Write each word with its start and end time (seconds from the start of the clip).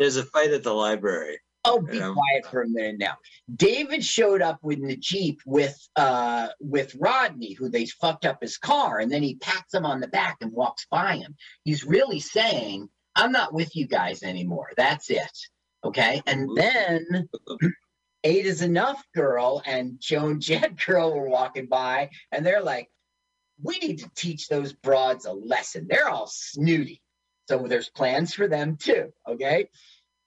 There's 0.00 0.16
a 0.16 0.24
fight 0.24 0.50
at 0.50 0.62
the 0.62 0.72
library. 0.72 1.38
Oh, 1.66 1.78
be 1.78 1.98
quiet 1.98 2.46
for 2.50 2.62
a 2.62 2.68
minute 2.68 2.96
now. 2.98 3.18
David 3.54 4.02
showed 4.02 4.40
up 4.40 4.58
with 4.62 4.80
the 4.80 4.96
Jeep 4.96 5.40
with 5.44 5.76
uh 5.94 6.48
with 6.58 6.96
Rodney, 6.98 7.52
who 7.52 7.68
they 7.68 7.84
fucked 7.84 8.24
up 8.24 8.38
his 8.40 8.56
car, 8.56 9.00
and 9.00 9.12
then 9.12 9.22
he 9.22 9.34
pats 9.34 9.74
him 9.74 9.84
on 9.84 10.00
the 10.00 10.08
back 10.08 10.38
and 10.40 10.52
walks 10.52 10.86
by 10.90 11.16
him. 11.16 11.36
He's 11.64 11.84
really 11.84 12.18
saying, 12.18 12.88
I'm 13.14 13.30
not 13.30 13.52
with 13.52 13.76
you 13.76 13.86
guys 13.86 14.22
anymore. 14.22 14.70
That's 14.74 15.10
it. 15.10 15.38
Okay. 15.84 16.22
And 16.26 16.48
then 16.56 17.28
eight 18.24 18.46
is 18.46 18.62
enough 18.62 19.04
girl 19.14 19.62
and 19.66 20.00
Joan 20.00 20.40
Jett 20.40 20.76
girl 20.86 21.14
were 21.14 21.28
walking 21.28 21.66
by, 21.66 22.08
and 22.32 22.44
they're 22.44 22.62
like, 22.62 22.88
we 23.62 23.78
need 23.80 23.98
to 23.98 24.10
teach 24.16 24.48
those 24.48 24.72
broads 24.72 25.26
a 25.26 25.32
lesson. 25.32 25.88
They're 25.90 26.08
all 26.08 26.26
snooty. 26.26 27.02
So 27.50 27.66
there's 27.66 27.90
plans 27.90 28.32
for 28.32 28.46
them 28.46 28.76
too. 28.76 29.12
Okay. 29.28 29.68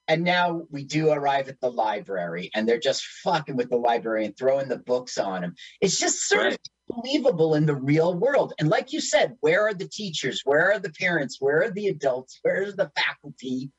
And 0.09 0.25
now 0.25 0.63
we 0.69 0.83
do 0.83 1.09
arrive 1.09 1.47
at 1.47 1.61
the 1.61 1.71
library 1.71 2.51
and 2.53 2.67
they're 2.67 2.77
just 2.77 3.05
fucking 3.23 3.55
with 3.55 3.69
the 3.69 3.77
library 3.77 4.25
and 4.25 4.35
throwing 4.35 4.67
the 4.67 4.77
books 4.77 5.17
on 5.17 5.39
them. 5.39 5.55
It's 5.79 5.97
just 5.97 6.27
sort 6.27 6.43
right. 6.43 6.53
of 6.53 6.59
believable 6.97 7.55
in 7.55 7.65
the 7.65 7.75
real 7.75 8.13
world. 8.13 8.53
And 8.59 8.67
like 8.67 8.91
you 8.91 8.99
said, 8.99 9.37
where 9.39 9.65
are 9.65 9.73
the 9.73 9.87
teachers? 9.87 10.41
Where 10.43 10.73
are 10.73 10.79
the 10.79 10.91
parents? 10.91 11.37
Where 11.39 11.63
are 11.63 11.71
the 11.71 11.87
adults? 11.87 12.39
Where's 12.41 12.75
the 12.75 12.91
faculty? 12.93 13.71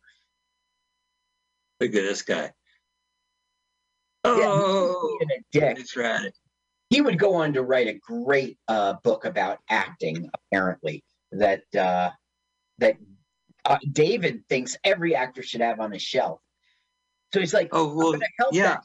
Look 1.80 1.90
at 1.90 2.02
this 2.02 2.22
guy. 2.22 2.50
Oh, 4.24 5.18
yeah, 5.52 5.74
that's 5.74 5.94
right. 5.98 6.32
He 6.88 7.02
would 7.02 7.18
go 7.18 7.34
on 7.34 7.52
to 7.52 7.62
write 7.62 7.88
a 7.88 7.98
great 7.98 8.56
uh, 8.68 8.94
book 9.04 9.26
about 9.26 9.58
acting, 9.68 10.30
apparently, 10.32 11.04
that 11.32 11.62
uh, 11.78 12.10
that 12.78 12.96
uh, 13.64 13.78
David 13.92 14.44
thinks 14.48 14.76
every 14.84 15.14
actor 15.14 15.42
should 15.42 15.60
have 15.60 15.80
on 15.80 15.92
his 15.92 16.02
shelf. 16.02 16.40
So 17.32 17.40
he's 17.40 17.54
like, 17.54 17.70
"Oh 17.72 17.94
well, 17.94 18.18
yeah." 18.52 18.62
That. 18.62 18.84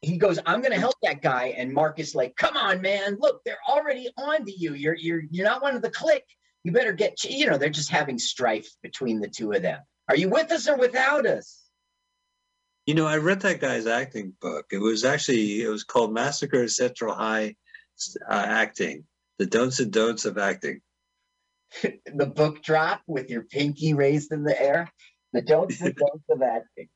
He 0.00 0.16
goes, 0.16 0.38
"I'm 0.46 0.60
going 0.60 0.72
to 0.72 0.80
help 0.80 0.94
that 1.02 1.22
guy," 1.22 1.54
and 1.56 1.72
Mark 1.72 1.98
is 1.98 2.14
like, 2.14 2.36
"Come 2.36 2.56
on, 2.56 2.80
man! 2.80 3.16
Look, 3.20 3.42
they're 3.44 3.58
already 3.68 4.08
on 4.16 4.44
to 4.44 4.52
you. 4.52 4.74
You're 4.74 4.94
you're 4.94 5.22
you're 5.30 5.46
not 5.46 5.62
one 5.62 5.76
of 5.76 5.82
the 5.82 5.90
clique. 5.90 6.24
You 6.62 6.72
better 6.72 6.92
get. 6.92 7.22
You 7.24 7.46
know, 7.46 7.58
they're 7.58 7.68
just 7.68 7.90
having 7.90 8.18
strife 8.18 8.68
between 8.82 9.20
the 9.20 9.28
two 9.28 9.52
of 9.52 9.62
them. 9.62 9.80
Are 10.08 10.16
you 10.16 10.28
with 10.28 10.50
us 10.52 10.68
or 10.68 10.76
without 10.76 11.26
us?" 11.26 11.60
You 12.86 12.94
know, 12.94 13.06
I 13.06 13.16
read 13.16 13.40
that 13.40 13.60
guy's 13.60 13.86
acting 13.86 14.34
book. 14.40 14.66
It 14.70 14.78
was 14.78 15.04
actually 15.04 15.62
it 15.62 15.68
was 15.68 15.84
called 15.84 16.12
Massacre 16.12 16.62
at 16.62 16.70
Central 16.70 17.14
High 17.14 17.56
uh, 18.28 18.44
Acting: 18.46 19.04
The 19.38 19.46
Don'ts 19.46 19.80
and 19.80 19.92
Don'ts 19.92 20.24
of 20.24 20.38
Acting. 20.38 20.80
the 22.14 22.26
book 22.26 22.62
drop 22.62 23.02
with 23.06 23.30
your 23.30 23.42
pinky 23.42 23.94
raised 23.94 24.32
in 24.32 24.44
the 24.44 24.60
air. 24.60 24.90
The 25.32 25.42
don'ts 25.42 25.80
and 25.80 25.94
don'ts 25.94 26.24
of 26.30 26.42
acting. 26.42 26.88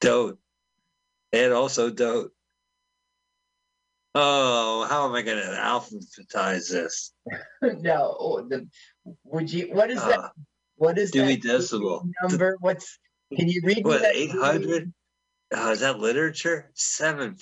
Don't. 0.00 0.38
And 1.32 1.52
also 1.52 1.90
don't. 1.90 2.30
Oh, 4.16 4.86
how 4.88 5.08
am 5.08 5.14
I 5.14 5.22
going 5.22 5.38
to 5.38 5.50
alphabetize 5.50 6.70
this? 6.70 7.12
no, 7.62 8.16
oh, 8.18 8.46
the 8.48 8.68
would 9.24 9.52
you? 9.52 9.70
What 9.72 9.90
is 9.90 9.98
uh, 9.98 10.08
that? 10.08 10.30
What 10.76 10.98
is 10.98 11.10
Dewey 11.10 11.36
that 11.36 11.42
Decimal 11.42 12.08
number? 12.22 12.56
What's? 12.60 12.98
Can 13.36 13.48
you 13.48 13.60
read? 13.64 13.84
What 13.84 14.04
eight 14.04 14.30
hundred? 14.30 14.92
Oh, 15.52 15.72
is 15.72 15.80
that 15.80 15.98
literature? 15.98 16.70
Seven. 16.74 17.36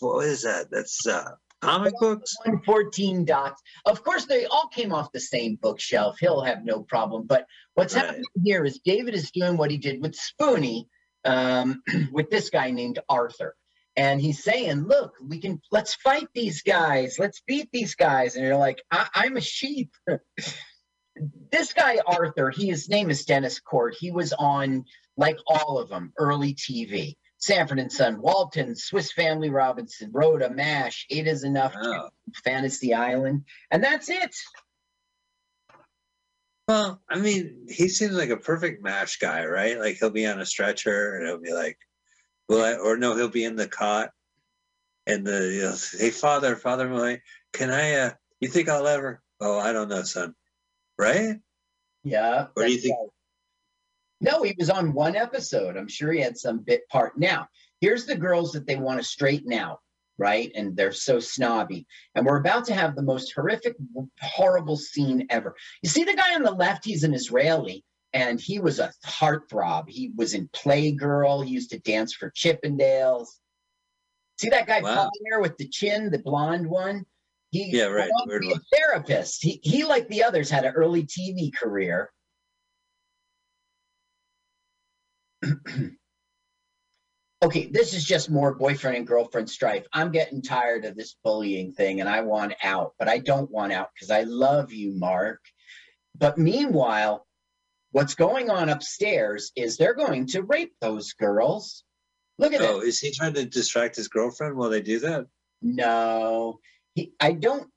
What 0.00 0.26
is 0.26 0.42
that? 0.42 0.70
That's 0.70 1.06
uh 1.06 1.30
comic 1.60 1.94
books? 1.98 2.36
114 2.44 3.24
dots. 3.24 3.62
Of 3.84 4.02
course 4.02 4.26
they 4.26 4.46
all 4.46 4.68
came 4.68 4.92
off 4.92 5.12
the 5.12 5.20
same 5.20 5.56
bookshelf. 5.60 6.16
He'll 6.20 6.42
have 6.42 6.64
no 6.64 6.82
problem. 6.82 7.26
But 7.26 7.46
what's 7.74 7.94
right. 7.94 8.04
happening 8.04 8.24
here 8.44 8.64
is 8.64 8.80
david 8.84 9.14
is 9.14 9.30
doing 9.30 9.56
what 9.56 9.70
he 9.70 9.78
did 9.78 10.00
with 10.02 10.16
spoonie 10.16 10.86
um, 11.24 11.82
with 12.12 12.30
this 12.30 12.50
guy 12.50 12.70
named 12.70 12.98
arthur. 13.08 13.56
And 13.96 14.20
he's 14.20 14.42
saying 14.42 14.84
look 14.84 15.14
we 15.22 15.40
can 15.40 15.60
let's 15.70 15.94
fight 15.94 16.28
these 16.34 16.62
guys. 16.62 17.16
Let's 17.18 17.42
beat 17.46 17.68
these 17.72 17.94
guys. 17.94 18.36
And 18.36 18.44
you're 18.44 18.56
like 18.56 18.82
I- 18.90 19.26
am 19.26 19.36
a 19.36 19.42
sheep. 19.42 19.92
This 21.52 21.74
guy 21.74 21.98
arthur 22.06 22.50
he 22.50 22.68
his 22.68 22.88
name 22.88 23.10
is 23.10 23.26
dennis 23.26 23.60
Kort 23.60 23.94
he 23.98 24.10
was 24.10 24.32
on 24.32 24.84
like 25.18 25.36
all 25.46 25.78
of 25.78 25.90
them 25.90 26.14
early 26.16 26.54
tv 26.54 27.16
Sanford 27.40 27.78
and 27.78 27.90
Son, 27.90 28.20
Walton, 28.20 28.76
Swiss 28.76 29.12
Family 29.12 29.50
Robinson, 29.50 30.10
Rhoda, 30.12 30.50
MASH, 30.50 31.06
Eight 31.10 31.26
is 31.26 31.42
Enough, 31.42 31.74
wow. 31.74 32.10
Fantasy 32.44 32.92
Island, 32.94 33.44
and 33.70 33.82
that's 33.82 34.10
it. 34.10 34.34
Well, 36.68 37.00
I 37.10 37.18
mean, 37.18 37.66
he 37.68 37.88
seems 37.88 38.12
like 38.12 38.30
a 38.30 38.36
perfect 38.36 38.82
MASH 38.82 39.16
guy, 39.18 39.44
right? 39.44 39.78
Like 39.78 39.96
he'll 39.96 40.10
be 40.10 40.26
on 40.26 40.40
a 40.40 40.46
stretcher 40.46 41.16
and 41.16 41.26
he'll 41.26 41.40
be 41.40 41.52
like, 41.52 41.76
"Well," 42.48 42.64
I, 42.64 42.74
or 42.78 42.96
no, 42.96 43.16
he'll 43.16 43.28
be 43.28 43.44
in 43.44 43.56
the 43.56 43.66
cot, 43.66 44.10
and 45.06 45.26
the 45.26 45.50
you 45.52 45.62
know, 45.62 45.76
hey, 45.98 46.10
father, 46.10 46.54
father, 46.54 46.88
my, 46.88 47.20
can 47.52 47.70
I? 47.70 47.94
uh 47.94 48.10
You 48.38 48.48
think 48.48 48.68
I'll 48.68 48.86
ever? 48.86 49.20
Oh, 49.40 49.58
I 49.58 49.72
don't 49.72 49.88
know, 49.88 50.02
son. 50.02 50.34
Right? 50.96 51.38
Yeah. 52.04 52.48
Or 52.54 52.64
do 52.64 52.70
you 52.70 52.78
think? 52.78 52.96
Right. 53.00 53.08
No, 54.20 54.42
he 54.42 54.54
was 54.58 54.70
on 54.70 54.92
one 54.92 55.16
episode. 55.16 55.76
I'm 55.76 55.88
sure 55.88 56.12
he 56.12 56.20
had 56.20 56.36
some 56.36 56.58
bit 56.58 56.88
part. 56.88 57.18
Now, 57.18 57.48
here's 57.80 58.04
the 58.04 58.16
girls 58.16 58.52
that 58.52 58.66
they 58.66 58.76
want 58.76 59.00
to 59.00 59.04
straighten 59.04 59.52
out, 59.52 59.80
right? 60.18 60.52
And 60.54 60.76
they're 60.76 60.92
so 60.92 61.18
snobby. 61.20 61.86
And 62.14 62.26
we're 62.26 62.40
about 62.40 62.66
to 62.66 62.74
have 62.74 62.94
the 62.94 63.02
most 63.02 63.32
horrific, 63.32 63.76
horrible 64.20 64.76
scene 64.76 65.26
ever. 65.30 65.54
You 65.82 65.88
see 65.88 66.04
the 66.04 66.14
guy 66.14 66.34
on 66.34 66.42
the 66.42 66.50
left, 66.50 66.84
he's 66.84 67.04
an 67.04 67.14
Israeli, 67.14 67.84
and 68.12 68.38
he 68.38 68.58
was 68.58 68.78
a 68.78 68.92
heartthrob. 69.06 69.88
He 69.88 70.12
was 70.14 70.34
in 70.34 70.48
Playgirl. 70.48 71.44
He 71.46 71.52
used 71.52 71.70
to 71.70 71.78
dance 71.78 72.12
for 72.12 72.30
Chippendales. 72.30 73.28
See 74.38 74.50
that 74.50 74.66
guy 74.66 74.80
wow. 74.80 75.10
there 75.30 75.40
with 75.40 75.56
the 75.56 75.68
chin, 75.68 76.10
the 76.10 76.18
blonde 76.18 76.66
one? 76.66 77.04
He 77.50 77.76
yeah, 77.76 77.86
right. 77.86 78.10
A 78.10 78.60
therapist. 78.76 79.42
He, 79.42 79.60
he, 79.62 79.84
like 79.84 80.08
the 80.08 80.22
others, 80.22 80.50
had 80.50 80.64
an 80.64 80.74
early 80.74 81.04
TV 81.04 81.52
career 81.54 82.10
okay, 87.42 87.66
this 87.66 87.94
is 87.94 88.04
just 88.04 88.30
more 88.30 88.54
boyfriend 88.54 88.96
and 88.96 89.06
girlfriend 89.06 89.48
strife. 89.48 89.86
I'm 89.92 90.10
getting 90.10 90.42
tired 90.42 90.84
of 90.84 90.96
this 90.96 91.16
bullying 91.24 91.72
thing 91.72 92.00
and 92.00 92.08
I 92.08 92.20
want 92.20 92.54
out, 92.62 92.94
but 92.98 93.08
I 93.08 93.18
don't 93.18 93.50
want 93.50 93.72
out 93.72 93.90
because 93.94 94.10
I 94.10 94.22
love 94.22 94.72
you, 94.72 94.92
Mark. 94.92 95.40
But 96.16 96.38
meanwhile, 96.38 97.26
what's 97.92 98.14
going 98.14 98.50
on 98.50 98.68
upstairs 98.68 99.52
is 99.56 99.76
they're 99.76 99.94
going 99.94 100.26
to 100.28 100.42
rape 100.42 100.74
those 100.80 101.14
girls. 101.14 101.84
Look 102.38 102.52
at 102.52 102.60
Oh, 102.60 102.80
is 102.80 103.00
he 103.00 103.12
trying 103.12 103.34
to 103.34 103.44
distract 103.44 103.96
his 103.96 104.08
girlfriend 104.08 104.56
while 104.56 104.70
they 104.70 104.82
do 104.82 105.00
that? 105.00 105.26
No. 105.62 106.60
He 106.94 107.12
I 107.20 107.32
don't 107.32 107.68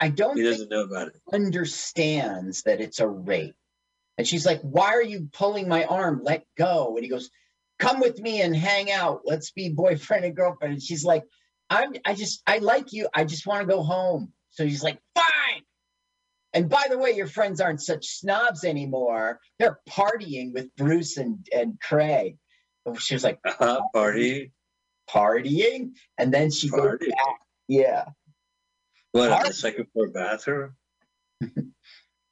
I 0.00 0.08
don't 0.08 0.36
he 0.36 0.42
doesn't 0.42 0.70
know 0.70 0.84
about 0.84 1.08
it. 1.08 1.14
Understands 1.32 2.62
that 2.62 2.80
it's 2.80 3.00
a 3.00 3.08
rape. 3.08 3.56
And 4.18 4.26
she's 4.26 4.44
like, 4.44 4.60
Why 4.62 4.88
are 4.88 5.02
you 5.02 5.28
pulling 5.32 5.68
my 5.68 5.84
arm? 5.84 6.20
Let 6.24 6.44
go. 6.58 6.94
And 6.96 7.04
he 7.04 7.08
goes, 7.08 7.30
Come 7.78 8.00
with 8.00 8.18
me 8.20 8.42
and 8.42 8.54
hang 8.54 8.90
out. 8.90 9.22
Let's 9.24 9.52
be 9.52 9.68
boyfriend 9.74 10.24
and 10.24 10.36
girlfriend. 10.36 10.74
And 10.74 10.82
she's 10.82 11.04
like, 11.04 11.22
I'm 11.70 11.92
I 12.04 12.14
just 12.14 12.42
I 12.46 12.58
like 12.58 12.92
you. 12.92 13.08
I 13.14 13.24
just 13.24 13.46
want 13.46 13.60
to 13.60 13.66
go 13.72 13.82
home. 13.82 14.32
So 14.50 14.64
he's 14.64 14.82
like, 14.82 14.98
Fine. 15.14 15.62
And 16.54 16.68
by 16.68 16.86
the 16.90 16.98
way, 16.98 17.12
your 17.12 17.26
friends 17.26 17.60
aren't 17.60 17.82
such 17.82 18.06
snobs 18.06 18.64
anymore. 18.64 19.38
They're 19.58 19.78
partying 19.88 20.52
with 20.54 20.74
Bruce 20.76 21.16
and, 21.18 21.46
and 21.54 21.78
Craig. 21.80 22.38
And 22.86 23.00
She 23.00 23.14
was 23.14 23.22
like, 23.22 23.38
uh, 23.60 23.82
party. 23.94 24.52
Partying. 25.10 25.90
And 26.16 26.32
then 26.32 26.50
she 26.50 26.70
Party. 26.70 27.04
goes 27.04 27.14
back. 27.14 27.36
Yeah. 27.68 28.04
What, 29.12 29.30
Party. 29.30 29.48
the 29.48 29.54
second 29.54 29.86
floor 29.92 30.08
bathroom? 30.08 30.74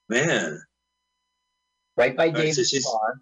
Man 0.09 0.63
right 1.97 2.17
by 2.17 2.31
David's 2.31 2.59
right, 2.59 2.67
so 2.67 2.77
she's, 2.77 2.87
bar. 2.87 3.21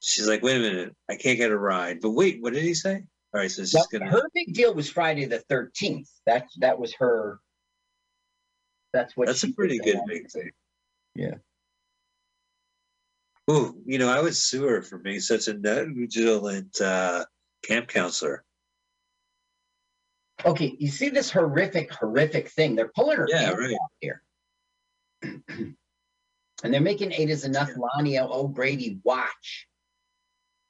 She's 0.00 0.28
like, 0.28 0.42
wait 0.42 0.56
a 0.56 0.60
minute, 0.60 0.96
I 1.08 1.16
can't 1.16 1.38
get 1.38 1.50
a 1.50 1.58
ride. 1.58 2.00
But 2.00 2.10
wait, 2.10 2.42
what 2.42 2.52
did 2.52 2.62
he 2.62 2.74
say? 2.74 3.04
All 3.34 3.40
right, 3.40 3.50
so 3.50 3.62
she's 3.62 3.74
now, 3.74 3.84
gonna. 3.92 4.10
Her 4.10 4.22
big 4.34 4.54
deal 4.54 4.74
was 4.74 4.88
Friday 4.88 5.24
the 5.24 5.40
thirteenth. 5.40 6.08
That 6.26 6.46
that 6.58 6.78
was 6.78 6.94
her. 6.94 7.40
That's 8.92 9.16
what. 9.16 9.26
That's 9.26 9.44
a 9.44 9.52
pretty 9.52 9.78
good 9.78 10.00
big 10.06 10.30
thing. 10.30 10.50
Yeah. 11.14 11.34
Oh, 13.48 13.74
you 13.84 13.98
know, 13.98 14.08
I 14.08 14.20
would 14.20 14.34
sue 14.34 14.66
her 14.66 14.82
for 14.82 14.98
being 14.98 15.20
such 15.20 15.46
a 15.48 15.54
negligent 15.54 16.80
uh, 16.80 17.24
camp 17.62 17.88
counselor. 17.88 18.44
Okay, 20.44 20.76
you 20.78 20.88
see 20.88 21.08
this 21.08 21.30
horrific, 21.30 21.92
horrific 21.92 22.48
thing. 22.50 22.74
They're 22.74 22.92
pulling 22.94 23.18
her 23.18 23.26
yeah, 23.28 23.50
right. 23.50 23.72
out 23.72 23.90
here. 24.00 24.22
and 26.64 26.72
they're 26.72 26.80
making 26.80 27.12
eight 27.12 27.30
is 27.30 27.44
enough 27.44 27.70
Lani 27.76 28.18
O'Grady 28.18 28.98
watch. 29.04 29.66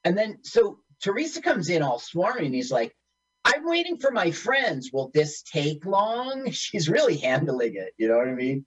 And 0.05 0.17
then 0.17 0.39
so 0.43 0.81
Teresa 1.03 1.41
comes 1.41 1.69
in 1.69 1.83
all 1.83 1.99
swarming. 1.99 2.53
He's 2.53 2.73
like, 2.73 2.95
I'm 3.45 3.65
waiting 3.65 3.99
for 3.99 4.11
my 4.11 4.33
friends. 4.33 4.91
Will 4.93 5.11
this 5.15 5.43
take 5.43 5.85
long? 5.87 6.51
She's 6.51 6.89
really 6.89 7.17
handling 7.17 7.77
it. 7.77 7.93
You 7.97 8.09
know 8.09 8.17
what 8.17 8.29
I 8.29 8.35
mean? 8.35 8.67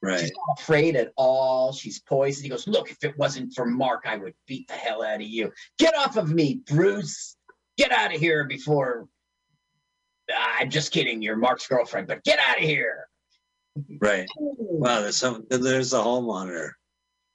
Right. 0.00 0.20
She's 0.20 0.30
not 0.30 0.60
afraid 0.60 0.96
at 0.96 1.12
all. 1.16 1.72
She's 1.72 2.00
poised. 2.00 2.42
He 2.42 2.48
goes, 2.48 2.68
Look, 2.68 2.90
if 2.90 3.02
it 3.02 3.18
wasn't 3.18 3.52
for 3.54 3.66
Mark, 3.66 4.04
I 4.06 4.16
would 4.16 4.34
beat 4.46 4.68
the 4.68 4.74
hell 4.74 5.02
out 5.02 5.16
of 5.16 5.26
you. 5.26 5.52
Get 5.78 5.96
off 5.96 6.16
of 6.16 6.30
me, 6.30 6.62
Bruce. 6.66 7.36
Get 7.76 7.92
out 7.92 8.14
of 8.14 8.20
here 8.20 8.44
before. 8.44 9.08
Ah, 10.30 10.56
I'm 10.60 10.70
just 10.70 10.92
kidding. 10.92 11.20
You're 11.20 11.36
Mark's 11.36 11.66
girlfriend, 11.66 12.06
but 12.06 12.22
get 12.22 12.38
out 12.38 12.58
of 12.58 12.64
here. 12.64 13.08
Right. 14.00 14.26
Wow. 14.36 15.02
There's 15.02 15.16
some. 15.16 15.46
There's 15.48 15.90
the 15.90 16.02
hall 16.02 16.22
monitor. 16.22 16.76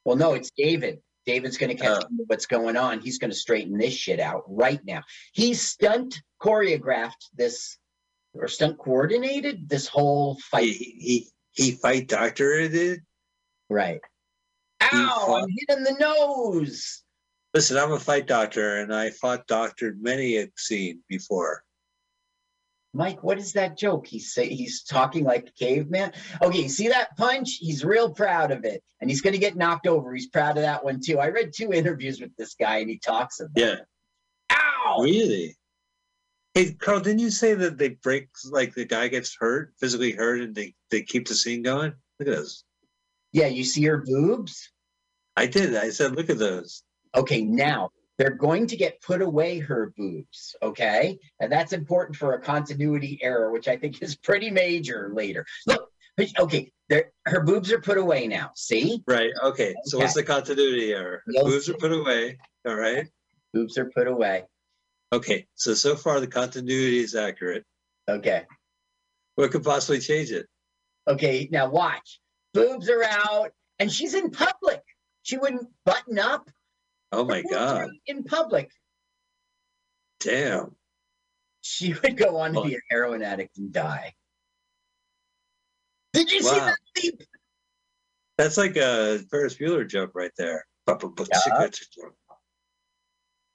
Well, 0.05 0.15
no, 0.15 0.33
it's 0.33 0.51
David. 0.57 0.99
David's 1.25 1.57
going 1.57 1.75
to 1.75 1.81
catch 1.81 2.03
oh. 2.03 2.07
to 2.07 2.23
what's 2.27 2.45
going 2.45 2.75
on. 2.75 2.99
He's 2.99 3.17
going 3.17 3.31
to 3.31 3.37
straighten 3.37 3.77
this 3.77 3.93
shit 3.93 4.19
out 4.19 4.43
right 4.47 4.81
now. 4.85 5.03
He 5.31 5.53
stunt 5.53 6.21
choreographed 6.41 7.29
this, 7.35 7.77
or 8.33 8.47
stunt 8.47 8.77
coordinated 8.77 9.69
this 9.69 9.87
whole 9.87 10.37
fight. 10.51 10.63
he 10.63 11.29
he 11.51 11.71
fight 11.71 12.07
doctor 12.07 12.59
it. 12.59 12.99
Right. 13.69 14.01
Ow! 14.81 15.41
I'm 15.41 15.49
hit 15.49 15.77
in 15.77 15.83
the 15.83 15.95
nose. 15.99 17.03
Listen, 17.53 17.77
I'm 17.77 17.91
a 17.91 17.99
fight 17.99 18.27
doctor, 18.27 18.77
and 18.77 18.93
I 18.93 19.11
fought 19.11 19.47
doctored 19.47 20.01
many 20.01 20.37
a 20.37 20.47
scene 20.57 21.01
before. 21.07 21.63
Mike, 22.93 23.23
what 23.23 23.39
is 23.39 23.53
that 23.53 23.77
joke? 23.77 24.05
He's 24.05 24.33
say 24.33 24.49
he's 24.49 24.83
talking 24.83 25.23
like 25.23 25.47
a 25.47 25.51
caveman. 25.51 26.13
Okay, 26.41 26.61
you 26.61 26.69
see 26.69 26.89
that 26.89 27.17
punch? 27.17 27.57
He's 27.59 27.83
real 27.83 28.11
proud 28.11 28.51
of 28.51 28.65
it, 28.65 28.83
and 29.01 29.09
he's 29.09 29.21
going 29.21 29.33
to 29.33 29.39
get 29.39 29.55
knocked 29.55 29.87
over. 29.87 30.13
He's 30.13 30.27
proud 30.27 30.57
of 30.57 30.63
that 30.63 30.85
one 30.85 31.01
too. 31.03 31.19
I 31.19 31.29
read 31.29 31.51
two 31.55 31.73
interviews 31.73 32.21
with 32.21 32.35
this 32.37 32.53
guy, 32.53 32.77
and 32.77 32.89
he 32.89 32.99
talks 32.99 33.39
about. 33.39 33.51
Yeah. 33.55 33.75
Ow! 34.51 34.99
Really? 35.01 35.57
Hey, 36.53 36.73
Carl, 36.73 36.99
didn't 36.99 37.19
you 37.19 37.31
say 37.31 37.55
that 37.55 37.79
they 37.79 37.89
break 37.89 38.29
like 38.51 38.75
the 38.75 38.85
guy 38.85 39.07
gets 39.07 39.35
hurt, 39.35 39.73
physically 39.79 40.11
hurt, 40.11 40.41
and 40.41 40.53
they 40.53 40.75
they 40.91 41.01
keep 41.01 41.27
the 41.27 41.33
scene 41.33 41.63
going? 41.63 41.93
Look 42.19 42.29
at 42.29 42.35
those. 42.35 42.63
Yeah, 43.31 43.47
you 43.47 43.63
see 43.63 43.83
her 43.85 43.97
boobs. 44.05 44.71
I 45.35 45.47
did. 45.47 45.75
I 45.75 45.89
said, 45.89 46.15
look 46.15 46.29
at 46.29 46.37
those. 46.37 46.83
Okay, 47.15 47.41
now 47.41 47.89
they're 48.17 48.35
going 48.35 48.67
to 48.67 48.77
get 48.77 49.01
put 49.01 49.21
away 49.21 49.59
her 49.59 49.93
boobs. 49.97 50.55
Okay, 50.61 51.17
and 51.39 51.51
that's 51.51 51.73
important 51.73 52.15
for 52.15 52.33
a 52.33 52.41
continuity 52.41 53.19
error, 53.21 53.51
which 53.51 53.67
I 53.67 53.77
think 53.77 54.01
is 54.01 54.15
pretty 54.15 54.49
major 54.51 55.11
later. 55.13 55.45
Look, 55.67 55.89
okay, 56.39 56.71
her 57.25 57.41
boobs 57.41 57.71
are 57.71 57.81
put 57.81 57.97
away 57.97 58.27
now. 58.27 58.51
See, 58.55 59.01
Right. 59.07 59.31
Okay. 59.43 59.73
So 59.85 59.97
what's 59.97 60.13
the 60.13 60.23
continuity 60.23 60.93
error? 60.93 61.23
Those- 61.27 61.45
Moves 61.45 61.69
are 61.69 61.73
put 61.75 61.91
away. 61.91 62.37
All 62.67 62.75
right. 62.75 63.07
boobs 63.53 63.77
are 63.77 63.89
put 63.95 64.07
away. 64.07 64.43
Okay. 65.11 65.47
So 65.55 65.73
so 65.73 65.95
far 65.95 66.19
the 66.19 66.27
continuity 66.27 66.99
is 66.99 67.15
accurate. 67.15 67.63
Okay. 68.09 68.43
What 69.35 69.51
could 69.51 69.63
possibly 69.63 69.99
change 69.99 70.31
it? 70.31 70.45
Okay, 71.07 71.49
now 71.51 71.69
watch. 71.69 72.19
Boobs 72.53 72.87
are 72.89 73.03
out, 73.03 73.51
and 73.79 73.91
she's 73.91 74.13
in 74.13 74.29
public. 74.29 74.81
She 75.23 75.37
wouldn't 75.37 75.67
button 75.85 76.19
up. 76.19 76.49
Oh 77.13 77.25
my 77.25 77.37
Her 77.37 77.43
boobs 77.43 77.55
are 77.55 77.85
God. 77.85 77.89
In 78.07 78.23
public, 78.23 78.71
Damn. 80.19 80.75
she 81.61 81.93
would 81.93 82.17
go 82.17 82.37
on 82.37 82.53
to 82.53 82.63
be 82.63 82.75
a 82.75 82.79
heroin 82.89 83.21
addict 83.21 83.57
and 83.57 83.71
die. 83.71 84.13
Did 86.13 86.31
you 86.31 86.41
see 86.41 86.59
that 86.59 86.75
leap? 87.01 87.21
That's 88.37 88.57
like 88.57 88.77
a 88.77 89.19
Ferris 89.29 89.55
Bueller 89.55 89.87
joke 89.87 90.11
right 90.15 90.31
there. 90.37 90.65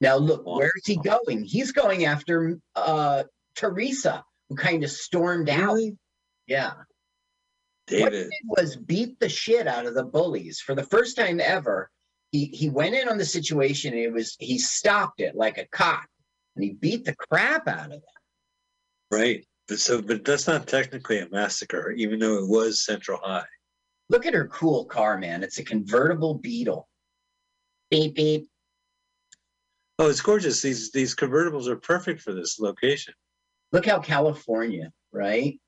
Now 0.01 0.17
look, 0.17 0.47
where 0.47 0.73
is 0.77 0.87
he 0.87 0.97
going? 0.97 1.45
He's 1.45 1.73
going 1.73 2.05
after 2.05 2.59
uh 2.77 3.25
Teresa, 3.57 4.25
who 4.49 4.55
kind 4.55 4.85
of 4.85 4.91
stormed 4.91 5.49
out. 5.49 5.79
Yeah. 6.47 6.75
What 6.75 6.87
he 7.89 7.97
David. 7.97 8.13
did 8.13 8.33
was 8.45 8.77
beat 8.77 9.19
the 9.19 9.29
shit 9.29 9.67
out 9.67 9.87
of 9.87 9.95
the 9.95 10.05
bullies 10.05 10.61
for 10.61 10.75
the 10.75 10.85
first 10.85 11.17
time 11.17 11.41
ever. 11.41 11.91
He 12.33 12.47
he 12.47 12.69
went 12.69 12.95
in 12.95 13.09
on 13.09 13.19
the 13.19 13.25
situation 13.25 13.93
and 13.95 14.03
it 14.03 14.13
was 14.13 14.37
he 14.39 14.59
stopped 14.59 15.21
it 15.21 15.35
like 15.35 15.59
a 15.59 15.67
cop 15.67 16.05
and 16.57 16.65
he 16.65 16.75
beat 16.75 17.05
the 17.05 17.15
crap 17.15 17.67
out 17.69 17.87
of 17.87 17.91
them. 17.91 18.03
Right. 19.11 19.47
But 19.67 19.79
so 19.79 20.03
but 20.03 20.25
that's 20.25 20.47
not 20.47 20.67
technically 20.67 21.19
a 21.21 21.29
massacre, 21.31 21.91
even 21.93 22.19
though 22.19 22.39
it 22.39 22.49
was 22.49 22.85
Central 22.85 23.19
High. 23.23 23.47
Look 24.11 24.27
at 24.27 24.35
her 24.35 24.49
cool 24.49 24.85
car, 24.87 25.19
man. 25.19 25.43
It's 25.43 25.59
a 25.59 25.65
convertible 25.65 26.35
Beetle. 26.35 26.89
Beep 27.91 28.15
beep. 28.15 28.49
Oh, 29.99 30.09
it's 30.09 30.21
gorgeous. 30.21 30.63
These 30.63 30.93
these 30.93 31.15
convertibles 31.15 31.67
are 31.67 31.77
perfect 31.77 32.21
for 32.21 32.33
this 32.33 32.59
location. 32.59 33.15
Look 33.73 33.87
how 33.87 33.99
California, 34.01 34.91
right? 35.13 35.59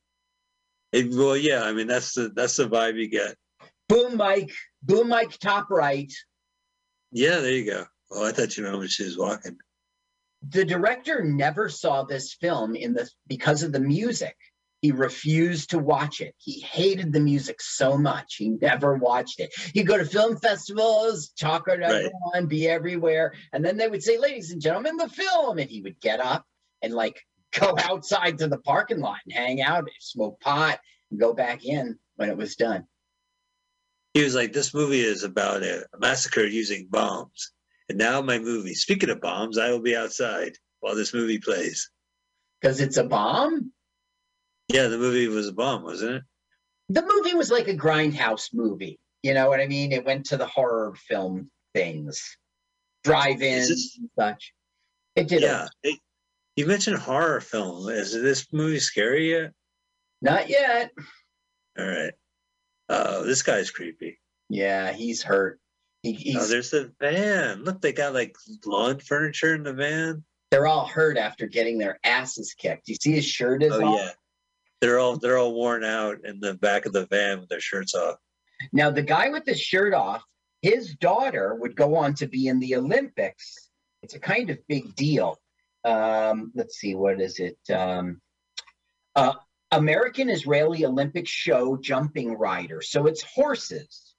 It, 0.92 1.10
well, 1.10 1.36
yeah, 1.36 1.62
I 1.62 1.72
mean 1.72 1.86
that's 1.86 2.14
the 2.14 2.30
that's 2.34 2.56
the 2.56 2.68
vibe 2.68 2.96
you 2.96 3.08
get. 3.08 3.34
Boom 3.88 4.16
Mike, 4.16 4.52
boom 4.82 5.08
Mike 5.08 5.38
top 5.38 5.70
right. 5.70 6.12
Yeah, 7.12 7.40
there 7.40 7.50
you 7.52 7.64
go. 7.64 7.84
Oh, 8.10 8.26
I 8.26 8.32
thought 8.32 8.56
you 8.56 8.64
know 8.64 8.78
when 8.78 8.88
she 8.88 9.04
was 9.04 9.18
walking. 9.18 9.56
the 10.48 10.64
director 10.64 11.22
never 11.24 11.68
saw 11.68 12.02
this 12.04 12.34
film 12.34 12.74
in 12.74 12.94
the 12.94 13.08
because 13.26 13.62
of 13.62 13.72
the 13.72 13.80
music. 13.80 14.36
He 14.82 14.92
refused 14.92 15.70
to 15.70 15.78
watch 15.78 16.22
it. 16.22 16.34
He 16.38 16.60
hated 16.60 17.12
the 17.12 17.20
music 17.20 17.60
so 17.60 17.98
much. 17.98 18.36
He 18.36 18.48
never 18.48 18.94
watched 18.94 19.38
it. 19.38 19.52
He'd 19.74 19.86
go 19.86 19.98
to 19.98 20.06
film 20.06 20.38
festivals 20.38 21.28
talk 21.38 21.66
to 21.66 21.72
Right. 21.72 21.82
everyone 21.82 22.46
be 22.48 22.66
everywhere. 22.66 23.34
And 23.52 23.62
then 23.62 23.76
they 23.76 23.88
would 23.88 24.02
say 24.02 24.16
ladies 24.16 24.52
and 24.52 24.60
gentlemen 24.62 24.96
the 24.96 25.10
film. 25.10 25.58
And 25.58 25.68
he 25.68 25.82
would 25.82 26.00
get 26.00 26.18
up 26.20 26.46
and 26.80 26.94
like 26.94 27.20
go 27.52 27.74
outside 27.78 28.38
to 28.38 28.48
the 28.48 28.56
parking 28.58 29.00
lot 29.00 29.18
and 29.26 29.34
hang 29.34 29.60
out 29.60 29.86
smoke 30.00 30.40
pot 30.40 30.80
and 31.10 31.20
go 31.20 31.34
back 31.34 31.66
in 31.66 31.98
when 32.16 32.30
it 32.30 32.36
was 32.38 32.56
done 32.56 32.86
He 34.14 34.22
was 34.24 34.34
like, 34.34 34.52
"This 34.52 34.74
movie 34.74 35.00
is 35.00 35.22
about 35.22 35.62
a 35.62 35.86
massacre 35.98 36.44
using 36.46 36.88
bombs." 36.90 37.52
And 37.88 37.98
now 37.98 38.20
my 38.22 38.38
movie. 38.38 38.74
Speaking 38.74 39.10
of 39.10 39.20
bombs, 39.20 39.58
I 39.58 39.70
will 39.70 39.80
be 39.82 39.96
outside 39.96 40.52
while 40.80 40.94
this 40.94 41.12
movie 41.14 41.38
plays. 41.38 41.90
because 42.60 42.80
it's 42.80 42.96
a 42.98 43.04
bomb 43.04 43.72
Yeah, 44.68 44.86
the 44.88 44.98
movie 44.98 45.28
was 45.28 45.48
a 45.48 45.52
bomb, 45.52 45.82
wasn't 45.82 46.16
it? 46.16 46.22
the 46.88 47.02
movie 47.02 47.34
was 47.36 47.50
like 47.50 47.68
a 47.68 47.76
grindhouse 47.76 48.52
movie. 48.52 48.98
You 49.22 49.34
know 49.34 49.48
what 49.48 49.60
I 49.60 49.66
mean? 49.66 49.92
It 49.92 50.04
went 50.04 50.26
to 50.26 50.36
the 50.36 50.46
horror 50.46 50.94
film 51.08 51.50
things, 51.74 52.36
drive-ins 53.04 53.96
and 53.98 54.10
such. 54.18 54.52
It 55.14 55.28
did. 55.28 55.42
Yeah. 55.42 55.68
It, 55.84 55.98
you 56.56 56.66
mentioned 56.66 56.96
horror 56.98 57.40
film. 57.40 57.88
Is 57.90 58.12
this 58.12 58.46
movie 58.52 58.80
scary 58.80 59.30
yet? 59.30 59.52
Not 60.22 60.48
yet. 60.48 60.90
All 61.78 61.86
right. 61.86 62.12
Oh, 62.92 63.24
this 63.24 63.42
guy's 63.42 63.70
creepy. 63.70 64.18
Yeah, 64.48 64.92
he's 64.92 65.22
hurt. 65.22 65.60
He, 66.02 66.34
Oh, 66.38 66.44
there's 66.46 66.70
the 66.70 66.92
van. 67.00 67.62
Look, 67.62 67.80
they 67.80 67.92
got 67.92 68.14
like 68.14 68.34
lawn 68.66 68.98
furniture 68.98 69.54
in 69.54 69.62
the 69.62 69.72
van. 69.72 70.24
they're 70.50 70.66
all 70.66 70.86
hurt 70.86 71.16
after 71.16 71.46
getting 71.46 71.78
their 71.78 72.00
asses 72.04 72.52
kicked. 72.54 72.88
You 72.88 72.96
see 72.96 73.12
his 73.12 73.24
shirt 73.24 73.62
is 73.62 73.72
Oh 73.72 73.84
off? 73.84 73.96
yeah. 74.00 74.10
They're 74.80 74.98
all 74.98 75.16
they're 75.18 75.38
all 75.38 75.54
worn 75.54 75.84
out 75.84 76.24
in 76.24 76.40
the 76.40 76.54
back 76.54 76.84
of 76.86 76.92
the 76.92 77.06
van 77.06 77.38
with 77.40 77.48
their 77.48 77.60
shirts 77.60 77.94
off. 77.94 78.16
Now, 78.72 78.90
the 78.90 79.02
guy 79.02 79.28
with 79.28 79.44
the 79.44 79.54
shirt 79.54 79.94
off, 79.94 80.22
his 80.62 80.94
daughter 80.96 81.54
would 81.54 81.76
go 81.76 81.94
on 81.94 82.14
to 82.14 82.26
be 82.26 82.48
in 82.48 82.58
the 82.60 82.74
Olympics. 82.76 83.70
It's 84.02 84.14
a 84.14 84.18
kind 84.18 84.50
of 84.50 84.58
big 84.68 84.94
deal. 84.96 85.38
Um, 85.84 86.50
let's 86.54 86.76
see, 86.78 86.94
what 86.94 87.20
is 87.20 87.38
it? 87.38 87.58
Um, 87.72 88.20
uh, 89.14 89.34
American 89.72 90.28
Israeli 90.28 90.84
Olympic 90.84 91.28
show 91.28 91.76
jumping 91.76 92.32
rider. 92.34 92.80
So 92.82 93.06
it's 93.06 93.22
horses. 93.22 94.14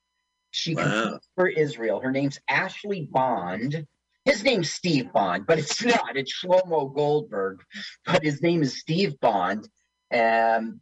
She 0.51 0.75
Wow. 0.75 0.84
competes 1.03 1.27
for 1.36 1.48
Israel. 1.48 2.00
Her 2.01 2.12
name's 2.12 2.39
Ashley 2.50 3.08
Bond. 3.12 3.86
His 4.25 4.43
name's 4.43 4.72
Steve 4.72 5.12
Bond, 5.12 5.46
but 5.48 5.60
it's 5.60 5.84
not. 5.86 6.15
It's 6.17 6.34
Shlomo 6.34 6.93
Goldberg, 6.93 7.62
but 8.05 8.24
his 8.24 8.41
name 8.41 8.62
is 8.62 8.79
Steve 8.79 9.20
Bond. 9.20 9.67
Um, 10.13 10.81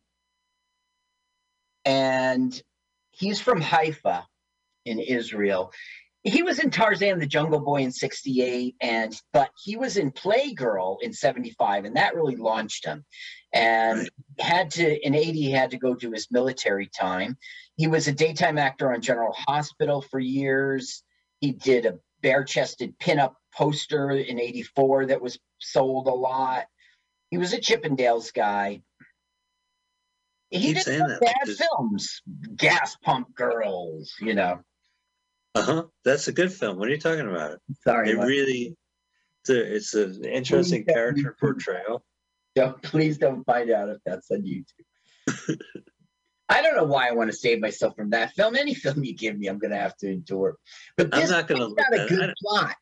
and 1.85 2.61
he's 3.11 3.39
from 3.39 3.61
Haifa 3.61 4.25
in 4.85 4.99
Israel. 4.99 5.71
He 6.23 6.43
was 6.43 6.59
in 6.59 6.69
Tarzan 6.69 7.19
the 7.19 7.25
Jungle 7.25 7.61
Boy 7.61 7.81
in 7.83 7.91
68 7.91 8.75
and 8.81 9.15
but 9.31 9.51
he 9.63 9.77
was 9.77 9.95
in 9.97 10.11
Playgirl 10.11 10.97
in 11.01 11.13
75 11.13 11.85
and 11.85 11.95
that 11.95 12.13
really 12.15 12.35
launched 12.35 12.85
him. 12.85 13.05
And 13.51 14.09
had 14.37 14.71
to 14.71 15.05
in 15.05 15.15
80 15.15 15.41
he 15.41 15.51
had 15.51 15.71
to 15.71 15.77
go 15.77 15.95
do 15.95 16.11
his 16.11 16.27
military 16.29 16.87
time. 16.87 17.37
He 17.75 17.87
was 17.87 18.07
a 18.07 18.11
daytime 18.11 18.57
actor 18.57 18.93
on 18.93 19.01
General 19.01 19.33
Hospital 19.33 20.01
for 20.01 20.19
years. 20.19 21.03
He 21.39 21.53
did 21.53 21.85
a 21.85 21.99
bare-chested 22.21 22.99
pinup 22.99 23.33
poster 23.55 24.11
in 24.11 24.39
84 24.39 25.07
that 25.07 25.21
was 25.21 25.39
sold 25.59 26.07
a 26.07 26.13
lot. 26.13 26.65
He 27.31 27.37
was 27.37 27.53
a 27.53 27.59
Chippendales 27.59 28.33
guy. 28.33 28.81
He 30.49 30.73
did 30.73 30.83
some 30.83 30.97
that, 30.97 31.21
bad 31.21 31.55
films, 31.55 32.21
Gas 32.55 32.97
Pump 33.03 33.35
Girls, 33.35 34.13
you 34.19 34.33
know. 34.33 34.59
Uh 35.55 35.61
huh. 35.61 35.83
That's 36.03 36.27
a 36.27 36.31
good 36.31 36.51
film. 36.51 36.77
What 36.77 36.87
are 36.87 36.91
you 36.91 36.99
talking 36.99 37.27
about? 37.29 37.59
Sorry, 37.83 38.11
It 38.11 38.17
really, 38.17 38.75
it's 39.41 39.49
a, 39.49 39.75
it's 39.75 39.93
an 39.93 40.25
interesting 40.25 40.85
character 40.85 41.35
portrayal. 41.39 42.03
Don't, 42.59 42.81
please 42.83 43.17
don't 43.17 43.45
find 43.45 43.71
out 43.71 43.89
if 43.89 43.99
that's 44.05 44.29
on 44.31 44.43
YouTube. 44.43 45.57
I 46.49 46.61
don't 46.61 46.75
know 46.75 46.83
why 46.83 47.07
I 47.07 47.11
want 47.11 47.31
to 47.31 47.37
save 47.37 47.61
myself 47.61 47.95
from 47.95 48.09
that 48.09 48.33
film. 48.33 48.55
Any 48.55 48.73
film 48.73 49.03
you 49.03 49.15
give 49.15 49.37
me, 49.37 49.47
I'm 49.47 49.59
going 49.59 49.71
to 49.71 49.77
have 49.77 49.95
to 49.97 50.11
endure. 50.11 50.57
But 50.97 51.13
I'm 51.13 51.21
this 51.21 51.29
not 51.29 51.47
gonna 51.47 51.67
look 51.67 51.77
got 51.77 51.93
at 51.93 52.05
a 52.05 52.09
good 52.09 52.33
plot. 52.41 52.75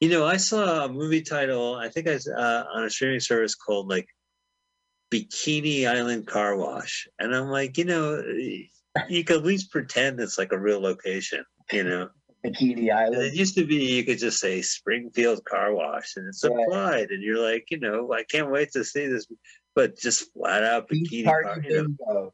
You 0.00 0.10
know, 0.10 0.24
I 0.26 0.36
saw 0.36 0.84
a 0.84 0.88
movie 0.88 1.22
title. 1.22 1.74
I 1.74 1.88
think 1.88 2.06
I 2.06 2.12
s- 2.12 2.28
uh, 2.28 2.64
on 2.72 2.84
a 2.84 2.90
streaming 2.90 3.20
service 3.20 3.54
called 3.56 3.88
like 3.88 4.06
Bikini 5.10 5.88
Island 5.88 6.26
Car 6.26 6.56
Wash, 6.56 7.08
and 7.18 7.34
I'm 7.34 7.48
like, 7.48 7.78
you 7.78 7.84
know, 7.86 8.22
you 9.08 9.24
could 9.24 9.38
at 9.38 9.44
least 9.44 9.72
pretend 9.72 10.20
it's 10.20 10.38
like 10.38 10.52
a 10.52 10.58
real 10.58 10.80
location. 10.80 11.44
You 11.72 11.84
know, 11.84 12.08
Bikini 12.44 12.78
And 12.78 12.90
Island. 12.92 13.22
it 13.22 13.34
used 13.34 13.54
to 13.56 13.64
be 13.66 13.76
you 13.96 14.04
could 14.04 14.18
just 14.18 14.38
say 14.38 14.62
Springfield 14.62 15.44
Car 15.44 15.74
Wash, 15.74 16.16
and 16.16 16.28
it's 16.28 16.44
Right. 16.44 16.54
applied, 16.64 17.10
and 17.10 17.22
you're 17.22 17.38
like, 17.42 17.66
you 17.70 17.78
know, 17.80 18.12
I 18.12 18.24
can't 18.24 18.50
wait 18.50 18.72
to 18.72 18.84
see 18.84 19.06
this, 19.08 19.26
but 19.74 19.96
just 19.98 20.32
flat 20.32 20.62
out 20.64 20.88
bikini 20.88 21.24
party 21.24 21.48
car. 21.48 21.62
You 21.68 21.96
know. 22.06 22.32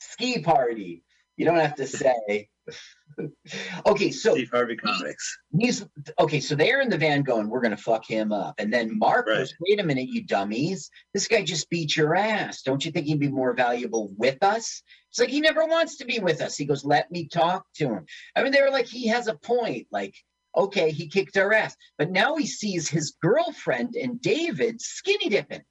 Ski 0.00 0.40
party. 0.42 1.04
You 1.36 1.46
don't 1.46 1.58
have 1.58 1.76
to 1.76 1.86
say. 1.86 2.48
okay, 3.86 4.10
so 4.10 4.34
Steve 4.34 4.50
Harvey 4.50 4.76
comics. 4.76 5.38
he's 5.58 5.84
okay. 6.18 6.40
So 6.40 6.54
they're 6.54 6.80
in 6.80 6.88
the 6.88 6.98
van 6.98 7.22
going, 7.22 7.48
"We're 7.48 7.60
gonna 7.60 7.76
fuck 7.76 8.06
him 8.06 8.32
up," 8.32 8.54
and 8.58 8.72
then 8.72 8.98
Mark 8.98 9.26
Right. 9.26 9.38
goes, 9.38 9.54
"Wait 9.60 9.80
a 9.80 9.84
minute, 9.84 10.08
you 10.08 10.24
dummies! 10.24 10.90
This 11.12 11.28
guy 11.28 11.42
just 11.42 11.68
beat 11.70 11.96
your 11.96 12.14
ass. 12.14 12.62
Don't 12.62 12.84
you 12.84 12.90
think 12.92 13.06
he'd 13.06 13.18
be 13.20 13.28
more 13.28 13.54
valuable 13.54 14.12
with 14.16 14.42
us?" 14.42 14.82
It's 15.10 15.18
like 15.18 15.28
he 15.28 15.40
never 15.40 15.66
wants 15.66 15.98
to 15.98 16.04
be 16.06 16.20
with 16.20 16.40
us. 16.40 16.56
He 16.56 16.64
goes, 16.64 16.84
"Let 16.84 17.10
me 17.10 17.28
talk 17.28 17.66
to 17.76 17.88
him." 17.88 18.06
I 18.34 18.42
mean, 18.42 18.52
they 18.52 18.62
were 18.62 18.70
like, 18.70 18.86
he 18.86 19.08
has 19.08 19.26
a 19.28 19.34
point. 19.34 19.88
Like, 19.90 20.14
okay, 20.56 20.90
he 20.90 21.08
kicked 21.08 21.36
our 21.36 21.52
ass, 21.52 21.76
but 21.98 22.10
now 22.10 22.36
he 22.36 22.46
sees 22.46 22.88
his 22.88 23.16
girlfriend 23.20 23.94
and 23.94 24.20
David 24.22 24.80
skinny 24.80 25.28
dipping. 25.28 25.62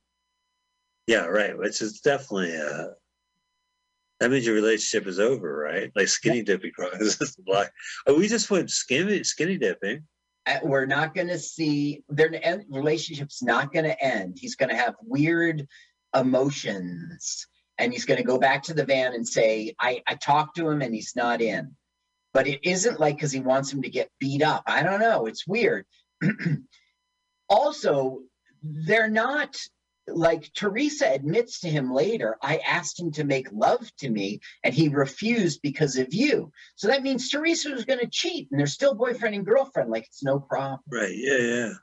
Yeah, 1.07 1.25
right. 1.25 1.57
Which 1.57 1.81
is 1.81 2.01
definitely 2.01 2.55
uh 2.55 2.89
that 4.22 4.30
means 4.30 4.46
your 4.46 4.54
relationship 4.54 5.08
is 5.08 5.20
over, 5.20 5.58
right? 5.58 5.92
Like 5.96 6.08
skinny 6.08 6.44
dipping 6.44 6.72
is 7.00 7.18
just 7.18 7.42
like 7.48 7.72
oh 8.08 8.16
we 8.16 8.28
just 8.28 8.51
went 8.51 8.70
skinny 8.70 9.24
skinny 9.24 9.58
dipping. 9.58 10.04
Uh, 10.46 10.60
we're 10.63 10.86
not 10.86 11.16
going 11.16 11.28
to 11.28 11.40
see 11.40 12.04
their 12.08 12.32
relationship's 12.70 13.42
not 13.42 13.74
going 13.74 13.86
to 13.86 14.04
end. 14.04 14.38
He's 14.40 14.56
going 14.56 14.70
to 14.70 14.75
have 14.75 14.96
weird 15.01 15.68
emotions, 16.16 17.48
and 17.80 17.92
he's 17.92 18.06
going 18.06 18.20
to 18.20 18.24
go 18.24 18.38
back 18.38 18.62
to 18.63 18.75
the 18.75 18.86
van 18.86 19.16
and 19.16 19.28
say, 19.28 19.74
"I 19.80 20.04
I 20.08 20.16
talked 20.16 20.56
to 20.58 20.70
him, 20.70 20.84
and 20.84 20.94
he's 20.94 21.16
not 21.16 21.42
in." 21.42 21.75
But 22.32 22.48
it 22.48 22.60
isn't 22.63 23.00
like 23.00 23.16
because 23.16 23.32
he 23.32 23.40
wants 23.40 23.74
him 23.74 23.82
to 23.82 23.90
get 23.90 24.12
beat 24.20 24.44
up. 24.44 24.63
I 24.68 24.84
don't 24.84 25.00
know. 25.00 25.25
It's 25.25 25.48
weird. 25.48 25.86
also, 27.50 28.20
they're 28.62 29.10
not 29.10 29.58
like 30.08 30.51
Teresa 30.53 31.12
admits 31.12 31.60
to 31.62 31.70
him 31.70 31.93
later. 31.93 32.38
I 32.41 32.58
asked 32.58 33.00
him 33.00 33.12
to 33.13 33.24
make 33.24 33.51
love 33.51 33.89
to 33.98 34.10
me, 34.10 34.41
and 34.63 34.74
he 34.74 34.89
refused 34.89 35.62
because 35.62 35.98
of 35.98 36.13
you. 36.13 36.51
So 36.75 36.88
that 36.88 37.03
means 37.03 37.29
Teresa 37.29 37.72
was 37.72 37.86
going 37.86 38.00
to 38.00 38.08
cheat, 38.08 38.50
and 38.51 38.60
they're 38.60 38.67
still 38.67 38.96
boyfriend 38.96 39.36
and 39.36 39.46
girlfriend. 39.46 39.89
Like 39.89 40.05
it's 40.05 40.24
no 40.24 40.39
problem. 40.39 40.79
Right. 40.91 41.13
Yeah, 41.13 41.38
yeah. 41.38 41.74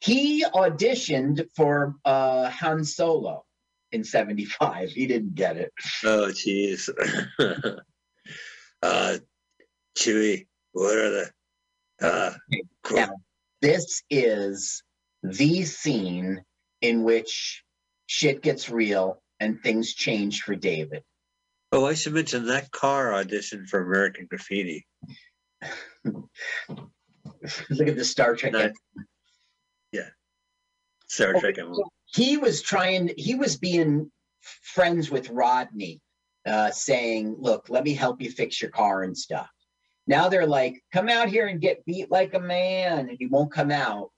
He 0.00 0.44
auditioned 0.44 1.46
for 1.54 1.94
uh, 2.04 2.48
Han 2.50 2.84
Solo 2.84 3.44
in 3.92 4.02
'75. 4.02 4.90
He 4.90 5.06
didn't 5.06 5.34
get 5.34 5.56
it. 5.56 5.72
Oh 6.04 6.30
jeez. 6.32 6.88
uh 8.82 9.18
Chewy, 9.98 10.46
what 10.72 10.96
are 10.96 11.10
the 11.10 11.30
uh 12.00 12.32
cool. 12.82 12.96
Now, 12.96 13.10
this 13.60 14.02
is 14.08 14.82
the 15.22 15.64
scene 15.64 16.42
in 16.80 17.02
which 17.02 17.62
shit 18.06 18.42
gets 18.42 18.70
real 18.70 19.22
and 19.38 19.62
things 19.62 19.94
change 19.94 20.42
for 20.42 20.54
David. 20.54 21.02
Oh, 21.72 21.86
I 21.86 21.94
should 21.94 22.14
mention 22.14 22.46
that 22.46 22.70
car 22.72 23.14
audition 23.14 23.66
for 23.66 23.80
American 23.80 24.26
Graffiti. 24.28 24.86
Look 26.04 26.28
at 27.88 27.96
the 27.96 28.04
Star 28.04 28.34
Trek. 28.34 28.72
Yeah, 29.92 30.08
Star 31.06 31.34
Trek. 31.34 31.56
he 32.06 32.36
was 32.36 32.62
trying 32.62 33.10
he 33.16 33.34
was 33.34 33.56
being 33.56 34.10
friends 34.40 35.10
with 35.10 35.30
rodney 35.30 36.00
uh, 36.46 36.70
saying 36.70 37.36
look 37.38 37.68
let 37.68 37.84
me 37.84 37.92
help 37.92 38.22
you 38.22 38.30
fix 38.30 38.60
your 38.60 38.70
car 38.70 39.02
and 39.02 39.16
stuff 39.16 39.50
now 40.06 40.28
they're 40.28 40.46
like 40.46 40.82
come 40.92 41.08
out 41.08 41.28
here 41.28 41.46
and 41.46 41.60
get 41.60 41.84
beat 41.84 42.10
like 42.10 42.32
a 42.34 42.40
man 42.40 43.08
and 43.08 43.16
he 43.18 43.26
won't 43.26 43.52
come 43.52 43.70
out 43.70 44.10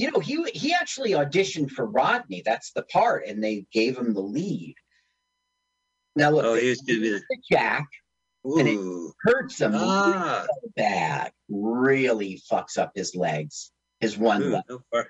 you 0.00 0.10
know 0.10 0.18
he 0.20 0.42
he 0.54 0.72
actually 0.72 1.10
auditioned 1.12 1.70
for 1.70 1.86
rodney 1.86 2.42
that's 2.44 2.72
the 2.72 2.82
part 2.84 3.26
and 3.26 3.42
they 3.42 3.66
gave 3.72 3.96
him 3.98 4.14
the 4.14 4.20
lead 4.20 4.74
now 6.16 6.30
look 6.30 6.44
Oh, 6.44 6.54
they 6.54 6.62
he 6.70 6.74
gonna 6.86 7.00
be 7.00 7.06
used 7.08 7.24
the 7.28 7.38
jack 7.50 7.86
And 8.44 8.68
it- 8.68 9.12
hurts 9.22 9.60
him 9.60 9.72
Ah, 9.74 10.46
real 10.46 10.72
bad 10.76 11.32
really 11.48 12.40
fucks 12.50 12.78
up 12.78 12.92
his 12.94 13.14
legs 13.14 13.72
his 14.00 14.16
one 14.16 14.42
ooh, 14.42 14.50
leg 14.54 14.62
no. 14.68 15.04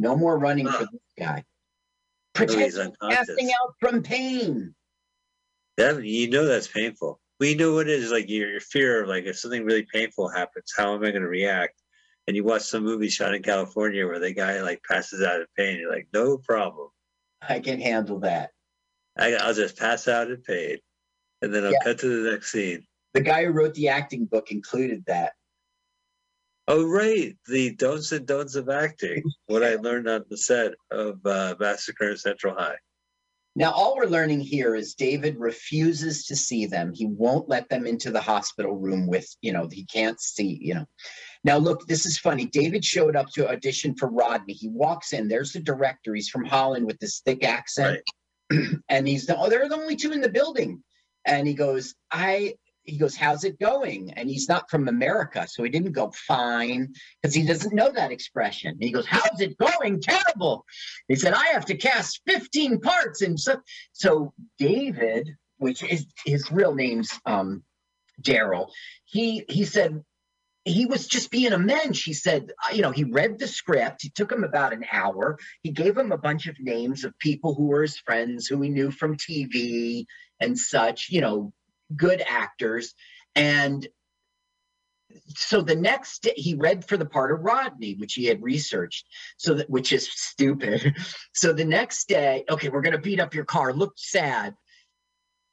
No 0.00 0.16
more 0.16 0.36
running 0.40 0.66
for 0.66 0.86
this 0.90 1.00
guy. 1.16 1.44
Oh, 2.36 2.40
he's 2.46 2.54
Pretend 2.56 2.78
unconscious. 3.00 3.28
passing 3.28 3.50
out 3.50 3.74
from 3.78 4.02
pain. 4.02 4.74
That 5.76 6.02
you 6.04 6.28
know 6.28 6.44
that's 6.46 6.66
painful. 6.66 7.20
We 7.38 7.54
know 7.54 7.74
what 7.74 7.88
it 7.88 8.00
is 8.00 8.10
like 8.10 8.28
your, 8.28 8.50
your 8.50 8.60
fear 8.60 9.02
of 9.04 9.08
like 9.08 9.24
if 9.24 9.38
something 9.38 9.64
really 9.64 9.86
painful 9.92 10.28
happens, 10.28 10.72
how 10.76 10.94
am 10.96 11.04
I 11.04 11.12
gonna 11.12 11.28
react? 11.28 11.80
And 12.26 12.36
you 12.36 12.44
watch 12.44 12.62
some 12.62 12.84
movie 12.84 13.10
shot 13.10 13.34
in 13.34 13.42
California 13.42 14.06
where 14.06 14.18
the 14.18 14.32
guy 14.32 14.62
like 14.62 14.82
passes 14.88 15.22
out 15.22 15.42
of 15.42 15.48
pain. 15.56 15.78
You're 15.78 15.92
like, 15.92 16.08
no 16.12 16.38
problem. 16.38 16.88
I 17.46 17.60
can 17.60 17.80
handle 17.80 18.20
that. 18.20 18.50
I, 19.18 19.34
I'll 19.34 19.54
just 19.54 19.78
pass 19.78 20.08
out 20.08 20.30
in 20.30 20.38
pain, 20.38 20.78
and 21.42 21.54
then 21.54 21.64
I'll 21.64 21.72
Yeah. 21.72 21.78
cut 21.84 21.98
to 22.00 22.22
the 22.22 22.30
next 22.30 22.50
scene. 22.50 22.86
The 23.12 23.20
guy 23.20 23.44
who 23.44 23.52
wrote 23.52 23.74
the 23.74 23.88
acting 23.88 24.24
book 24.24 24.50
included 24.50 25.04
that. 25.06 25.34
Oh, 26.66 26.88
right, 26.88 27.36
the 27.46 27.74
don'ts 27.76 28.10
and 28.12 28.26
don'ts 28.26 28.54
of 28.54 28.70
acting. 28.70 29.22
What 29.46 29.62
I 29.62 29.74
learned 29.74 30.08
on 30.08 30.24
the 30.30 30.38
set 30.38 30.72
of 30.90 31.24
uh, 31.26 31.54
Massacre 31.60 32.10
in 32.10 32.16
Central 32.16 32.54
High. 32.54 32.76
Now, 33.54 33.70
all 33.70 33.96
we're 33.96 34.06
learning 34.06 34.40
here 34.40 34.74
is 34.74 34.94
David 34.94 35.36
refuses 35.38 36.24
to 36.26 36.34
see 36.34 36.66
them. 36.66 36.92
He 36.92 37.06
won't 37.06 37.48
let 37.48 37.68
them 37.68 37.86
into 37.86 38.10
the 38.10 38.20
hospital 38.20 38.74
room 38.76 39.06
with, 39.06 39.28
you 39.42 39.52
know, 39.52 39.68
he 39.70 39.84
can't 39.84 40.20
see, 40.20 40.58
you 40.60 40.74
know. 40.74 40.86
Now, 41.44 41.58
look, 41.58 41.86
this 41.86 42.06
is 42.06 42.18
funny. 42.18 42.46
David 42.46 42.84
showed 42.84 43.16
up 43.16 43.28
to 43.34 43.48
audition 43.48 43.94
for 43.94 44.08
Rodney. 44.08 44.54
He 44.54 44.68
walks 44.68 45.12
in, 45.12 45.28
there's 45.28 45.52
the 45.52 45.60
director. 45.60 46.14
He's 46.14 46.30
from 46.30 46.44
Holland 46.44 46.86
with 46.86 46.98
this 46.98 47.20
thick 47.20 47.44
accent. 47.44 48.00
and 48.88 49.06
he's 49.06 49.26
the, 49.26 49.38
oh, 49.38 49.50
they're 49.50 49.68
the 49.68 49.76
only 49.76 49.96
two 49.96 50.12
in 50.12 50.22
the 50.22 50.28
building. 50.28 50.82
And 51.26 51.46
he 51.46 51.54
goes, 51.54 51.94
I, 52.10 52.54
he 52.84 52.98
goes, 52.98 53.16
how's 53.16 53.44
it 53.44 53.58
going? 53.58 54.12
And 54.12 54.28
he's 54.28 54.48
not 54.48 54.70
from 54.70 54.88
America. 54.88 55.46
So 55.48 55.62
he 55.62 55.70
didn't 55.70 55.92
go 55.92 56.12
fine 56.26 56.92
because 57.20 57.34
he 57.34 57.46
doesn't 57.46 57.74
know 57.74 57.90
that 57.90 58.12
expression. 58.12 58.70
And 58.70 58.82
he 58.82 58.90
goes, 58.90 59.06
how's 59.06 59.40
it 59.40 59.56
going? 59.58 60.00
Terrible. 60.00 60.64
He 61.08 61.16
said, 61.16 61.34
I 61.34 61.46
have 61.48 61.64
to 61.66 61.76
cast 61.76 62.20
15 62.26 62.80
parts. 62.80 63.22
And 63.22 63.38
so, 63.38 63.60
so 63.92 64.32
David, 64.58 65.30
which 65.58 65.82
is 65.82 66.06
his 66.24 66.50
real 66.50 66.74
name's 66.74 67.10
um, 67.24 67.64
Daryl, 68.22 68.68
he, 69.06 69.44
he 69.48 69.64
said, 69.64 70.02
he 70.64 70.86
was 70.86 71.06
just 71.06 71.30
being 71.30 71.52
a 71.52 71.58
mensch. 71.58 72.04
He 72.04 72.14
said, 72.14 72.50
uh, 72.64 72.74
you 72.74 72.82
know, 72.82 72.90
he 72.90 73.04
read 73.04 73.38
the 73.38 73.46
script. 73.46 74.04
It 74.04 74.14
took 74.14 74.32
him 74.32 74.44
about 74.44 74.72
an 74.72 74.84
hour. 74.90 75.38
He 75.62 75.70
gave 75.70 75.96
him 75.96 76.10
a 76.10 76.18
bunch 76.18 76.46
of 76.46 76.56
names 76.58 77.04
of 77.04 77.18
people 77.18 77.54
who 77.54 77.66
were 77.66 77.82
his 77.82 77.98
friends, 77.98 78.46
who 78.46 78.60
he 78.62 78.70
knew 78.70 78.90
from 78.90 79.16
TV 79.16 80.06
and 80.40 80.58
such, 80.58 81.08
you 81.10 81.20
know, 81.20 81.52
good 81.94 82.22
actors. 82.26 82.94
And 83.34 83.86
so 85.28 85.60
the 85.60 85.76
next 85.76 86.22
day, 86.22 86.34
he 86.36 86.54
read 86.54 86.86
for 86.86 86.96
the 86.96 87.04
part 87.04 87.32
of 87.32 87.40
Rodney, 87.40 87.94
which 87.94 88.14
he 88.14 88.24
had 88.24 88.42
researched, 88.42 89.06
so 89.36 89.54
that 89.54 89.70
which 89.70 89.92
is 89.92 90.10
stupid. 90.10 90.94
So 91.36 91.52
the 91.52 91.64
next 91.64 92.08
day, 92.08 92.44
okay, 92.48 92.68
we're 92.68 92.80
gonna 92.80 92.98
beat 92.98 93.20
up 93.20 93.34
your 93.34 93.44
car. 93.44 93.72
Look 93.72 93.94
sad. 93.96 94.54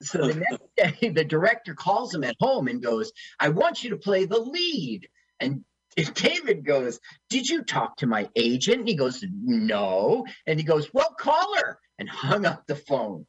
So 0.01 0.27
the 0.27 0.35
next 0.35 0.63
day, 1.01 1.09
the 1.09 1.23
director 1.23 1.73
calls 1.73 2.13
him 2.13 2.23
at 2.23 2.35
home 2.39 2.67
and 2.67 2.81
goes, 2.81 3.11
I 3.39 3.49
want 3.49 3.83
you 3.83 3.91
to 3.91 3.97
play 3.97 4.25
the 4.25 4.39
lead. 4.39 5.07
And 5.39 5.63
David 6.13 6.65
goes, 6.65 6.99
Did 7.29 7.47
you 7.47 7.63
talk 7.63 7.97
to 7.97 8.07
my 8.07 8.29
agent? 8.35 8.79
And 8.79 8.87
he 8.87 8.95
goes, 8.95 9.23
No. 9.31 10.25
And 10.47 10.59
he 10.59 10.65
goes, 10.65 10.93
Well, 10.93 11.15
call 11.19 11.55
her 11.57 11.79
and 11.99 12.09
hung 12.09 12.45
up 12.45 12.65
the 12.67 12.75
phone. 12.75 13.25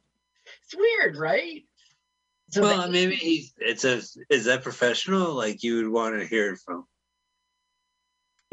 It's 0.63 0.75
weird, 0.75 1.17
right? 1.17 1.63
So 2.51 2.61
well, 2.61 2.89
maybe 2.89 3.15
he's 3.15 3.53
it's 3.57 3.83
a 3.83 4.01
is 4.29 4.45
that 4.45 4.61
professional? 4.61 5.33
Like 5.33 5.63
you 5.63 5.77
would 5.77 5.89
want 5.89 6.19
to 6.19 6.27
hear 6.27 6.53
it 6.53 6.59
from. 6.63 6.85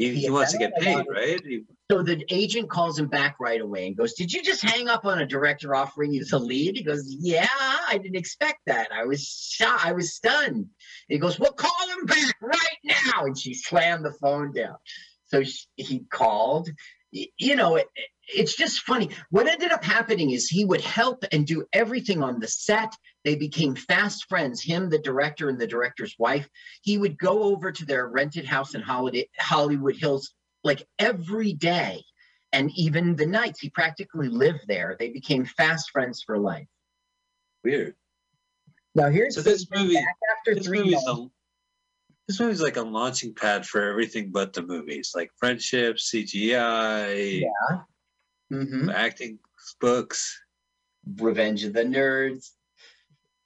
He, 0.01 0.15
he 0.21 0.29
wants 0.29 0.51
to 0.53 0.57
get 0.57 0.73
paid, 0.77 1.05
right? 1.13 1.39
He- 1.45 1.63
So 1.91 2.01
the 2.01 2.23
agent 2.29 2.69
calls 2.69 2.97
him 2.97 3.07
back 3.07 3.35
right 3.39 3.61
away 3.61 3.85
and 3.87 3.95
goes, 3.95 4.13
Did 4.13 4.33
you 4.33 4.41
just 4.41 4.61
hang 4.63 4.87
up 4.87 5.05
on 5.05 5.19
a 5.19 5.25
director 5.25 5.75
offering 5.75 6.11
you 6.13 6.25
the 6.25 6.39
lead? 6.39 6.75
He 6.77 6.83
goes, 6.83 7.03
Yeah, 7.19 7.47
I 7.49 7.99
didn't 8.01 8.15
expect 8.17 8.59
that. 8.65 8.89
I 8.93 9.05
was 9.05 9.21
shocked. 9.27 9.85
I 9.85 9.91
was 9.91 10.13
stunned. 10.15 10.67
He 11.07 11.17
goes, 11.19 11.39
Well, 11.39 11.51
call 11.53 11.89
him 11.89 12.05
back 12.05 12.35
right 12.41 12.77
now. 12.83 13.25
And 13.25 13.37
she 13.37 13.53
slammed 13.53 14.03
the 14.05 14.13
phone 14.13 14.51
down. 14.53 14.75
So 15.27 15.43
sh 15.43 15.65
he 15.75 15.99
called. 16.09 16.69
You 17.11 17.55
know, 17.57 17.75
it, 17.75 17.87
it's 18.33 18.55
just 18.55 18.81
funny. 18.81 19.09
What 19.29 19.47
ended 19.47 19.71
up 19.71 19.83
happening 19.83 20.31
is 20.31 20.47
he 20.47 20.63
would 20.65 20.81
help 20.81 21.25
and 21.33 21.45
do 21.45 21.65
everything 21.73 22.23
on 22.23 22.39
the 22.39 22.47
set. 22.47 22.91
They 23.23 23.35
became 23.35 23.75
fast 23.75 24.27
friends, 24.27 24.61
him, 24.63 24.89
the 24.89 24.97
director, 24.99 25.49
and 25.49 25.59
the 25.59 25.67
director's 25.67 26.15
wife. 26.17 26.47
He 26.81 26.97
would 26.97 27.17
go 27.19 27.43
over 27.43 27.71
to 27.71 27.85
their 27.85 28.07
rented 28.07 28.45
house 28.45 28.73
in 28.73 28.81
Holiday, 28.81 29.29
Hollywood 29.39 29.95
Hills 29.95 30.33
like 30.63 30.87
every 30.97 31.53
day. 31.53 32.03
And 32.51 32.71
even 32.75 33.15
the 33.15 33.25
nights, 33.25 33.59
he 33.59 33.69
practically 33.69 34.27
lived 34.27 34.61
there. 34.67 34.95
They 34.99 35.09
became 35.09 35.45
fast 35.45 35.91
friends 35.91 36.23
for 36.25 36.37
life. 36.37 36.67
Weird. 37.63 37.95
Now 38.95 39.09
here's 39.09 39.35
So 39.35 39.41
this 39.41 39.67
movie, 39.71 39.93
back 39.93 40.15
after 40.37 40.55
this 40.55 40.65
three 40.65 40.79
movie's 40.79 41.05
months. 41.05 41.21
a, 41.21 41.27
this 42.27 42.39
movie's 42.39 42.61
like 42.61 42.75
a 42.77 42.81
launching 42.81 43.33
pad 43.33 43.65
for 43.65 43.83
everything 43.89 44.31
but 44.31 44.51
the 44.51 44.63
movies, 44.63 45.11
like 45.15 45.31
friendship, 45.37 45.97
CGI, 45.97 47.43
Mhm. 48.51 48.93
acting, 48.93 49.39
books, 49.79 50.37
Revenge 51.17 51.63
of 51.63 51.71
the 51.73 51.83
Nerds. 51.83 52.51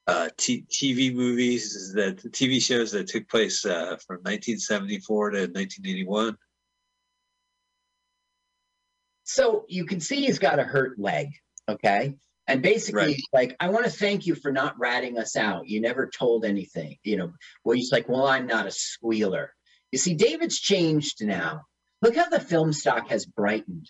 Uh, 0.07 0.29
t- 0.37 0.65
TV 0.69 1.13
movies 1.13 1.93
that 1.95 2.17
TV 2.31 2.61
shows 2.61 2.91
that 2.91 3.07
took 3.07 3.27
place 3.27 3.65
uh, 3.65 3.97
from 4.05 4.17
1974 4.17 5.31
to 5.31 5.37
1981. 5.39 6.37
So 9.23 9.65
you 9.67 9.85
can 9.85 9.99
see 9.99 10.25
he's 10.25 10.39
got 10.39 10.59
a 10.59 10.63
hurt 10.63 10.99
leg, 10.99 11.29
okay? 11.67 12.15
And 12.47 12.61
basically, 12.61 13.01
Right. 13.01 13.21
like, 13.33 13.55
I 13.59 13.69
want 13.69 13.85
to 13.85 13.91
thank 13.91 14.27
you 14.27 14.35
for 14.35 14.51
not 14.51 14.77
ratting 14.77 15.17
us 15.17 15.35
out. 15.35 15.67
You 15.67 15.81
never 15.81 16.07
told 16.07 16.45
anything, 16.45 16.97
you 17.03 17.17
know. 17.17 17.33
Well, 17.63 17.75
he's 17.75 17.91
like, 17.91 18.07
Well, 18.07 18.27
I'm 18.27 18.45
not 18.45 18.67
a 18.67 18.71
squealer. 18.71 19.51
You 19.91 19.97
see, 19.97 20.13
David's 20.13 20.59
changed 20.59 21.25
now. 21.25 21.61
Look 22.03 22.15
how 22.15 22.29
the 22.29 22.39
film 22.39 22.71
stock 22.73 23.09
has 23.09 23.25
brightened. 23.25 23.89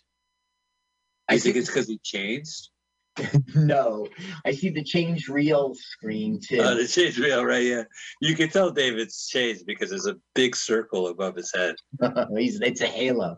I 1.28 1.38
think 1.40 1.58
it's 1.58 1.68
because 1.68 1.88
he 1.88 2.00
changed. 2.02 2.70
no, 3.56 4.08
I 4.46 4.52
see 4.52 4.70
the 4.70 4.84
change 4.84 5.30
reel 5.30 5.74
screen 5.74 6.40
too. 6.46 6.60
Uh, 6.60 6.76
the 6.76 6.88
change 6.88 7.18
wheel, 7.18 7.46
right? 7.46 7.64
Yeah, 7.64 7.84
you 8.22 8.36
can 8.36 8.50
tell 8.50 8.72
David's 8.72 9.28
changed 9.28 9.66
because 9.66 9.90
there's 9.90 10.08
a 10.08 10.18
big 10.34 10.56
circle 10.56 11.08
above 11.08 11.36
his 11.36 11.52
head. 11.54 11.76
He's, 12.38 12.60
it's 12.60 12.82
a 12.82 12.88
halo. 12.88 13.38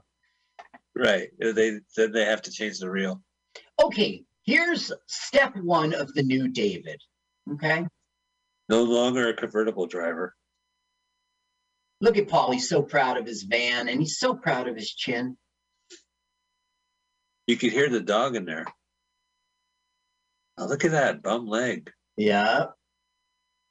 Right. 0.95 1.29
They 1.39 1.79
then 1.95 2.11
they 2.11 2.25
have 2.25 2.41
to 2.43 2.51
change 2.51 2.79
the 2.79 2.89
reel. 2.89 3.21
Okay, 3.81 4.23
here's 4.45 4.91
step 5.05 5.55
one 5.57 5.93
of 5.93 6.13
the 6.13 6.23
new 6.23 6.47
David. 6.47 6.99
Okay. 7.53 7.85
No 8.69 8.83
longer 8.83 9.29
a 9.29 9.33
convertible 9.33 9.85
driver. 9.85 10.35
Look 12.01 12.17
at 12.17 12.27
Paul. 12.27 12.51
He's 12.51 12.69
so 12.69 12.81
proud 12.81 13.17
of 13.17 13.25
his 13.25 13.43
van 13.43 13.87
and 13.87 13.99
he's 13.99 14.19
so 14.19 14.33
proud 14.33 14.67
of 14.67 14.75
his 14.75 14.91
chin. 14.91 15.37
You 17.45 17.57
could 17.57 17.71
hear 17.71 17.89
the 17.89 18.01
dog 18.01 18.35
in 18.35 18.45
there. 18.45 18.65
Oh, 20.57 20.65
look 20.65 20.85
at 20.85 20.91
that 20.91 21.21
bum 21.21 21.47
leg. 21.47 21.91
Yeah. 22.15 22.67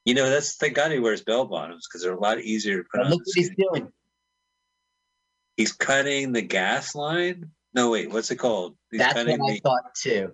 You 0.04 0.14
know, 0.14 0.30
that's 0.30 0.54
thank 0.56 0.74
God 0.74 0.92
he 0.92 1.00
wears 1.00 1.22
bell 1.22 1.46
bottoms 1.46 1.86
because 1.88 2.02
they're 2.02 2.14
a 2.14 2.20
lot 2.20 2.40
easier 2.40 2.82
to 2.82 2.88
put 2.88 3.00
And 3.00 3.06
on. 3.06 3.10
look 3.10 3.20
what 3.26 3.34
he's 3.34 3.50
doing. 3.56 3.88
He's 5.56 5.72
cutting 5.72 6.32
the 6.32 6.42
gas 6.42 6.94
line. 6.94 7.50
No, 7.74 7.90
wait, 7.90 8.10
what's 8.10 8.30
it 8.30 8.36
called? 8.36 8.76
He's 8.90 9.00
That's 9.00 9.14
what 9.16 9.28
I 9.28 9.36
the, 9.36 9.60
thought 9.62 9.94
too. 9.96 10.32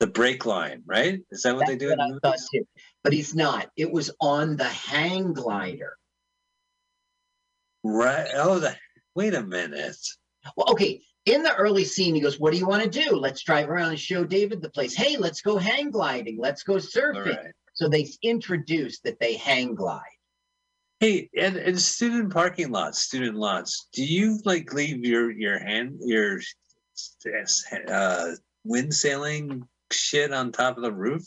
the 0.00 0.06
brake 0.08 0.44
line, 0.44 0.82
right? 0.84 1.20
Is 1.30 1.42
that 1.42 1.56
what 1.56 1.66
they 1.66 1.72
That's 1.76 1.84
do 1.84 1.88
what 1.96 2.06
in 2.06 2.14
I 2.16 2.18
thought 2.28 2.38
too. 2.52 2.66
But 3.02 3.12
he's 3.12 3.34
not. 3.34 3.70
It 3.76 3.90
was 3.90 4.10
on 4.20 4.56
the 4.56 4.64
hang 4.64 5.32
glider. 5.32 5.96
Right. 7.82 8.28
Oh, 8.34 8.58
the, 8.58 8.76
wait 9.14 9.34
a 9.34 9.42
minute. 9.42 9.96
Well, 10.56 10.70
okay. 10.72 11.00
In 11.26 11.42
the 11.42 11.54
early 11.54 11.84
scene, 11.84 12.14
he 12.14 12.20
goes, 12.20 12.40
What 12.40 12.52
do 12.52 12.58
you 12.58 12.66
want 12.66 12.82
to 12.82 12.90
do? 12.90 13.16
Let's 13.16 13.42
drive 13.42 13.70
around 13.70 13.90
and 13.90 14.00
show 14.00 14.24
David 14.24 14.60
the 14.60 14.70
place. 14.70 14.94
Hey, 14.94 15.16
let's 15.16 15.40
go 15.40 15.56
hang 15.56 15.90
gliding. 15.90 16.38
Let's 16.38 16.62
go 16.62 16.74
surfing. 16.74 17.36
right. 17.36 17.52
So 17.74 17.88
they 17.88 18.08
introduced 18.22 19.04
that 19.04 19.18
they 19.20 19.34
hang 19.34 19.74
glide. 19.74 20.02
Hey, 21.00 21.30
and, 21.36 21.56
and 21.56 21.80
student 21.80 22.32
parking 22.32 22.70
lots, 22.70 23.02
student 23.02 23.36
lots, 23.36 23.88
do 23.92 24.04
you 24.04 24.38
like 24.44 24.72
leave 24.72 25.04
your 25.04 25.30
your 25.32 25.58
hand 25.58 25.98
your 26.00 26.40
uh 27.88 28.32
wind 28.64 28.94
sailing 28.94 29.66
shit 29.90 30.32
on 30.32 30.52
top 30.52 30.76
of 30.76 30.82
the 30.82 30.92
roof? 30.92 31.22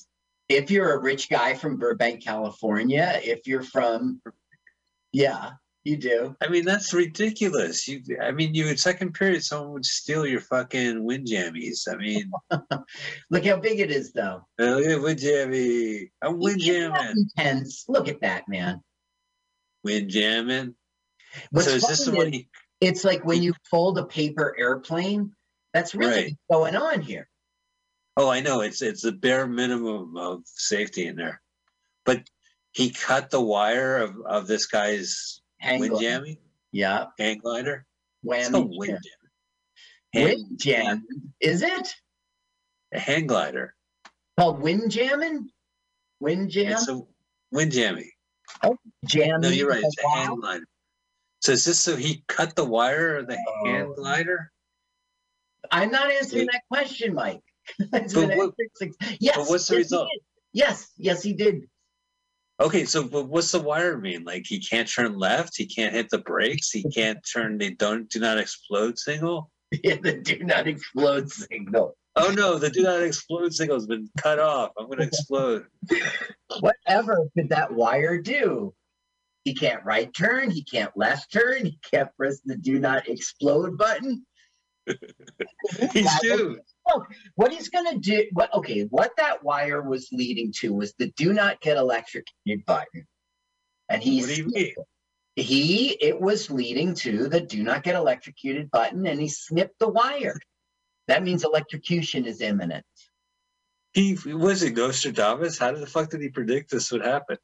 If 0.47 0.69
you're 0.69 0.93
a 0.93 1.01
rich 1.01 1.29
guy 1.29 1.55
from 1.55 1.77
Burbank, 1.77 2.23
California, 2.23 3.19
if 3.23 3.47
you're 3.47 3.63
from, 3.63 4.21
yeah, 5.11 5.51
you 5.85 5.95
do. 5.97 6.35
I 6.41 6.47
mean, 6.49 6.65
that's 6.65 6.93
ridiculous. 6.93 7.87
You, 7.87 8.01
I 8.21 8.31
mean, 8.31 8.53
you 8.55 8.67
in 8.67 8.75
second 8.75 9.13
period, 9.13 9.43
someone 9.43 9.71
would 9.73 9.85
steal 9.85 10.25
your 10.25 10.41
fucking 10.41 11.03
wind 11.03 11.27
jammies. 11.27 11.87
I 11.89 11.95
mean, 11.95 12.31
Look 13.29 13.45
how 13.45 13.57
big 13.57 13.79
it 13.79 13.91
is, 13.91 14.11
though. 14.11 14.41
Uh, 14.59 14.63
oh, 14.63 14.77
yeah, 14.79 14.95
wind 14.97 15.19
jammy. 15.19 16.11
I'm 16.21 16.39
wind 16.39 16.59
jamming. 16.59 17.13
intense. 17.37 17.85
Look 17.87 18.07
at 18.07 18.19
that, 18.21 18.47
man. 18.49 18.81
Wind 19.83 20.09
jamming. 20.09 20.73
What's 21.51 21.67
so 21.67 21.75
is 21.75 21.87
this 21.87 22.05
the 22.05 22.11
one? 22.15 22.33
is 22.33 22.43
it's 22.81 23.03
like 23.05 23.23
when 23.23 23.41
you 23.43 23.53
fold 23.69 23.97
a 23.99 24.05
paper 24.05 24.55
airplane. 24.59 25.31
That's 25.73 25.93
really 25.93 26.15
Right. 26.15 26.37
what's 26.47 26.59
going 26.73 26.75
on 26.75 27.01
here. 27.01 27.27
oh, 28.17 28.29
I 28.29 28.39
know. 28.39 28.61
It's 28.61 28.81
it's 28.81 29.01
the 29.03 29.11
bare 29.11 29.45
minimum 29.45 30.17
of 30.17 30.41
safety 30.45 31.05
in 31.05 31.15
there, 31.15 31.41
but 32.05 32.21
he 32.71 32.89
cut 32.89 33.29
the 33.29 33.41
wire 33.41 33.97
of 33.97 34.15
of 34.25 34.47
this 34.47 34.65
guy's 34.65 35.41
Hang 35.59 35.79
wind 35.79 35.91
glide. 35.91 36.01
jamming 36.03 36.37
Yeah. 36.71 37.05
hang 37.17 37.39
glider. 37.39 37.85
It's 38.23 38.49
called 38.49 38.71
Whammy. 38.71 38.77
wind 38.77 38.99
jam. 39.03 39.29
jamming. 40.13 40.37
Wind 40.47 40.59
jam. 40.59 41.05
Is 41.39 41.61
it 41.61 41.95
A 42.93 42.99
hang 42.99 43.27
glider. 43.27 43.75
called 44.39 44.61
wind 44.61 44.91
jamming? 44.91 45.49
Wind 46.19 46.49
jam? 46.49 46.71
It's 46.73 46.87
a 46.87 47.01
wind 47.51 47.71
jamming. 47.71 48.11
Oh, 48.63 48.77
jam. 49.05 49.41
No, 49.41 49.49
you're 49.49 49.69
right. 49.69 49.83
It's 49.83 50.03
a 50.03 50.09
hang 50.09 50.39
glider. 50.39 50.65
So 51.41 51.51
is 51.51 51.65
this 51.65 51.79
so 51.79 51.95
he 51.95 52.23
cut 52.27 52.55
the 52.55 52.65
wire 52.65 53.17
or 53.17 53.23
the 53.23 53.37
oh. 53.37 53.65
hand 53.65 53.87
Oh. 53.91 53.93
glider? 53.95 54.51
I'm 55.71 55.91
not 55.91 56.11
answering 56.11 56.43
Wait. 56.43 56.49
that 56.51 56.61
question, 56.71 57.13
Mike. 57.13 57.41
But 57.91 58.11
what- 58.13 58.53
yes. 59.19 59.49
what's 59.49 59.67
the 59.67 59.75
yes, 59.75 59.83
result? 59.85 60.09
Yes, 60.53 60.91
yes, 60.97 61.23
he 61.23 61.33
did. 61.33 61.67
Okay, 62.59 62.85
so 62.85 63.03
but 63.07 63.27
what's 63.27 63.51
the 63.51 63.59
wire 63.59 63.97
mean? 63.97 64.23
Like 64.23 64.45
he 64.45 64.59
can't 64.59 64.89
turn 64.89 65.17
left, 65.17 65.57
he 65.57 65.65
can't 65.65 65.93
hit 65.93 66.09
the 66.09 66.19
brakes, 66.19 66.71
he 66.71 66.83
can't 66.83 67.19
turn 67.33 67.57
the 67.57 67.75
don't 67.75 68.09
do 68.09 68.19
not 68.19 68.37
explode 68.37 68.97
signal. 68.97 69.51
Yeah, 69.83 69.95
the 70.01 70.13
do 70.13 70.41
not 70.43 70.67
explode 70.67 71.29
signal. 71.29 71.97
Oh 72.15 72.31
no, 72.31 72.57
the 72.57 72.69
do 72.69 72.83
not 72.83 73.01
explode 73.01 73.53
signal 73.53 73.75
has 73.75 73.87
been 73.87 74.09
cut 74.17 74.39
off. 74.39 74.71
I'm 74.79 74.87
gonna 74.87 75.03
explode. 75.03 75.65
Whatever 76.61 77.27
could 77.35 77.49
that 77.49 77.73
wire 77.73 78.21
do? 78.21 78.73
He 79.43 79.53
can't 79.53 79.83
right 79.83 80.13
turn. 80.13 80.49
He 80.49 80.63
can't 80.63 80.95
left 80.95 81.33
turn. 81.33 81.65
He 81.65 81.79
can't 81.91 82.09
press 82.15 82.39
the 82.45 82.55
do 82.55 82.79
not 82.79 83.09
explode 83.09 83.77
button. 83.77 84.25
He's 85.91 86.19
shoot. 86.89 87.03
What 87.35 87.51
he's 87.51 87.69
gonna 87.69 87.97
do? 87.97 88.27
What? 88.33 88.53
Okay, 88.53 88.83
what 88.89 89.11
that 89.17 89.43
wire 89.43 89.81
was 89.81 90.09
leading 90.11 90.51
to 90.59 90.73
was 90.73 90.93
the 90.97 91.11
do 91.17 91.33
not 91.33 91.61
get 91.61 91.77
electrocuted 91.77 92.65
button, 92.65 93.07
and 93.89 94.01
What 94.01 94.03
do 94.03 94.09
he's 94.09 94.37
you 94.37 94.47
mean? 94.47 94.73
he 95.35 95.89
it 96.01 96.19
was 96.19 96.49
leading 96.49 96.95
to 96.95 97.27
the 97.27 97.41
do 97.41 97.63
not 97.63 97.83
get 97.83 97.95
electrocuted 97.95 98.71
button, 98.71 99.05
and 99.05 99.19
he 99.19 99.27
snipped 99.29 99.79
the 99.79 99.87
wire. 99.89 100.39
That 101.07 101.23
means 101.23 101.43
electrocution 101.43 102.25
is 102.25 102.41
imminent. 102.41 102.85
He 103.93 104.17
was 104.25 104.63
it 104.63 104.75
Nostradamus? 104.75 105.57
How 105.57 105.71
the 105.71 105.85
fuck 105.85 106.09
did 106.09 106.21
he 106.21 106.29
predict 106.29 106.71
this 106.71 106.91
would 106.91 107.05
happen? 107.05 107.37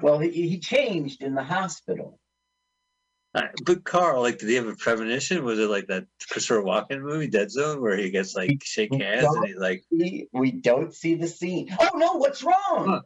Well, 0.00 0.18
he, 0.18 0.30
he 0.30 0.58
changed 0.60 1.22
in 1.22 1.34
the 1.34 1.42
hospital. 1.44 2.18
Uh, 3.34 3.42
But 3.64 3.84
Carl, 3.84 4.22
like, 4.22 4.38
did 4.38 4.48
he 4.48 4.54
have 4.54 4.66
a 4.66 4.74
premonition? 4.74 5.44
Was 5.44 5.58
it 5.58 5.68
like 5.68 5.86
that 5.88 6.06
Christopher 6.30 6.62
Walken 6.62 7.02
movie, 7.02 7.28
Dead 7.28 7.50
Zone, 7.50 7.80
where 7.80 7.96
he 7.96 8.10
gets 8.10 8.34
like 8.34 8.62
shake 8.64 8.94
hands 8.94 9.26
and 9.26 9.46
he 9.46 9.54
like, 9.54 9.84
We, 9.90 10.28
we 10.32 10.50
don't 10.50 10.94
see 10.94 11.14
the 11.14 11.28
scene. 11.28 11.68
Oh 11.78 11.90
no, 11.94 12.14
what's 12.14 12.42
wrong? 12.42 12.54
Huh. 12.86 13.00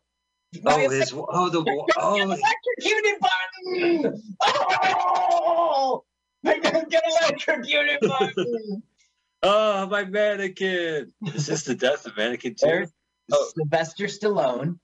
Oh, 0.66 0.88
his, 0.90 1.14
oh, 1.14 1.48
the, 1.48 1.64
oh, 1.96 2.14
electrocuted 2.20 3.20
button! 3.20 4.22
Oh! 4.42 6.04
I 6.44 6.58
don't 6.58 6.90
get 6.90 7.02
electrocuted 7.22 8.00
button! 8.02 8.82
oh, 9.42 9.86
my 9.86 10.04
mannequin! 10.04 11.10
Is 11.34 11.46
this 11.46 11.62
the 11.64 11.74
death 11.74 12.04
of 12.06 12.16
mannequin 12.18 12.54
too? 12.54 12.66
There's 12.66 12.92
Oh. 13.32 13.50
Sylvester 13.56 14.04
Stallone, 14.08 14.78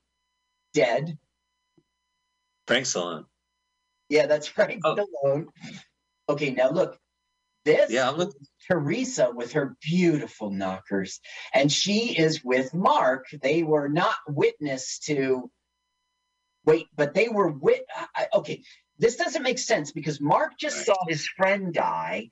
dead. 0.73 1.19
Frank 2.67 2.87
Stallone. 2.87 3.27
Yeah, 4.09 4.27
that's 4.27 4.57
right, 4.59 4.79
Oh. 4.85 4.97
Stallone. 4.97 5.47
Okay, 6.29 6.51
now 6.51 6.71
look. 6.71 6.99
This 7.65 7.91
Yeah, 7.91 8.09
I'm 8.11 8.17
looking. 8.17 8.41
Teresa 8.71 9.31
with 9.35 9.53
her 9.53 9.77
beautiful 9.83 10.51
knockers, 10.51 11.21
and 11.53 11.71
she 11.71 12.17
is 12.19 12.43
with 12.45 12.73
Mark. 12.75 13.27
They 13.43 13.63
were 13.63 13.89
not 13.89 14.17
witness 14.29 14.99
to. 15.01 15.51
Wait, 16.65 16.87
but 16.97 17.15
they 17.15 17.29
were 17.29 17.49
wit. 17.51 17.85
I- 18.15 18.29
Okay, 18.35 18.63
this 18.99 19.17
doesn't 19.17 19.43
make 19.43 19.59
sense 19.59 19.93
because 19.93 20.21
Mark 20.21 20.53
just 20.59 20.77
Right. 20.79 20.87
saw 20.87 20.97
his 21.09 21.27
friend 21.29 21.73
die, 21.75 22.31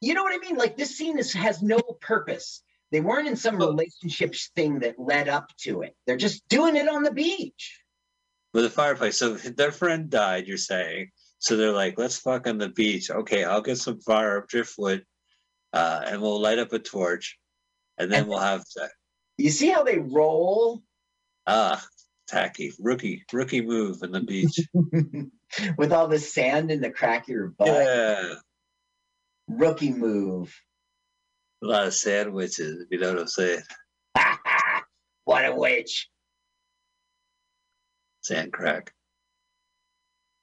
You 0.00 0.14
know 0.14 0.22
what 0.22 0.32
I 0.34 0.38
mean? 0.38 0.56
Like 0.56 0.76
this 0.76 0.96
scene 0.96 1.18
is, 1.18 1.32
has 1.32 1.60
no 1.60 1.78
purpose. 2.00 2.62
They 2.92 3.00
weren't 3.00 3.26
in 3.28 3.34
some 3.36 3.56
relationships 3.56 4.50
thing 4.54 4.78
that 4.80 4.96
led 4.98 5.28
up 5.28 5.50
to 5.62 5.82
it. 5.82 5.96
They're 6.06 6.16
just 6.16 6.46
doing 6.48 6.76
it 6.76 6.88
on 6.88 7.02
the 7.02 7.10
beach. 7.12 7.80
With 8.58 8.64
a 8.66 8.70
fireplace. 8.70 9.16
So 9.16 9.34
their 9.56 9.70
friend 9.70 10.10
died, 10.10 10.48
you're 10.48 10.56
saying. 10.56 11.10
So 11.38 11.56
they're 11.56 11.70
like, 11.72 11.96
let's 11.96 12.18
fuck 12.18 12.48
on 12.48 12.58
the 12.58 12.68
beach. 12.68 13.08
Okay, 13.08 13.44
I'll 13.44 13.60
get 13.62 13.78
some 13.78 14.00
fire 14.00 14.44
driftwood, 14.48 15.04
uh, 15.72 16.02
and 16.06 16.20
we'll 16.20 16.40
light 16.40 16.58
up 16.58 16.72
a 16.72 16.80
torch, 16.80 17.38
and 17.98 18.10
then 18.10 18.22
And- 18.22 18.28
we'll 18.28 18.40
have 18.40 18.62
sex. 18.66 18.92
You 19.36 19.50
see 19.50 19.68
how 19.68 19.84
they 19.84 19.98
roll 19.98 20.82
Ah, 21.46 21.80
tacky 22.26 22.72
rookie 22.80 23.22
rookie 23.32 23.60
move 23.62 24.02
on 24.02 24.10
the 24.10 24.20
beach. 24.20 24.58
with 25.78 25.92
all 25.92 26.08
the 26.08 26.18
sand 26.18 26.72
in 26.72 26.80
the 26.80 26.90
crack 26.90 27.22
of 27.22 27.28
your 27.28 27.46
butt? 27.56 27.68
yeah, 27.68 28.34
Rookie 29.46 29.92
move. 29.92 30.52
a 31.62 31.66
lot 31.66 31.86
of 31.86 31.94
sandwiches. 31.94 32.80
If 32.82 32.88
you 32.90 32.98
know 32.98 33.12
what 33.12 33.20
I'm 33.20 33.28
saying, 33.28 33.62
what 35.24 35.44
a 35.46 35.54
witch. 35.54 36.08
Sand 38.28 38.52
crack. 38.52 38.92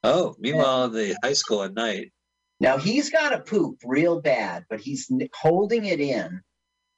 Oh, 0.04 0.36
meanwhile, 0.40 0.90
the 0.90 1.16
high 1.24 1.34
school 1.34 1.64
at 1.64 1.74
night. 1.74 2.12
Now 2.60 2.78
he's 2.78 3.10
got 3.10 3.30
to 3.30 3.40
poop 3.40 3.80
real 3.84 4.22
bad, 4.22 4.66
but 4.70 4.80
he's 4.80 5.12
holding 5.34 5.86
it 5.86 6.00
in. 6.00 6.42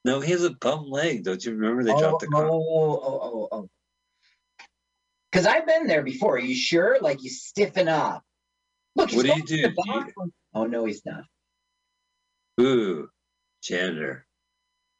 No, 0.04 0.20
he 0.20 0.32
has 0.32 0.44
a 0.44 0.50
bum 0.50 0.88
leg. 0.88 1.24
Don't 1.24 1.44
you 1.44 1.54
remember 1.54 1.84
they 1.84 1.92
oh, 1.92 1.98
dropped 1.98 2.20
the 2.20 2.28
oh, 2.28 2.36
car? 2.36 2.46
oh, 2.46 2.52
oh, 2.52 3.00
oh, 3.02 3.20
oh. 3.22 3.48
oh. 3.52 3.68
Because 5.30 5.46
I've 5.46 5.66
been 5.66 5.86
there 5.86 6.02
before. 6.02 6.36
Are 6.36 6.40
you 6.40 6.54
sure? 6.54 6.98
Like 7.00 7.22
you 7.22 7.28
stiffen 7.28 7.88
up. 7.88 8.22
Look, 8.96 9.12
What 9.12 9.26
do 9.26 9.32
you 9.36 9.42
do? 9.44 9.62
Do 9.68 9.74
you- 9.86 10.32
Oh 10.54 10.64
no, 10.64 10.86
he's 10.86 11.02
not. 11.04 11.24
Ooh, 12.60 13.08
janitor, 13.62 14.26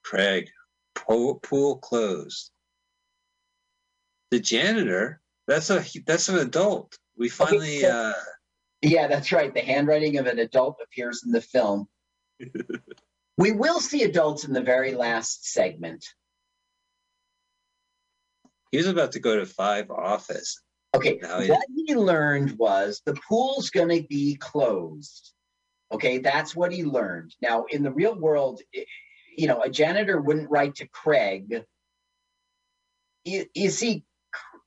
Craig, 0.04 0.50
pool, 0.94 1.36
pool 1.36 1.78
closed. 1.78 2.50
The 4.30 4.38
janitor. 4.38 5.20
That's 5.48 5.70
a 5.70 5.82
that's 6.06 6.28
an 6.28 6.38
adult. 6.38 6.96
We 7.16 7.30
finally. 7.30 7.84
uh 7.84 8.12
Yeah, 8.82 9.08
that's 9.08 9.32
right. 9.32 9.52
The 9.52 9.62
handwriting 9.62 10.18
of 10.18 10.26
an 10.26 10.38
adult 10.38 10.76
appears 10.84 11.22
in 11.24 11.32
the 11.32 11.40
film. 11.40 11.88
we 13.38 13.52
will 13.52 13.80
see 13.80 14.02
adults 14.04 14.44
in 14.44 14.52
the 14.52 14.60
very 14.60 14.94
last 14.94 15.50
segment. 15.50 16.04
He 18.70 18.76
was 18.76 18.86
about 18.86 19.12
to 19.12 19.20
go 19.20 19.36
to 19.38 19.46
five 19.46 19.90
office. 19.90 20.60
Okay, 20.94 21.18
Now 21.22 21.40
he- 21.40 21.50
what 21.50 21.64
he 21.74 21.94
learned 21.94 22.58
was 22.58 23.00
the 23.06 23.18
pool's 23.26 23.70
going 23.70 24.02
to 24.02 24.06
be 24.06 24.36
closed. 24.36 25.32
Okay, 25.90 26.18
that's 26.18 26.54
what 26.54 26.70
he 26.72 26.84
learned. 26.84 27.34
Now, 27.40 27.64
in 27.70 27.82
the 27.82 27.90
real 27.90 28.14
world, 28.14 28.60
you 29.34 29.46
know, 29.46 29.62
a 29.62 29.70
janitor 29.70 30.20
wouldn't 30.20 30.50
write 30.50 30.74
to 30.76 30.88
Craig. 30.88 31.64
You, 33.24 33.46
you 33.54 33.70
see, 33.70 34.04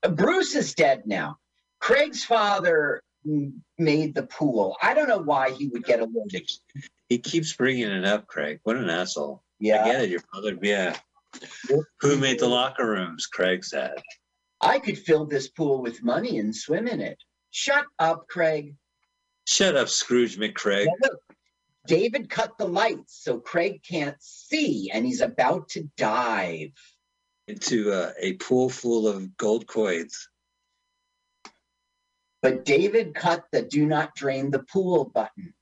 Bruce 0.09 0.55
is 0.55 0.73
dead 0.73 1.03
now. 1.05 1.37
Craig's 1.79 2.23
father 2.23 3.01
made 3.77 4.15
the 4.15 4.23
pool. 4.23 4.75
I 4.81 4.93
don't 4.93 5.07
know 5.07 5.19
why 5.19 5.51
he 5.51 5.67
would 5.67 5.83
get 5.83 5.99
alerted. 5.99 6.49
He 7.09 7.17
keeps 7.17 7.53
bringing 7.53 7.89
it 7.89 8.05
up, 8.05 8.27
Craig. 8.27 8.59
What 8.63 8.77
an 8.77 8.89
asshole. 8.89 9.43
Yeah. 9.59 9.83
I 9.83 9.87
Yeah, 9.87 9.91
get 9.93 10.01
it. 10.03 10.09
Your 10.09 10.21
father. 10.33 10.57
Yeah. 10.61 10.95
Who 12.01 12.17
made 12.17 12.39
the 12.39 12.47
locker 12.47 12.85
rooms? 12.85 13.25
Craig 13.27 13.63
said. 13.63 13.93
I 14.59 14.79
could 14.79 14.97
fill 14.97 15.25
this 15.25 15.49
pool 15.49 15.81
with 15.81 16.03
money 16.03 16.39
and 16.39 16.55
swim 16.55 16.87
in 16.87 17.01
it. 17.01 17.17
Shut 17.51 17.85
up, 17.99 18.27
Craig. 18.27 18.75
Shut 19.47 19.75
up, 19.75 19.89
Scrooge 19.89 20.37
McCraig. 20.37 20.85
Now 20.85 20.93
look, 21.01 21.19
David 21.87 22.29
cut 22.29 22.57
the 22.57 22.67
lights 22.67 23.23
so 23.23 23.39
Craig 23.39 23.81
can't 23.87 24.17
see, 24.19 24.91
and 24.93 25.05
he's 25.05 25.21
about 25.21 25.69
to 25.69 25.89
dive. 25.97 26.69
Into 27.51 27.91
uh, 27.91 28.13
a 28.17 28.33
pool 28.33 28.69
full 28.69 29.09
of 29.09 29.35
gold 29.35 29.67
coins. 29.67 30.29
But 32.41 32.63
David 32.63 33.13
cut 33.13 33.43
the 33.51 33.61
do 33.61 33.85
not 33.85 34.15
drain 34.15 34.51
the 34.51 34.63
pool 34.63 35.05
button. 35.05 35.53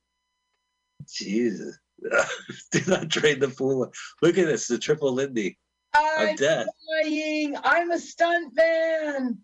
Jesus. 1.12 1.80
Do 2.71 2.82
not 2.88 3.08
drain 3.08 3.39
the 3.39 3.49
pool. 3.49 3.91
Look 4.21 4.38
at 4.38 4.45
this, 4.45 4.67
the 4.67 4.78
triple 4.78 5.12
Lindy 5.12 5.58
I'm 5.93 6.30
of 6.30 6.38
death. 6.38 6.67
dying. 7.04 7.56
I'm 7.63 7.91
a 7.91 7.99
stunt 7.99 8.56
man. 8.56 9.39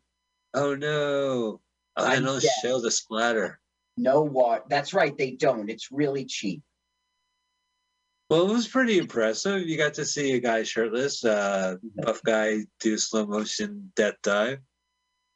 Oh 0.53 0.75
no. 0.75 1.61
Oh, 1.97 2.19
those 2.19 2.43
dead. 2.43 2.51
shells 2.61 2.85
a 2.85 2.91
splatter. 2.91 3.59
No 3.97 4.21
water. 4.21 4.63
That's 4.69 4.93
right. 4.93 5.17
They 5.17 5.31
don't. 5.31 5.69
It's 5.69 5.91
really 5.91 6.25
cheap. 6.25 6.61
Well, 8.29 8.49
it 8.49 8.53
was 8.53 8.67
pretty 8.67 8.97
impressive. 8.97 9.67
You 9.67 9.77
got 9.77 9.93
to 9.95 10.05
see 10.05 10.33
a 10.33 10.39
guy 10.39 10.63
shirtless, 10.63 11.23
uh, 11.23 11.75
buff 11.95 12.21
guy 12.25 12.65
do 12.79 12.97
slow 12.97 13.27
motion 13.27 13.91
death 13.95 14.15
dive. 14.23 14.59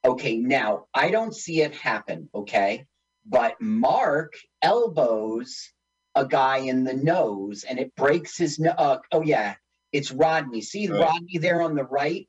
Okay, 0.06 0.38
now 0.38 0.86
I 0.94 1.12
don't 1.12 1.36
see 1.36 1.62
it 1.62 1.76
happen. 1.76 2.30
Okay, 2.34 2.86
but 3.28 3.62
Mark 3.62 4.34
elbows 4.62 5.72
a 6.16 6.26
guy 6.26 6.58
in 6.58 6.84
the 6.84 6.94
nose, 6.94 7.64
and 7.64 7.78
it 7.78 7.94
breaks 7.96 8.38
his. 8.38 8.58
No- 8.58 8.72
uh, 8.72 9.00
oh 9.12 9.22
yeah, 9.22 9.56
it's 9.92 10.12
Rodney. 10.12 10.62
See 10.62 10.88
Right. 10.88 11.02
Rodney 11.02 11.38
there 11.38 11.62
on 11.62 11.76
the 11.76 11.84
right. 11.84 12.28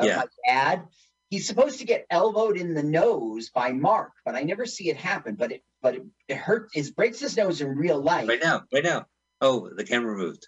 Yeah. 0.00 0.16
My 0.16 0.26
dad. 0.46 0.84
He's 1.30 1.46
supposed 1.46 1.78
to 1.78 1.84
get 1.84 2.06
elbowed 2.10 2.56
in 2.56 2.74
the 2.74 2.82
nose 2.82 3.50
by 3.50 3.70
Mark, 3.70 4.12
but 4.24 4.34
I 4.34 4.42
never 4.42 4.66
see 4.66 4.90
it 4.90 4.96
happen. 4.96 5.36
But 5.36 5.52
it, 5.52 5.62
but 5.80 5.94
it, 5.94 6.02
it 6.26 6.36
hurts. 6.36 6.76
It 6.76 6.94
breaks 6.96 7.20
his 7.20 7.36
nose 7.36 7.60
in 7.60 7.68
real 7.68 8.00
life. 8.00 8.28
Right 8.28 8.42
now, 8.42 8.64
right 8.72 8.82
now. 8.82 9.06
Oh, 9.40 9.70
the 9.74 9.84
camera 9.84 10.16
moved. 10.16 10.46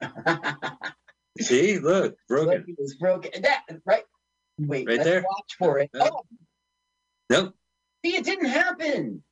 See, 1.40 1.78
look, 1.78 2.04
Look, 2.04 2.18
broken. 2.28 2.64
it 2.68 2.76
was 2.78 2.94
broken. 2.94 3.42
That 3.42 3.64
right. 3.84 4.04
Wait, 4.58 4.86
Right 4.88 5.02
there. 5.02 5.22
watch 5.22 5.54
for 5.58 5.78
it. 5.80 5.90
Oh, 5.94 6.22
Nope. 7.28 7.54
See, 8.04 8.16
it 8.16 8.24
didn't 8.24 8.46
happen. 8.46 9.22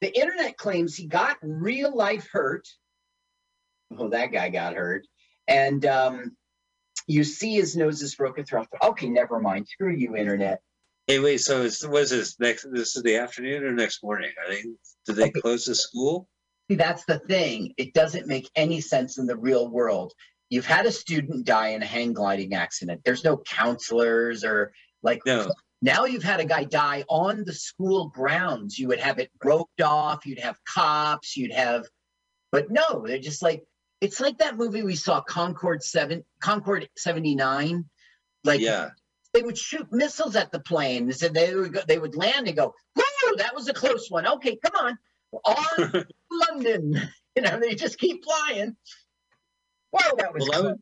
The 0.00 0.18
internet 0.18 0.56
claims 0.56 0.96
he 0.96 1.06
got 1.06 1.36
real 1.42 1.94
life 1.94 2.28
hurt. 2.32 2.66
Oh, 3.96 4.08
that 4.08 4.32
guy 4.32 4.48
got 4.48 4.74
hurt. 4.74 5.06
And 5.46 5.84
um, 5.86 6.36
you 7.06 7.22
see 7.22 7.54
his 7.54 7.76
nose 7.76 8.02
is 8.02 8.14
broken 8.16 8.44
throughout. 8.44 8.68
The, 8.72 8.84
okay, 8.88 9.08
never 9.08 9.38
mind. 9.38 9.68
Screw 9.68 9.94
you, 9.94 10.16
internet. 10.16 10.60
Hey, 11.06 11.20
wait. 11.20 11.38
So, 11.38 11.62
it's, 11.62 11.86
what 11.86 12.02
is 12.02 12.10
this 12.10 12.40
next? 12.40 12.66
This 12.72 12.96
is 12.96 13.02
the 13.04 13.16
afternoon 13.16 13.62
or 13.64 13.72
next 13.72 14.02
morning? 14.02 14.30
I 14.44 14.52
think. 14.54 14.66
Did 15.06 15.16
they 15.16 15.24
Okay. 15.28 15.40
close 15.40 15.64
the 15.66 15.74
school? 15.76 16.28
See, 16.70 16.76
that's 16.76 17.04
the 17.04 17.18
thing. 17.18 17.74
It 17.76 17.92
doesn't 17.92 18.26
make 18.26 18.48
any 18.54 18.80
sense 18.80 19.18
in 19.18 19.26
the 19.26 19.36
real 19.36 19.68
world. 19.68 20.12
You've 20.48 20.66
had 20.66 20.86
a 20.86 20.92
student 20.92 21.46
die 21.46 21.68
in 21.68 21.82
a 21.82 21.86
hang 21.86 22.12
gliding 22.12 22.54
accident. 22.54 23.02
There's 23.04 23.24
no 23.24 23.38
counselors 23.38 24.44
or 24.44 24.72
like 25.02 25.20
No. 25.26 25.50
Now 25.84 26.04
you've 26.04 26.22
had 26.22 26.38
a 26.38 26.44
guy 26.44 26.62
die 26.62 27.04
on 27.08 27.42
the 27.44 27.52
school 27.52 28.08
grounds. 28.08 28.78
You 28.78 28.86
would 28.88 29.00
have 29.00 29.18
it 29.18 29.30
roped 29.42 29.82
off. 29.82 30.24
You'd 30.24 30.38
have 30.38 30.56
cops. 30.64 31.36
You'd 31.36 31.52
have, 31.52 31.86
but 32.52 32.70
no, 32.70 33.04
they're 33.04 33.18
just 33.18 33.42
like 33.42 33.64
it's 34.00 34.20
like 34.20 34.38
that 34.38 34.56
movie 34.56 34.82
we 34.82 34.96
saw, 34.96 35.20
Concord 35.20 35.82
Seven, 35.82 36.24
Concord 36.40 36.88
seventy 36.96 37.34
nine. 37.34 37.84
Like 38.44 38.60
yeah. 38.60 38.90
they 39.32 39.42
would 39.42 39.56
shoot 39.56 39.86
missiles 39.92 40.36
at 40.36 40.52
the 40.52 40.60
plane. 40.60 41.06
They 41.06 41.12
said 41.12 41.34
they 41.34 41.54
would 41.54 41.72
go, 41.72 41.80
they 41.86 41.98
would 41.98 42.16
land 42.16 42.46
and 42.48 42.56
go, 42.56 42.74
"Woo, 42.96 43.36
that 43.36 43.54
was 43.54 43.68
a 43.68 43.72
close 43.72 44.10
one." 44.10 44.26
Okay, 44.26 44.58
come 44.64 44.74
on, 44.84 44.98
on 45.44 46.04
London. 46.30 47.00
You 47.34 47.40
know, 47.40 47.58
they 47.58 47.74
just 47.74 47.98
keep 47.98 48.22
flying. 48.22 48.76
Wow, 49.90 50.00
that 50.18 50.34
was 50.34 50.42
Well, 50.46 50.52
I 50.52 50.60
close. 50.60 50.70
would, 50.72 50.80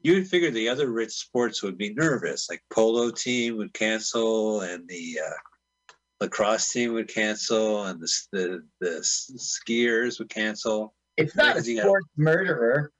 you 0.00 0.14
would 0.14 0.26
figure 0.26 0.50
the 0.50 0.70
other 0.70 0.90
rich 0.90 1.12
sports 1.12 1.62
would 1.62 1.76
be 1.76 1.92
nervous, 1.92 2.48
like 2.48 2.62
polo 2.72 3.10
team 3.10 3.58
would 3.58 3.74
cancel, 3.74 4.62
and 4.62 4.88
the 4.88 5.20
uh, 5.22 5.92
lacrosse 6.22 6.70
team 6.70 6.94
would 6.94 7.08
cancel, 7.12 7.84
and 7.84 8.00
the 8.00 8.10
the, 8.32 8.62
the 8.80 8.88
skiers 9.02 10.18
would 10.18 10.30
cancel. 10.30 10.94
It's 11.18 11.36
not 11.36 11.58
a 11.58 11.62
you 11.62 11.76
got- 11.76 11.82
sports 11.88 12.08
murderer. 12.16 12.90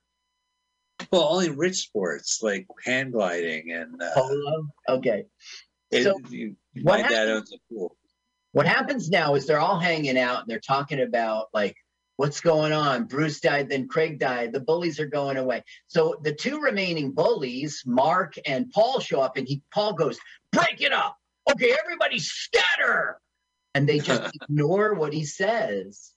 Well, 1.11 1.29
only 1.31 1.49
rich 1.49 1.77
sports 1.77 2.43
like 2.43 2.67
hand 2.85 3.13
gliding 3.15 3.73
and 3.73 4.03
uh, 4.03 4.11
Polo. 4.13 4.67
Okay. 4.91 5.25
it- 5.91 6.03
So, 6.05 6.19
you, 6.29 6.57
my 6.75 7.01
dad 7.01 7.29
owns 7.31 7.55
a 7.55 7.59
pool. 7.73 7.97
What 8.59 8.67
happens 8.67 9.09
now 9.09 9.37
is 9.37 9.47
they're 9.47 9.61
all 9.61 9.79
hanging 9.79 10.19
out 10.19 10.41
and 10.41 10.49
they're 10.49 10.59
talking 10.59 11.01
about 11.01 11.47
like 11.55 11.77
what's 12.17 12.41
going 12.41 12.73
on. 12.73 13.05
Bruce 13.05 13.39
died, 13.39 13.69
then 13.69 13.87
Craig 13.87 14.19
died. 14.19 14.53
The 14.53 14.59
bullies 14.59 14.99
are 14.99 15.07
going 15.07 15.37
away. 15.37 15.63
So 15.87 16.17
the 16.25 16.35
two 16.35 16.61
remaining 16.61 17.13
bullies, 17.13 17.85
Mark 17.87 18.35
and 18.45 18.69
Paul, 18.73 18.99
show 18.99 19.21
up, 19.21 19.37
and 19.37 19.47
he 19.47 19.63
Paul 19.73 19.93
goes, 19.93 20.19
"Break 20.51 20.81
it 20.81 20.93
up, 20.93 21.17
okay, 21.49 21.77
everybody 21.85 22.19
scatter," 22.19 23.21
and 23.77 23.89
they 23.89 24.01
just 24.01 24.29
ignore 24.43 24.95
what 24.95 25.13
he 25.13 25.25
says. 25.25 26.13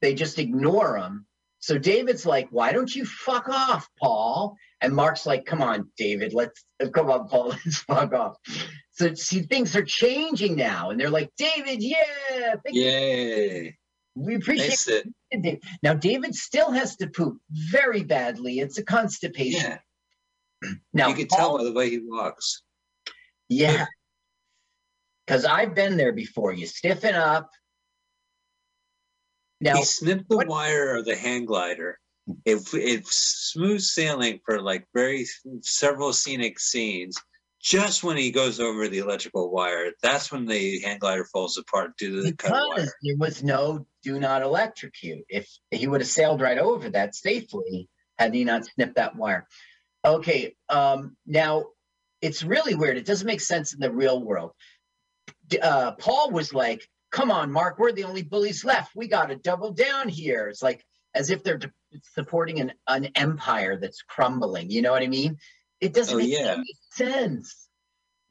They 0.00 0.14
just 0.14 0.40
ignore 0.40 0.96
him. 0.96 1.24
So 1.64 1.78
David's 1.78 2.26
like, 2.26 2.46
"Why 2.50 2.72
don't 2.72 2.94
you 2.94 3.06
fuck 3.06 3.48
off, 3.48 3.88
Paul?" 3.98 4.54
And 4.82 4.92
Mark's 4.92 5.24
like, 5.24 5.46
"Come 5.46 5.62
on, 5.62 5.90
David, 5.96 6.34
let's 6.34 6.62
come 6.92 7.10
on, 7.10 7.26
Paul, 7.26 7.48
let's 7.64 7.78
fuck 7.78 8.12
off." 8.12 8.36
So 8.90 9.14
see, 9.14 9.40
things 9.40 9.74
are 9.74 9.82
changing 9.82 10.56
now, 10.56 10.90
and 10.90 11.00
they're 11.00 11.08
like, 11.08 11.30
"David, 11.38 11.82
yeah, 11.82 12.56
thank 12.62 12.76
you." 12.76 12.82
Yay! 12.82 13.78
We 14.14 14.34
appreciate 14.34 15.06
that, 15.32 15.46
it. 15.46 15.64
Now, 15.82 15.94
David 15.94 16.34
still 16.34 16.70
has 16.70 16.96
to 16.96 17.06
poop 17.06 17.38
very 17.48 18.04
badly. 18.04 18.58
It's 18.58 18.76
a 18.76 18.84
constipation. 18.84 19.78
yeah, 20.62 20.70
Now, 20.92 21.08
you 21.08 21.14
can 21.14 21.28
Paul- 21.28 21.38
tell 21.38 21.58
by 21.58 21.64
the 21.64 21.72
way 21.72 21.88
he 21.88 22.00
walks. 22.04 22.62
Yeah. 23.48 23.86
Because 25.26 25.46
I've 25.46 25.74
been 25.74 25.96
there 25.96 26.12
before. 26.12 26.52
You 26.52 26.66
stiffen 26.66 27.14
up. 27.14 27.48
Now, 29.64 29.76
he 29.76 29.84
snipped 29.84 30.28
the 30.28 30.36
what- 30.36 30.46
wire 30.48 30.96
of 30.96 31.06
the 31.06 31.16
hang 31.16 31.46
glider. 31.46 31.98
It, 32.44 32.62
it's 32.72 33.50
smooth 33.52 33.80
sailing 33.80 34.40
for 34.44 34.60
like 34.60 34.86
very 34.94 35.26
several 35.60 36.12
scenic 36.12 36.58
scenes. 36.58 37.16
Just 37.60 38.04
when 38.04 38.18
he 38.18 38.30
goes 38.30 38.60
over 38.60 38.88
the 38.88 38.98
electrical 38.98 39.50
wire, 39.50 39.92
that's 40.02 40.30
when 40.30 40.44
the 40.44 40.80
hang 40.80 40.98
glider 40.98 41.24
falls 41.24 41.56
apart 41.56 41.96
due 41.96 42.16
to 42.16 42.22
the 42.22 42.34
cut 42.34 42.52
wire. 42.52 42.86
there 43.02 43.16
was 43.18 43.42
no 43.42 43.86
do 44.02 44.20
not 44.20 44.42
electrocute. 44.42 45.24
If 45.30 45.48
he 45.70 45.86
would 45.86 46.02
have 46.02 46.08
sailed 46.08 46.42
right 46.42 46.58
over 46.58 46.90
that 46.90 47.14
safely 47.14 47.88
had 48.18 48.34
he 48.34 48.44
not 48.44 48.66
snipped 48.66 48.96
that 48.96 49.16
wire. 49.16 49.46
Okay. 50.04 50.54
Um, 50.68 51.16
now, 51.26 51.64
it's 52.20 52.44
really 52.44 52.74
weird. 52.74 52.98
It 52.98 53.06
doesn't 53.06 53.26
make 53.26 53.40
sense 53.40 53.72
in 53.72 53.80
the 53.80 53.90
real 53.90 54.22
world. 54.22 54.52
Uh, 55.62 55.92
Paul 55.92 56.30
was 56.30 56.52
like, 56.52 56.86
come 57.14 57.30
on, 57.30 57.52
Mark, 57.52 57.78
we're 57.78 57.92
the 57.92 58.02
only 58.04 58.22
bullies 58.22 58.64
left. 58.64 58.96
We 58.96 59.06
got 59.06 59.26
to 59.26 59.36
double 59.36 59.70
down 59.72 60.08
here. 60.08 60.48
It's 60.48 60.62
like 60.64 60.84
as 61.14 61.30
if 61.30 61.44
they're 61.44 61.60
supporting 62.02 62.60
an, 62.60 62.72
an 62.88 63.04
empire 63.14 63.78
that's 63.78 64.02
crumbling. 64.02 64.68
You 64.68 64.82
know 64.82 64.90
what 64.90 65.02
I 65.04 65.06
mean? 65.06 65.38
It 65.80 65.94
doesn't 65.94 66.14
Oh, 66.14 66.18
make 66.18 66.30
yeah. 66.30 66.56
any 66.58 66.74
sense. 66.92 67.68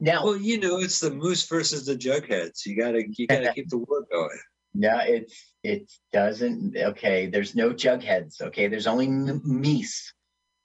Now, 0.00 0.22
Well, 0.22 0.36
you 0.36 0.60
know, 0.60 0.78
it's 0.80 1.00
the 1.00 1.10
moose 1.10 1.48
versus 1.48 1.86
the 1.86 1.96
jugheads. 1.96 2.66
You 2.66 2.76
gotta, 2.76 3.04
you 3.16 3.26
gotta 3.26 3.54
keep 3.54 3.70
the 3.70 3.78
war 3.78 4.04
going. 4.12 4.38
No, 4.76 4.98
it's 5.06 5.52
it 5.62 5.88
doesn't. 6.12 6.76
Okay, 6.76 7.26
there's 7.26 7.54
no 7.54 7.70
jugheads. 7.70 8.42
Okay, 8.42 8.66
there's 8.66 8.88
only 8.88 9.06
m- 9.06 9.40
meese. 9.46 10.12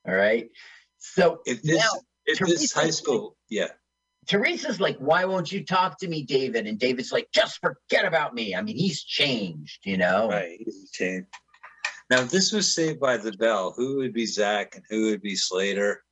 All 0.07 0.15
right. 0.15 0.49
So 0.97 1.41
If 1.45 1.61
this, 1.61 1.77
now 1.77 2.01
if 2.25 2.39
this 2.39 2.73
high 2.73 2.89
school, 2.89 3.37
yeah, 3.49 3.67
Teresa's 4.29 4.79
like, 4.79 4.97
"Why 4.99 5.25
won't 5.25 5.51
you 5.51 5.65
talk 5.65 5.97
to 5.99 6.07
me, 6.07 6.21
David?" 6.23 6.67
And 6.67 6.79
David's 6.79 7.11
like, 7.11 7.29
"Just 7.33 7.59
forget 7.59 8.05
about 8.05 8.35
me." 8.35 8.55
I 8.55 8.61
mean, 8.61 8.77
he's 8.77 9.03
changed, 9.03 9.79
you 9.85 9.97
know. 9.97 10.29
right, 10.29 10.59
he's 10.63 10.91
changed. 10.91 11.27
Now, 12.11 12.21
if 12.21 12.29
this 12.29 12.51
was 12.51 12.71
Saved 12.73 12.99
by 12.99 13.17
the 13.17 13.31
Bell, 13.33 13.71
who 13.75 13.97
would 13.97 14.13
be 14.13 14.25
Zach 14.27 14.75
and 14.75 14.83
who 14.89 15.09
would 15.09 15.21
be 15.21 15.35
Slater? 15.35 16.03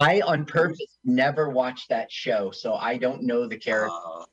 I 0.00 0.20
on 0.20 0.44
purpose 0.44 0.98
never 1.02 1.48
watched 1.48 1.88
that 1.88 2.12
show, 2.12 2.50
so 2.50 2.74
I 2.74 2.98
don't 2.98 3.22
know 3.22 3.48
the 3.48 3.56
character. 3.58 3.90
Uh, 3.90 4.24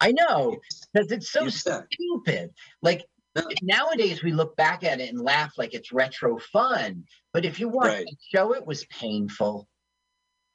I 0.00 0.12
know 0.12 0.58
because 0.92 1.10
it's 1.12 1.30
so 1.30 1.48
stupid. 1.48 2.52
Like 2.82 3.06
No. 3.36 3.42
nowadays, 3.62 4.22
we 4.22 4.32
look 4.32 4.54
back 4.56 4.84
at 4.84 5.00
it 5.00 5.08
and 5.08 5.20
laugh 5.20 5.56
like 5.56 5.72
it's 5.72 5.92
retro 5.92 6.38
fun. 6.38 7.04
But 7.32 7.44
if 7.44 7.58
you 7.58 7.68
watch 7.68 7.86
Right. 7.88 8.04
the 8.06 8.16
show, 8.32 8.54
it 8.54 8.66
was 8.66 8.84
painful. 8.86 9.68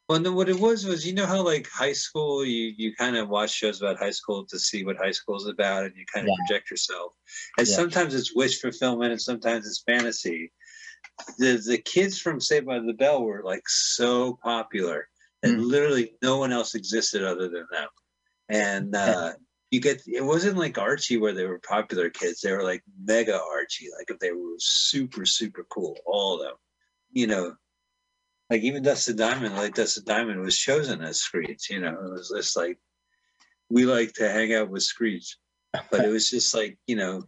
Well, 0.09 0.19
then, 0.19 0.33
what 0.33 0.49
it 0.49 0.59
was 0.59 0.87
was, 0.87 1.05
you 1.05 1.13
know 1.13 1.27
how 1.27 1.43
like 1.43 1.69
high 1.69 1.93
school, 1.93 2.43
you 2.43 2.73
you 2.75 2.95
kind 2.95 3.15
of 3.15 3.29
watch 3.29 3.51
shows 3.51 3.79
about 3.79 3.99
high 3.99 4.09
school 4.09 4.43
to 4.47 4.57
see 4.57 4.83
what 4.83 4.97
high 4.97 5.11
school 5.11 5.37
is 5.37 5.45
about, 5.45 5.85
and 5.85 5.95
you 5.95 6.03
kind 6.11 6.25
of 6.27 6.29
Yeah. 6.29 6.45
project 6.47 6.71
yourself. 6.71 7.13
And 7.59 7.67
Yeah. 7.67 7.75
sometimes 7.75 8.15
it's 8.15 8.33
wish 8.35 8.59
fulfillment, 8.59 9.11
and 9.11 9.21
sometimes 9.21 9.67
it's 9.67 9.83
fantasy. 9.83 10.51
The 11.37 11.61
the 11.63 11.77
kids 11.77 12.17
from 12.19 12.41
Saved 12.41 12.65
by 12.65 12.79
the 12.79 12.93
Bell 12.93 13.23
were 13.23 13.43
like 13.43 13.69
so 13.69 14.39
popular 14.41 15.07
and 15.43 15.59
Mm. 15.59 15.65
literally 15.71 16.17
no 16.23 16.39
one 16.39 16.51
else 16.51 16.73
existed 16.73 17.23
other 17.23 17.47
than 17.47 17.67
them. 17.71 17.89
And 18.49 18.95
uh, 18.95 19.33
you 19.69 19.79
get 19.79 20.01
it 20.07 20.25
wasn't 20.25 20.57
like 20.57 20.79
Archie 20.79 21.17
where 21.17 21.33
they 21.33 21.45
were 21.45 21.59
popular 21.59 22.09
kids; 22.09 22.41
they 22.41 22.51
were 22.51 22.63
like 22.63 22.81
mega 23.03 23.39
Archie, 23.39 23.89
like 23.95 24.09
if 24.09 24.17
they 24.17 24.31
were 24.31 24.55
super 24.57 25.27
super 25.27 25.65
cool, 25.69 25.95
all 26.07 26.33
of 26.33 26.47
them. 26.47 26.55
You 27.11 27.27
know, 27.27 27.55
like 28.49 28.61
even 28.63 28.83
Dustin 28.83 29.15
Diamond, 29.15 29.55
like 29.55 29.75
Dustin 29.75 30.03
Diamond 30.05 30.41
was 30.41 30.57
chosen 30.57 31.01
as 31.01 31.19
Screech. 31.21 31.69
You 31.69 31.81
know, 31.81 31.93
it 31.93 32.11
was 32.11 32.33
just 32.35 32.57
like 32.57 32.77
we 33.69 33.85
like 33.85 34.13
to 34.13 34.29
hang 34.29 34.53
out 34.53 34.69
with 34.69 34.83
Screech, 34.83 35.37
but 35.91 36.03
it 36.03 36.09
was 36.09 36.29
just 36.29 36.55
like 36.55 36.77
you 36.87 36.95
know, 36.95 37.23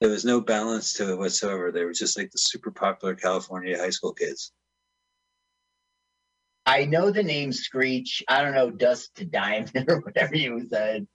there 0.00 0.10
was 0.10 0.24
no 0.24 0.40
balance 0.40 0.92
to 0.94 1.12
it 1.12 1.18
whatsoever. 1.18 1.70
They 1.70 1.84
were 1.84 1.92
just 1.92 2.18
like 2.18 2.30
the 2.30 2.38
super 2.38 2.70
popular 2.70 3.14
California 3.14 3.78
high 3.78 3.90
school 3.90 4.12
kids. 4.12 4.52
I 6.66 6.84
know 6.84 7.10
the 7.10 7.22
name 7.22 7.52
Screech. 7.52 8.22
I 8.28 8.42
don't 8.42 8.54
know 8.54 8.70
Dust 8.70 9.14
to 9.14 9.24
Diamond 9.24 9.84
or 9.88 10.00
whatever 10.00 10.36
you 10.36 10.66
said. 10.68 11.06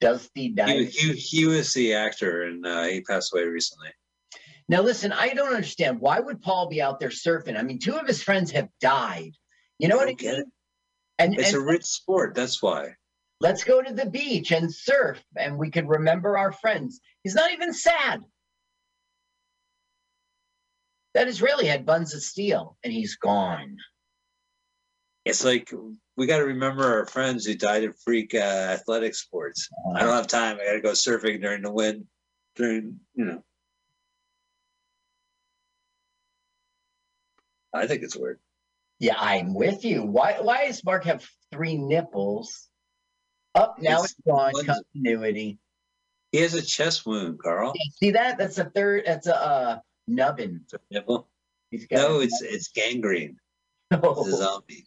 Dusty 0.00 0.42
He, 0.42 0.48
Diamond. 0.50 0.88
he, 0.88 1.12
he 1.12 1.46
was 1.46 1.72
the 1.74 1.94
actor, 1.94 2.42
and 2.44 2.66
uh, 2.66 2.84
he 2.84 3.00
passed 3.02 3.32
away 3.34 3.44
recently. 3.44 3.90
Now 4.68 4.80
listen, 4.80 5.12
I 5.12 5.34
don't 5.34 5.52
understand. 5.52 6.00
Why 6.00 6.20
would 6.20 6.40
Paul 6.40 6.68
be 6.68 6.80
out 6.80 6.98
there 6.98 7.10
surfing? 7.10 7.58
I 7.58 7.62
mean, 7.62 7.78
two 7.78 7.96
of 7.96 8.06
his 8.06 8.22
friends 8.22 8.50
have 8.52 8.68
died. 8.80 9.32
You 9.78 9.88
know 9.88 9.96
what 9.96 10.08
I 10.08 10.14
mean? 10.14 10.40
it. 10.40 10.46
And, 11.18 11.38
It's 11.38 11.52
and 11.52 11.56
a 11.56 11.60
rich 11.60 11.84
sport. 11.84 12.34
That's 12.34 12.62
why. 12.62 12.94
let's 13.40 13.64
go 13.64 13.82
to 13.82 13.92
the 13.92 14.06
beach 14.06 14.52
and 14.52 14.72
surf, 14.72 15.22
and 15.36 15.58
we 15.58 15.70
can 15.70 15.86
remember 15.86 16.38
our 16.38 16.52
friends. 16.52 17.00
He's 17.22 17.34
not 17.34 17.52
even 17.52 17.72
sad. 17.74 18.20
That 21.14 21.28
Israeli 21.28 21.66
had 21.66 21.86
buns 21.86 22.14
of 22.14 22.22
steel, 22.22 22.76
and 22.82 22.92
he's 22.92 23.16
gone. 23.16 23.76
It's 25.24 25.44
like 25.44 25.72
we 26.16 26.26
got 26.26 26.38
to 26.38 26.44
remember 26.46 26.84
our 26.84 27.06
friends 27.06 27.46
who 27.46 27.54
died 27.54 27.84
in 27.84 27.92
freak 27.92 28.34
uh, 28.34 28.38
athletic 28.38 29.14
sports. 29.14 29.68
I 29.94 30.00
don't 30.00 30.14
have 30.14 30.26
time. 30.26 30.58
I 30.60 30.64
got 30.64 30.72
to 30.72 30.80
go 30.80 30.92
surfing 30.92 31.40
during 31.40 31.62
the 31.62 31.72
wind, 31.72 32.06
during 32.56 33.00
you 33.14 33.24
know. 33.24 33.44
I 37.74 37.86
think 37.86 38.02
it's 38.02 38.16
weird. 38.16 38.38
Yeah, 39.00 39.16
I'm 39.18 39.52
with 39.52 39.84
you. 39.84 40.04
Why 40.04 40.38
why 40.40 40.66
does 40.66 40.84
Mark 40.84 41.04
have 41.04 41.28
three 41.52 41.76
nipples? 41.76 42.68
Up 43.54 43.76
now 43.80 44.02
It's 44.02 44.12
it's 44.12 44.20
gone. 44.26 44.52
Continuity. 44.64 45.58
He 46.32 46.38
has 46.38 46.54
a 46.54 46.62
chest 46.62 47.06
wound, 47.06 47.38
Carl. 47.40 47.72
Yeah, 47.74 47.90
see 48.00 48.10
that? 48.12 48.38
That's 48.38 48.58
a 48.58 48.64
third. 48.64 49.04
That's 49.06 49.26
a 49.26 49.36
uh, 49.36 49.78
nubbin. 50.08 50.64
Nipple. 50.90 51.28
He's 51.70 51.86
got. 51.86 51.96
No, 51.96 52.16
a 52.16 52.20
it's 52.20 52.42
it's 52.42 52.68
gangrene. 52.68 53.36
nubbin. 53.90 54.10
It's 54.10 54.28
a 54.28 54.36
zombie. 54.36 54.84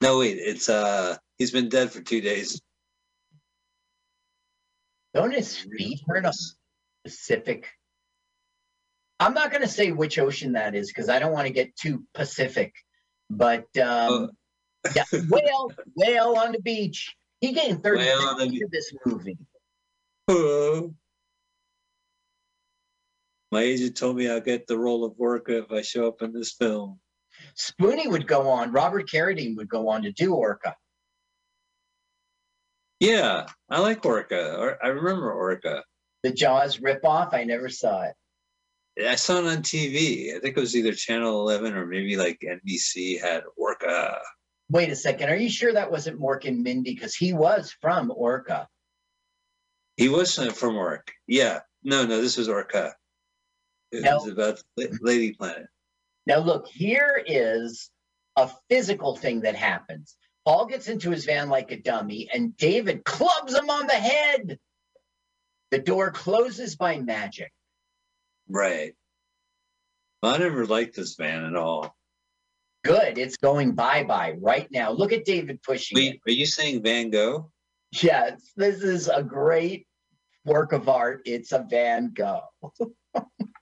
No, 0.00 0.18
wait, 0.18 0.38
it's 0.38 0.68
uh, 0.68 1.16
he's 1.38 1.52
been 1.52 1.68
dead 1.68 1.92
for 1.92 2.00
two 2.00 2.20
days. 2.20 2.60
Don't 5.14 5.32
his 5.32 5.56
feet 5.56 6.00
hurt 6.06 6.24
on 6.24 6.32
Pacific? 7.04 7.68
I'm 9.22 9.34
not 9.34 9.50
going 9.50 9.62
to 9.62 9.68
say 9.68 9.92
which 9.92 10.18
ocean 10.18 10.52
that 10.52 10.74
is 10.74 10.88
because 10.88 11.08
I 11.08 11.20
don't 11.20 11.32
want 11.32 11.46
to 11.46 11.52
get 11.52 11.76
too 11.76 12.04
Pacific. 12.12 12.74
But 13.30 13.64
um, 13.78 14.30
yeah, 14.96 15.04
whale, 15.30 15.70
whale 15.94 16.34
on 16.36 16.52
the 16.52 16.60
beach. 16.60 17.14
He 17.40 17.52
gained 17.52 17.84
30 17.84 17.98
Whale 17.98 18.36
the 18.36 18.44
into 18.44 18.68
this 18.70 18.92
movie. 19.06 19.38
My 23.52 23.60
agent 23.60 23.96
told 23.96 24.16
me 24.16 24.28
I'll 24.28 24.40
get 24.40 24.66
the 24.66 24.78
role 24.78 25.04
of 25.04 25.14
Orca 25.18 25.58
if 25.58 25.70
I 25.70 25.82
show 25.82 26.08
up 26.08 26.22
in 26.22 26.32
this 26.32 26.52
film. 26.52 26.98
Spoonie 27.56 28.08
would 28.08 28.26
go 28.26 28.48
on. 28.48 28.72
Robert 28.72 29.08
Carradine 29.08 29.56
would 29.56 29.68
go 29.68 29.88
on 29.88 30.02
to 30.02 30.12
do 30.12 30.34
Orca. 30.34 30.74
Yeah, 32.98 33.46
I 33.68 33.80
like 33.80 34.04
Orca. 34.04 34.76
I 34.82 34.88
remember 34.88 35.32
Orca. 35.32 35.84
The 36.22 36.32
Jaws 36.32 36.78
ripoff. 36.78 37.34
I 37.34 37.44
never 37.44 37.68
saw 37.68 38.02
it. 38.02 38.14
I 38.98 39.14
saw 39.14 39.38
it 39.38 39.46
on 39.46 39.62
TV. 39.62 40.36
I 40.36 40.40
think 40.40 40.56
it 40.56 40.60
was 40.60 40.76
either 40.76 40.92
Channel 40.92 41.40
11 41.40 41.74
or 41.74 41.86
maybe 41.86 42.16
like 42.16 42.40
NBC 42.40 43.20
had 43.20 43.42
Orca. 43.56 44.18
Wait 44.70 44.90
a 44.90 44.96
second. 44.96 45.28
Are 45.28 45.36
you 45.36 45.48
sure 45.50 45.72
that 45.72 45.90
wasn't 45.90 46.20
Mork 46.20 46.46
and 46.46 46.62
Mindy? 46.62 46.94
Because 46.94 47.14
he 47.14 47.32
was 47.32 47.74
from 47.80 48.12
Orca. 48.14 48.68
He 49.96 50.08
was 50.08 50.34
from 50.34 50.76
Orca. 50.76 51.12
Yeah. 51.26 51.60
No, 51.82 52.04
no, 52.04 52.20
this 52.20 52.36
was 52.36 52.48
Orca. 52.48 52.94
It 53.90 54.02
No. 54.02 54.16
was 54.16 54.28
about 54.28 54.62
mm-hmm. 54.78 54.96
Lady 55.00 55.32
Planet. 55.34 55.66
Now, 56.26 56.38
look, 56.38 56.68
here 56.68 57.22
is 57.26 57.90
a 58.36 58.50
physical 58.68 59.16
thing 59.16 59.40
that 59.42 59.56
happens. 59.56 60.16
Paul 60.44 60.66
gets 60.66 60.88
into 60.88 61.10
his 61.10 61.24
van 61.24 61.48
like 61.48 61.70
a 61.70 61.80
dummy, 61.80 62.28
and 62.32 62.56
David 62.56 63.04
clubs 63.04 63.54
him 63.54 63.70
on 63.70 63.86
the 63.86 63.94
head. 63.94 64.58
The 65.70 65.78
door 65.78 66.10
closes 66.10 66.76
by 66.76 66.98
magic. 66.98 67.52
Right. 68.48 68.94
Well, 70.22 70.34
I 70.34 70.38
never 70.38 70.66
liked 70.66 70.96
this 70.96 71.16
van 71.16 71.44
at 71.44 71.56
all. 71.56 71.96
Good. 72.84 73.18
It's 73.18 73.36
going 73.36 73.72
bye 73.72 74.04
bye 74.04 74.34
right 74.40 74.68
now. 74.70 74.90
Look 74.90 75.12
at 75.12 75.24
David 75.24 75.62
pushing 75.62 75.96
Wait, 75.96 76.14
it. 76.14 76.30
are 76.30 76.34
you 76.34 76.46
saying 76.46 76.82
Van 76.82 77.10
Gogh? 77.10 77.50
Yes, 78.00 78.52
this 78.56 78.82
is 78.82 79.08
a 79.08 79.22
great 79.22 79.86
work 80.44 80.72
of 80.72 80.88
art. 80.88 81.22
It's 81.24 81.52
a 81.52 81.66
Van 81.68 82.12
Gogh. 82.14 82.42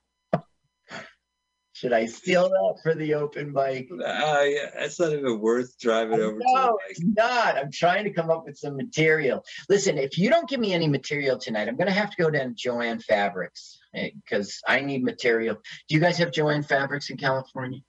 Should 1.81 1.93
I 1.93 2.05
steal 2.05 2.47
that 2.47 2.75
for 2.83 2.93
the 2.93 3.15
open 3.15 3.51
mic? 3.51 3.89
Uh, 3.91 3.97
yeah, 4.45 4.69
it's 4.75 4.99
not 4.99 5.13
even 5.13 5.39
worth 5.39 5.79
driving 5.79 6.19
over 6.19 6.37
to. 6.37 6.45
No, 6.53 6.77
the 6.77 6.91
it's 6.91 7.01
not. 7.03 7.57
I'm 7.57 7.71
trying 7.71 8.03
to 8.03 8.11
come 8.11 8.29
up 8.29 8.45
with 8.45 8.55
some 8.55 8.77
material. 8.77 9.43
Listen, 9.67 9.97
if 9.97 10.15
you 10.15 10.29
don't 10.29 10.47
give 10.47 10.59
me 10.59 10.73
any 10.75 10.87
material 10.87 11.39
tonight, 11.39 11.67
I'm 11.67 11.77
going 11.77 11.87
to 11.87 11.93
have 11.93 12.11
to 12.11 12.21
go 12.21 12.29
down 12.29 12.49
to 12.49 12.53
Jo-Ann 12.53 12.99
Fabrics 12.99 13.79
because 13.95 14.61
I 14.67 14.81
need 14.81 15.03
material. 15.03 15.55
Do 15.87 15.95
you 15.95 15.99
guys 15.99 16.19
have 16.19 16.31
Jo-Ann 16.31 16.61
Fabrics 16.61 17.09
in 17.09 17.17
California? 17.17 17.79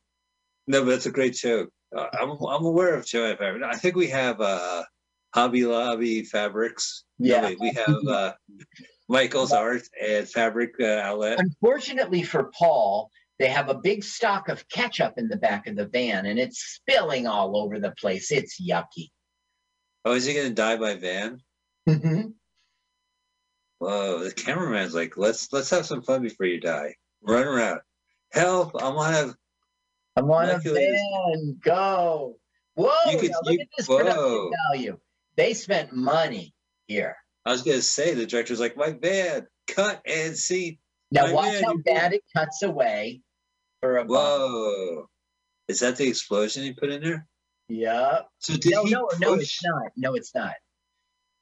No, 0.66 0.84
but 0.84 0.92
that's 0.92 1.04
a 1.06 1.10
great 1.12 1.36
show. 1.36 1.66
Uh, 1.94 2.06
I'm 2.18 2.30
I'm 2.30 2.64
aware 2.64 2.94
of 2.94 3.04
Jo-Ann 3.04 3.36
Fabrics. 3.36 3.66
I 3.68 3.76
think 3.76 3.94
we 3.94 4.06
have 4.06 4.40
uh, 4.40 4.84
Hobby 5.34 5.66
Lobby 5.66 6.22
Fabrics. 6.24 7.04
No, 7.18 7.28
Yeah. 7.28 7.42
wait, 7.44 7.60
we 7.60 7.72
have 7.72 7.96
uh, 8.08 8.32
Michael's 9.10 9.52
Art 9.52 9.82
and 10.02 10.26
Fabric 10.26 10.76
uh, 10.80 10.86
Outlet. 11.04 11.40
Unfortunately 11.40 12.22
for 12.22 12.50
Paul, 12.58 13.10
they 13.38 13.48
have 13.48 13.68
a 13.68 13.74
big 13.74 14.04
stock 14.04 14.48
of 14.48 14.68
ketchup 14.68 15.14
in 15.16 15.28
the 15.28 15.36
back 15.36 15.66
of 15.66 15.76
the 15.76 15.86
van 15.86 16.26
and 16.26 16.38
it's 16.38 16.58
spilling 16.60 17.26
all 17.26 17.56
over 17.56 17.80
the 17.80 17.92
place. 17.92 18.30
It's 18.30 18.60
yucky. 18.60 19.10
Oh, 20.04 20.12
is 20.14 20.24
he 20.26 20.34
gonna 20.34 20.50
die 20.50 20.76
by 20.76 20.94
van? 20.94 21.40
Mm-hmm. 21.88 22.28
Whoa, 23.78 24.24
the 24.24 24.32
cameraman's 24.32 24.94
like, 24.94 25.16
let's 25.16 25.52
let's 25.52 25.70
have 25.70 25.86
some 25.86 26.02
fun 26.02 26.22
before 26.22 26.46
you 26.46 26.60
die. 26.60 26.94
Run 27.22 27.46
around. 27.46 27.80
Help! 28.32 28.80
I 28.80 28.88
want 28.90 29.14
to. 29.30 29.36
I'm 30.16 30.30
on 30.30 30.50
a 30.50 30.58
van. 30.58 31.58
Go. 31.62 32.38
Whoa. 32.74 32.90
You 33.10 33.18
could- 33.18 33.30
now 33.30 33.38
look 33.42 33.54
you- 33.54 33.60
at 33.60 33.68
this 33.76 33.88
whoa. 33.88 33.98
production 33.98 34.50
value. 34.70 34.98
They 35.36 35.54
spent 35.54 35.92
money 35.92 36.54
here. 36.86 37.16
I 37.44 37.52
was 37.52 37.62
gonna 37.62 37.82
say 37.82 38.14
the 38.14 38.26
director's 38.26 38.60
like, 38.60 38.76
my 38.76 38.92
van, 38.92 39.46
cut 39.66 40.00
and 40.06 40.36
see. 40.36 40.78
Now 41.12 41.26
My 41.26 41.32
watch 41.34 41.52
man, 41.52 41.64
how 41.64 41.76
bad 41.84 42.14
it 42.14 42.22
cuts 42.34 42.62
away 42.62 43.20
for 43.80 43.98
a 43.98 44.04
bomb. 44.04 44.16
Whoa, 44.16 45.06
is 45.68 45.80
that 45.80 45.96
the 45.96 46.08
explosion 46.08 46.62
he 46.62 46.72
put 46.72 46.90
in 46.90 47.02
there? 47.02 47.26
Yeah. 47.68 48.20
So 48.38 48.56
did 48.56 48.72
No, 48.72 48.84
he 48.84 48.90
no, 48.92 49.08
no, 49.20 49.34
it's 49.34 49.62
not. 49.62 49.92
No, 49.94 50.14
it's 50.14 50.34
not. 50.34 50.54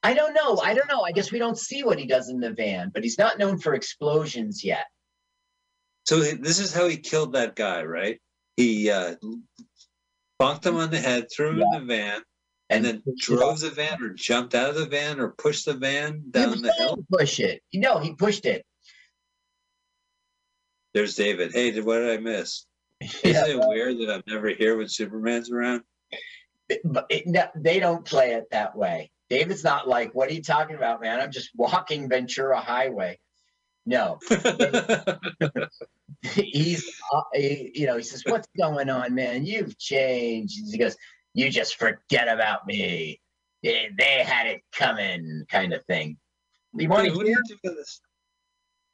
I 0.03 0.15
don't 0.15 0.35
know. 0.35 0.59
I 0.59 0.75
don't 0.75 0.89
know. 0.89 1.03
I 1.03 1.13
guess 1.13 1.31
we 1.31 1.39
don't 1.39 1.59
see 1.59 1.85
what 1.85 1.99
he 2.01 2.07
does 2.07 2.31
in 2.31 2.41
the 2.41 2.51
van, 2.51 2.91
but 2.93 3.05
he's 3.05 3.19
not 3.19 3.39
known 3.39 3.59
for 3.59 3.75
explosions 3.75 4.65
yet. 4.65 4.87
So 6.05 6.19
this 6.19 6.59
is 6.59 6.75
how 6.75 6.89
he 6.89 6.97
killed 6.97 7.35
that 7.35 7.55
guy, 7.55 7.85
right? 7.85 8.19
He 8.57 8.91
uh, 8.91 9.15
bonked 10.41 10.67
him 10.67 10.77
on 10.77 10.91
the 10.91 10.99
head, 10.99 11.29
threw 11.35 11.51
him 11.51 11.61
in 11.61 11.71
the 11.73 11.95
van, 11.95 12.23
and 12.71 12.85
then 12.85 13.03
drove 13.21 13.61
the 13.61 13.71
van, 13.71 14.03
or 14.03 14.15
jumped 14.15 14.55
out 14.55 14.71
of 14.71 14.77
the 14.77 14.87
van, 14.87 15.21
or 15.21 15.31
pushed 15.31 15.67
the 15.67 15.75
van 15.75 16.25
down 16.31 16.63
the 16.63 16.73
hill. 16.73 16.99
Push 17.13 17.39
it. 17.39 17.63
No, 17.73 17.99
he 17.99 18.15
pushed 18.15 18.47
it. 18.47 18.65
There's 20.95 21.15
David. 21.15 21.53
Hey, 21.53 21.71
did- 21.71 21.85
what 21.85 21.99
did 21.99 22.11
I 22.11 22.17
miss? 22.19 22.67
Yeah, 23.25 23.45
Isn't 23.47 23.61
it 23.63 23.69
weird 23.69 23.99
that 24.01 24.11
I'm 24.15 24.23
never 24.27 24.49
here 24.49 24.77
when 24.77 24.89
Superman's 24.89 25.51
around? 25.51 25.83
but 26.85 27.07
it, 27.09 27.27
no, 27.27 27.47
they 27.57 27.81
don't 27.81 28.05
play 28.05 28.33
it 28.35 28.45
that 28.51 28.77
way. 28.77 29.11
David's 29.31 29.65
not 29.65 29.89
like, 29.89 30.15
"What 30.15 30.29
are 30.31 30.35
you 30.35 30.43
talking 30.43 30.77
about, 30.77 31.01
man? 31.01 31.19
I'm 31.21 31.31
just 31.33 31.51
walking 31.57 32.09
Ventura 32.09 32.61
Highway." 32.61 33.19
No, 33.87 34.19
he's, 36.23 37.01
uh, 37.13 37.23
he, 37.33 37.71
you 37.75 37.87
know, 37.87 37.97
he 37.97 38.03
says, 38.03 38.23
"What's 38.27 38.49
going 38.59 38.91
on, 38.91 39.15
man? 39.15 39.47
You've 39.47 39.79
changed." 39.79 40.59
He 40.71 40.79
goes, 40.79 40.97
"You 41.35 41.51
just 41.51 41.77
forget 41.77 42.29
about 42.29 42.67
me. 42.67 43.21
They, 43.63 43.89
they 43.99 44.23
had 44.25 44.47
it 44.47 44.61
coming," 44.73 45.45
kind 45.49 45.73
of 45.73 45.85
thing. 45.87 46.19
You 46.75 46.89
want 46.89 47.07
Dude, 47.07 47.15
to 47.15 47.21
hear? 47.27 47.37
you 47.49 47.57
do 47.63 47.71
to 47.71 47.75
this? 47.77 48.01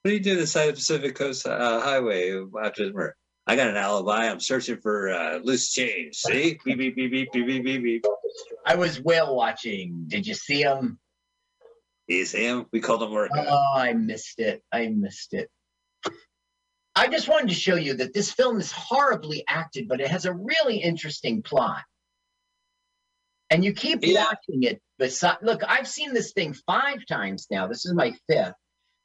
What 0.07 0.11
do 0.11 0.19
you 0.19 0.23
do 0.23 0.37
the 0.37 0.47
side 0.47 0.69
of 0.69 0.77
Pacific 0.77 1.16
Coast 1.16 1.49
uh, 1.49 1.81
Highway 1.81 2.40
after 2.62 2.87
the 2.87 2.92
murder? 2.92 3.16
I 3.45 3.57
got 3.57 3.66
an 3.66 3.77
alibi. 3.77 4.31
I'm 4.31 4.38
searching 4.38 4.77
for 4.77 5.09
uh, 5.09 5.38
loose 5.42 5.73
change. 5.73 6.14
See? 6.14 6.61
beep, 6.64 6.79
beep, 6.79 6.95
beep, 6.95 7.11
beep, 7.11 7.33
beep, 7.33 7.45
beep, 7.45 7.64
beep, 7.64 7.83
beep. 7.83 8.05
I 8.64 8.77
was 8.77 9.01
whale 9.01 9.35
watching. 9.35 10.05
Did 10.07 10.25
you 10.25 10.35
see 10.35 10.62
him? 10.62 11.01
He's 12.07 12.31
him. 12.31 12.66
We 12.71 12.79
called 12.79 13.03
him 13.03 13.11
workout. 13.11 13.49
Oh, 13.49 13.73
I 13.75 13.95
missed 13.95 14.38
it. 14.38 14.62
I 14.71 14.87
missed 14.87 15.35
it. 15.35 15.51
I 16.95 17.09
just 17.09 17.27
wanted 17.29 17.49
to 17.49 17.57
show 17.57 17.75
you 17.75 17.95
that 17.95 18.14
this 18.14 18.31
film 18.31 18.61
is 18.61 18.71
horribly 18.71 19.42
acted, 19.49 19.88
but 19.88 20.01
it 20.01 20.07
has 20.07 20.25
a 20.25 20.33
really 20.33 20.77
interesting 20.77 21.42
plot. 21.42 21.83
And 23.51 23.64
you 23.64 23.73
keep 23.73 24.05
Yeah. 24.05 24.27
watching 24.27 24.62
it. 24.62 24.81
Beside, 25.01 25.38
look, 25.42 25.62
I've 25.66 25.88
seen 25.88 26.14
this 26.14 26.33
thing 26.33 26.55
five 26.64 27.05
times 27.07 27.49
now. 27.51 27.66
This 27.66 27.85
is 27.85 27.92
my 27.92 28.14
fifth 28.29 28.55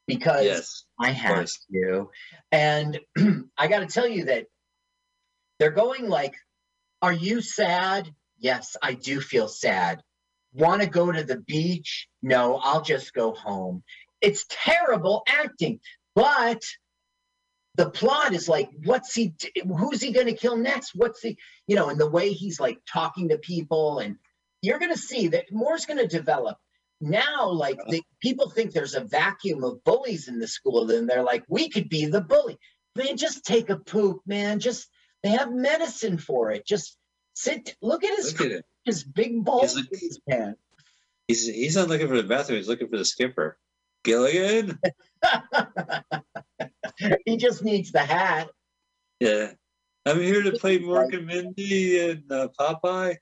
because 0.08 0.46
yes. 0.46 0.84
I 1.00 1.12
have 1.12 1.50
to. 1.74 2.10
And 2.52 3.00
I 3.58 3.68
got 3.68 3.80
to 3.80 3.88
tell 3.88 4.08
you 4.08 4.26
that 4.26 4.46
they're 5.60 5.72
going 5.72 6.10
like, 6.10 6.36
Are 7.02 7.14
you 7.14 7.42
sad? 7.42 8.10
Yes, 8.40 8.76
I 8.82 8.94
do 8.94 9.22
feel 9.22 9.48
sad. 9.48 10.02
Want 10.54 10.82
to 10.82 10.88
go 10.88 11.12
to 11.12 11.24
the 11.24 11.38
beach? 11.38 12.08
No, 12.22 12.58
I'll 12.58 12.82
just 12.82 13.14
go 13.14 13.34
home. 13.34 13.84
It's 14.20 14.46
terrible 14.50 15.24
acting, 15.28 15.80
but 16.16 16.64
the 17.76 17.90
plot 17.90 18.34
is 18.34 18.50
like, 18.50 18.70
what's 18.84 19.14
he, 19.14 19.34
who's 19.66 20.02
he 20.02 20.12
going 20.12 20.28
to 20.28 20.34
kill 20.34 20.58
next? 20.58 20.92
What's 20.94 21.22
he, 21.22 21.38
you 21.68 21.76
know, 21.76 21.90
and 21.90 22.00
the 22.00 22.10
way 22.10 22.34
he's 22.34 22.60
like 22.60 22.80
talking 22.92 23.30
to 23.30 23.38
people, 23.38 24.00
and 24.00 24.18
you're 24.62 24.80
going 24.80 24.92
to 24.92 24.98
see 24.98 25.30
that 25.30 25.46
more's 25.52 25.86
going 25.86 26.00
to 26.00 26.08
develop 26.08 26.58
now 27.02 27.50
like 27.50 27.80
the 27.90 28.02
people 28.22 28.50
think 28.50 28.72
there's 28.72 28.96
a 28.96 29.04
vacuum 29.04 29.64
of 29.64 29.84
bullies 29.84 30.28
in 30.28 30.40
the 30.40 30.48
school 30.48 30.90
and 30.92 31.10
they're 31.10 31.24
like 31.24 31.44
we 31.48 31.70
could 31.70 31.90
be 31.90 32.06
the 32.06 32.22
bully 32.22 32.58
man 32.96 33.18
just 33.18 33.46
take 33.46 33.70
a 33.70 33.78
poop 33.78 34.22
man 34.26 34.60
just 34.60 34.88
they 35.24 35.30
have 35.30 35.52
medicine 35.52 36.18
for 36.18 36.52
it 36.52 36.66
just 36.66 36.98
sit 37.34 37.76
look 37.82 38.04
at 38.04 38.16
his 38.16 38.40
Look 38.40 38.52
at 38.52 38.66
his 38.86 39.04
big 39.04 39.44
balls 39.44 39.80
He's 39.92 40.20
pants 40.30 40.60
He's 41.32 41.48
he's 41.48 41.78
not 41.78 41.88
looking 41.88 42.10
for 42.10 42.18
the 42.18 42.28
bathroom. 42.28 42.58
He's 42.58 42.68
looking 42.68 42.90
for 42.90 42.98
the 42.98 43.06
skipper. 43.06 43.58
Gilligan. 44.04 44.78
he 47.26 47.38
just 47.38 47.64
needs 47.64 47.94
the 47.94 48.00
hat 48.00 48.50
Yeah. 49.22 49.54
I'm 50.06 50.20
here 50.20 50.42
to 50.42 50.52
play 50.54 50.80
Mork 50.80 51.16
and 51.16 51.28
Mindy 51.28 52.10
and 52.10 52.30
uh, 52.30 52.50
Popeye. 52.60 53.16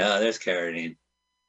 Oh, 0.00 0.20
there's 0.20 0.40
Carradine. 0.40 0.96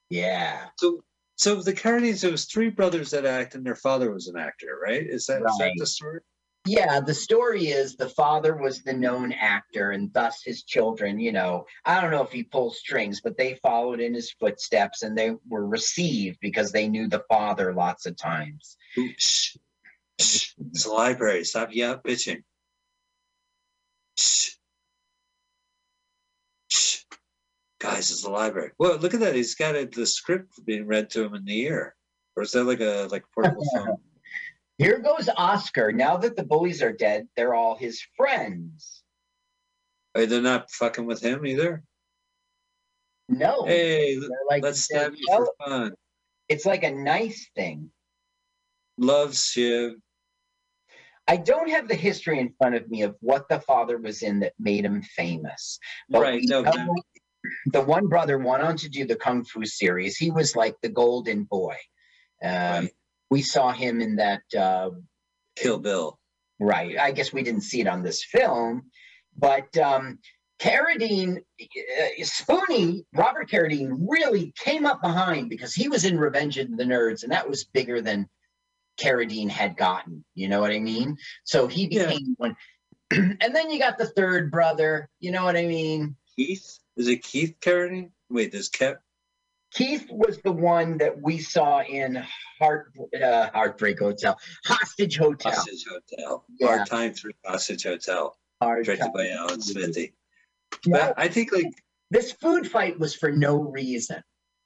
Yeah 0.09 0.67
So, 0.79 1.03
so 1.37 1.55
the 1.61 1.73
Carradines, 1.73 2.23
it 2.23 2.31
was 2.31 2.45
three 2.45 2.69
brothers 2.69 3.11
that 3.11 3.25
act, 3.25 3.55
and 3.55 3.65
their 3.65 3.75
father 3.75 4.11
was 4.11 4.27
an 4.27 4.37
actor, 4.37 4.79
right? 4.81 5.05
Is 5.05 5.25
that, 5.25 5.41
is 5.41 5.57
that 5.59 5.65
Right. 5.65 5.73
the 5.77 5.85
story? 5.85 6.19
yeah 6.67 6.99
the 6.99 7.13
story 7.13 7.67
is 7.67 7.95
the 7.95 8.09
father 8.09 8.55
was 8.55 8.81
the 8.81 8.91
known 8.93 9.31
actor 9.31 9.91
and 9.91 10.11
thus 10.13 10.41
his 10.43 10.63
children 10.63 11.19
you 11.19 11.31
know 11.31 11.63
i 11.85 12.01
don't 12.01 12.09
know 12.09 12.23
if 12.23 12.31
he 12.31 12.41
pulled 12.41 12.75
strings 12.75 13.21
but 13.23 13.37
they 13.37 13.53
followed 13.61 13.99
in 13.99 14.15
his 14.15 14.31
footsteps 14.39 15.03
and 15.03 15.15
they 15.15 15.31
were 15.47 15.67
received 15.67 16.39
because 16.41 16.71
they 16.71 16.87
knew 16.87 17.07
the 17.07 17.23
father 17.29 17.71
lots 17.71 18.07
of 18.07 18.17
times 18.17 18.77
shh, 19.19 19.57
shh. 20.19 20.53
It's 20.57 20.85
a 20.85 20.91
library. 20.91 21.43
Stop 21.43 21.69
yeah, 21.71 21.97
bitching. 22.03 22.41
Shh. 24.17 24.54
Guys, 27.79 28.09
it's 28.11 28.23
the 28.23 28.29
library. 28.29 28.71
Well, 28.79 28.97
look 28.97 29.13
at 29.13 29.19
that. 29.19 29.35
He's 29.35 29.55
got 29.55 29.75
a, 29.75 29.85
the 29.85 30.05
script 30.05 30.65
being 30.65 30.88
read 30.88 31.09
to 31.11 31.23
him 31.25 31.35
in 31.35 31.45
the 31.45 31.59
ear. 31.61 31.95
Or 32.35 32.43
is 32.43 32.51
that 32.51 32.63
like 32.63 32.79
a 32.81 33.07
like 33.11 33.23
portable 33.33 33.65
phone? 33.75 33.97
Here 34.77 34.99
goes 34.99 35.29
Oscar. 35.38 35.91
Now 35.91 36.17
that 36.17 36.35
the 36.35 36.43
bullies 36.43 36.81
are 36.81 36.91
dead, 36.91 37.27
they're 37.35 37.53
all 37.53 37.77
his 37.77 38.01
friends. 38.17 39.03
Hey, 40.13 40.25
they're 40.25 40.41
not 40.41 40.71
fucking 40.71 41.05
with 41.05 41.21
him 41.21 41.45
either. 41.45 41.83
No, 43.27 43.65
Hey, 43.65 44.19
like 44.49 44.61
let's 44.63 44.81
stab 44.81 45.13
you 45.15 45.25
for 45.27 45.49
fun. 45.65 45.93
it's 46.47 46.65
like 46.65 46.83
a 46.83 46.91
nice 46.91 47.49
thing. 47.55 47.89
Love 48.97 49.35
Shiv. 49.35 49.93
I 51.27 51.38
don't 51.38 51.69
have 51.71 51.88
the 51.88 51.95
history 51.95 52.39
in 52.39 52.53
front 52.57 52.75
of 52.75 52.88
me 52.88 53.01
of 53.01 53.15
what 53.21 53.49
the 53.49 53.59
father 53.59 53.97
was 53.97 54.21
in 54.21 54.41
that 54.41 54.53
made 54.59 54.85
him 54.85 55.01
famous. 55.01 55.79
Right. 56.11 56.41
No, 56.43 56.61
know 56.61 56.93
the 57.67 57.81
one 57.81 58.07
brother 58.07 58.37
went 58.37 58.63
on 58.63 58.77
to 58.77 58.89
do 58.89 59.05
the 59.05 59.15
Kung 59.15 59.43
Fu 59.43 59.65
series. 59.65 60.17
He 60.17 60.31
was 60.31 60.55
like 60.55 60.75
the 60.81 60.89
golden 60.89 61.43
boy. 61.45 61.75
Um, 62.43 62.51
Right. 62.51 62.89
We 63.31 63.41
saw 63.41 63.71
him 63.71 64.01
in 64.01 64.17
that 64.17 64.43
uh, 64.57 64.91
Kill 65.57 65.80
Bill. 65.80 66.19
Right. 66.59 66.97
I 66.97 67.11
guess 67.11 67.34
we 67.34 67.43
didn't 67.43 67.61
see 67.63 67.82
it 67.82 67.88
on 67.88 68.03
this 68.03 68.23
film, 68.23 68.84
but 69.38 69.75
um, 69.77 70.19
Carradine, 70.59 71.39
uh, 71.61 72.23
Spoonie, 72.23 73.03
Robert 73.13 73.49
Carradine 73.49 73.97
really 74.07 74.53
came 74.57 74.86
up 74.86 75.01
behind 75.01 75.49
because 75.49 75.73
he 75.73 75.89
was 75.89 76.05
in 76.05 76.17
Revenge 76.19 76.57
of 76.57 76.77
the 76.77 76.84
Nerds, 76.86 77.23
and 77.23 77.32
that 77.32 77.49
was 77.49 77.65
bigger 77.65 78.01
than 78.01 78.30
Carradine 78.99 79.49
had 79.49 79.75
gotten. 79.75 80.23
You 80.36 80.47
know 80.47 80.61
what 80.61 80.71
I 80.71 80.80
mean? 80.80 81.17
So 81.43 81.67
he 81.67 81.88
Yeah. 81.91 82.07
became 82.07 82.36
one. 82.38 82.55
and 83.11 83.55
then 83.55 83.69
you 83.71 83.80
got 83.80 83.97
the 83.97 84.07
third 84.07 84.51
brother. 84.51 85.09
You 85.19 85.32
know 85.32 85.43
what 85.43 85.57
I 85.57 85.65
mean? 85.65 86.15
Keith? 86.36 86.79
Is 86.97 87.07
it 87.07 87.23
Keith 87.23 87.55
Carradine? 87.61 88.11
Wait, 88.29 88.51
there's 88.51 88.69
Kev. 88.69 88.97
Keith 89.73 90.07
was 90.09 90.39
the 90.43 90.51
one 90.51 90.97
that 90.99 91.21
we 91.21 91.38
saw 91.38 91.81
in 91.81 92.23
Heart 92.59 92.93
uh, 93.21 93.49
Heartbreak 93.53 93.99
Hotel, 93.99 94.39
Hostage 94.65 95.17
Hotel. 95.17 95.51
Hostage 95.51 95.86
Hotel. 95.89 96.45
Yeah. 96.59 96.67
Hard 96.67 96.88
Time 96.88 97.13
Through 97.13 97.33
Hostage 97.45 97.83
Hotel. 97.83 98.38
Hard 98.61 98.86
Directed 98.86 99.03
Time. 99.03 99.13
by 99.13 99.29
Alan 99.29 99.61
Smithee. 99.61 100.13
No, 100.86 100.99
But 100.99 101.13
I 101.17 101.27
think 101.27 101.51
like 101.51 101.73
this 102.09 102.31
food 102.31 102.69
fight 102.69 102.97
was 102.99 103.13
for 103.15 103.31
no 103.31 103.57
reason. 103.57 104.15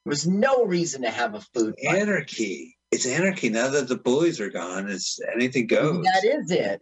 There 0.06 0.12
was 0.12 0.28
no 0.28 0.66
reason 0.66 1.02
to 1.02 1.10
have 1.10 1.34
a 1.34 1.42
food 1.42 1.76
fight. 1.84 1.96
anarchy. 1.98 2.78
It's 2.92 3.06
anarchy 3.08 3.50
now 3.50 3.70
that 3.70 3.88
the 3.88 3.98
bullies 3.98 4.40
are 4.40 4.50
gone. 4.50 4.90
It's 4.90 5.20
anything 5.34 5.68
goes. 5.68 6.04
That 6.04 6.24
is 6.24 6.52
it. 6.52 6.82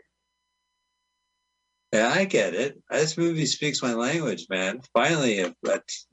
Yeah, 1.97 2.13
I 2.15 2.25
get 2.25 2.53
it. 2.53 2.79
This 2.91 3.17
movie 3.17 3.47
speaks 3.47 3.81
my 3.81 3.95
language, 3.95 4.45
man. 4.51 4.81
Finally, 4.93 5.39
a 5.39 5.51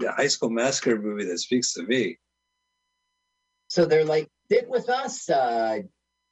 high 0.02 0.28
school 0.28 0.48
massacre 0.48 0.98
movie 0.98 1.26
that 1.26 1.38
speaks 1.38 1.74
to 1.74 1.82
me. 1.82 2.16
So 3.68 3.84
they're 3.84 4.06
like, 4.06 4.30
did 4.48 4.64
with 4.66 4.88
us. 4.88 5.28
Uh, 5.28 5.80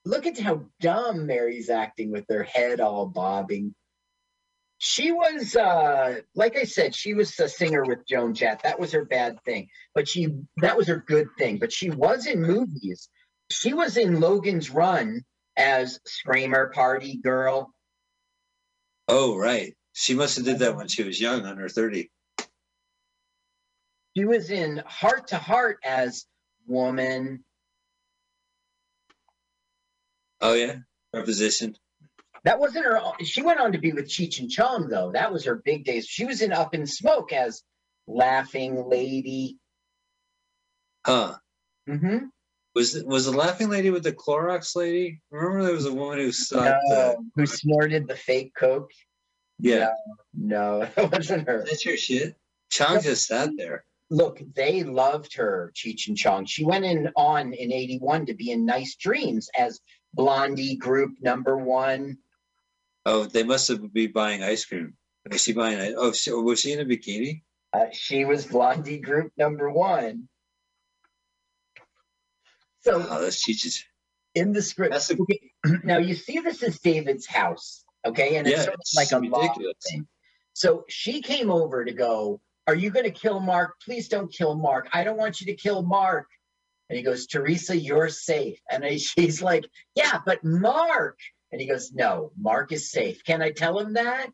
look 0.06 0.24
at 0.24 0.40
how 0.40 0.64
dumb 0.80 1.26
Mary's 1.26 1.68
acting 1.68 2.10
with 2.12 2.24
her 2.30 2.44
head 2.44 2.80
all 2.80 3.04
bobbing. 3.04 3.74
She 4.78 5.12
was, 5.12 5.54
uh, 5.54 6.20
like 6.34 6.56
I 6.56 6.64
said, 6.64 6.94
she 6.94 7.12
was 7.12 7.38
a 7.38 7.46
singer 7.46 7.84
with 7.84 8.06
Joan 8.08 8.32
Jett. 8.32 8.62
That 8.62 8.80
was 8.80 8.92
her 8.92 9.04
bad 9.04 9.36
thing, 9.44 9.68
but 9.94 10.08
she 10.08 10.28
that 10.62 10.78
was 10.78 10.86
her 10.86 11.04
good 11.06 11.28
thing. 11.38 11.58
But 11.58 11.74
she 11.74 11.90
was 11.90 12.24
in 12.26 12.40
movies. 12.40 13.10
She 13.50 13.74
was 13.74 13.98
in 13.98 14.18
Logan's 14.18 14.70
Run 14.70 15.22
as 15.58 16.00
Screamer 16.06 16.70
Party 16.74 17.18
Girl. 17.22 17.70
Oh, 19.08 19.36
right. 19.36 19.74
She 19.92 20.14
must 20.14 20.36
have 20.36 20.44
did 20.44 20.60
that 20.60 20.76
when 20.76 20.88
she 20.88 21.02
was 21.02 21.20
young, 21.20 21.44
under 21.44 21.68
thirty. 21.68 22.10
She 24.16 24.24
was 24.24 24.50
in 24.50 24.82
Heart 24.86 25.28
to 25.28 25.38
Heart 25.38 25.78
as 25.84 26.26
Woman. 26.66 27.44
Oh 30.40 30.54
yeah, 30.54 30.76
preposition. 31.12 31.76
That 32.44 32.58
wasn't 32.58 32.86
her. 32.86 33.00
She 33.22 33.42
went 33.42 33.60
on 33.60 33.72
to 33.72 33.78
be 33.78 33.92
with 33.92 34.08
Cheech 34.08 34.40
and 34.40 34.50
Chong, 34.50 34.88
though. 34.88 35.12
That 35.12 35.32
was 35.32 35.44
her 35.44 35.54
big 35.54 35.84
days. 35.84 36.06
She 36.06 36.24
was 36.24 36.42
in 36.42 36.52
Up 36.52 36.74
in 36.74 36.86
Smoke 36.86 37.32
as 37.32 37.62
Laughing 38.08 38.88
Lady. 38.88 39.58
Huh? 41.06 41.36
Mm-hmm. 41.88 42.26
Was 42.74 42.94
it, 42.96 43.06
was 43.06 43.26
the 43.26 43.36
laughing 43.36 43.68
lady 43.68 43.90
with 43.90 44.02
the 44.02 44.12
Clorox 44.12 44.74
lady? 44.74 45.20
Remember 45.30 45.62
there 45.62 45.74
was 45.74 45.86
a 45.86 45.92
woman 45.92 46.18
who 46.18 46.32
saw 46.32 46.62
the 46.62 47.16
who 47.36 47.44
snorted 47.44 48.08
the 48.08 48.16
fake 48.16 48.54
Coke? 48.56 48.90
yeah. 49.58 49.90
No, 50.34 50.80
no, 50.80 50.88
that 50.96 51.12
wasn't 51.12 51.46
her. 51.46 51.64
That's 51.66 51.84
your 51.84 51.96
shit. 51.96 52.36
Chong 52.70 53.02
just 53.02 53.26
sat 53.26 53.50
there. 53.56 53.84
Look, 54.10 54.40
they 54.54 54.82
loved 54.82 55.34
her, 55.36 55.72
Cheech 55.74 56.08
and 56.08 56.16
Chong. 56.16 56.46
She 56.46 56.64
went 56.64 56.84
in 56.84 57.10
on 57.16 57.52
in 57.52 57.72
81 57.72 58.26
to 58.26 58.34
be 58.34 58.50
in 58.50 58.64
Nice 58.64 58.96
Dreams 58.96 59.48
as 59.58 59.80
Blondie 60.14 60.76
Group 60.76 61.12
number 61.20 61.56
one. 61.56 62.18
Oh, 63.04 63.24
they 63.24 63.42
must 63.42 63.68
have 63.68 63.92
been 63.92 64.12
buying 64.12 64.42
ice 64.42 64.64
cream. 64.64 64.94
Was 65.30 65.42
she 65.42 65.52
buying? 65.52 65.94
Oh, 65.96 66.12
was 66.42 66.60
she 66.60 66.72
in 66.72 66.80
a 66.80 66.84
bikini? 66.84 67.42
Uh, 67.72 67.86
she 67.92 68.24
was 68.24 68.46
Blondie 68.46 68.98
Group 68.98 69.32
number 69.36 69.70
one. 69.70 70.28
So 72.84 73.06
Oh, 73.08 73.30
in 74.34 74.52
the 74.52 74.62
script. 74.62 74.94
A- 75.10 75.16
okay, 75.20 75.52
now 75.84 75.98
you 75.98 76.14
see 76.14 76.38
this 76.40 76.62
is 76.62 76.78
David's 76.80 77.26
house, 77.26 77.84
okay, 78.04 78.36
and 78.36 78.46
it's 78.46 78.56
Yeah, 78.58 78.62
sort 78.64 78.74
of 78.74 78.80
it's 78.80 78.94
like 78.96 79.12
a 79.12 79.20
ridiculous. 79.20 79.76
thing. 79.88 80.06
So 80.54 80.84
she 80.88 81.22
came 81.22 81.50
over 81.50 81.84
to 81.84 81.92
go. 81.92 82.40
Are 82.66 82.74
you 82.74 82.90
going 82.90 83.04
to 83.06 83.10
kill 83.10 83.40
Mark? 83.40 83.74
Please 83.84 84.08
don't 84.08 84.32
kill 84.32 84.54
Mark. 84.54 84.88
I 84.92 85.02
don't 85.04 85.16
want 85.16 85.40
you 85.40 85.46
to 85.48 85.54
kill 85.54 85.82
Mark. 85.82 86.26
And 86.88 86.96
he 86.96 87.02
goes, 87.02 87.26
Teresa, 87.26 87.76
you're 87.76 88.08
safe. 88.08 88.58
And 88.70 88.84
I, 88.84 88.96
she's 88.98 89.42
like, 89.42 89.66
Yeah, 89.94 90.20
but 90.24 90.42
Mark. 90.44 91.18
And 91.50 91.60
he 91.60 91.66
goes, 91.66 91.92
No, 91.92 92.32
Mark 92.38 92.72
is 92.72 92.90
safe. 92.90 93.24
Can 93.24 93.42
I 93.42 93.50
tell 93.50 93.78
him 93.78 93.94
that? 93.94 94.28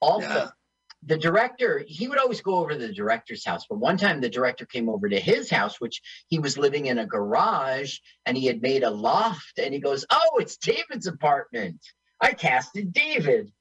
Also, 0.00 0.26
Yeah. 0.28 0.48
The 1.04 1.18
director, 1.18 1.84
he 1.86 2.08
would 2.08 2.18
always 2.18 2.40
go 2.40 2.56
over 2.56 2.70
to 2.70 2.78
the 2.78 2.92
director's 2.92 3.44
house. 3.44 3.66
But 3.68 3.78
one 3.78 3.96
time 3.96 4.20
the 4.20 4.28
director 4.28 4.66
came 4.66 4.88
over 4.88 5.08
to 5.08 5.20
his 5.20 5.50
house, 5.50 5.80
which 5.80 6.00
he 6.28 6.38
was 6.38 6.58
living 6.58 6.86
in 6.86 6.98
a 6.98 7.06
garage 7.06 7.98
and 8.24 8.36
he 8.36 8.46
had 8.46 8.62
made 8.62 8.82
a 8.82 8.90
loft. 8.90 9.58
And 9.58 9.72
he 9.72 9.80
goes, 9.80 10.04
Oh, 10.10 10.38
it's 10.38 10.56
David's 10.56 11.06
apartment. 11.06 11.78
I 12.20 12.32
casted 12.32 12.92
David. 12.92 13.52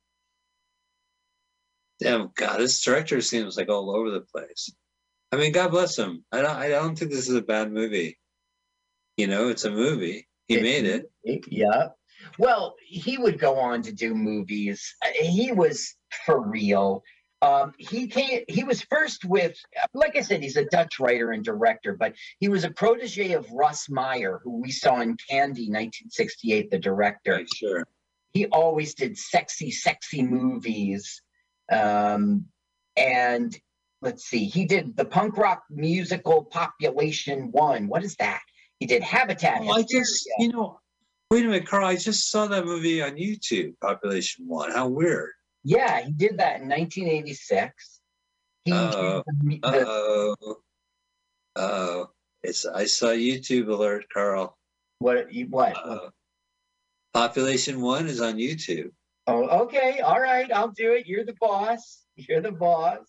Damn 2.00 2.32
God, 2.36 2.60
this 2.60 2.84
director 2.84 3.22
seems 3.22 3.58
like 3.58 3.70
all 3.70 3.96
over 3.96 4.12
the 4.12 4.22
place. 4.22 4.74
I 5.32 5.38
mean, 5.38 5.52
God 5.52 5.72
bless 5.72 5.98
him. 5.98 6.24
I 6.32 6.42
don't. 6.42 6.56
I 6.56 6.70
don't 6.70 6.98
think 6.98 7.12
this 7.12 7.30
is 7.30 7.36
a 7.36 7.42
bad 7.42 7.72
movie. 7.72 8.18
You 9.18 9.28
know, 9.28 9.50
it's 9.50 9.66
a 9.66 9.72
movie. 9.72 10.28
He 10.48 10.62
made 10.62 10.86
it. 10.86 11.10
Yeah. 11.50 11.90
Well, 12.38 12.76
he 12.86 13.18
would 13.18 13.40
go 13.40 13.58
on 13.58 13.82
to 13.84 13.94
do 13.94 14.14
movies. 14.14 14.96
He 15.20 15.52
was 15.52 15.96
for 16.26 16.40
real. 16.40 17.04
Um, 17.46 17.74
he 17.78 18.08
came. 18.08 18.44
He 18.48 18.64
was 18.64 18.82
first 18.82 19.24
with, 19.24 19.56
like 19.94 20.16
I 20.16 20.22
said, 20.22 20.42
he's 20.42 20.58
a 20.58 20.66
Dutch 20.66 21.00
writer 21.00 21.32
and 21.32 21.44
director, 21.44 21.94
but 21.94 22.16
he 22.40 22.50
was 22.50 22.64
a 22.64 22.72
protege 22.72 23.34
of 23.34 23.52
Russ 23.52 23.88
Meyer, 23.88 24.40
who 24.44 24.62
we 24.62 24.72
saw 24.72 25.02
in 25.02 25.16
Candy, 25.30 25.70
1968, 25.70 26.72
the 26.72 26.80
director. 26.80 27.34
Right, 27.34 27.54
sure. 27.54 27.88
he 28.34 28.48
always 28.48 28.96
did 28.96 29.16
sexy, 29.18 29.70
sexy 29.70 30.24
movies. 30.24 31.22
Um, 31.72 32.46
and 32.98 33.56
let's 34.02 34.24
see, 34.26 34.46
he 34.46 34.66
did 34.66 34.98
the 34.98 35.06
punk 35.06 35.38
rock 35.38 35.64
musical 35.70 36.46
Population 36.46 37.50
One. 37.52 37.88
What 37.88 38.04
is 38.04 38.16
that? 38.16 38.42
He 38.80 38.88
did 38.88 39.04
Habitat. 39.04 39.62
Well, 39.62 39.78
I 39.78 39.84
just, 39.84 40.28
you 40.40 40.52
know, 40.52 40.80
wait 41.30 41.46
a 41.46 41.48
minute, 41.48 41.68
Carl. 41.68 41.86
I 41.86 41.96
just 41.96 42.32
saw 42.32 42.48
that 42.48 42.66
movie 42.66 43.04
on 43.04 43.18
YouTube. 43.18 43.80
Population 43.82 44.48
One. 44.48 44.72
How 44.72 44.88
weird. 44.88 45.32
Yeah, 45.66 46.02
he 46.06 46.12
did 46.14 46.38
that 46.38 46.62
in 46.62 46.70
1986. 46.70 48.00
He 48.64 48.72
Uh-oh. 48.72 49.24
the- 49.44 49.60
Uh 49.64 49.84
oh. 49.86 50.56
Oh, 51.58 52.08
it's. 52.44 52.66
I 52.66 52.86
saw 52.86 53.08
YouTube 53.08 53.68
alert, 53.68 54.06
Carl. 54.14 54.58
what? 55.00 55.28
What? 55.50 55.76
Uh, 55.78 56.10
Population 57.14 57.82
One 57.82 58.08
is 58.08 58.22
on 58.22 58.36
YouTube. 58.36 58.92
Oh, 59.28 59.64
okay, 59.66 60.02
all 60.02 60.20
right, 60.22 60.52
I'll 60.54 60.72
do 60.72 60.94
it. 60.94 61.08
You're 61.08 61.26
the 61.26 61.36
boss. 61.40 62.04
You're 62.16 62.42
the 62.42 62.52
boss. 62.52 63.00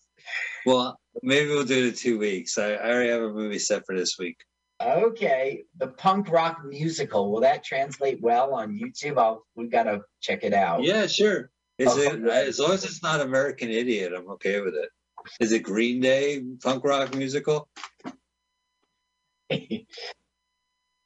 Well, 0.65 0.97
maybe 1.21 1.49
we'll 1.49 1.63
do 1.65 1.77
it 1.85 1.89
in 1.89 1.93
two 1.93 2.17
weeks. 2.17 2.57
I, 2.57 2.73
I 2.73 2.91
already 2.91 3.09
have 3.09 3.21
a 3.21 3.29
movie 3.33 3.59
set 3.59 3.83
for 3.85 3.95
this 3.95 4.17
week. 4.17 4.37
Okay, 4.81 5.63
the 5.77 5.87
punk 5.89 6.29
rock 6.29 6.59
musical. 6.65 7.31
Will 7.31 7.41
that 7.41 7.63
translate 7.63 8.19
well 8.21 8.53
on 8.53 8.77
YouTube? 8.79 9.17
I'll. 9.17 9.43
we've 9.55 9.71
gotta 9.71 10.01
check 10.21 10.43
it 10.43 10.53
out. 10.53 10.83
Yeah, 10.83 11.05
sure. 11.07 11.49
Is 11.77 11.89
Oh, 11.91 11.99
it 11.99 12.23
as 12.27 12.59
long 12.59 12.71
as 12.71 12.83
it's 12.85 13.03
not 13.03 13.21
American 13.21 13.69
Idiot? 13.69 14.13
I'm 14.15 14.29
okay 14.31 14.59
with 14.61 14.73
it. 14.75 14.89
Is 15.39 15.51
it 15.51 15.59
Green 15.59 15.99
Day 15.99 16.41
punk 16.63 16.83
rock 16.83 17.13
musical? 17.13 17.69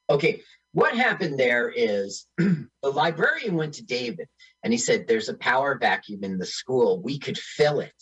okay, 0.09 0.41
what 0.73 0.95
happened 0.95 1.37
there 1.39 1.69
is 1.69 2.25
the 2.37 2.67
librarian 2.83 3.55
went 3.55 3.75
to 3.75 3.83
David 3.83 4.27
and 4.63 4.71
he 4.71 4.77
said, 4.77 5.07
There's 5.07 5.29
a 5.29 5.33
power 5.37 5.77
vacuum 5.77 6.23
in 6.23 6.37
the 6.37 6.45
school. 6.45 7.01
We 7.01 7.19
could 7.19 7.37
fill 7.37 7.81
it. 7.81 7.93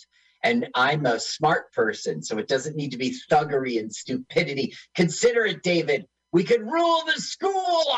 And 0.44 0.68
I'm 0.74 1.06
a 1.06 1.20
smart 1.20 1.74
person, 1.74 2.22
so 2.24 2.38
it 2.38 2.48
doesn't 2.48 2.78
need 2.78 2.92
to 2.92 2.98
be 2.98 3.14
thuggery 3.30 3.78
and 3.80 3.94
stupidity. 3.94 4.74
Consider 4.96 5.46
it, 5.46 5.64
David. 5.64 6.06
We 6.32 6.44
could 6.44 6.62
rule 6.62 7.02
the 7.06 7.20
school. 7.22 7.84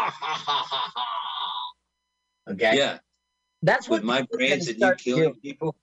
Okay. 2.50 2.76
Yeah, 2.76 2.98
That's 3.62 3.88
what 3.88 3.97
with 3.97 4.03
my 4.03 4.26
David's 4.38 4.38
gonna 4.38 4.38
brains 4.38 4.68
and 4.68 4.80
you 4.80 4.95
killing 4.95 5.24
doing. 5.24 5.36
people. 5.41 5.76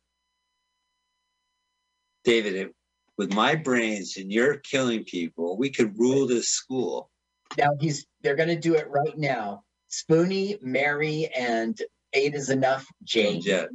David, 2.24 2.54
it- 2.54 2.74
with 3.16 3.32
my 3.32 3.56
brains 3.56 4.16
and 4.16 4.30
you're 4.32 4.58
killing 4.58 5.02
people, 5.04 5.56
we 5.56 5.70
could 5.70 5.98
rule 5.98 6.26
this 6.26 6.48
school. 6.48 7.10
Now 7.56 7.70
he's 7.80 8.06
they're 8.20 8.36
gonna 8.36 8.58
do 8.60 8.74
it 8.74 8.88
right 8.88 9.16
now. 9.18 9.64
Spoonie, 9.90 10.60
Mary, 10.62 11.26
and 11.34 11.80
eight 12.12 12.34
is 12.34 12.48
enough. 12.50 12.86
Jane. 13.02 13.40
Yeah. 13.42 13.66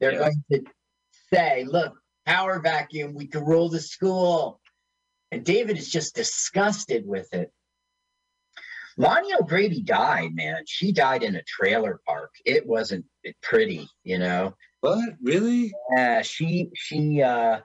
They're 0.00 0.12
Yeah. 0.12 0.18
going 0.18 0.44
to 0.52 0.64
say, 1.32 1.64
"Look, 1.64 1.94
power 2.26 2.58
vacuum. 2.60 3.14
We 3.14 3.26
can 3.28 3.44
rule 3.44 3.68
the 3.68 3.80
school." 3.80 4.60
And 5.30 5.44
David 5.44 5.78
is 5.78 5.88
just 5.90 6.14
disgusted 6.16 7.06
with 7.06 7.32
it. 7.32 7.52
Lani 8.96 9.34
O'Grady 9.34 9.82
died, 9.82 10.34
man. 10.34 10.62
She 10.66 10.92
died 10.92 11.22
in 11.22 11.36
a 11.36 11.42
trailer 11.42 12.00
park. 12.06 12.32
It 12.44 12.66
wasn't 12.66 13.04
pretty, 13.42 13.88
you 14.04 14.18
know. 14.18 14.54
What? 14.80 15.14
Really? 15.22 15.72
Yeah, 15.96 16.22
she 16.22 16.70
she 16.74 17.22
uh 17.22 17.60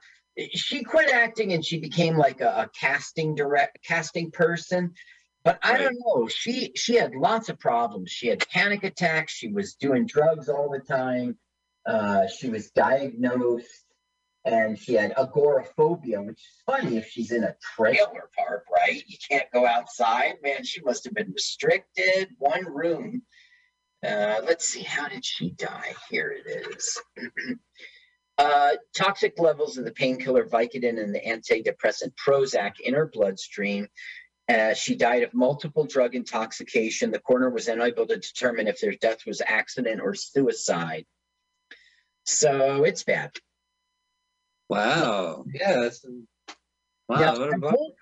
she 0.53 0.83
quit 0.83 1.13
acting 1.13 1.53
and 1.53 1.63
she 1.63 1.79
became 1.79 2.17
like 2.17 2.41
a, 2.41 2.47
a 2.47 2.69
casting 2.79 3.35
direct 3.35 3.79
casting 3.85 4.31
person. 4.31 4.93
But 5.43 5.59
I 5.63 5.77
don't 5.77 5.97
know. 6.05 6.27
She 6.27 6.71
she 6.75 6.95
had 6.95 7.13
lots 7.15 7.49
of 7.49 7.59
problems. 7.59 8.11
She 8.11 8.27
had 8.27 8.47
panic 8.49 8.83
attacks. 8.83 9.33
She 9.33 9.49
was 9.49 9.75
doing 9.75 10.05
drugs 10.05 10.49
all 10.49 10.69
the 10.69 10.79
time. 10.79 11.37
Uh, 11.85 12.27
she 12.27 12.49
was 12.49 12.71
diagnosed, 12.71 13.85
and 14.53 14.79
she 14.79 14.93
had 14.93 15.13
agoraphobia, 15.17 16.21
which 16.21 16.39
is 16.39 16.63
funny 16.65 16.97
if 16.97 17.07
she's 17.07 17.31
in 17.31 17.43
a 17.43 17.55
trailer 17.75 18.29
park, 18.35 18.65
right? 18.71 19.03
You 19.05 19.17
can't 19.29 19.49
go 19.51 19.65
outside. 19.65 20.35
Man, 20.43 20.63
she 20.63 20.81
must 20.81 21.03
have 21.03 21.13
been 21.13 21.31
restricted. 21.31 22.29
One 22.39 22.65
room. 22.65 23.21
Uh, 24.05 24.39
let's 24.45 24.67
see, 24.67 24.81
how 24.81 25.07
did 25.07 25.23
she 25.23 25.51
die? 25.51 25.93
Here 26.09 26.33
it 26.33 26.67
is. 26.73 27.01
uh, 28.37 28.71
toxic 28.95 29.39
levels 29.39 29.77
of 29.77 29.85
the 29.85 29.91
painkiller 29.91 30.45
Vicodin 30.45 31.01
and 31.01 31.13
the 31.13 31.19
antidepressant 31.19 32.13
Prozac 32.15 32.79
in 32.79 32.93
her 32.93 33.09
bloodstream. 33.13 33.87
Uh, 34.47 34.73
she 34.73 34.95
died 34.95 35.21
of 35.21 35.33
multiple 35.33 35.85
drug 35.85 36.15
intoxication. 36.15 37.11
The 37.11 37.19
coroner 37.19 37.51
was 37.51 37.67
unable 37.67 38.07
to 38.07 38.17
determine 38.17 38.67
if 38.67 38.79
their 38.79 38.93
death 38.93 39.27
was 39.27 39.43
accident 39.45 40.01
or 40.01 40.15
suicide. 40.15 41.05
So 42.23 42.83
it's 42.83 43.03
bad. 43.03 43.31
Wow. 44.69 45.45
Yeah. 45.53 45.81
That's, 45.81 46.05
wow. 47.07 47.49
I, 47.51 47.59
told, 47.59 47.93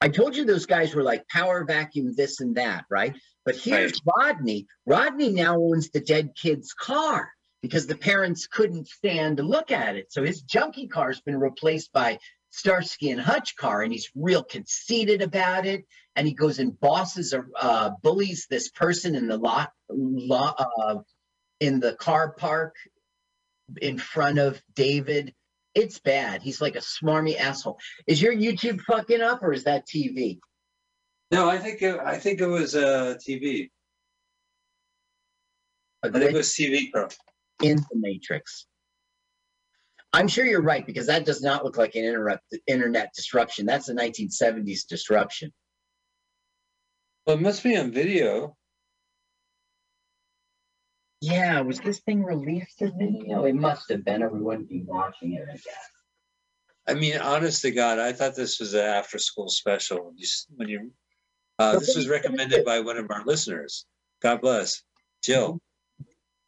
I 0.00 0.08
told 0.08 0.36
you 0.36 0.44
those 0.44 0.66
guys 0.66 0.94
were 0.94 1.02
like 1.02 1.26
power 1.28 1.64
vacuum, 1.64 2.14
this 2.14 2.40
and 2.40 2.56
that, 2.56 2.84
right? 2.88 3.14
But 3.44 3.56
here's 3.56 4.00
Rodney. 4.06 4.66
Rodney 4.86 5.30
now 5.30 5.56
owns 5.56 5.90
the 5.90 6.00
dead 6.00 6.30
kid's 6.34 6.72
car 6.72 7.30
because 7.62 7.86
the 7.86 7.96
parents 7.96 8.46
couldn't 8.46 8.88
stand 8.88 9.38
to 9.38 9.42
look 9.42 9.70
at 9.70 9.96
it. 9.96 10.12
So 10.12 10.22
his 10.22 10.42
junkie 10.42 10.86
car's 10.86 11.20
been 11.20 11.40
replaced 11.40 11.92
by 11.92 12.18
Starsky 12.50 13.10
and 13.10 13.20
Hutch 13.20 13.56
car, 13.56 13.82
and 13.82 13.92
he's 13.92 14.10
real 14.14 14.44
conceited 14.44 15.22
about 15.22 15.66
it. 15.66 15.84
And 16.14 16.26
he 16.26 16.34
goes 16.34 16.60
and 16.60 16.78
bosses 16.78 17.34
or 17.34 17.48
uh, 17.60 17.90
bullies 18.02 18.46
this 18.48 18.70
person 18.70 19.16
in 19.16 19.26
the 19.26 19.36
lot, 19.36 19.72
lot 19.88 20.64
uh, 20.78 20.96
in 21.58 21.80
the 21.80 21.94
car 21.94 22.32
park 22.32 22.76
in 23.80 23.98
front 23.98 24.38
of 24.38 24.62
David. 24.74 25.34
It's 25.74 25.98
bad. 25.98 26.42
He's 26.42 26.60
like 26.60 26.76
a 26.76 26.80
smarmy 26.80 27.38
asshole. 27.38 27.78
Is 28.06 28.22
your 28.22 28.34
YouTube 28.34 28.80
fucking 28.82 29.20
up 29.20 29.42
or 29.42 29.52
is 29.52 29.64
that 29.64 29.86
TV? 29.86 30.38
No, 31.30 31.48
I 31.48 31.58
think 31.58 31.82
it, 31.82 31.98
I 31.98 32.16
think 32.16 32.40
it 32.40 32.46
was 32.46 32.76
uh, 32.76 33.16
TV. 33.26 33.70
A 36.04 36.08
I 36.08 36.10
think 36.10 36.24
it 36.24 36.34
was 36.34 36.50
TV, 36.50 36.92
bro. 36.92 37.08
in 37.62 37.76
the 37.76 37.96
matrix. 37.96 38.66
I'm 40.12 40.28
sure 40.28 40.44
you're 40.44 40.62
right 40.62 40.86
because 40.86 41.08
that 41.08 41.24
does 41.24 41.42
not 41.42 41.64
look 41.64 41.76
like 41.76 41.96
an 41.96 42.04
interrupt, 42.04 42.44
internet 42.68 43.12
disruption. 43.16 43.66
That's 43.66 43.88
a 43.88 43.94
1970s 43.94 44.86
disruption. 44.86 45.52
Well, 47.26 47.36
it 47.36 47.42
must 47.42 47.64
be 47.64 47.76
on 47.76 47.90
video. 47.90 48.56
Yeah, 51.24 51.60
was 51.62 51.80
this 51.80 52.00
thing 52.00 52.22
released 52.22 52.82
as 52.82 52.90
video? 52.98 53.44
It 53.44 53.54
must 53.54 53.88
have 53.90 54.04
been, 54.04 54.22
or 54.22 54.28
we 54.28 54.40
wouldn't 54.40 54.68
be 54.68 54.82
watching 54.86 55.32
it, 55.34 55.46
I 55.50 55.54
guess. 55.54 55.64
I 56.86 56.92
mean, 56.94 57.16
honest 57.18 57.62
to 57.62 57.70
God, 57.70 57.98
I 57.98 58.12
thought 58.12 58.36
this 58.36 58.60
was 58.60 58.74
an 58.74 58.84
after-school 58.84 59.48
special. 59.48 60.04
When 60.04 60.14
you, 60.18 60.26
when 60.56 60.68
you 60.68 60.90
uh, 61.58 61.78
this 61.78 61.96
was 61.96 62.08
recommended 62.08 62.64
by 62.64 62.80
one 62.80 62.98
of 62.98 63.10
our 63.10 63.24
listeners. 63.24 63.86
God 64.20 64.42
bless, 64.42 64.82
Jill. 65.22 65.60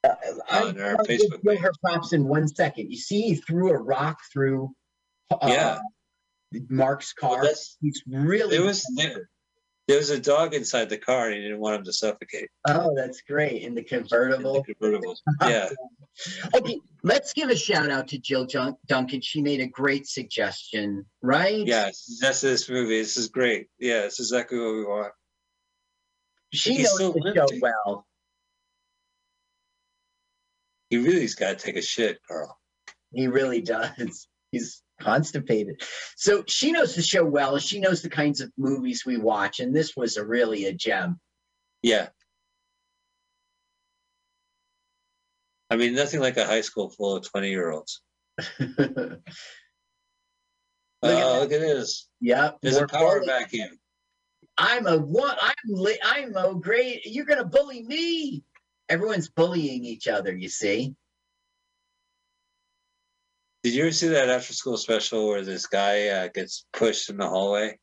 Uh, 0.05 0.15
I, 0.51 0.63
On 0.65 0.81
our 0.81 0.97
I'll 0.99 1.05
give 1.05 1.21
Facebook 1.21 1.43
Jill 1.43 1.57
her 1.59 1.73
props 1.83 2.13
in 2.13 2.25
one 2.29 2.47
second. 2.47 2.91
You 2.91 2.99
see, 2.99 3.23
he 3.23 3.35
threw 3.37 3.71
a 3.71 3.79
rock 3.79 4.19
through 4.31 4.73
uh, 5.31 5.39
Yeah. 5.49 5.79
Mark's 6.69 7.15
car. 7.15 7.43
that's- 7.43 7.79
He's 7.81 8.03
really. 8.07 8.59
There 8.59 8.67
was 8.67 8.85
there, 8.95 9.31
there 9.89 9.99
was 9.99 10.11
a 10.11 10.19
dog 10.21 10.55
inside 10.55 10.89
the 10.89 10.99
car, 10.99 11.27
and 11.27 11.37
he 11.37 11.43
didn't 11.43 11.61
want 11.61 11.77
him 11.77 11.85
to 11.85 11.93
suffocate. 11.93 12.49
Oh, 12.69 12.93
that's 12.97 13.23
great. 13.23 13.63
In 13.63 13.75
the 13.75 13.83
in 13.83 13.87
convertible. 13.87 14.55
the 14.55 14.75
convertible. 14.75 15.17
Yeah, 15.43 15.69
Okay, 16.55 16.81
let's 17.03 17.33
give 17.33 17.51
a 17.51 17.57
shout 17.57 17.91
out 17.91 18.09
to 18.09 18.19
Jill 18.19 18.47
Jun- 18.47 18.77
Duncan. 18.87 19.21
She 19.21 19.43
made 19.43 19.61
a 19.61 19.67
great 19.67 20.07
suggestion, 20.07 21.05
right? 21.23 21.67
Yes, 21.67 22.19
That's 22.21 22.41
this 22.41 22.69
movie. 22.69 22.99
This 23.01 23.17
is 23.17 23.29
great. 23.29 23.69
Yeah, 23.79 24.03
it's 24.03 24.19
exactly 24.19 24.59
what 24.59 24.75
we 24.75 24.85
want. 24.85 25.13
She 26.53 26.79
knows 26.79 26.99
so 26.99 27.13
the 27.13 27.33
show 27.35 27.59
well. 27.61 28.07
He 30.91 30.99
really's 30.99 31.35
got 31.35 31.59
to 31.59 31.65
take 31.65 31.77
a 31.77 31.83
shit, 31.83 32.19
Carl. 32.27 32.59
He 33.13 33.27
really 33.27 33.61
does. 33.61 34.29
He's 34.53 34.83
constipated. 35.01 35.83
So 36.17 36.45
she 36.47 36.73
knows 36.73 36.95
the 36.95 37.03
show 37.03 37.25
well. 37.25 37.59
She 37.59 37.81
knows 37.81 38.03
the 38.03 38.11
kinds 38.11 38.41
of 38.41 38.51
movies 38.57 39.05
we 39.07 39.17
watch, 39.17 39.61
and 39.61 39.75
this 39.75 39.97
was 39.97 40.17
a 40.17 40.25
really 40.27 40.67
a 40.67 40.73
gem. 40.73 41.21
Yeah. 41.83 42.09
I 45.71 45.77
mean, 45.77 45.95
nothing 45.95 46.21
like 46.21 46.37
a 46.37 46.47
high 46.47 46.61
school 46.61 46.91
full 46.91 47.17
of 47.17 47.29
twenty-year-olds. 47.29 48.01
yeah, 48.59 48.67
uh, 48.69 49.17
Oh, 51.03 51.41
look 51.41 51.53
at 51.53 51.61
this. 51.61 52.09
Yeah. 52.21 52.53
There's 52.63 52.77
a 52.77 52.87
power 52.87 53.21
bully- 53.21 53.27
vacuum. 53.27 53.79
I'm 54.59 54.87
a 54.87 54.97
what? 54.97 55.37
I'm 55.43 55.55
li- 55.67 56.01
I'm 56.03 56.35
a 56.37 56.55
great. 56.55 57.05
You're 57.05 57.27
gonna 57.27 57.45
bully 57.45 57.83
me. 57.83 58.43
Everyone's 58.89 59.29
bullying 59.29 59.85
each 59.85 60.09
other. 60.09 60.35
You 60.35 60.49
see. 60.49 60.95
Did 63.67 63.75
you 63.75 63.83
ever 63.83 63.91
see 63.91 64.07
that 64.07 64.31
after-school 64.31 64.77
special 64.77 65.27
where 65.27 65.43
this 65.43 65.67
guy 65.67 66.07
uh, 66.07 66.29
gets 66.33 66.67
pushed 66.73 67.11
in 67.11 67.17
the 67.17 67.29
hallway? 67.29 67.77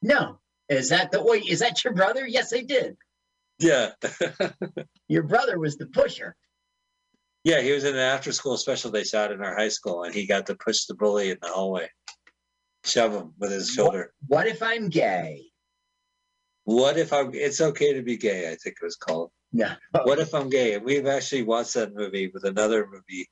No, 0.00 0.38
is 0.70 0.88
that 0.88 1.12
the 1.12 1.22
wait? 1.22 1.46
Is 1.46 1.58
that 1.58 1.84
your 1.84 1.92
brother? 1.92 2.26
Yes, 2.26 2.50
I 2.54 2.62
did. 2.62 2.96
Yeah. 3.58 3.90
Your 5.08 5.24
brother 5.24 5.58
was 5.58 5.76
the 5.76 5.88
pusher. 5.88 6.34
yeah, 7.44 7.60
he 7.60 7.72
was 7.72 7.84
in 7.84 7.92
an 7.96 8.00
after-school 8.00 8.56
special 8.56 8.90
they 8.90 9.04
shot 9.04 9.30
in 9.30 9.42
our 9.42 9.54
high 9.54 9.68
school, 9.68 10.04
and 10.04 10.14
he 10.14 10.26
got 10.26 10.46
to 10.46 10.54
push 10.54 10.86
the 10.86 10.94
bully 10.94 11.30
in 11.30 11.36
the 11.42 11.48
hallway, 11.48 11.90
shove 12.82 13.12
him 13.12 13.34
with 13.38 13.52
his 13.52 13.68
shoulder. 13.68 14.14
What 14.28 14.46
if 14.46 14.62
I'm 14.62 14.88
gay? 14.88 15.42
What 16.64 16.96
if 16.96 17.12
I'm? 17.12 17.34
It's 17.34 17.60
okay 17.60 17.92
to 17.92 18.00
be 18.00 18.16
gay. 18.16 18.46
I 18.50 18.54
think 18.56 18.76
it 18.80 18.84
was 18.84 18.96
called. 18.96 19.32
Yeah. 19.52 19.74
What 19.92 20.18
if 20.18 20.34
I'm 20.34 20.48
gay? 20.48 20.72
And 20.72 20.82
we've 20.82 21.06
actually 21.06 21.42
watched 21.42 21.74
that 21.74 21.94
movie 21.94 22.30
with 22.32 22.44
another 22.44 22.88
movie, 22.90 23.28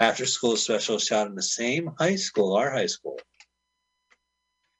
after 0.00 0.26
school 0.26 0.56
special 0.56 0.98
shot 0.98 1.26
in 1.26 1.34
the 1.34 1.42
same 1.42 1.90
high 1.98 2.16
school, 2.16 2.54
our 2.54 2.70
high 2.70 2.86
school. 2.86 3.18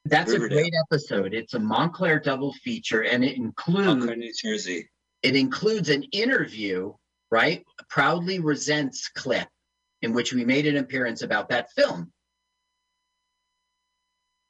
That's 0.05 0.33
a 0.33 0.39
great 0.39 0.73
episode. 0.89 1.35
It's 1.35 1.55
a 1.55 1.59
Montclair 1.59 2.21
double 2.21 2.53
feature, 2.53 3.03
and 3.03 3.25
it 3.25 3.37
includes 3.37 3.87
Montclair, 3.87 4.17
New 4.17 4.33
Jersey. 4.41 4.89
it 5.23 5.35
includes 5.35 5.89
an 5.89 6.05
interview, 6.13 6.93
right? 7.31 7.65
Proudly 7.89 8.39
Resents 8.39 9.09
clip, 9.09 9.49
in 10.03 10.13
which 10.13 10.33
we 10.33 10.45
made 10.45 10.67
an 10.67 10.77
appearance 10.77 11.23
about 11.23 11.49
that 11.49 11.73
film. 11.73 12.13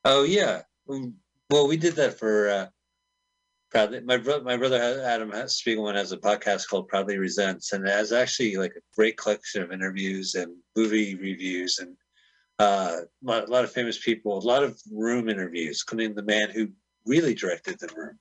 Oh 0.04 0.24
yeah. 0.24 0.62
Well, 0.86 1.68
we 1.68 1.76
did 1.76 1.94
that 1.94 2.18
for 2.18 2.50
uh, 2.50 2.66
proudly. 3.76 4.00
My 4.00 4.16
brother, 4.16 4.44
my 4.44 4.56
brother 4.56 5.02
Adam 5.04 5.30
Spiegelman 5.30 5.94
has 5.94 6.12
a 6.12 6.16
podcast 6.16 6.68
called 6.68 6.88
Proudly 6.88 7.18
Resents, 7.18 7.72
and 7.72 7.86
it 7.86 7.90
has 7.90 8.12
actually 8.12 8.56
like 8.56 8.72
a 8.76 8.80
great 8.94 9.16
collection 9.16 9.62
of 9.62 9.72
interviews 9.72 10.34
and 10.34 10.54
movie 10.74 11.14
reviews 11.14 11.78
and 11.78 11.96
uh, 12.58 13.00
a 13.02 13.06
lot, 13.22 13.48
a 13.48 13.52
lot 13.52 13.64
of 13.64 13.72
famous 13.72 14.02
people, 14.02 14.38
a 14.38 14.40
lot 14.40 14.62
of 14.62 14.80
room 14.90 15.28
interviews, 15.28 15.84
including 15.86 16.14
the 16.14 16.22
man 16.22 16.50
who 16.50 16.68
really 17.04 17.34
directed 17.34 17.78
the 17.78 17.88
room. 17.94 18.18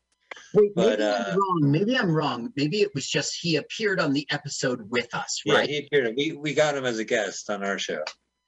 Wait, 0.53 0.71
But, 0.75 0.99
maybe 0.99 1.03
uh, 1.03 1.23
I'm 1.31 1.37
wrong. 1.37 1.71
Maybe 1.71 1.97
I'm 1.97 2.11
wrong. 2.13 2.51
Maybe 2.57 2.81
it 2.81 2.93
was 2.93 3.07
just 3.07 3.37
he 3.39 3.55
appeared 3.55 4.01
on 4.01 4.11
the 4.11 4.27
episode 4.31 4.81
with 4.89 5.13
us, 5.15 5.41
Yeah, 5.45 5.55
right? 5.55 5.69
he 5.69 5.77
appeared. 5.77 6.13
We 6.17 6.33
we 6.33 6.53
got 6.53 6.75
him 6.75 6.85
as 6.85 6.99
a 6.99 7.05
guest 7.05 7.49
on 7.49 7.63
our 7.63 7.79
show. 7.79 8.03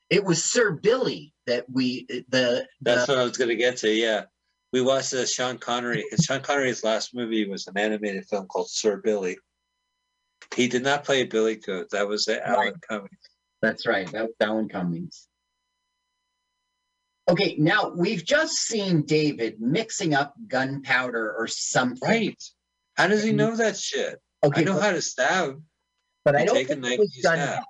It 0.09 0.23
was 0.23 0.43
Sir 0.43 0.71
Billy 0.71 1.33
that 1.47 1.65
we 1.71 2.05
the 2.29 2.67
That's 2.81 3.07
the 3.07 3.13
what 3.13 3.21
I 3.21 3.23
was 3.23 3.37
going 3.37 3.49
to 3.49 3.55
get 3.55 3.77
to. 3.77 3.89
Yeah, 3.89 4.23
we 4.73 4.81
watched 4.81 5.11
the 5.11 5.25
Sean 5.25 5.57
Connery. 5.57 6.05
Sean 6.21 6.41
Connery's 6.41 6.83
last 6.83 7.15
movie 7.15 7.47
was 7.47 7.67
an 7.67 7.77
animated 7.77 8.25
film 8.25 8.47
called 8.47 8.69
Sir 8.69 8.97
Billy. 8.97 9.37
He 10.55 10.67
did 10.67 10.83
not 10.83 11.03
play 11.03 11.23
Billy 11.23 11.55
Goat. 11.55 11.89
That 11.91 12.07
was 12.07 12.25
the 12.25 12.45
Alan 12.45 12.75
Cummings. 12.87 13.11
That's 13.61 13.87
right. 13.87 14.09
That 14.11 14.23
was 14.23 14.35
Alan 14.39 14.69
Cummings. 14.69 15.27
Okay, 17.29 17.55
now 17.57 17.91
we've 17.95 18.23
just 18.23 18.53
seen 18.53 19.03
David 19.03 19.59
mixing 19.59 20.13
up 20.13 20.33
gunpowder 20.47 21.35
or 21.37 21.47
something. 21.47 22.07
Right. 22.07 22.43
How 22.95 23.07
does 23.07 23.23
he 23.23 23.33
know 23.33 23.55
that 23.55 23.77
shit? 23.77 24.19
Okay, 24.43 24.61
I 24.61 24.63
know 24.63 24.75
but, 24.75 24.83
how 24.83 24.91
to 24.91 25.01
stab. 25.01 25.61
but 26.23 26.35
I 26.35 26.45
don't 26.45 26.55
think 26.55 26.69
it 26.69 26.79
was 26.79 26.91
and 26.91 26.99
you 26.99 27.21
stab. 27.21 27.37
gunpowder. 27.37 27.65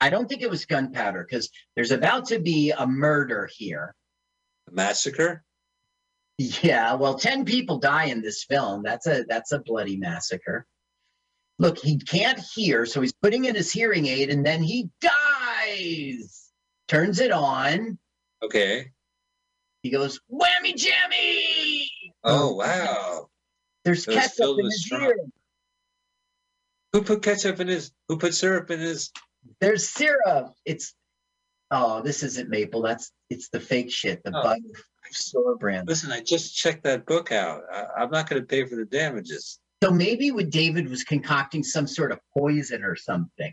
I 0.00 0.10
don't 0.10 0.28
think 0.28 0.42
it 0.42 0.50
was 0.50 0.64
gunpowder 0.64 1.26
because 1.28 1.50
there's 1.76 1.90
about 1.90 2.26
to 2.28 2.38
be 2.38 2.72
a 2.76 2.86
murder 2.86 3.48
here. 3.54 3.94
A 4.68 4.72
massacre. 4.72 5.44
Yeah, 6.62 6.94
well, 6.94 7.14
10 7.18 7.44
people 7.44 7.78
die 7.78 8.06
in 8.06 8.22
this 8.22 8.44
film. 8.44 8.82
That's 8.82 9.06
a 9.06 9.24
that's 9.28 9.52
a 9.52 9.58
bloody 9.60 9.96
massacre. 9.96 10.66
Look, 11.58 11.78
he 11.78 11.98
can't 11.98 12.38
hear, 12.54 12.86
so 12.86 13.00
he's 13.00 13.12
putting 13.12 13.44
in 13.44 13.54
his 13.54 13.70
hearing 13.70 14.06
aid 14.06 14.30
and 14.30 14.44
then 14.44 14.62
he 14.62 14.88
dies. 15.00 16.50
Turns 16.88 17.20
it 17.20 17.30
on. 17.30 17.98
Okay. 18.42 18.90
He 19.82 19.90
goes, 19.90 20.20
whammy 20.32 20.74
jammy. 20.76 21.88
Oh 22.24 22.54
wow. 22.54 23.28
There's 23.84 24.06
ketchup 24.06 24.58
in 24.58 24.64
his 24.64 24.84
straw. 24.84 25.06
ear. 25.08 25.16
Who 26.92 27.02
put 27.02 27.22
ketchup 27.22 27.60
in 27.60 27.68
his? 27.68 27.92
Who 28.08 28.16
put 28.18 28.34
syrup 28.34 28.70
in 28.70 28.80
his? 28.80 29.10
There's 29.60 29.88
syrup. 29.88 30.52
It's 30.64 30.94
Oh, 31.70 32.02
this 32.02 32.22
isn't 32.22 32.50
maple. 32.50 32.82
That's 32.82 33.12
it's 33.30 33.48
the 33.48 33.60
fake 33.60 33.90
shit. 33.92 34.22
The 34.24 34.30
Oh. 34.36 34.42
bug 34.42 34.58
store 35.14 35.56
brand. 35.56 35.88
Listen, 35.88 36.12
I 36.12 36.20
just 36.20 36.56
checked 36.56 36.84
that 36.84 37.06
book 37.06 37.32
out. 37.32 37.62
I, 37.72 37.84
I'm 37.98 38.10
not 38.10 38.28
going 38.28 38.42
to 38.42 38.46
pay 38.46 38.64
for 38.64 38.76
the 38.76 38.84
damages. 38.84 39.58
So 39.82 39.90
maybe 39.90 40.30
when 40.30 40.48
David 40.50 40.88
was 40.88 41.02
concocting 41.04 41.62
some 41.62 41.86
sort 41.86 42.12
of 42.12 42.20
poison 42.36 42.84
or 42.84 42.94
something. 42.94 43.52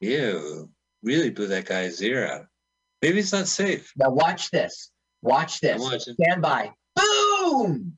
Ew, 0.00 0.70
really 1.02 1.30
blew 1.30 1.46
that 1.48 1.66
guy's 1.66 2.02
ear 2.02 2.26
out. 2.26 2.46
Maybe 3.02 3.20
it's 3.20 3.32
not 3.32 3.46
safe. 3.48 3.92
Now 3.96 4.10
watch 4.10 4.50
this. 4.50 4.90
Watch 5.22 5.60
this. 5.60 5.82
Stand 6.02 6.42
by. 6.42 6.72
Boom! 6.96 7.96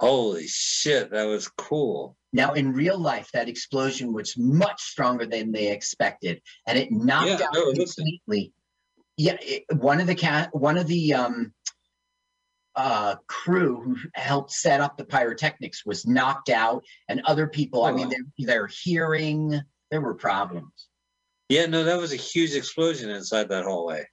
Holy 0.00 0.46
shit, 0.46 1.10
that 1.10 1.24
was 1.24 1.48
cool. 1.48 2.16
Now, 2.32 2.54
in 2.54 2.72
real 2.72 2.98
life, 2.98 3.30
that 3.32 3.48
explosion 3.48 4.12
was 4.12 4.36
much 4.36 4.80
stronger 4.82 5.24
than 5.24 5.52
they 5.52 5.70
expected, 5.70 6.42
and 6.66 6.76
it 6.76 6.90
knocked 6.90 7.28
Yeah, 7.28 7.46
out 7.46 7.54
no, 7.54 7.72
completely. 7.72 8.52
Yeah, 9.16 9.36
it, 9.40 9.64
one 9.72 10.00
of 10.00 10.06
the 10.06 10.14
cat, 10.14 10.50
one 10.54 10.76
of 10.76 10.86
the 10.86 11.14
um, 11.14 11.52
uh, 12.74 13.16
crew 13.28 13.80
who 13.80 13.96
helped 14.14 14.50
set 14.50 14.80
up 14.80 14.96
the 14.96 15.04
pyrotechnics 15.04 15.86
was 15.86 16.06
knocked 16.06 16.48
out, 16.50 16.82
and 17.08 17.20
other 17.24 17.46
people. 17.46 17.84
I 17.84 17.92
mean, 17.92 18.06
Oh. 18.06 18.10
they're, 18.10 18.46
they're 18.46 18.66
hearing. 18.66 19.60
There 19.90 20.00
were 20.00 20.14
problems. 20.14 20.88
Yeah, 21.48 21.66
no, 21.66 21.84
that 21.84 22.00
was 22.00 22.12
a 22.12 22.16
huge 22.16 22.54
explosion 22.54 23.10
inside 23.10 23.50
that 23.50 23.64
hallway. 23.64 24.06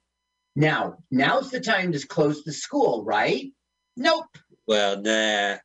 Now, 0.54 0.98
now's 1.10 1.50
the 1.50 1.60
time 1.60 1.92
to 1.92 2.06
close 2.06 2.44
the 2.44 2.52
school, 2.52 3.02
right? 3.04 3.50
Nope. 3.96 4.26
Well, 4.68 5.00
nah. 5.00 5.56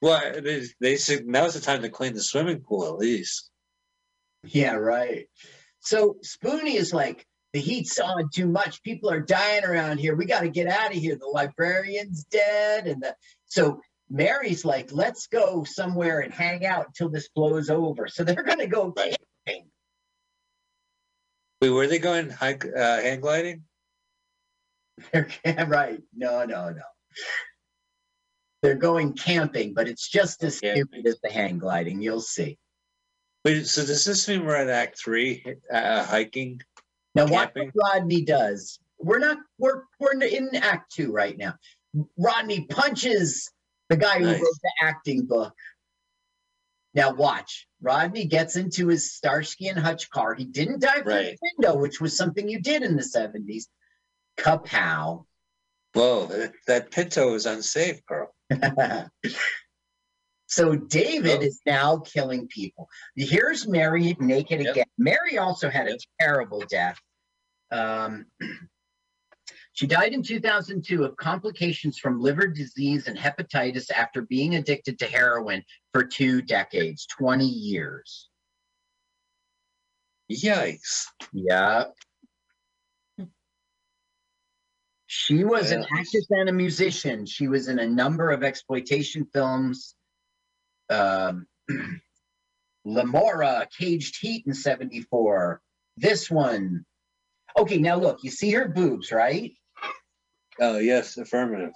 Well, 0.00 0.40
they, 0.40 0.62
they 0.80 0.96
said 0.96 1.26
now's 1.26 1.54
the 1.54 1.60
time 1.60 1.82
to 1.82 1.88
clean 1.90 2.14
the 2.14 2.22
swimming 2.22 2.60
pool 2.60 2.86
at 2.86 2.98
least. 2.98 3.50
Yeah, 4.44 4.74
right. 4.74 5.26
So 5.80 6.16
Spoonie 6.24 6.76
is 6.76 6.94
like, 6.94 7.26
the 7.56 7.62
heat's 7.62 7.98
on 7.98 8.28
too 8.28 8.46
much. 8.46 8.82
People 8.82 9.10
are 9.10 9.18
dying 9.18 9.64
around 9.64 9.96
here. 9.96 10.14
We 10.14 10.26
got 10.26 10.42
to 10.42 10.50
get 10.50 10.66
out 10.66 10.90
of 10.90 10.98
here. 10.98 11.16
The 11.16 11.26
librarian's 11.26 12.24
dead. 12.24 12.86
And 12.86 13.02
the 13.02 13.16
so 13.46 13.80
Mary's 14.10 14.62
like, 14.62 14.92
let's 14.92 15.26
go 15.26 15.64
somewhere 15.64 16.20
and 16.20 16.34
hang 16.34 16.66
out 16.66 16.88
until 16.88 17.08
this 17.08 17.30
blows 17.30 17.70
over. 17.70 18.08
So 18.08 18.24
they're 18.24 18.42
gonna 18.42 18.66
go 18.66 18.92
Right. 18.94 19.16
camping. 19.46 19.70
Wait, 21.62 21.70
were 21.70 21.86
they 21.86 21.98
going 21.98 22.28
hike, 22.28 22.66
uh, 22.66 23.00
hang 23.00 23.20
gliding? 23.20 23.64
They're 25.14 25.26
right. 25.66 26.02
No, 26.14 26.44
no, 26.44 26.68
no. 26.68 26.82
They're 28.60 28.74
going 28.74 29.14
camping, 29.14 29.72
but 29.72 29.88
it's 29.88 30.06
just 30.06 30.44
as 30.44 30.58
stupid 30.58 31.06
as 31.06 31.18
the 31.22 31.30
hang 31.30 31.56
gliding. 31.56 32.02
You'll 32.02 32.20
see. 32.20 32.58
Wait, 33.46 33.66
so 33.66 33.86
does 33.86 34.04
this 34.04 34.28
mean 34.28 34.44
we're 34.44 34.56
at 34.56 34.68
Act 34.68 35.00
Three, 35.02 35.42
uh, 35.72 36.04
hiking? 36.04 36.60
Now, 37.16 37.26
what 37.26 37.54
Rodney 37.74 38.22
does, 38.22 38.78
we're 38.98 39.18
not, 39.18 39.38
we're, 39.58 39.82
we're 39.98 40.12
in 40.22 40.54
Act 40.54 40.92
Two 40.94 41.10
right 41.12 41.36
now. 41.36 41.54
Rodney 42.18 42.66
punches 42.66 43.50
the 43.88 43.96
guy 43.96 44.18
who 44.18 44.26
Nice. 44.26 44.40
wrote 44.40 44.54
the 44.62 44.72
acting 44.82 45.24
book. 45.24 45.54
Now, 46.92 47.14
watch. 47.14 47.66
Rodney 47.80 48.26
gets 48.26 48.56
into 48.56 48.88
his 48.88 49.14
Starsky 49.14 49.68
and 49.68 49.78
Hutch 49.78 50.10
car. 50.10 50.34
He 50.34 50.44
didn't 50.44 50.80
dive 50.80 51.04
through 51.04 51.14
Right. 51.14 51.38
the 51.40 51.50
window, 51.58 51.78
which 51.78 52.00
was 52.02 52.16
something 52.16 52.48
you 52.48 52.60
did 52.60 52.82
in 52.82 52.96
the 52.96 53.02
70s. 53.02 53.64
Kapow. 54.38 55.24
Whoa, 55.94 56.26
that, 56.26 56.52
that 56.66 56.90
Pinto 56.90 57.32
is 57.34 57.46
unsafe, 57.46 58.00
Carl. 58.06 58.34
so 60.46 60.76
David 60.76 61.38
Oh. 61.40 61.42
is 61.42 61.60
now 61.66 61.98
killing 61.98 62.46
people. 62.48 62.88
Here's 63.16 63.66
Mary 63.66 64.16
naked 64.20 64.60
Yep. 64.62 64.72
again. 64.72 64.86
Mary 64.96 65.38
also 65.38 65.68
had 65.68 65.88
a 65.88 65.98
terrible 66.20 66.60
death. 66.68 66.98
Um, 67.70 68.26
she 69.72 69.86
died 69.86 70.12
in 70.12 70.22
2002 70.22 71.04
of 71.04 71.16
complications 71.16 71.98
from 71.98 72.20
liver 72.20 72.46
disease 72.46 73.08
and 73.08 73.18
hepatitis 73.18 73.90
after 73.90 74.22
being 74.22 74.54
addicted 74.54 74.98
to 75.00 75.06
heroin 75.06 75.64
for 75.92 76.04
two 76.04 76.42
decades, 76.42 77.06
20 77.06 77.44
years. 77.46 78.28
Yikes! 80.32 81.06
Yeah. 81.32 81.86
She 85.08 85.44
was 85.44 85.70
an 85.70 85.84
actress 85.96 86.26
and 86.30 86.48
a 86.48 86.52
musician. 86.52 87.26
She 87.26 87.46
was 87.48 87.68
in 87.68 87.78
a 87.78 87.86
number 87.86 88.30
of 88.30 88.42
exploitation 88.42 89.24
films. 89.32 89.94
Um, 90.90 91.46
Lemora, 92.86 93.66
Caged 93.76 94.18
Heat 94.20 94.44
in 94.46 94.54
74. 94.54 95.60
This 95.96 96.30
one. 96.30 96.84
Okay, 97.58 97.78
now 97.78 97.96
look, 97.96 98.18
you 98.22 98.30
see 98.30 98.50
her 98.52 98.68
boobs, 98.68 99.10
right? 99.10 99.52
Oh 100.60 100.78
yes, 100.78 101.16
affirmative. 101.16 101.72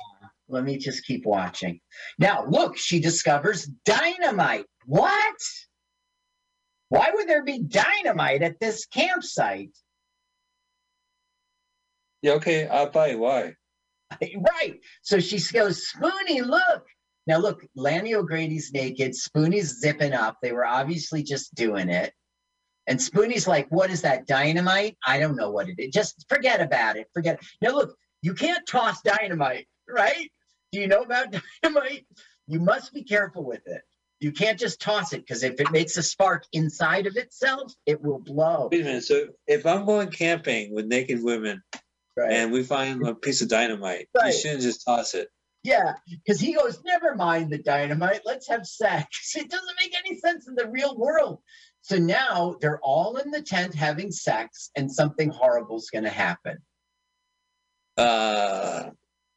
Let 0.49 0.65
me 0.65 0.79
just 0.79 1.05
keep 1.05 1.25
watching. 1.25 1.81
Now, 2.19 2.45
look, 2.49 2.77
she 2.77 3.01
discovers 3.01 3.67
dynamite. 3.85 4.67
What? 4.85 5.37
Why 6.89 7.11
would 7.15 7.29
there 7.29 7.45
be 7.45 7.61
dynamite 7.63 8.43
at 8.43 8.59
this 8.59 8.85
campsite? 8.87 9.71
Yeah, 12.23 12.33
okay, 12.33 12.67
I'll 12.67 12.91
buy. 12.91 13.15
Why? 13.15 13.55
right. 14.21 14.81
So 15.03 15.21
she 15.21 15.39
goes, 15.53 15.87
Spoonie, 15.89 16.45
look. 16.45 16.85
Now 17.31 17.39
look, 17.39 17.65
Lani 17.77 18.17
O'Grady's 18.17 18.73
naked. 18.73 19.13
Spoonie's 19.13 19.79
zipping 19.81 20.13
up. 20.13 20.39
They 20.43 20.51
were 20.51 20.67
obviously 20.67 21.23
just 21.23 21.55
doing 21.55 21.89
it. 21.89 22.13
And 22.89 22.99
Spoonie's 22.99 23.47
like, 23.47 23.69
what 23.71 23.89
is 23.89 24.03
that? 24.03 24.27
Dynamite? 24.27 24.97
I 25.07 25.21
don't 25.21 25.37
know 25.37 25.49
what 25.53 25.69
it 25.69 25.77
is. 25.79 25.93
Just 25.93 26.27
forget 26.29 26.61
about 26.61 26.97
it. 26.97 27.07
Forget 27.15 27.37
it. 27.41 27.47
Now 27.63 27.71
look, 27.71 27.95
you 28.21 28.35
can't 28.35 28.67
toss 28.67 29.01
dynamite, 29.03 29.69
right? 29.89 30.29
Do 30.73 30.81
you 30.81 30.89
know 30.89 31.03
about 31.03 31.29
dynamite? 31.63 32.05
You 32.49 32.59
must 32.59 32.93
be 32.93 33.05
careful 33.05 33.45
with 33.45 33.63
it. 33.67 33.83
You 34.19 34.33
can't 34.33 34.59
just 34.59 34.81
toss 34.81 35.13
it 35.13 35.19
because 35.25 35.45
if 35.45 35.61
it 35.61 35.71
makes 35.71 35.97
a 35.99 36.03
spark 36.03 36.43
inside 36.53 37.07
of 37.07 37.17
itself, 37.17 37.73
it 37.87 38.03
will 38.03 38.19
blow. 38.19 38.71
Wait 38.73 38.81
a 38.81 38.85
minute. 38.85 39.05
So 39.05 39.29
if 39.47 39.65
I'm 39.67 39.87
going 39.87 40.11
camping 40.11 40.75
with 40.75 40.87
naked 40.87 41.23
women 41.23 41.63
Right. 42.17 42.33
and 42.33 42.51
we 42.51 42.65
find 42.65 43.07
a 43.07 43.15
piece 43.15 43.41
of 43.41 43.49
dynamite, 43.49 44.09
Right. 44.17 44.35
you 44.35 44.41
shouldn't 44.41 44.63
just 44.63 44.85
toss 44.85 45.15
it. 45.15 45.29
Yeah, 45.63 45.95
because 46.09 46.41
he 46.41 46.55
goes, 46.55 46.83
never 46.85 47.15
mind 47.15 47.51
the 47.51 47.59
dynamite, 47.59 48.23
let's 48.25 48.49
have 48.49 48.67
sex. 48.67 49.35
It 49.37 49.51
doesn't 49.51 49.77
make 49.81 49.95
any 50.05 50.19
sense 50.19 50.49
in 50.49 50.55
the 50.55 50.69
real 50.69 50.97
world. 50.97 51.41
So 51.83 51.97
now 51.97 52.57
they're 52.61 52.81
all 52.83 53.17
in 53.17 53.31
the 53.31 53.43
tent 53.43 53.75
having 53.75 54.11
sex, 54.13 54.71
and 54.77 54.91
something 54.91 55.31
horrible's 55.31 55.91
going 55.91 56.05
to 56.05 56.11
happen. 56.11 56.59
Uh, 57.97 58.91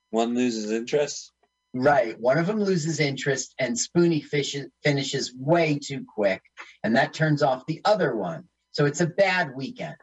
one 0.10 0.36
loses 0.36 0.72
interest. 0.72 1.32
Right. 1.74 2.20
One 2.20 2.38
of 2.38 2.48
them 2.48 2.60
loses 2.60 3.00
interest, 3.00 3.56
and 3.60 3.78
Spoony 3.78 4.22
fishes, 4.22 4.68
finishes 4.84 5.34
way 5.36 5.80
too 5.80 6.06
quick, 6.16 6.42
and 6.84 6.96
that 6.96 7.14
turns 7.14 7.42
off 7.42 7.66
the 7.66 7.82
other 7.84 8.16
one. 8.16 8.44
So 8.72 8.86
it's 8.86 9.02
a 9.02 9.08
bad 9.08 9.56
weekend. 9.56 9.96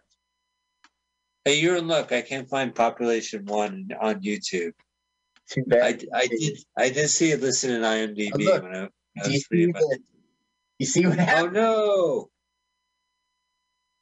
Hey, 1.45 1.61
you're 1.61 1.77
in 1.77 1.89
luck. 1.89 2.13
I 2.13 2.23
can't 2.23 2.49
find 2.49 2.75
Population 2.75 3.45
One 3.47 3.89
on 4.01 4.21
YouTube. 4.21 4.73
Too 5.51 5.65
I, 5.67 5.71
bad. 5.71 6.05
I 6.15 6.27
did 6.27 6.59
I 6.79 6.91
did 6.91 7.09
see 7.09 7.33
it 7.33 7.41
listed 7.41 7.71
in 7.73 7.83
IMDb 7.83 8.31
Oh, 8.35 8.39
look. 8.39 8.63
when 8.63 8.77
I, 8.77 8.85
I 8.85 9.25
Do 9.25 9.33
you 9.33 9.39
see, 9.41 9.67
the, 9.67 9.99
you 10.79 10.87
see 10.87 11.07
what 11.07 11.19
Oh 11.19 11.47
no! 11.49 12.31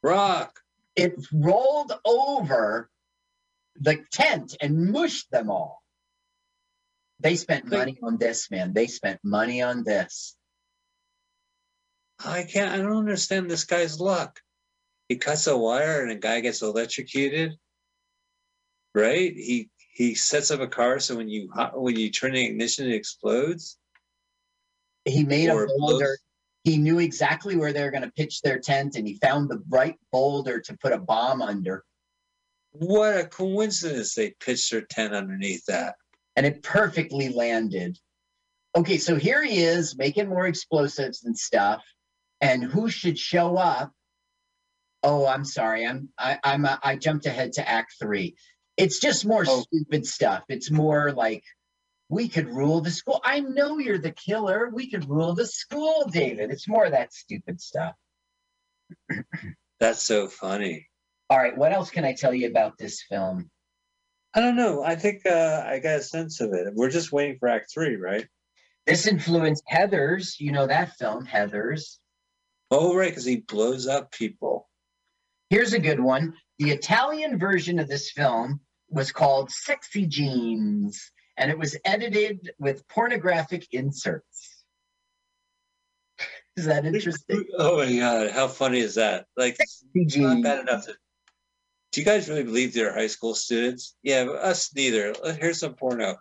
Rock. 0.03 0.59
It 0.95 1.13
rolled 1.33 1.93
over 2.05 2.89
the 3.79 4.03
tent 4.11 4.55
and 4.61 4.91
mushed 4.91 5.31
them 5.31 5.49
all. 5.49 5.81
They 7.21 7.35
spent 7.35 7.65
Like- 7.69 7.79
money 7.79 7.99
on 8.03 8.17
this, 8.17 8.51
man. 8.51 8.73
They 8.73 8.87
spent 8.87 9.19
money 9.23 9.61
on 9.61 9.83
this. 9.83 10.35
I 12.23 12.43
can't. 12.43 12.71
I 12.71 12.77
don't 12.77 12.97
understand 12.97 13.49
this 13.49 13.63
guy's 13.63 13.99
luck. 13.99 14.39
He 15.07 15.15
cuts 15.15 15.47
a 15.47 15.57
wire 15.57 16.01
and 16.03 16.11
a 16.11 16.15
guy 16.15 16.41
gets 16.41 16.61
electrocuted. 16.61 17.53
Right? 18.93 19.33
He 19.33 19.69
he 19.99 20.15
sets 20.15 20.49
up 20.49 20.61
a 20.61 20.67
car 20.67 20.97
so 20.99 21.17
when 21.17 21.27
you 21.27 21.49
when 21.73 21.97
you 21.97 22.09
turn 22.09 22.31
the 22.31 22.45
ignition, 22.45 22.87
it 22.89 22.95
explodes. 22.95 23.77
He 25.03 25.25
made 25.25 25.49
Or 25.49 25.65
a 25.65 25.67
boulder. 25.77 26.17
He 26.63 26.77
knew 26.77 26.99
exactly 26.99 27.57
where 27.57 27.73
they 27.73 27.83
were 27.83 27.91
going 27.91 28.03
to 28.03 28.11
pitch 28.11 28.41
their 28.41 28.59
tent, 28.59 28.95
and 28.95 29.05
he 29.05 29.15
found 29.15 29.49
the 29.49 29.61
right 29.67 29.97
boulder 30.13 30.61
to 30.61 30.77
put 30.81 30.93
a 30.93 30.97
bomb 30.97 31.41
under, 31.41 31.83
What 32.71 33.17
a 33.17 33.25
coincidence! 33.25 34.13
They 34.15 34.31
pitched 34.39 34.71
their 34.71 34.81
tent 34.81 35.13
underneath 35.13 35.65
that. 35.65 35.95
and 36.37 36.45
it 36.45 36.63
perfectly 36.63 37.27
landed. 37.29 37.97
Okay, 38.77 38.97
so 38.99 39.15
here 39.17 39.43
he 39.43 39.57
is 39.63 39.97
making 39.97 40.29
more 40.29 40.47
explosives 40.47 41.25
and 41.25 41.37
stuff, 41.37 41.83
and 42.39 42.63
who 42.63 42.89
should 42.89 43.19
show 43.19 43.57
up? 43.57 43.91
Oh, 45.03 45.27
I'm 45.27 45.43
sorry. 45.43 45.85
I'm 45.85 46.07
I, 46.17 46.39
I'm 46.43 46.65
uh, 46.65 46.77
I 46.83 46.95
jumped 46.95 47.25
ahead 47.25 47.51
to 47.53 47.67
Act 47.67 47.95
Three. 48.01 48.35
It's 48.79 48.99
just 48.99 49.25
more 49.25 49.43
Oh. 49.45 49.61
stupid 49.63 50.07
stuff. 50.07 50.43
It's 50.47 50.71
more 50.71 51.11
like 51.11 51.43
we 52.07 52.29
could 52.29 52.47
rule 52.47 52.79
the 52.79 52.89
school. 52.91 53.19
I 53.25 53.41
know 53.41 53.77
you're 53.77 53.97
the 53.97 54.13
killer. 54.13 54.69
We 54.73 54.89
could 54.89 55.07
rule 55.09 55.35
the 55.35 55.45
school, 55.45 56.05
David. 56.09 56.49
It's 56.49 56.67
more 56.67 56.85
of 56.85 56.91
that 56.93 57.13
stupid 57.13 57.59
stuff. 57.59 57.93
That's 59.79 60.01
so 60.01 60.27
funny. 60.29 60.87
All 61.29 61.37
right, 61.37 61.55
what 61.57 61.73
else 61.73 61.91
can 61.91 62.05
I 62.05 62.13
tell 62.13 62.33
you 62.33 62.47
about 62.47 62.77
this 62.77 63.03
film? 63.03 63.51
I 64.33 64.39
don't 64.39 64.55
know. 64.55 64.81
I 64.83 64.95
think 64.95 65.25
uh, 65.25 65.63
I 65.65 65.79
got 65.79 65.99
a 65.99 66.01
sense 66.03 66.39
of 66.39 66.53
it. 66.53 66.73
We're 66.73 66.89
just 66.89 67.11
waiting 67.11 67.37
for 67.37 67.49
Act 67.49 67.71
Three, 67.73 67.95
right? 67.97 68.25
This 68.87 69.05
influenced 69.07 69.63
Heathers. 69.71 70.39
You 70.39 70.51
know 70.53 70.67
that 70.67 70.93
film, 70.97 71.25
Heathers. 71.25 71.97
Oh, 72.71 72.95
right, 72.95 73.09
because 73.09 73.25
he 73.25 73.37
blows 73.41 73.87
up 73.87 74.11
people. 74.11 74.69
Here's 75.49 75.73
a 75.73 75.79
good 75.79 75.99
one. 75.99 76.35
The 76.59 76.71
Italian 76.71 77.37
version 77.39 77.79
of 77.79 77.87
this 77.87 78.11
film 78.11 78.59
was 78.89 79.11
called 79.11 79.51
Sexy 79.51 80.05
Jeans, 80.05 81.11
and 81.37 81.49
it 81.51 81.57
was 81.57 81.77
edited 81.85 82.51
with 82.59 82.87
pornographic 82.87 83.67
inserts. 83.71 84.63
Is 86.57 86.65
that 86.65 86.85
interesting? 86.85 87.45
Oh 87.57 87.77
my 87.77 87.97
god, 87.97 88.31
how 88.31 88.47
funny 88.47 88.79
is 88.79 88.95
that? 88.95 89.25
Like, 89.37 89.55
Sexy 89.55 89.85
it's 89.95 90.17
not 90.17 90.43
bad 90.43 90.59
enough 90.59 90.85
to. 90.85 90.93
Do 91.91 92.01
you 92.01 92.05
guys 92.05 92.29
really 92.29 92.43
believe 92.43 92.73
they're 92.73 92.93
high 92.93 93.07
school 93.07 93.33
students? 93.33 93.95
Yeah, 94.03 94.23
us 94.23 94.73
neither. 94.75 95.13
Here's 95.39 95.59
some 95.59 95.73
porno. 95.73 96.17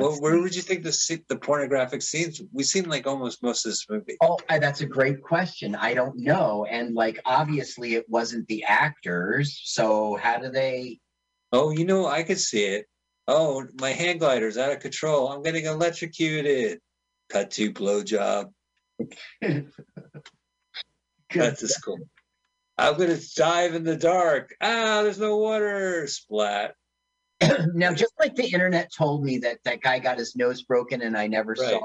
Well, 0.00 0.20
where 0.20 0.40
would 0.40 0.56
you 0.56 0.62
think 0.62 0.82
the 0.82 1.22
the 1.28 1.36
pornographic 1.36 2.00
scenes? 2.02 2.40
We've 2.52 2.66
seen 2.66 2.88
like 2.88 3.06
almost 3.06 3.42
most 3.42 3.66
of 3.66 3.72
this 3.72 3.86
movie. 3.88 4.16
Oh, 4.22 4.38
uh, 4.48 4.58
that's 4.58 4.80
a 4.80 4.86
great 4.86 5.22
question. 5.22 5.74
I 5.74 5.92
don't 5.94 6.16
know. 6.16 6.66
And 6.70 6.94
like, 6.94 7.20
obviously, 7.26 7.94
it 7.94 8.08
wasn't 8.08 8.48
the 8.48 8.64
actors. 8.64 9.60
So 9.64 10.16
how 10.16 10.38
do 10.38 10.50
they? 10.50 11.00
Oh, 11.52 11.70
you 11.70 11.84
know, 11.84 12.06
I 12.06 12.22
could 12.22 12.38
see 12.38 12.64
it. 12.64 12.86
Oh, 13.28 13.66
my 13.80 13.90
hand 13.90 14.20
glider's 14.20 14.56
out 14.56 14.72
of 14.72 14.80
control. 14.80 15.28
I'm 15.28 15.42
getting 15.42 15.66
electrocuted. 15.66 16.80
Cut 17.28 17.50
to 17.52 17.72
blowjob. 17.72 18.52
That's 21.34 21.60
to 21.60 21.68
school. 21.68 21.98
I'm 22.78 22.96
gonna 22.96 23.18
dive 23.36 23.74
in 23.74 23.84
the 23.84 23.96
dark. 23.96 24.54
Ah, 24.60 25.02
there's 25.02 25.20
no 25.20 25.36
water. 25.36 26.06
Splat. 26.06 26.74
now, 27.74 27.92
just 27.92 28.12
like 28.18 28.34
the 28.36 28.48
internet 28.50 28.90
told 28.96 29.24
me 29.24 29.38
that 29.38 29.58
that 29.64 29.80
guy 29.80 29.98
got 29.98 30.18
his 30.18 30.36
nose 30.36 30.62
broken 30.62 31.02
and 31.02 31.16
I 31.16 31.26
never 31.26 31.52
Right. 31.58 31.70
saw, 31.70 31.80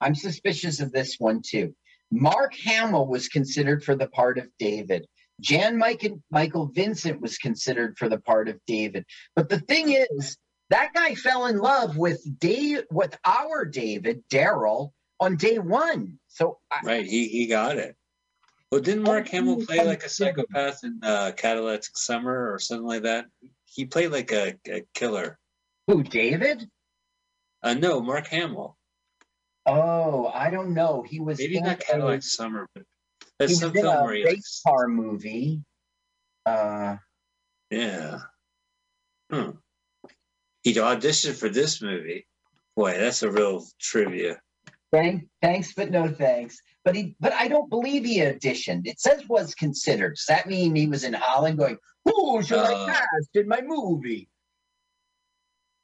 I'm 0.00 0.14
suspicious 0.14 0.80
of 0.80 0.92
this 0.92 1.16
one 1.18 1.42
too. 1.44 1.74
Mark 2.10 2.54
Hamill 2.64 3.06
was 3.06 3.28
considered 3.28 3.84
for 3.84 3.94
the 3.94 4.08
part 4.08 4.38
of 4.38 4.48
David. 4.58 5.06
Jan 5.40 5.76
Mike- 5.78 6.12
Michael 6.30 6.66
Vincent 6.74 7.20
was 7.20 7.38
considered 7.38 7.96
for 7.98 8.08
the 8.08 8.18
part 8.20 8.48
of 8.48 8.58
David. 8.66 9.04
But 9.36 9.48
the 9.48 9.60
thing 9.60 9.92
is, 9.92 10.36
that 10.70 10.92
guy 10.94 11.14
fell 11.14 11.46
in 11.46 11.58
love 11.58 11.96
with 11.96 12.20
Dave, 12.38 12.82
with 12.90 13.16
our 13.24 13.64
David 13.64 14.22
Daryl 14.30 14.90
on 15.20 15.36
day 15.36 15.58
one. 15.58 16.18
So 16.28 16.58
I, 16.70 16.80
Right, 16.84 17.06
he 17.06 17.28
he 17.28 17.46
got 17.46 17.76
it. 17.78 17.96
Well, 18.70 18.82
didn't 18.82 19.04
Mark 19.04 19.28
Hamill 19.28 19.64
play 19.64 19.82
like 19.84 20.04
a 20.04 20.08
psychopath 20.10 20.84
in 20.84 21.00
uh, 21.02 21.32
Cadillac 21.36 21.84
Summer 21.94 22.52
or 22.52 22.58
something 22.58 22.86
like 22.86 23.02
that? 23.04 23.26
He 23.74 23.84
played 23.86 24.10
like 24.10 24.32
a, 24.32 24.54
a 24.68 24.84
killer. 24.94 25.38
who 25.86 26.02
David? 26.02 26.68
Uh, 27.62 27.74
no, 27.74 28.00
Mark 28.00 28.26
Hamill. 28.28 28.76
Oh, 29.66 30.26
I 30.34 30.50
don't 30.50 30.74
know. 30.74 31.04
He 31.06 31.20
was 31.20 31.38
Maybe 31.38 31.58
in 31.58 31.64
not 31.64 31.80
a- 31.80 31.84
Cadillac 31.84 32.22
Summer, 32.22 32.68
but 32.74 32.84
that's 33.38 33.58
some 33.60 33.72
film 33.72 33.86
a 33.86 34.04
where 34.04 34.14
he 34.14 34.24
like, 34.24 34.34
race 34.36 34.62
car 34.66 34.88
movie. 34.88 35.62
Uh, 36.46 36.96
yeah. 37.70 38.20
Hmm. 39.30 39.50
He 40.62 40.74
auditioned 40.74 41.34
for 41.38 41.48
this 41.48 41.82
movie. 41.82 42.26
Boy, 42.76 42.96
that's 42.98 43.22
a 43.22 43.30
real 43.30 43.64
trivia. 43.80 44.40
thank, 44.92 45.28
thanks, 45.42 45.74
but 45.74 45.90
no 45.90 46.08
thanks. 46.08 46.58
But 46.84 46.94
he, 46.94 47.16
but 47.20 47.32
I 47.34 47.48
don't 47.48 47.68
believe 47.68 48.04
he 48.04 48.20
auditioned. 48.20 48.86
It 48.86 49.00
says 49.00 49.28
was 49.28 49.54
considered. 49.54 50.14
Does 50.16 50.26
that 50.26 50.46
mean 50.46 50.74
he 50.74 50.86
was 50.86 51.04
in 51.04 51.12
Holland 51.12 51.58
going, 51.58 51.76
"Who 52.14 52.42
should 52.42 52.58
Uh, 52.58 52.64
I 52.64 52.86
cast 52.92 53.34
in 53.34 53.48
my 53.48 53.60
movie?" 53.60 54.28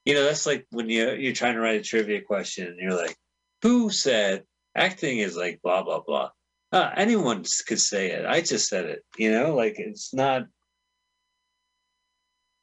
You 0.05 0.15
know, 0.15 0.25
that's 0.25 0.47
like 0.47 0.67
when 0.71 0.89
you 0.89 1.13
you're 1.13 1.33
trying 1.33 1.55
to 1.55 1.61
write 1.61 1.81
a 1.81 1.85
trivia 1.85 2.21
question 2.21 2.67
and 2.67 2.79
you're 2.79 2.97
like, 2.97 3.17
"Who 3.63 3.91
said 3.91 4.45
acting 4.75 5.19
is 5.19 5.37
like 5.37 5.61
blah 5.63 5.83
blah 5.83 6.01
blah?" 6.01 6.31
Uh, 6.73 6.91
anyone 6.97 7.45
could 7.67 7.81
say 7.81 8.11
it. 8.11 8.27
I 8.27 8.41
just 8.41 8.69
said 8.69 8.87
it. 8.87 9.05
You 9.17 9.31
know, 9.33 9.55
like 9.55 9.79
it's 9.79 10.13
not. 10.13 10.43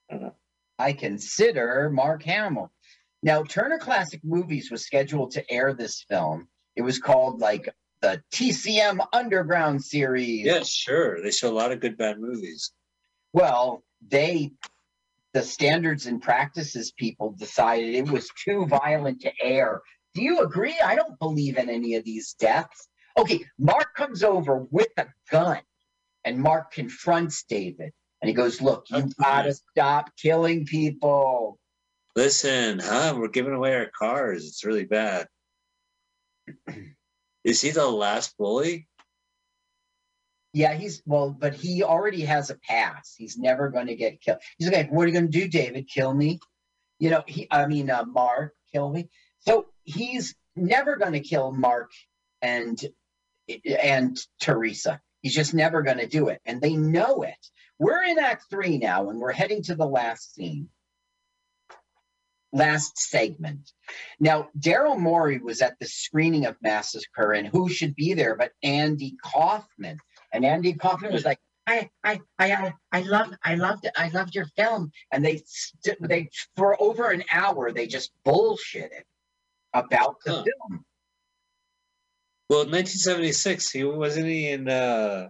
I 0.09 0.13
don't 0.13 0.23
know. 0.23 0.35
I 0.77 0.93
consider 0.93 1.89
Mark 1.89 2.23
Hamill. 2.23 2.71
Now, 3.23 3.43
Turner 3.43 3.77
Classic 3.77 4.19
Movies 4.23 4.71
was 4.71 4.83
scheduled 4.83 5.31
to 5.31 5.51
air 5.51 5.73
this 5.73 6.03
film. 6.09 6.47
It 6.75 6.81
was 6.81 6.99
called 6.99 7.39
like 7.39 7.69
the 8.01 8.21
TCM 8.33 8.99
Underground 9.13 9.83
series. 9.83 10.45
Yeah, 10.45 10.63
sure. 10.63 11.21
They 11.21 11.31
show 11.31 11.49
a 11.49 11.53
lot 11.53 11.71
of 11.71 11.79
good 11.79 11.97
bad 11.97 12.19
movies. 12.19 12.71
Well, 13.33 13.83
they, 14.07 14.51
the 15.33 15.41
standards 15.41 16.05
and 16.05 16.21
practices 16.21 16.91
people 16.91 17.35
decided 17.37 17.95
it 17.95 18.09
was 18.09 18.29
too 18.43 18.65
violent 18.65 19.21
to 19.21 19.31
air. 19.41 19.81
Do 20.13 20.21
you 20.21 20.41
agree? 20.41 20.77
I 20.83 20.95
don't 20.95 21.17
believe 21.19 21.57
in 21.57 21.69
any 21.69 21.95
of 21.95 22.03
these 22.03 22.33
deaths. 22.33 22.89
Okay, 23.17 23.45
Mark 23.57 23.95
comes 23.95 24.23
over 24.23 24.65
with 24.71 24.89
a 24.97 25.07
gun 25.29 25.61
and 26.25 26.39
Mark 26.39 26.71
confronts 26.71 27.43
David 27.43 27.91
and 28.21 28.29
he 28.29 28.33
goes, 28.33 28.61
Look, 28.61 28.85
you 28.89 29.09
gotta 29.19 29.53
stop 29.53 30.11
killing 30.17 30.65
people. 30.65 31.59
Listen, 32.15 32.79
huh? 32.79 33.15
We're 33.17 33.29
giving 33.29 33.53
away 33.53 33.75
our 33.75 33.89
cars. 33.97 34.45
It's 34.45 34.63
really 34.63 34.85
bad. 34.85 35.27
Is 37.43 37.61
he 37.61 37.71
the 37.71 37.87
last 37.87 38.37
bully? 38.37 38.87
Yeah, 40.53 40.73
he's 40.73 41.01
well, 41.05 41.31
but 41.31 41.53
he 41.53 41.83
already 41.83 42.21
has 42.21 42.49
a 42.49 42.55
pass. 42.55 43.15
He's 43.17 43.37
never 43.37 43.69
going 43.69 43.87
to 43.87 43.95
get 43.95 44.21
killed. 44.21 44.39
He's 44.57 44.69
like, 44.69 44.91
"What 44.91 45.03
are 45.03 45.07
you 45.07 45.13
going 45.13 45.31
to 45.31 45.39
do, 45.39 45.47
David? 45.47 45.87
Kill 45.87 46.13
me?" 46.13 46.39
You 46.99 47.09
know, 47.09 47.23
he. 47.25 47.47
I 47.49 47.67
mean, 47.67 47.89
uh, 47.89 48.03
Mark, 48.05 48.53
kill 48.73 48.89
me. 48.89 49.09
So 49.39 49.67
he's 49.83 50.35
never 50.55 50.97
going 50.97 51.13
to 51.13 51.21
kill 51.21 51.51
Mark 51.51 51.91
and 52.41 52.79
and 53.65 54.17
Teresa. 54.41 55.01
He's 55.21 55.35
just 55.35 55.53
never 55.53 55.83
going 55.83 55.99
to 55.99 56.07
do 56.07 56.29
it, 56.29 56.41
and 56.45 56.61
they 56.61 56.75
know 56.75 57.23
it. 57.23 57.47
We're 57.79 58.03
in 58.03 58.19
Act 58.19 58.45
Three 58.49 58.77
now, 58.77 59.09
and 59.09 59.19
we're 59.19 59.31
heading 59.31 59.63
to 59.63 59.75
the 59.75 59.87
last 59.87 60.35
scene, 60.35 60.69
last 62.51 62.97
segment. 62.97 63.71
Now, 64.19 64.49
Derrel 64.59 64.99
Maury 64.99 65.37
was 65.37 65.61
at 65.61 65.79
the 65.79 65.87
screening 65.87 66.45
of 66.45 66.57
Massacre, 66.61 67.31
and 67.31 67.47
who 67.47 67.69
should 67.69 67.95
be 67.95 68.13
there 68.13 68.35
but 68.35 68.51
Andy 68.61 69.15
Kaufman? 69.23 69.97
And 70.31 70.45
Andy 70.45 70.73
Kaufman 70.73 71.11
was 71.13 71.25
like, 71.25 71.39
I, 71.67 71.89
I, 72.03 72.19
I, 72.39 72.51
I, 72.53 72.73
I 72.91 73.01
loved, 73.01 73.35
I 73.43 73.55
loved 73.55 73.85
it. 73.85 73.91
I 73.95 74.09
loved 74.09 74.33
your 74.35 74.45
film. 74.57 74.91
And 75.11 75.23
they, 75.23 75.41
st- 75.45 75.97
they, 76.01 76.29
for 76.55 76.81
over 76.81 77.09
an 77.11 77.23
hour, 77.31 77.71
they 77.71 77.87
just 77.87 78.11
bullshitted 78.25 79.03
about 79.73 80.15
the 80.25 80.31
Huh. 80.33 80.43
film. 80.43 80.85
Well, 82.49 82.59
1976. 82.65 83.71
He 83.71 83.83
wasn't 83.85 84.25
he 84.27 84.49
in 84.49 84.67
uh, 84.67 85.29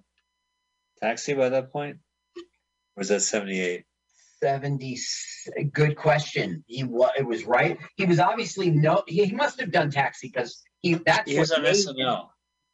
Taxi 1.01 1.33
by 1.35 1.49
that 1.49 1.71
point, 1.71 1.97
or 2.37 2.41
was 2.97 3.09
that 3.09 3.21
78? 3.21 3.83
70, 4.41 4.97
good 5.71 5.95
question. 5.95 6.63
He 6.65 6.83
was, 6.83 7.11
it 7.15 7.21
was 7.27 7.43
right. 7.45 7.77
He 7.95 8.05
was 8.05 8.19
obviously 8.19 8.71
no, 8.71 9.03
he, 9.07 9.25
he 9.25 9.35
must 9.35 9.59
have 9.59 9.71
done 9.71 9.91
Taxi 9.91 10.29
because 10.33 10.63
he, 10.81 10.95
that's 10.95 11.29
He 11.29 11.37
was 11.37 11.51
on 11.51 11.61
made- 11.61 11.75
SNL. 11.75 12.29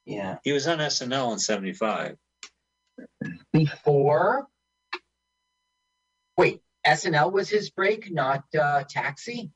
Yeah. 0.08 0.38
He 0.44 0.54
was 0.54 0.68
on 0.68 0.80
SNL 0.80 1.34
in 1.34 1.40
75. 1.40 2.16
Before, 3.52 4.48
wait, 6.38 6.62
SNL 6.86 7.32
was 7.32 7.50
his 7.50 7.70
break, 7.70 8.12
not 8.12 8.44
uh, 8.60 8.84
Taxi? 8.90 9.52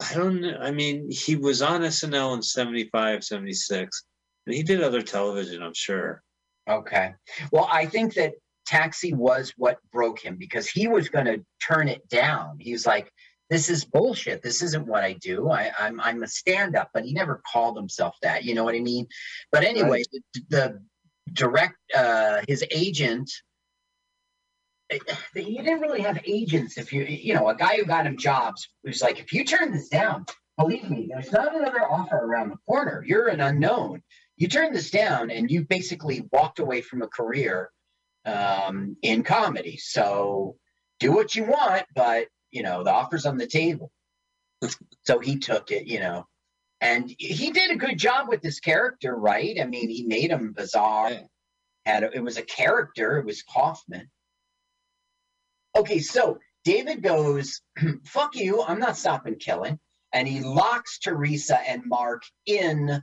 I 0.00 0.14
don't 0.14 0.40
know. 0.40 0.56
I 0.60 0.70
mean, 0.70 1.10
he 1.10 1.34
was 1.34 1.62
on 1.62 1.80
SNL 1.80 2.36
in 2.36 2.42
75, 2.42 3.24
76. 3.24 4.04
And 4.46 4.54
he 4.54 4.62
did 4.62 4.82
other 4.82 5.02
television, 5.02 5.62
I'm 5.62 5.74
sure. 5.74 6.22
Okay. 6.70 7.14
Well, 7.50 7.68
I 7.70 7.86
think 7.86 8.14
that 8.14 8.34
Taxi 8.66 9.12
was 9.12 9.52
what 9.56 9.78
broke 9.92 10.20
him 10.20 10.36
because 10.36 10.68
he 10.68 10.86
was 10.86 11.08
going 11.08 11.26
to 11.26 11.44
turn 11.60 11.88
it 11.88 12.08
down. 12.08 12.56
He 12.60 12.72
was 12.72 12.86
like, 12.86 13.12
"This 13.52 13.68
is 13.70 13.84
bullshit. 13.84 14.42
This 14.42 14.62
isn't 14.62 14.86
what 14.86 15.04
I 15.04 15.12
do. 15.14 15.50
I, 15.50 15.70
I'm 15.78 16.00
I'm 16.00 16.22
a 16.22 16.28
stand-up." 16.28 16.90
But 16.94 17.04
he 17.04 17.12
never 17.12 17.42
called 17.52 17.76
himself 17.76 18.16
that. 18.22 18.44
You 18.44 18.54
know 18.54 18.64
what 18.64 18.74
I 18.74 18.80
mean? 18.80 19.06
But 19.52 19.64
anyway, 19.64 20.02
the, 20.12 20.22
the 20.50 20.82
direct 21.32 21.76
uh, 21.96 22.40
his 22.48 22.64
agent. 22.70 23.30
eh, 24.90 24.98
He 25.34 25.56
didn't 25.58 25.80
really 25.80 26.02
have 26.02 26.18
agents. 26.26 26.78
If 26.78 26.92
you 26.92 27.04
you 27.04 27.34
know 27.34 27.48
a 27.48 27.56
guy 27.56 27.76
who 27.76 27.84
got 27.84 28.06
him 28.06 28.16
jobs 28.16 28.68
was 28.84 29.02
like, 29.02 29.20
if 29.20 29.32
you 29.32 29.44
turn 29.44 29.72
this 29.72 29.88
down, 29.88 30.26
believe 30.58 30.88
me, 30.90 31.08
there's 31.10 31.32
not 31.32 31.54
another 31.54 31.82
offer 31.82 32.16
around 32.16 32.50
the 32.50 32.58
corner. 32.68 33.04
You're 33.06 33.28
an 33.28 33.40
unknown 33.40 34.02
you 34.36 34.48
turn 34.48 34.72
this 34.72 34.90
down 34.90 35.30
and 35.30 35.50
you 35.50 35.64
basically 35.64 36.26
walked 36.32 36.58
away 36.58 36.80
from 36.80 37.02
a 37.02 37.06
career 37.08 37.70
um, 38.24 38.96
in 39.02 39.22
comedy. 39.22 39.76
So 39.76 40.56
do 41.00 41.12
what 41.12 41.34
you 41.34 41.44
want, 41.44 41.84
but 41.94 42.26
you 42.52 42.62
know 42.62 42.84
the 42.84 42.92
offer's 42.92 43.26
on 43.26 43.38
the 43.38 43.46
table. 43.46 43.90
so 45.04 45.18
he 45.18 45.38
took 45.38 45.72
it, 45.72 45.86
you 45.86 45.98
know, 45.98 46.26
and 46.80 47.12
he 47.18 47.50
did 47.50 47.70
a 47.70 47.76
good 47.76 47.98
job 47.98 48.28
with 48.28 48.42
this 48.42 48.60
character, 48.60 49.14
right? 49.14 49.58
I 49.60 49.64
mean, 49.64 49.88
he 49.88 50.04
made 50.04 50.30
him 50.30 50.52
bizarre. 50.52 51.10
Yeah. 51.10 51.22
had 51.84 52.04
a, 52.04 52.10
it 52.12 52.22
was 52.22 52.38
a 52.38 52.42
character. 52.42 53.18
It 53.18 53.24
was 53.24 53.42
Kaufman. 53.42 54.08
Okay, 55.76 55.98
so 56.00 56.38
David 56.64 57.02
goes, 57.02 57.60
"Fuck 58.04 58.36
you! 58.36 58.62
I'm 58.62 58.78
not 58.78 58.96
stopping 58.96 59.36
killing," 59.36 59.78
and 60.12 60.28
he 60.28 60.40
locks 60.40 60.98
Teresa 60.98 61.58
and 61.68 61.82
Mark 61.86 62.22
in 62.46 63.02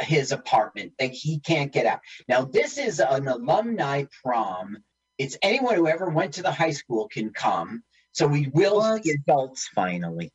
his 0.00 0.32
apartment. 0.32 0.92
Like 1.00 1.12
he 1.12 1.40
can't 1.40 1.72
get 1.72 1.86
out. 1.86 2.00
Now, 2.28 2.44
this 2.44 2.78
is 2.78 3.00
an 3.00 3.28
alumni 3.28 4.04
prom. 4.22 4.78
It's 5.18 5.38
anyone 5.42 5.76
who 5.76 5.88
ever 5.88 6.08
went 6.08 6.34
to 6.34 6.42
the 6.42 6.52
high 6.52 6.72
school 6.72 7.08
can 7.08 7.30
come. 7.32 7.82
So 8.12 8.26
we 8.26 8.48
will 8.52 8.76
What? 8.76 9.04
see 9.04 9.12
adults 9.12 9.68
finally. 9.74 10.30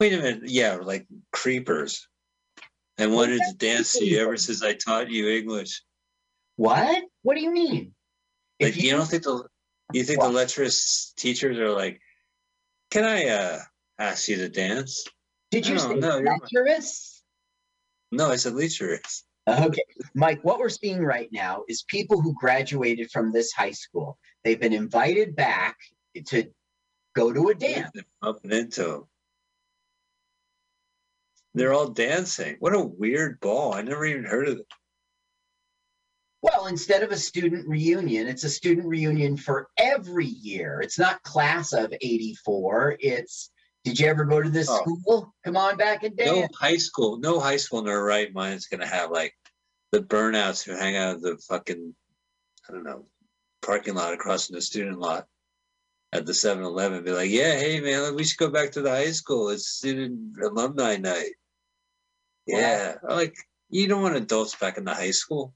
Wait 0.00 0.12
a 0.12 0.18
minute. 0.18 0.42
Yeah, 0.46 0.76
like 0.76 1.06
creepers. 1.32 2.06
And 2.98 3.10
Well, 3.10 3.20
wanted 3.20 3.40
to 3.48 3.54
dance 3.56 3.92
to 3.94 4.04
you 4.04 4.20
ever 4.20 4.36
since 4.36 4.62
I 4.62 4.74
taught 4.74 5.10
you 5.10 5.28
English. 5.28 5.82
What? 6.56 7.04
What 7.22 7.34
do 7.36 7.40
you 7.40 7.52
mean? 7.52 7.94
Like 8.60 8.76
you, 8.76 8.90
don't 8.90 9.06
think 9.06 9.22
the 9.22 9.44
you 9.92 10.04
think 10.04 10.20
What? 10.20 10.28
the 10.28 10.34
lecherous 10.34 11.12
teachers 11.16 11.56
are 11.58 11.70
like, 11.70 12.00
can 12.90 13.04
I 13.04 13.28
uh 13.28 13.60
ask 13.98 14.28
you 14.28 14.36
to 14.36 14.48
dance? 14.48 15.04
did 15.50 15.66
you 15.66 15.76
No, 15.76 15.80
say 15.80 15.94
no, 15.94 16.18
you're- 16.18 16.38
lecherous? 16.42 17.22
No, 18.12 18.30
I 18.30 18.36
said 18.36 18.54
lecherous. 18.54 19.24
Okay, 19.48 19.82
Mike, 20.14 20.40
what 20.44 20.58
we're 20.58 20.68
seeing 20.68 21.02
right 21.02 21.28
now 21.32 21.62
is 21.68 21.82
people 21.88 22.20
who 22.20 22.34
graduated 22.38 23.10
from 23.10 23.32
this 23.32 23.50
high 23.52 23.70
school. 23.70 24.18
They've 24.44 24.60
been 24.60 24.74
invited 24.74 25.34
back 25.36 25.76
to 26.26 26.50
go 27.18 27.32
to 27.32 27.48
a 27.48 27.54
dance. 27.54 27.90
Bumping 28.22 28.52
into. 28.52 29.06
They're 31.54 31.72
all 31.72 31.88
dancing. 31.88 32.56
What 32.60 32.74
a 32.74 32.80
weird 32.80 33.40
ball. 33.40 33.74
I 33.74 33.82
never 33.82 34.04
even 34.04 34.24
heard 34.24 34.48
of 34.48 34.58
it. 34.58 34.66
Well, 36.40 36.66
instead 36.66 37.02
of 37.02 37.10
a 37.10 37.16
student 37.16 37.66
reunion, 37.66 38.28
it's 38.28 38.44
a 38.44 38.48
student 38.50 38.86
reunion 38.86 39.36
for 39.36 39.68
every 39.76 40.26
year. 40.26 40.80
It's 40.80 40.98
not 40.98 41.22
class 41.24 41.72
of 41.72 41.92
84. 42.00 42.96
It's 43.00 43.50
did 43.84 43.98
you 43.98 44.06
ever 44.06 44.24
go 44.24 44.42
to 44.42 44.50
this 44.50 44.68
Oh. 44.68 44.76
school? 44.82 45.34
Come 45.44 45.56
on 45.56 45.76
back 45.76 46.02
and 46.04 46.16
dance. 46.16 46.30
No 46.30 46.48
high 46.54 46.76
school, 46.76 47.16
no 47.18 47.40
high 47.40 47.56
school 47.56 47.78
in 47.80 47.86
their 47.86 48.02
right 48.04 48.32
mind 48.32 48.54
is 48.54 48.66
gonna 48.66 48.86
have 48.86 49.10
like 49.10 49.34
the 49.92 50.00
burnouts 50.00 50.62
who 50.62 50.72
hang 50.72 50.96
out 50.96 51.16
at 51.16 51.22
the 51.22 51.38
fucking 51.38 51.94
I 52.68 52.72
don't 52.72 52.84
know 52.84 53.06
parking 53.62 53.94
lot 53.94 54.12
across 54.14 54.46
from 54.46 54.54
the 54.56 54.62
student 54.62 54.98
lot 55.00 55.26
at 56.12 56.26
the 56.26 56.32
7-Eleven. 56.32 57.04
Be 57.04 57.12
like, 57.12 57.30
yeah, 57.30 57.56
hey 57.56 57.80
man, 57.80 58.14
we 58.14 58.24
should 58.24 58.38
go 58.38 58.50
back 58.50 58.72
to 58.72 58.82
the 58.82 58.90
high 58.90 59.10
school. 59.10 59.50
It's 59.50 59.68
student 59.68 60.36
alumni 60.42 60.96
night. 60.96 61.32
Yeah, 62.46 62.94
like 63.02 63.36
you 63.68 63.88
don't 63.88 64.02
want 64.02 64.16
adults 64.16 64.54
back 64.56 64.78
in 64.78 64.84
the 64.84 64.94
high 64.94 65.10
school. 65.10 65.54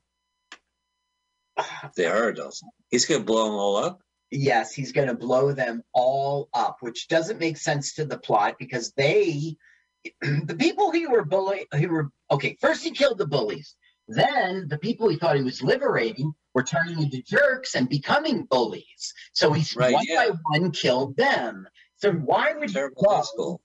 They 1.97 2.07
are 2.07 2.29
adults, 2.29 2.63
he's 2.91 3.07
gonna 3.07 3.25
blow 3.25 3.45
them 3.45 3.55
all 3.55 3.77
up. 3.77 4.01
Yes, 4.33 4.73
he's 4.73 4.93
going 4.93 5.09
to 5.09 5.15
blow 5.15 5.53
them 5.53 5.83
all 5.93 6.49
up, 6.55 6.79
which 6.81 7.07
doesn't 7.09 7.39
make 7.39 7.59
sense 7.59 7.93
to 7.95 8.07
the 8.07 8.17
plot 8.17 8.57
because 8.59 8.91
they, 8.93 9.57
the 10.23 10.57
people 10.59 10.91
who 10.91 11.11
were 11.11 11.25
bully, 11.25 11.67
who 11.75 11.89
were 11.89 12.11
okay. 12.31 12.57
First, 12.59 12.83
he 12.83 12.93
killed 12.93 13.19
the 13.19 13.27
bullies. 13.27 13.77
Then 14.09 14.69
the 14.69 14.79
people 14.79 15.11
he 15.11 15.17
thought 15.17 15.37
he 15.37 15.43
was 15.43 15.63
liberating 15.63 16.33
were 16.55 16.63
turning 16.65 17.03
into 17.03 17.23
jerks 17.23 17.75
and 17.75 17.89
becoming 17.89 18.45
bullies. 18.45 19.15
So 19.33 19.53
he's 19.53 19.75
Right, 19.77 19.93
one 19.93 20.05
yeah. 20.07 20.29
by 20.29 20.31
one 20.61 20.71
killed 20.73 21.17
them. 21.17 21.69
So 21.97 22.13
why 22.13 22.53
would 22.55 22.69
he 22.71 22.75
Terrible 22.75 23.03
go? 23.03 23.23
school. 23.23 23.63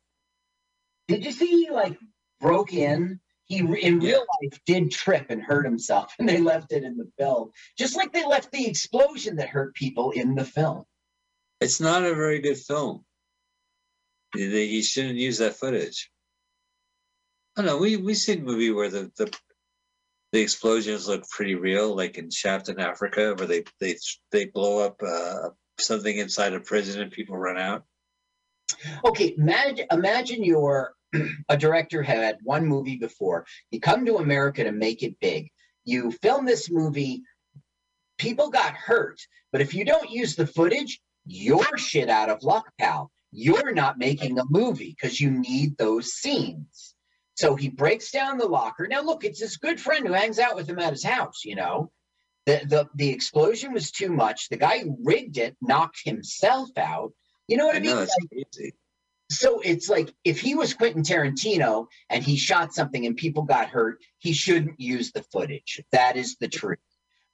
Did 1.08 1.26
you 1.26 1.32
see 1.32 1.48
he 1.48 1.70
like 1.72 1.98
broke 2.40 2.74
in? 2.74 3.20
He 3.46 3.60
in 3.60 4.02
Yeah. 4.02 4.12
real 4.12 4.26
life 4.44 4.60
did 4.66 4.92
trip 4.92 5.28
and 5.30 5.42
hurt 5.42 5.66
himself, 5.66 6.14
and 6.20 6.28
they 6.28 6.40
left 6.42 6.72
it 6.74 6.84
in 6.84 6.98
the 6.98 7.10
film, 7.18 7.52
just 7.78 7.96
like 7.96 8.14
they 8.14 8.26
left 8.26 8.52
the 8.52 8.68
explosion 8.68 9.38
that 9.38 9.50
hurt 9.50 9.76
people 9.76 10.12
in 10.12 10.36
the 10.36 10.46
film. 10.46 10.86
It's 11.62 11.82
not 11.82 12.04
a 12.04 12.16
very 12.16 12.40
good 12.40 12.58
film. 12.58 13.06
You 14.36 14.48
you 14.50 14.84
shouldn't 14.84 15.16
use 15.18 15.40
that 15.40 15.56
footage. 15.58 16.12
I 17.58 17.62
don't 17.62 17.68
know. 17.68 17.78
We 17.78 17.98
we 17.98 18.14
seen 18.16 18.42
a 18.42 18.46
movie 18.46 18.72
where 18.72 18.90
the, 18.90 19.12
the 19.18 19.36
the 20.32 20.42
explosions 20.42 21.08
look 21.08 21.28
pretty 21.30 21.56
real, 21.56 21.96
like 21.96 22.18
in 22.18 22.30
Shaft 22.30 22.70
in 22.70 22.80
Africa, 22.80 23.34
where 23.38 23.48
they 23.48 23.64
they 23.80 23.98
they 24.32 24.46
blow 24.46 24.80
up 24.86 25.02
uh, 25.02 25.50
something 25.80 26.18
inside 26.18 26.54
a 26.54 26.60
prison 26.60 27.02
and 27.02 27.12
people 27.12 27.38
run 27.38 27.58
out. 27.58 27.84
Okay, 29.06 29.34
imagine, 29.38 29.88
imagine 29.92 30.44
you're 30.44 30.94
a 31.50 31.58
director 31.58 32.04
had 32.04 32.38
one 32.44 32.66
movie 32.66 32.98
before. 32.98 33.46
You 33.72 33.80
come 33.80 34.06
to 34.06 34.18
America 34.18 34.64
to 34.64 34.72
make 34.72 35.04
it 35.04 35.20
big. 35.20 35.50
You 35.86 36.12
film 36.12 36.46
this 36.46 36.70
movie, 36.70 37.24
people 38.18 38.50
got 38.50 38.74
hurt, 38.74 39.22
but 39.52 39.62
if 39.62 39.74
you 39.74 39.86
don't 39.86 40.12
use 40.12 40.36
the 40.36 40.48
footage, 40.48 41.00
you're 41.26 41.78
shit 41.78 42.10
out 42.10 42.30
of 42.30 42.44
luck, 42.44 42.72
pal. 42.78 43.12
You're 43.32 43.74
not 43.74 43.98
making 43.98 44.40
a 44.40 44.46
movie 44.50 44.96
because 45.00 45.20
you 45.20 45.32
need 45.32 45.78
those 45.78 46.14
scenes. 46.14 46.96
So 47.38 47.56
he 47.56 47.70
breaks 47.70 48.10
down 48.10 48.40
the 48.40 48.48
locker. 48.48 48.88
Now, 48.88 49.02
look, 49.02 49.24
it's 49.24 49.40
his 49.40 49.58
good 49.58 49.80
friend 49.80 50.08
who 50.08 50.14
hangs 50.14 50.40
out 50.40 50.56
with 50.56 50.68
him 50.68 50.80
at 50.80 50.92
his 50.92 51.04
house, 51.04 51.46
you 51.46 51.56
know. 51.56 51.92
The, 52.48 52.62
the, 52.66 52.90
the 52.96 53.10
explosion 53.10 53.74
was 53.74 53.92
too 53.92 54.10
much. 54.10 54.50
The 54.50 54.58
guy 54.58 54.80
who 54.80 54.98
rigged 55.04 55.38
it 55.38 55.56
knocked 55.62 56.02
himself 56.04 56.70
out. 56.78 57.14
You 57.48 57.58
know 57.58 57.68
what 57.68 57.76
I, 57.76 57.80
I 57.80 57.82
mean? 57.82 57.96
know 57.96 58.00
Like, 58.00 58.74
so 59.30 59.60
it's 59.60 59.88
like 59.88 60.12
if 60.24 60.40
he 60.40 60.56
was 60.56 60.74
Quentin 60.74 61.04
Tarantino 61.04 61.88
and 62.10 62.24
he 62.24 62.38
shot 62.38 62.74
something 62.74 63.06
and 63.06 63.16
people 63.16 63.44
got 63.44 63.70
hurt, 63.70 64.00
he 64.18 64.34
shouldn't 64.34 64.80
use 64.80 65.12
the 65.12 65.22
footage. 65.22 65.82
That 65.92 66.16
is 66.16 66.38
the 66.40 66.48
truth. 66.48 66.80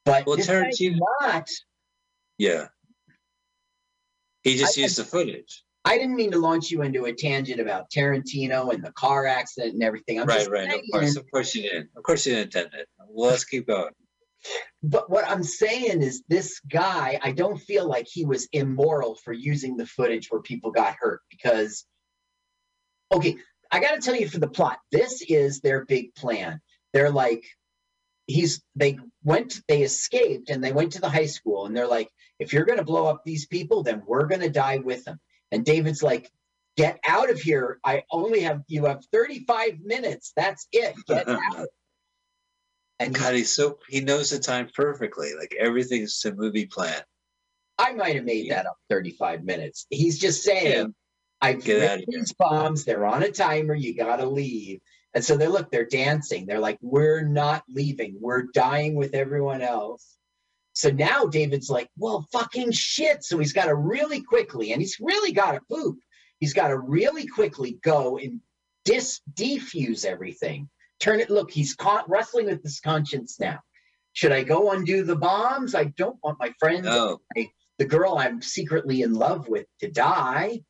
But 0.04 0.26
Well, 0.26 0.38
Tarantino- 0.38 1.00
not. 1.22 1.48
Yeah. 2.38 2.68
He 4.44 4.58
just 4.58 4.78
I- 4.78 4.82
used 4.82 4.98
the 4.98 5.06
footage. 5.06 5.64
I 5.86 5.98
didn't 5.98 6.16
mean 6.16 6.32
to 6.32 6.40
launch 6.40 6.72
you 6.72 6.82
into 6.82 7.06
a 7.06 7.14
tangent 7.14 7.60
about 7.60 7.90
Tarantino 7.90 8.74
and 8.74 8.84
the 8.84 8.92
car 8.94 9.26
accident 9.26 9.74
and 9.74 9.84
everything. 9.84 10.20
I'm 10.20 10.28
right, 10.28 10.40
just 10.40 10.50
right. 10.50 10.74
Of 10.74 10.82
course, 10.92 11.16
of 11.18 11.30
course 11.30 11.56
you 11.56 11.64
didn't. 11.64 11.90
Of 11.98 12.04
course 12.04 12.26
you 12.26 12.36
didn't 12.36 12.56
intend 12.56 12.74
it. 12.74 12.88
Well, 13.10 13.32
let's 13.32 13.44
keep 13.44 13.68
going. 13.68 13.92
But 14.82 15.10
what 15.10 15.30
I'm 15.30 15.44
saying 15.44 16.02
is, 16.02 16.24
this 16.28 16.60
guy, 16.60 17.20
I 17.22 17.32
don't 17.32 17.58
feel 17.58 17.88
like 17.88 18.08
he 18.10 18.26
was 18.26 18.48
immoral 18.52 19.16
for 19.16 19.34
using 19.34 19.78
the 19.78 19.86
footage 19.86 20.28
where 20.30 20.42
people 20.42 20.72
got 20.72 20.96
hurt 21.00 21.22
because, 21.30 21.86
okay, 23.12 23.38
I 23.72 23.80
got 23.80 23.96
to 23.96 24.02
tell 24.02 24.16
you 24.16 24.28
for 24.28 24.40
the 24.40 24.50
plot, 24.50 24.80
this 24.92 25.22
is 25.22 25.62
their 25.62 25.86
big 25.86 26.14
plan. 26.16 26.60
They're 26.94 27.12
like, 27.12 27.46
he's, 28.28 28.62
they 28.76 29.00
went, 29.24 29.62
they 29.68 29.82
escaped 29.82 30.50
and 30.50 30.64
they 30.64 30.72
went 30.72 30.94
to 30.94 31.02
the 31.02 31.10
high 31.10 31.26
school 31.26 31.66
and 31.66 31.76
they're 31.76 31.88
like, 31.88 32.10
if 32.40 32.54
you're 32.54 32.66
going 32.66 32.80
to 32.80 32.86
blow 32.86 33.08
up 33.08 33.24
these 33.24 33.48
people, 33.48 33.84
then 33.84 34.04
we're 34.06 34.28
going 34.28 34.42
to 34.42 34.50
die 34.50 34.78
with 34.78 35.06
them. 35.06 35.20
And 35.54 35.64
David's 35.64 36.02
like, 36.04 36.30
get 36.78 37.00
out 37.08 37.30
of 37.30 37.40
here. 37.40 37.80
I 37.86 38.04
only 38.12 38.42
have, 38.42 38.64
you 38.68 38.86
have 38.86 39.06
35 39.12 39.80
minutes. 39.82 40.34
That's 40.36 40.68
it. 40.72 40.96
Get 41.08 41.28
out. 41.30 41.68
And 43.00 43.14
God, 43.14 43.36
he's 43.36 43.54
so 43.54 43.80
he 43.90 44.02
knows 44.02 44.30
the 44.30 44.40
time 44.40 44.70
perfectly. 44.76 45.34
Like 45.38 45.56
everything's 45.60 46.24
a 46.26 46.34
movie 46.34 46.66
plan. 46.66 47.02
I 47.78 47.94
might 47.94 48.16
have 48.16 48.26
made 48.26 48.50
that 48.52 48.66
up 48.66 48.78
35 48.90 49.44
minutes. 49.44 49.88
He's 49.90 50.20
just 50.20 50.44
saying, 50.44 50.72
Yeah. 50.74 50.86
I've 51.42 51.64
Get 51.64 51.74
rigged 51.74 51.86
outta 51.92 52.04
here. 52.10 52.20
these 52.20 52.34
bombs. 52.34 52.86
They're 52.86 53.06
on 53.06 53.24
a 53.24 53.30
timer. 53.32 53.74
You 53.76 53.96
got 53.96 54.18
to 54.18 54.26
leave. 54.26 54.80
And 55.14 55.24
so 55.24 55.38
they 55.38 55.48
look, 55.48 55.70
they're 55.70 55.86
dancing. 55.86 56.46
They're 56.46 56.60
like, 56.60 56.80
we're 56.82 57.22
not 57.22 57.64
leaving. 57.68 58.16
We're 58.20 58.44
dying 58.54 58.96
with 58.96 59.14
everyone 59.14 59.62
else. 59.62 60.18
So 60.74 60.90
now 60.90 61.26
David's 61.26 61.70
like, 61.70 61.90
well, 61.98 62.28
fucking 62.32 62.72
shit. 62.72 63.24
So 63.24 63.38
he's 63.38 63.54
got 63.54 63.66
to 63.66 63.76
really 63.76 64.22
quickly, 64.22 64.74
and 64.74 64.82
he's 64.82 64.98
really 65.00 65.32
got 65.32 65.52
to 65.52 65.62
poop. 65.72 65.98
He's 66.40 66.54
got 66.54 66.70
to 66.70 66.78
really 66.78 67.28
quickly 67.28 67.80
go 67.84 68.18
and 68.18 68.42
dis 68.86 69.22
defuse 69.34 70.04
everything. 70.04 70.70
Turn 71.00 71.20
it. 71.20 71.30
Look, 71.30 71.52
he's 71.52 71.76
caught 71.76 72.10
wrestling 72.10 72.48
with 72.48 72.64
his 72.64 72.80
conscience 72.80 73.40
now. 73.40 73.60
Should 74.14 74.32
I 74.32 74.44
go 74.44 74.72
undo 74.72 75.04
the 75.04 75.16
bombs? 75.16 75.76
I 75.76 75.86
don't 75.86 76.18
want 76.24 76.40
my 76.40 76.54
friends 76.60 76.86
No, 76.86 77.20
the 77.78 77.86
girl 77.86 78.18
I'm 78.18 78.42
secretly 78.42 79.02
in 79.02 79.14
love 79.14 79.48
with 79.48 79.66
to 79.80 79.90
die. 79.90 80.62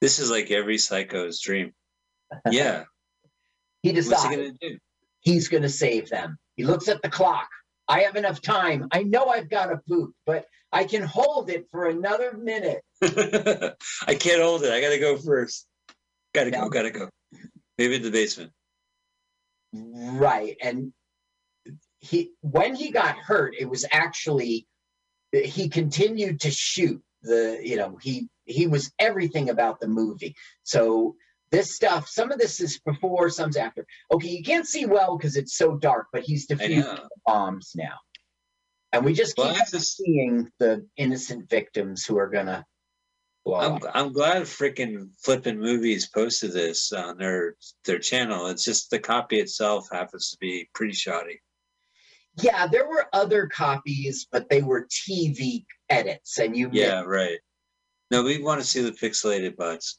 this 0.00 0.18
is 0.18 0.30
like 0.30 0.50
every 0.50 0.78
psycho's 0.78 1.40
dream. 1.40 1.72
Yeah, 2.50 2.84
He 3.82 3.92
what's 3.92 4.24
he 4.24 4.36
gonna 4.36 4.52
do? 4.60 4.78
he's 5.20 5.48
going 5.48 5.62
to 5.62 5.68
save 5.68 6.08
them. 6.08 6.38
He 6.56 6.64
looks 6.64 6.88
at 6.88 7.00
the 7.02 7.08
clock. 7.08 7.48
I 7.88 8.00
have 8.00 8.16
enough 8.16 8.40
time. 8.42 8.88
I 8.92 9.02
know 9.02 9.26
I've 9.26 9.48
got 9.48 9.66
to 9.66 9.80
poop, 9.88 10.12
but 10.24 10.46
I 10.72 10.84
can 10.84 11.02
hold 11.02 11.50
it 11.50 11.66
for 11.70 11.86
another 11.86 12.36
minute. 12.36 12.82
I 13.02 14.14
can't 14.14 14.42
hold 14.42 14.62
it. 14.64 14.72
I 14.72 14.80
gotta 14.80 14.98
go 14.98 15.16
first. 15.16 15.66
Gotta 16.34 16.50
Yeah. 16.50 16.62
go. 16.62 16.68
Gotta 16.68 16.90
go. 16.90 17.08
Maybe 17.78 17.96
in 17.96 18.02
the 18.02 18.10
basement. 18.10 18.52
Right. 19.72 20.56
And 20.60 20.92
he 22.00 22.32
when 22.40 22.74
he 22.74 22.90
got 22.90 23.16
hurt, 23.16 23.54
it 23.58 23.68
was 23.68 23.84
actually 23.90 24.66
he 25.32 25.68
continued 25.68 26.40
to 26.40 26.50
shoot 26.50 27.02
the, 27.22 27.60
you 27.62 27.76
know, 27.76 27.98
he 28.00 28.28
he 28.44 28.66
was 28.66 28.92
everything 28.98 29.50
about 29.50 29.80
the 29.80 29.88
movie. 29.88 30.34
So 30.62 31.16
this 31.50 31.74
stuff, 31.74 32.08
some 32.08 32.32
of 32.32 32.38
this 32.38 32.60
is 32.60 32.78
before, 32.80 33.30
some's 33.30 33.56
after. 33.56 33.86
Okay, 34.12 34.28
you 34.28 34.42
can't 34.42 34.66
see 34.66 34.86
well 34.86 35.16
because 35.16 35.36
it's 35.36 35.56
so 35.56 35.76
dark, 35.76 36.08
but 36.12 36.22
he's 36.22 36.46
defusing 36.46 37.06
bombs 37.24 37.72
now. 37.74 37.94
And 38.92 39.04
we 39.04 39.12
just 39.12 39.36
Well, 39.36 39.48
keep 39.48 39.58
that's 39.58 39.70
just, 39.72 39.96
seeing 39.96 40.50
the 40.58 40.86
innocent 40.96 41.48
victims 41.48 42.04
who 42.04 42.18
are 42.18 42.28
gonna 42.28 42.64
blow 43.44 43.56
I'm 43.56 43.72
up. 43.74 43.82
I'm 43.94 44.12
glad 44.12 44.42
freaking 44.44 45.10
flipping 45.22 45.60
movies 45.60 46.08
posted 46.08 46.52
this 46.52 46.92
on 46.92 47.16
their 47.18 47.56
their 47.84 47.98
channel. 47.98 48.46
It's 48.46 48.64
just 48.64 48.90
the 48.90 48.98
copy 48.98 49.38
itself 49.38 49.88
happens 49.92 50.30
to 50.30 50.38
be 50.40 50.68
pretty 50.74 50.94
shoddy. 50.94 51.40
Yeah, 52.42 52.66
there 52.66 52.88
were 52.88 53.06
other 53.12 53.46
copies, 53.46 54.26
but 54.30 54.48
they 54.50 54.62
were 54.62 54.86
TV 54.90 55.64
edits, 55.88 56.38
and 56.38 56.56
you 56.56 56.70
Yeah, 56.72 57.02
right. 57.02 57.38
No, 58.10 58.22
we 58.22 58.42
want 58.42 58.60
to 58.60 58.66
see 58.66 58.82
the 58.82 58.92
pixelated 58.92 59.56
butts. 59.56 59.98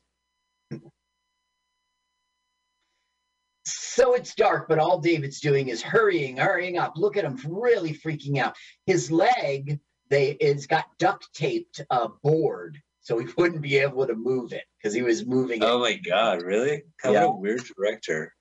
So 3.67 4.13
it's 4.13 4.33
dark, 4.35 4.67
but 4.69 4.79
all 4.79 4.99
David's 4.99 5.39
doing 5.39 5.67
is 5.69 5.81
hurrying, 5.81 6.37
hurrying 6.37 6.77
up. 6.77 6.93
Look 6.95 7.17
at 7.17 7.25
him, 7.25 7.37
really 7.47 7.93
freaking 7.93 8.37
out. 8.37 8.55
His 8.85 9.11
leg, 9.11 9.79
they 10.09 10.31
is 10.31 10.67
got 10.67 10.85
duct 10.99 11.27
taped 11.33 11.81
a 11.89 12.07
board, 12.23 12.77
so 13.01 13.17
he 13.19 13.27
wouldn't 13.37 13.61
be 13.61 13.77
able 13.77 14.07
to 14.07 14.15
move 14.15 14.53
it 14.53 14.63
because 14.77 14.93
he 14.93 15.01
was 15.01 15.25
moving 15.25 15.61
it. 15.61 15.65
Oh 15.65 15.79
my 15.79 15.95
god, 15.95 16.43
really? 16.43 16.83
What 17.03 17.13
Yeah. 17.13 17.23
a 17.25 17.31
weird 17.31 17.63
director. 17.75 18.33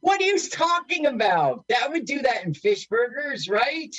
What 0.00 0.20
are 0.20 0.24
you 0.24 0.38
talking 0.38 1.06
about? 1.06 1.64
That 1.68 1.90
would 1.90 2.04
do 2.04 2.20
that 2.22 2.44
in 2.44 2.54
fish 2.54 2.88
burgers, 2.88 3.48
right? 3.48 3.94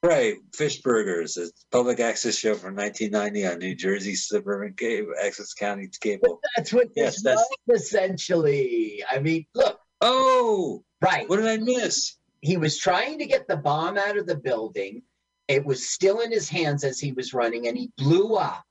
Right, 0.00 0.36
Fish 0.54 0.80
Burgers, 0.80 1.36
a 1.38 1.48
public 1.72 1.98
access 1.98 2.36
show 2.36 2.54
from 2.54 2.76
1990 2.76 3.46
on 3.48 3.58
New 3.58 3.74
Jersey 3.74 4.14
suburban 4.14 4.74
cable, 4.74 5.12
access 5.20 5.54
county 5.54 5.88
cable. 6.00 6.38
That's 6.54 6.72
what 6.72 6.86
Yes, 6.94 7.14
this 7.14 7.22
that's- 7.24 7.44
was 7.66 7.82
essentially. 7.82 9.02
I 9.10 9.18
mean, 9.18 9.44
look, 9.56 9.80
Oh, 10.00 10.84
right. 11.02 11.28
what 11.28 11.36
did 11.36 11.46
I 11.46 11.56
miss? 11.58 12.14
he 12.40 12.56
was 12.56 12.78
trying 12.78 13.18
to 13.18 13.26
get 13.26 13.48
the 13.48 13.56
bomb 13.56 13.98
out 13.98 14.16
of 14.16 14.26
the 14.26 14.36
building. 14.36 15.02
It 15.48 15.64
was 15.64 15.88
still 15.90 16.20
in 16.20 16.30
his 16.30 16.48
hands 16.48 16.84
as 16.84 17.00
he 17.00 17.10
was 17.12 17.34
running, 17.34 17.66
and 17.66 17.76
he 17.76 17.90
blew 17.98 18.36
up. 18.36 18.62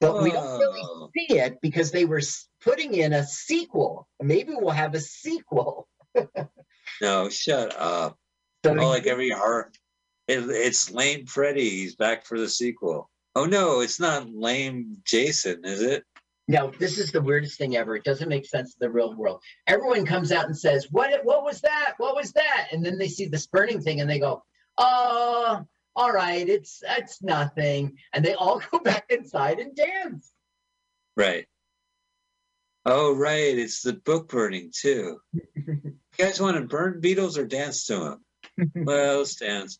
But 0.00 0.22
we 0.22 0.30
don't 0.30 0.58
really 0.58 0.80
Oh. 0.82 1.10
see 1.14 1.36
it 1.38 1.60
because 1.60 1.90
they 1.90 2.06
were 2.06 2.22
putting 2.62 2.94
in 2.94 3.12
a 3.12 3.26
sequel. 3.26 4.08
Maybe 4.22 4.54
we'll 4.54 4.70
have 4.70 4.94
a 4.94 5.00
sequel. 5.00 5.88
No, 7.02 7.28
shut 7.30 7.74
up. 7.78 8.18
So 8.64 8.72
Oh, 8.78 8.88
like 8.88 9.06
every 9.06 9.30
horror. 9.30 9.72
It, 10.28 10.48
it's 10.50 10.90
lame 10.90 11.24
Freddy. 11.26 11.68
He's 11.68 11.96
back 11.96 12.24
for 12.26 12.38
the 12.38 12.48
sequel. 12.48 13.10
Oh 13.34 13.46
no, 13.46 13.80
it's 13.80 13.98
not 14.00 14.28
lame 14.30 14.96
Jason, 15.04 15.64
is 15.64 15.80
it? 15.82 16.04
Now, 16.50 16.72
this 16.80 16.98
is 16.98 17.12
the 17.12 17.22
weirdest 17.22 17.58
thing 17.58 17.76
ever. 17.76 17.94
It 17.94 18.02
doesn't 18.02 18.28
make 18.28 18.44
sense 18.44 18.74
in 18.74 18.78
the 18.80 18.90
real 18.90 19.14
world. 19.14 19.40
Everyone 19.68 20.04
comes 20.04 20.32
out 20.32 20.46
and 20.46 20.58
says, 20.58 20.88
"What? 20.90 21.24
What 21.24 21.44
was 21.44 21.60
that? 21.60 21.94
What 21.98 22.16
was 22.16 22.32
that?" 22.32 22.68
And 22.72 22.84
then 22.84 22.98
they 22.98 23.06
see 23.06 23.26
this 23.26 23.46
burning 23.46 23.80
thing, 23.80 24.00
and 24.00 24.10
they 24.10 24.18
go, 24.18 24.42
"Oh, 24.76 25.64
all 25.94 26.12
right, 26.12 26.48
it's 26.48 26.82
it's 26.84 27.22
nothing." 27.22 27.96
And 28.12 28.24
they 28.24 28.34
all 28.34 28.60
go 28.72 28.80
back 28.80 29.04
inside 29.10 29.60
and 29.60 29.76
dance. 29.76 30.32
Right. 31.16 31.46
Oh 32.84 33.14
right, 33.14 33.56
it's 33.56 33.82
the 33.82 33.92
book 33.92 34.28
burning 34.28 34.72
too. 34.74 35.20
You 36.18 36.26
guys 36.26 36.40
want 36.40 36.56
to 36.56 36.66
burn 36.66 37.00
Beatles 37.00 37.38
or 37.38 37.46
dance 37.46 37.86
to 37.86 38.18
them? 38.58 38.72
well, 38.84 39.18
let's 39.18 39.36
dance. 39.36 39.78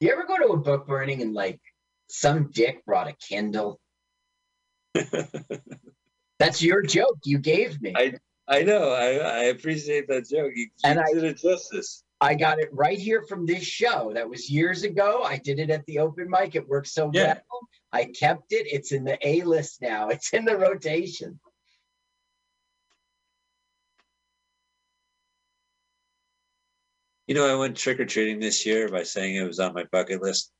You 0.00 0.10
ever 0.10 0.24
go 0.24 0.38
to 0.38 0.54
a 0.54 0.56
book 0.56 0.88
burning 0.88 1.22
and 1.22 1.32
like 1.32 1.60
some 2.12 2.50
dick 2.52 2.84
brought 2.84 3.08
a 3.08 3.14
Kindle? 3.14 3.80
That's 6.38 6.62
your 6.62 6.82
joke 6.82 7.18
you 7.24 7.38
gave 7.38 7.80
me. 7.80 7.94
I- 7.96 8.14
I 8.48 8.62
know. 8.64 8.90
I, 8.90 9.12
I 9.18 9.42
appreciate 9.44 10.08
that 10.08 10.28
joke. 10.28 10.50
You, 10.54 10.64
you 10.64 10.68
And 10.84 10.98
I- 10.98 11.04
did 11.14 11.22
it 11.24 11.38
justice. 11.38 12.02
I 12.20 12.34
got 12.34 12.58
it 12.58 12.68
right 12.72 12.98
here 12.98 13.22
from 13.22 13.46
this 13.46 13.62
show. 13.62 14.10
That 14.14 14.28
was 14.28 14.50
years 14.50 14.82
ago. 14.82 15.22
I 15.22 15.38
did 15.38 15.58
it 15.60 15.70
at 15.70 15.86
the 15.86 16.00
open 16.00 16.28
mic. 16.28 16.54
It 16.56 16.68
worked 16.68 16.88
so 16.88 17.10
Yeah. 17.14 17.34
well. 17.50 17.68
I 17.92 18.04
kept 18.06 18.52
it. 18.52 18.66
It's 18.70 18.90
in 18.92 19.04
the 19.04 19.16
A 19.26 19.42
list 19.42 19.80
now. 19.80 20.08
It's 20.08 20.32
in 20.34 20.44
the 20.44 20.56
rotation. 20.56 21.38
You 27.26 27.34
know, 27.36 27.50
I 27.50 27.58
went 27.58 27.76
trick 27.76 28.00
or 28.00 28.04
treating 28.04 28.40
this 28.40 28.66
year 28.66 28.88
by 28.88 29.04
saying 29.04 29.36
it 29.36 29.46
was 29.46 29.60
on 29.60 29.72
my 29.74 29.84
bucket 29.92 30.20
list. 30.20 30.50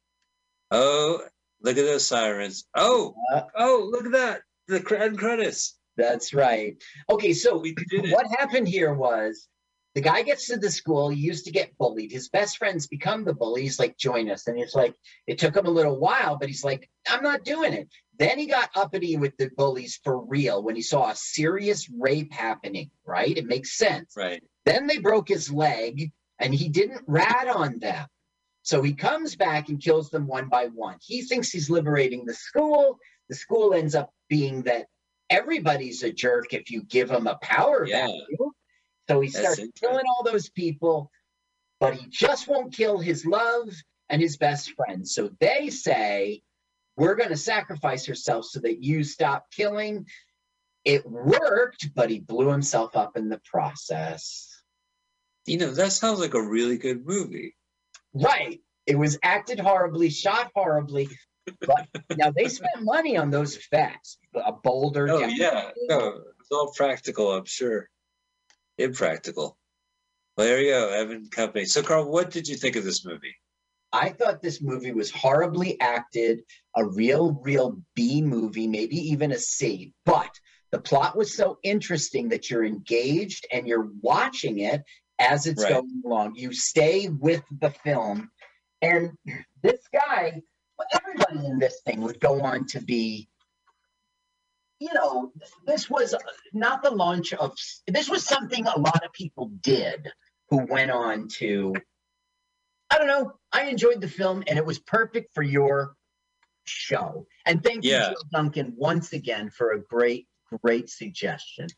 Oh, 0.70 1.20
look 1.62 1.76
at 1.78 1.84
those 1.84 2.06
sirens! 2.06 2.64
Oh, 2.74 3.14
Uh, 3.34 3.42
oh, 3.56 3.88
look 3.90 4.06
at 4.06 4.12
that! 4.12 4.42
The 4.68 4.98
end 5.00 5.18
credits. 5.18 5.78
That's 5.96 6.32
right. 6.32 6.74
Okay, 7.10 7.32
so 7.32 7.58
We 7.58 7.74
did 7.74 8.06
it. 8.06 8.12
what 8.12 8.26
happened 8.38 8.66
here 8.68 8.94
was 8.94 9.48
the 9.94 10.00
guy 10.00 10.22
gets 10.22 10.46
to 10.46 10.56
the 10.56 10.70
school. 10.70 11.10
He 11.10 11.20
used 11.20 11.44
to 11.44 11.50
get 11.50 11.76
bullied. 11.76 12.10
His 12.12 12.30
best 12.30 12.56
friends 12.56 12.86
become 12.86 13.24
the 13.24 13.34
bullies, 13.34 13.78
like 13.78 13.98
join 13.98 14.30
us. 14.30 14.46
And 14.46 14.58
it's 14.58 14.74
like, 14.74 14.94
it 15.26 15.38
took 15.38 15.54
him 15.54 15.66
a 15.66 15.70
little 15.70 15.98
while, 16.00 16.38
but 16.38 16.48
he's 16.48 16.64
like, 16.64 16.88
I'm 17.06 17.22
not 17.22 17.44
doing 17.44 17.74
it. 17.74 17.88
Then 18.18 18.38
he 18.38 18.46
got 18.46 18.70
uppity 18.74 19.16
with 19.18 19.36
the 19.36 19.50
bullies 19.56 20.00
for 20.02 20.24
real 20.24 20.62
when 20.62 20.76
he 20.76 20.82
saw 20.82 21.10
a 21.10 21.14
serious 21.16 21.90
rape 21.90 22.32
happening, 22.32 22.90
right? 23.04 23.36
It 23.36 23.44
makes 23.46 23.76
sense. 23.76 24.14
Right. 24.16 24.42
Then 24.64 24.86
they 24.86 24.96
broke 24.98 25.28
his 25.28 25.52
leg 25.52 26.10
and 26.38 26.54
he 26.54 26.70
didn't 26.70 27.02
rat 27.06 27.48
on 27.54 27.78
them. 27.78 28.06
So 28.62 28.80
he 28.82 28.94
comes 28.94 29.34
back 29.36 29.68
and 29.68 29.80
kills 29.80 30.10
them 30.10 30.26
one 30.26 30.48
by 30.48 30.66
one. 30.66 30.96
He 31.00 31.22
thinks 31.22 31.50
he's 31.50 31.68
liberating 31.68 32.24
the 32.24 32.34
school. 32.34 32.98
The 33.28 33.34
school 33.34 33.74
ends 33.74 33.94
up 33.94 34.10
being 34.28 34.62
that 34.62 34.86
everybody's 35.30 36.02
a 36.02 36.12
jerk 36.12 36.52
if 36.54 36.70
you 36.70 36.82
give 36.84 37.08
them 37.08 37.26
a 37.26 37.38
power 37.42 37.86
Yeah. 37.86 38.06
value. 38.06 38.52
So 39.08 39.20
he 39.20 39.30
That's 39.30 39.54
starts 39.54 39.72
killing 39.80 40.04
all 40.06 40.22
those 40.22 40.48
people, 40.48 41.10
but 41.80 41.94
he 41.94 42.06
just 42.08 42.46
won't 42.46 42.72
kill 42.72 42.98
his 42.98 43.26
love 43.26 43.68
and 44.08 44.22
his 44.22 44.36
best 44.36 44.72
friend. 44.72 45.06
So 45.06 45.30
they 45.40 45.70
say, 45.70 46.42
We're 46.96 47.14
going 47.16 47.30
to 47.30 47.36
sacrifice 47.36 48.08
ourselves 48.08 48.52
so 48.52 48.60
that 48.60 48.84
you 48.84 49.02
stop 49.02 49.50
killing. 49.50 50.06
It 50.84 51.08
worked, 51.08 51.94
but 51.94 52.10
he 52.10 52.20
blew 52.20 52.48
himself 52.48 52.96
up 52.96 53.16
in 53.16 53.28
the 53.28 53.40
process. 53.44 54.48
You 55.46 55.58
know, 55.58 55.70
that 55.72 55.92
sounds 55.92 56.20
like 56.20 56.34
a 56.34 56.42
really 56.42 56.76
good 56.76 57.04
movie. 57.06 57.56
Right. 58.14 58.60
It 58.86 58.98
was 58.98 59.18
acted 59.22 59.60
horribly, 59.60 60.10
shot 60.10 60.50
horribly. 60.54 61.08
But 61.60 61.88
now 62.16 62.30
they 62.30 62.48
spent 62.48 62.82
money 62.82 63.16
on 63.16 63.30
those 63.30 63.56
effects. 63.56 64.18
A 64.34 64.52
boulder. 64.52 65.08
Oh 65.08 65.20
down- 65.20 65.34
yeah, 65.34 65.70
no, 65.88 66.22
it's 66.40 66.50
all 66.50 66.72
practical. 66.76 67.32
I'm 67.32 67.44
sure. 67.44 67.88
Impractical. 68.78 69.58
Well, 70.36 70.46
there 70.46 70.60
you 70.60 70.70
go, 70.70 70.88
Evan 70.88 71.28
Company. 71.28 71.66
So, 71.66 71.82
Carl, 71.82 72.10
what 72.10 72.30
did 72.30 72.48
you 72.48 72.56
think 72.56 72.76
of 72.76 72.84
this 72.84 73.04
movie? 73.04 73.34
I 73.92 74.08
thought 74.08 74.40
this 74.40 74.62
movie 74.62 74.92
was 74.92 75.10
horribly 75.10 75.78
acted, 75.80 76.40
a 76.74 76.84
real, 76.84 77.38
real 77.42 77.78
B 77.94 78.22
movie, 78.22 78.66
maybe 78.66 78.96
even 79.10 79.32
a 79.32 79.38
C. 79.38 79.92
But 80.06 80.30
the 80.70 80.80
plot 80.80 81.14
was 81.16 81.36
so 81.36 81.58
interesting 81.62 82.30
that 82.30 82.48
you're 82.48 82.64
engaged 82.64 83.46
and 83.52 83.68
you're 83.68 83.90
watching 84.00 84.60
it 84.60 84.82
as 85.22 85.46
it's 85.46 85.62
Right. 85.62 85.72
going 85.72 86.02
along. 86.04 86.34
You 86.34 86.52
stay 86.52 87.08
with 87.08 87.42
the 87.60 87.70
film. 87.70 88.30
And 88.82 89.16
this 89.62 89.80
guy, 89.92 90.42
everybody 90.92 91.46
in 91.46 91.58
this 91.58 91.80
thing 91.82 92.00
would 92.00 92.18
go 92.20 92.40
on 92.42 92.66
to 92.68 92.80
be, 92.80 93.28
you 94.80 94.92
know, 94.92 95.32
this 95.64 95.88
was 95.88 96.14
not 96.52 96.82
the 96.82 96.90
launch 96.90 97.32
of, 97.34 97.56
this 97.86 98.08
was 98.10 98.24
something 98.24 98.66
a 98.66 98.78
lot 98.78 99.04
of 99.04 99.12
people 99.12 99.52
did 99.60 100.10
who 100.50 100.66
went 100.66 100.90
on 100.90 101.28
to 101.38 101.74
I 102.90 102.98
don't 102.98 103.06
know. 103.06 103.32
I 103.52 103.68
enjoyed 103.68 104.02
the 104.02 104.08
film 104.08 104.44
and 104.46 104.58
it 104.58 104.66
was 104.66 104.78
perfect 104.78 105.32
for 105.34 105.42
your 105.42 105.96
show. 106.64 107.26
And 107.46 107.64
thank 107.64 107.84
Yeah. 107.84 108.10
you, 108.10 108.14
Joe 108.16 108.22
Duncan, 108.30 108.74
once 108.76 109.14
again 109.14 109.48
for 109.48 109.72
a 109.72 109.80
great, 109.80 110.28
great 110.62 110.90
suggestion. 110.90 111.68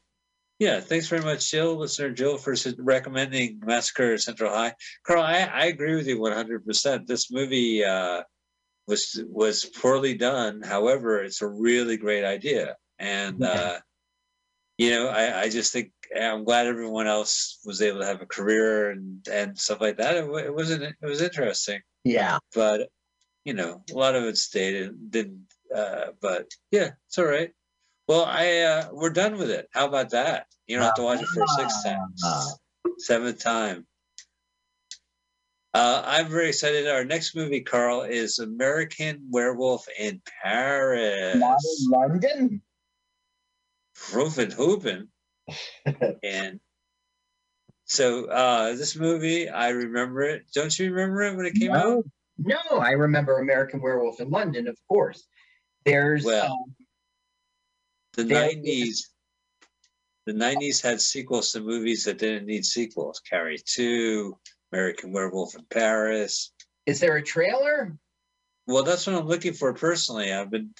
Yeah, 0.59 0.81
thanks 0.81 1.09
very 1.09 1.23
much, 1.23 1.51
Jill, 1.51 1.77
listener 1.77 2.11
Jill, 2.11 2.39
for 2.39 2.55
recommending 2.79 3.61
Massacre 3.65 4.15
at 4.15 4.21
Central 4.21 4.53
High. 4.53 4.75
Carl, 5.05 5.23
I, 5.23 5.41
I 5.43 5.65
agree 5.67 5.97
with 5.97 6.07
you 6.07 6.19
100%. 6.19 7.07
This 7.07 7.31
movie 7.33 7.85
uh, 7.85 8.23
was 8.87 9.21
was 9.29 9.65
poorly 9.65 10.15
done. 10.15 10.63
However, 10.63 11.23
it's 11.25 11.43
a 11.43 11.49
really 11.49 11.97
great 11.97 12.25
idea, 12.25 12.77
and 12.99 13.41
Yeah. 13.41 13.49
uh, 13.49 13.79
you 14.79 14.91
know, 14.91 15.09
I, 15.09 15.43
I 15.43 15.49
just 15.49 15.73
think 15.73 15.91
I'm 16.19 16.45
glad 16.45 16.67
everyone 16.67 17.07
else 17.07 17.61
was 17.65 17.81
able 17.83 18.01
to 18.01 18.07
have 18.07 18.23
a 18.23 18.27
career 18.27 18.91
and 18.91 19.27
and 19.31 19.59
stuff 19.59 19.81
like 19.81 19.97
that. 19.99 20.17
It, 20.17 20.25
it 20.47 20.55
wasn't 20.55 20.83
it 20.85 20.95
was 21.01 21.21
interesting. 21.23 21.81
Yeah. 22.05 22.39
but 22.55 22.89
you 23.45 23.55
know, 23.55 23.83
a 23.93 23.95
lot 23.95 24.15
of 24.15 24.25
it 24.25 24.37
stayed 24.37 24.83
and 24.83 25.11
didn't. 25.11 25.47
Uh, 25.75 26.07
but 26.21 26.47
yeah, 26.71 26.91
it's 27.09 27.19
all 27.19 27.25
right. 27.27 27.51
Well, 28.07 28.25
I 28.25 28.59
uh, 28.61 28.89
we're 28.93 29.11
done 29.11 29.39
with 29.39 29.51
it. 29.51 29.69
How 29.73 29.87
about 29.87 30.11
that? 30.11 30.47
You 30.67 30.77
don't 30.77 30.85
have 30.85 30.95
to 30.95 31.03
watch 31.03 31.23
it 31.23 31.29
for 31.29 31.43
a 31.43 31.49
sixth 31.49 31.85
time, 31.85 32.15
Ah. 32.25 32.47
seventh 32.99 33.39
time. 33.43 33.87
Uh, 35.73 36.03
I'm 36.07 36.29
very 36.29 36.49
excited. 36.51 36.87
Our 36.87 37.05
next 37.05 37.35
movie, 37.35 37.63
Carl, 37.63 38.03
is 38.03 38.39
American 38.39 39.27
Werewolf 39.31 39.87
in 39.99 40.23
Paris. 40.43 41.37
Not 41.37 41.59
in 41.81 41.91
London? 41.91 42.63
Roofing 44.13 44.51
Hoopin. 44.51 45.09
and 46.23 46.61
so 47.85 48.25
uh 48.27 48.75
this 48.77 48.97
movie, 48.97 49.49
I 49.49 49.71
remember 49.71 50.23
it. 50.23 50.45
Don't 50.55 50.77
you 50.79 50.93
remember 50.93 51.23
it 51.23 51.37
when 51.37 51.47
it 51.47 51.55
came 51.55 51.73
no, 51.73 51.99
out? 51.99 52.05
no, 52.39 52.79
I 52.79 52.93
remember 52.93 53.39
American 53.39 53.81
Werewolf 53.81 54.21
in 54.21 54.31
London, 54.31 54.69
of 54.69 54.77
course. 54.89 55.27
There's 55.85 56.25
Well, 56.25 56.53
um, 56.53 56.75
The 58.17 58.25
nineties 58.25 59.11
the 60.27 60.33
nineties 60.33 60.81
had 60.81 61.01
sequels 61.01 61.53
to 61.53 61.61
movies 61.61 62.05
that 62.05 62.19
didn't 62.19 62.47
need 62.47 62.65
sequels. 62.65 63.21
Carrie 63.21 63.59
Two, 63.65 64.39
American 64.73 65.13
Werewolf 65.13 65.55
in 65.55 65.65
Paris. 65.71 66.53
is 66.87 67.01
there 67.01 67.17
a 67.17 67.23
trailer? 67.23 67.97
Well, 68.67 68.85
that's 68.85 69.07
what 69.07 69.17
I'm 69.17 69.27
looking 69.27 69.53
for 69.53 69.75
personally. 69.75 70.33
I've 70.33 70.51
been 70.51 70.71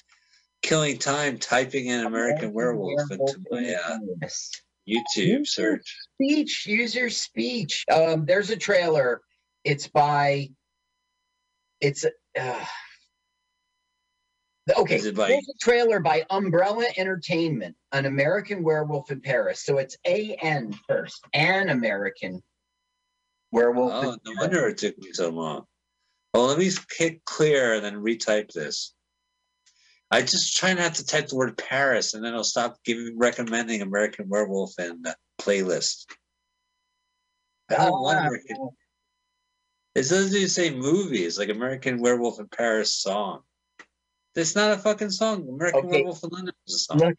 killing 0.63 0.97
time 0.97 1.37
typing 1.37 1.87
in 1.87 2.05
American, 2.05 2.53
Werewolf, 2.53 3.11
into 3.11 3.39
my 3.51 3.75
uh. 3.75 4.27
YouTube 4.87 5.47
search. 5.47 5.97
speech 6.13 6.65
user 6.67 7.09
speech 7.09 7.83
um 7.91 8.25
there's 8.25 8.51
a 8.51 8.55
trailer 8.55 9.19
it's 9.63 9.87
by 9.87 10.47
it's 11.81 12.05
uh, 12.39 12.65
okay 14.77 14.95
Is 14.95 15.05
it 15.05 15.15
by- 15.15 15.29
there's 15.29 15.47
a 15.49 15.57
trailer 15.63 15.99
by 15.99 16.25
umbrella 16.29 16.85
entertainment 16.97 17.75
an 17.91 18.05
american 18.05 18.63
werewolf 18.63 19.11
in 19.11 19.21
paris 19.21 19.63
so 19.63 19.77
it's 19.77 19.97
an 20.05 20.73
first 20.87 21.23
an 21.33 21.69
american 21.69 22.41
werewolf 23.51 23.91
Oh, 23.93 24.17
no 24.25 24.31
wonder 24.39 24.67
it 24.67 24.77
took 24.77 24.97
me 24.97 25.13
so 25.13 25.29
long. 25.29 25.65
Well, 26.33 26.47
let 26.47 26.57
me 26.57 26.69
hit 26.97 27.23
clear 27.23 27.75
and 27.75 27.85
then 27.85 27.95
retype 28.03 28.51
this. 28.51 28.93
I 30.11 30.21
just 30.21 30.57
try 30.57 30.73
not 30.73 30.95
to 30.95 31.05
type 31.05 31.27
the 31.29 31.37
word 31.37 31.57
Paris, 31.57 32.13
and 32.13 32.21
then 32.21 32.33
it'll 32.33 32.43
stop 32.43 32.75
giving 32.83 33.17
recommending 33.17 33.81
American 33.81 34.27
Werewolf 34.27 34.77
in 34.77 35.01
the 35.03 35.15
playlist. 35.39 36.07
I 37.69 37.75
don't 37.75 37.87
Oh, 37.87 38.01
want 38.01 38.17
wow. 38.17 38.27
American. 38.27 38.69
It 39.95 40.09
doesn't 40.09 40.35
even 40.35 40.49
say 40.49 40.71
movies 40.75 41.39
like 41.39 41.47
American 41.47 42.01
Werewolf 42.01 42.39
in 42.41 42.49
Paris 42.49 42.93
song. 42.93 43.43
It's 44.35 44.55
not 44.55 44.71
a 44.71 44.77
fucking 44.77 45.11
song. 45.11 45.47
American 45.47 45.87
Okay. 45.87 46.01
Werewolf 46.01 46.23
in 46.23 46.29
London 46.29 46.53
is 46.67 46.75
a 46.75 46.79
song. 46.79 46.97
Look, 46.99 47.15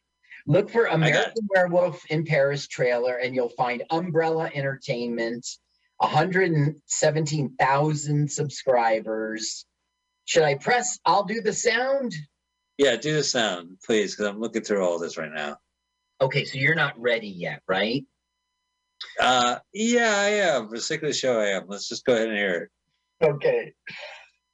look 0.46 0.70
for 0.70 0.84
American 0.86 1.46
Werewolf 1.54 2.04
in 2.10 2.24
Paris 2.24 2.66
trailer, 2.66 3.16
and 3.16 3.34
you'll 3.34 3.48
find 3.48 3.84
Umbrella 3.90 4.50
Entertainment, 4.52 5.46
117,000 5.98 8.30
subscribers. 8.30 9.64
Should 10.26 10.42
I 10.42 10.56
press? 10.56 10.98
I'll 11.06 11.24
do 11.24 11.40
the 11.40 11.54
sound. 11.54 12.14
Yeah, 12.76 12.96
do 12.96 13.14
the 13.14 13.22
sound, 13.22 13.78
please, 13.84 14.14
because 14.14 14.26
I'm 14.26 14.40
looking 14.40 14.62
through 14.62 14.84
all 14.84 14.98
this 14.98 15.16
right 15.16 15.32
now. 15.32 15.56
Okay, 16.20 16.44
so 16.44 16.58
you're 16.58 16.74
not 16.74 17.00
ready 17.00 17.28
yet, 17.28 17.62
right? 17.66 18.04
Uh, 19.20 19.58
yeah, 19.72 20.12
I 20.14 20.28
am. 20.28 20.68
For 20.68 20.76
of 20.76 21.00
the 21.00 21.12
show, 21.12 21.40
I 21.40 21.56
am. 21.56 21.64
Let's 21.68 21.88
just 21.88 22.04
go 22.04 22.14
ahead 22.14 22.28
and 22.28 22.36
hear 22.36 22.54
it. 22.54 22.70
Okay. 23.24 23.72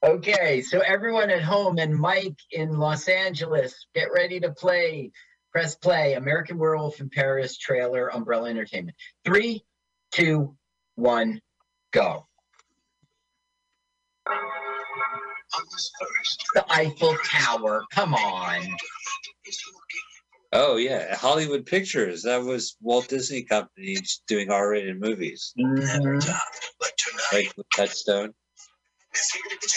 Okay, 0.05 0.63
so 0.63 0.81
everyone 0.81 1.31
at 1.31 1.43
home 1.43 1.79
and 1.79 1.95
Mike 1.95 2.39
in 2.51 2.77
Los 2.77 3.07
Angeles, 3.07 3.87
get 3.95 4.09
ready 4.13 4.41
to 4.41 4.51
play. 4.51 5.13
Press 5.53 5.75
play. 5.77 6.15
American 6.15 6.59
Werewolf 6.59 6.99
in 7.01 7.09
Paris 7.11 7.57
trailer, 7.59 8.13
Umbrella 8.13 8.49
Entertainment. 8.51 8.97
Three, 9.25 9.65
two, 10.11 10.57
one, 10.97 11.41
go. 11.93 12.27
The 16.55 16.65
Eiffel 16.71 17.17
Tower. 17.25 17.85
Come 17.93 18.15
on. 18.15 18.63
Oh 20.53 20.77
yeah, 20.77 21.15
Hollywood 21.17 21.67
Pictures. 21.67 22.23
That 22.23 22.43
was 22.43 22.77
Walt 22.81 23.09
Disney 23.09 23.43
Company 23.43 23.97
doing 24.27 24.51
R-rated 24.51 25.01
movies, 25.01 25.53
Mhm. 25.59 26.27
like 27.33 27.53
Touchstone. 27.75 28.35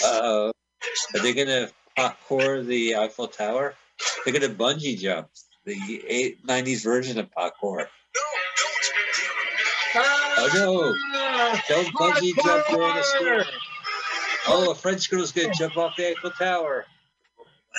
Uh 0.04 0.20
oh, 0.22 0.52
are 1.14 1.20
they 1.20 1.32
gonna 1.32 1.70
parkour 1.96 2.66
the 2.66 2.96
Eiffel 2.96 3.28
Tower? 3.28 3.74
They're 4.24 4.32
gonna 4.32 4.48
bungee 4.52 4.98
jump 4.98 5.28
the 5.64 6.02
eight 6.06 6.44
nineties 6.44 6.82
version 6.82 7.18
of 7.18 7.30
parkour. 7.30 7.86
Oh 9.94 10.50
no! 10.54 10.94
Don't 11.68 11.88
bungee 11.94 12.34
jump 12.42 12.66
during 12.68 12.96
a 12.96 13.02
storm. 13.02 13.44
Oh, 14.48 14.70
a 14.70 14.74
French 14.74 15.10
girl's 15.10 15.32
gonna 15.32 15.52
jump 15.54 15.76
off 15.76 15.96
the 15.96 16.08
Eiffel 16.10 16.30
Tower. 16.30 16.86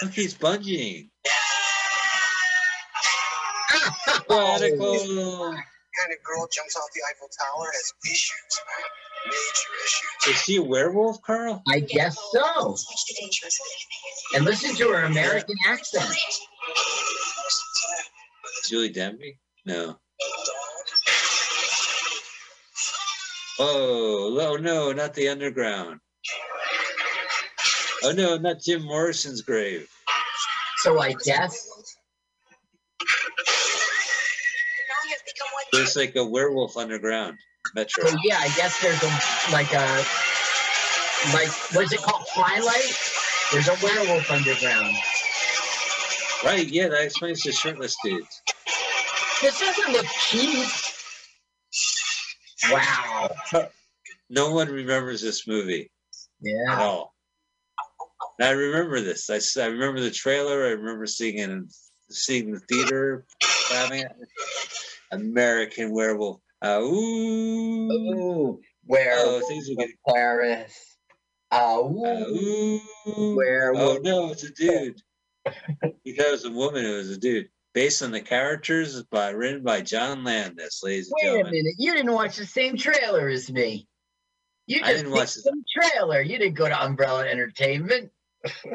Look, 0.01 0.13
he's 0.13 0.35
bungeeing. 0.35 1.09
Radical. 4.29 5.55
kind 5.97 6.13
of 6.13 6.21
girl 6.23 6.47
jumps 6.51 6.75
off 6.75 6.89
the 6.93 7.01
Eiffel 7.09 7.29
Tower 7.29 7.71
has 7.73 7.93
issues, 8.05 8.05
major 8.05 8.35
issues. 8.93 9.16
Is 10.27 10.41
he 10.41 10.57
a 10.57 10.63
werewolf, 10.63 11.21
Carl? 11.21 11.63
I 11.67 11.79
guess 11.79 12.17
so. 12.33 12.75
And 14.35 14.43
listen 14.43 14.75
to 14.75 14.89
her 14.89 15.03
American 15.03 15.55
accent. 15.65 16.13
Julie 18.67 18.91
Delpy? 18.91 19.37
No. 19.65 19.97
Oh, 23.59 24.37
oh 24.39 24.57
no, 24.57 24.91
not 24.91 25.13
the 25.13 25.29
underground. 25.29 25.99
Oh 28.03 28.11
no, 28.11 28.37
not 28.37 28.61
Jim 28.61 28.83
Morrison's 28.83 29.41
grave. 29.41 29.87
So 30.77 30.99
I 30.99 31.15
guess 31.25 31.67
There's 35.71 35.95
like 35.95 36.15
a 36.15 36.25
werewolf 36.25 36.77
underground 36.77 37.37
metro. 37.73 38.05
So 38.05 38.17
yeah, 38.23 38.37
I 38.39 38.47
guess 38.55 38.79
there's 38.81 39.01
a 39.03 39.51
like 39.51 39.71
a 39.73 40.03
like 41.33 41.49
what's 41.73 41.91
it 41.93 42.01
called? 42.01 42.25
Twilight. 42.33 42.95
There's 43.51 43.67
a 43.67 43.75
werewolf 43.83 44.29
underground. 44.29 44.95
Right, 46.43 46.67
yeah, 46.67 46.87
that 46.89 47.01
explains 47.03 47.41
the 47.41 47.51
shirtless 47.51 47.95
dudes. 48.03 48.41
This 49.41 49.59
doesn't 49.59 49.91
look 49.93 50.05
cheap. 50.29 50.67
Wow. 52.71 53.29
No 54.29 54.51
one 54.51 54.67
remembers 54.67 55.21
this 55.21 55.47
movie 55.47 55.89
Yeah. 56.41 56.73
at 56.73 56.79
all. 56.79 57.15
And 58.37 58.49
I 58.49 58.51
remember 58.51 58.99
this. 58.99 59.29
I, 59.29 59.39
I 59.61 59.67
remember 59.67 60.01
the 60.01 60.11
trailer. 60.11 60.65
I 60.65 60.71
remember 60.71 61.05
seeing 61.05 61.37
it 61.37 61.49
in 61.49 61.69
seeing 62.09 62.51
the 62.51 62.59
theater, 62.59 63.25
having. 63.71 64.03
American 65.11 65.93
Werewolf. 65.93 66.41
Uh, 66.63 66.79
ooh. 66.81 68.59
Oh, 68.89 69.41
things 69.47 69.69
are 69.69 69.75
getting. 69.75 69.95
Paris. 70.07 70.97
Uh, 71.51 71.79
ooh, 71.81 72.05
Uh, 72.05 72.25
ooh. 72.29 72.81
Oh 73.77 73.99
no, 74.03 74.31
it's 74.31 74.43
a 74.43 74.51
dude. 74.51 75.01
he 76.03 76.13
thought 76.13 76.27
it 76.27 76.31
was 76.31 76.45
a 76.45 76.51
woman. 76.51 76.85
It 76.85 76.95
was 76.95 77.09
a 77.11 77.17
dude. 77.17 77.49
Based 77.73 78.01
on 78.01 78.11
the 78.11 78.21
characters 78.21 79.03
by 79.03 79.29
written 79.29 79.63
by 79.63 79.81
John 79.81 80.23
Landis, 80.23 80.81
ladies 80.83 81.13
and 81.21 81.33
Wait 81.35 81.41
a 81.41 81.43
minute, 81.45 81.75
you 81.77 81.93
didn't 81.93 82.11
watch 82.11 82.35
the 82.37 82.45
same 82.45 82.75
trailer 82.75 83.27
as 83.29 83.51
me. 83.51 83.87
You 84.65 84.81
I 84.83 84.93
didn't 84.93 85.11
watch 85.11 85.35
the- 85.35 85.63
trailer. 85.79 86.21
You 86.21 86.37
didn't 86.39 86.55
go 86.55 86.67
to 86.67 86.83
Umbrella 86.83 87.25
Entertainment. 87.27 88.11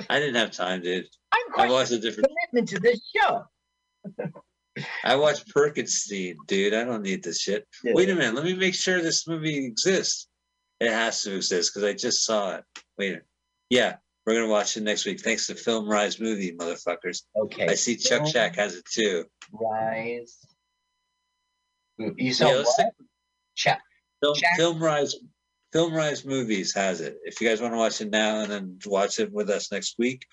I 0.09 0.19
didn't 0.21 0.37
have 0.37 0.53
time, 0.53 0.83
dude. 0.83 1.07
I'm 1.33 1.41
I 1.69 1.71
watched 1.71 1.91
a 1.91 1.99
different. 1.99 2.29
commitment 2.29 2.69
to 2.71 2.79
this 2.81 3.01
show. 3.15 3.45
I 5.05 5.17
watched 5.17 5.53
Perkinstein, 5.55 6.37
dude. 6.47 6.75
I 6.75 6.85
don't 6.85 7.03
need 7.03 7.23
this 7.23 7.41
shit. 7.41 7.67
Wait 7.85 8.09
a 8.09 8.15
minute. 8.15 8.35
Let 8.35 8.45
me 8.45 8.55
make 8.55 8.75
sure 8.75 9.01
this 9.01 9.27
movie 9.29 9.67
exists. 9.67 10.29
It 10.81 10.91
has 10.91 11.23
to 11.23 11.37
exist 11.37 11.73
because 11.75 11.89
I 11.89 11.93
just 11.93 12.25
saw 12.25 12.57
it. 12.57 12.65
Wait 12.99 13.09
a 13.09 13.11
minute. 13.11 13.27
Yeah, 13.71 13.97
we're 14.27 14.35
gonna 14.35 14.49
watch 14.49 14.77
it 14.77 14.83
next 14.83 15.05
week. 15.05 15.21
Thanks 15.21 15.47
to 15.47 15.55
Film 15.55 15.89
Rise 15.89 16.19
Movie, 16.21 16.53
motherfuckers. 16.53 17.23
Okay. 17.37 17.67
I 17.69 17.75
see 17.75 17.97
Chuck 17.97 18.27
Shack 18.27 18.57
has 18.57 18.75
it 18.75 18.85
too. 18.87 19.25
Rise. 19.53 20.39
You 21.99 22.33
saw 22.33 22.49
Yeah, 22.49 22.63
what? 22.63 22.93
Check. 23.55 23.81
Film, 24.23 24.35
Shack- 24.35 24.57
Film 24.57 24.83
Rise, 24.83 25.15
Film 25.73 25.95
Rise 25.95 26.25
Movies 26.25 26.75
has 26.75 27.01
it. 27.01 27.17
If 27.25 27.41
you 27.41 27.49
guys 27.49 27.61
want 27.63 27.73
to 27.73 27.79
watch 27.79 28.01
it 28.01 28.11
now 28.11 28.41
and 28.41 28.53
then 28.53 28.79
watch 28.85 29.19
it 29.19 29.33
with 29.33 29.49
us 29.49 29.73
next 29.73 29.97
week, 29.99 30.27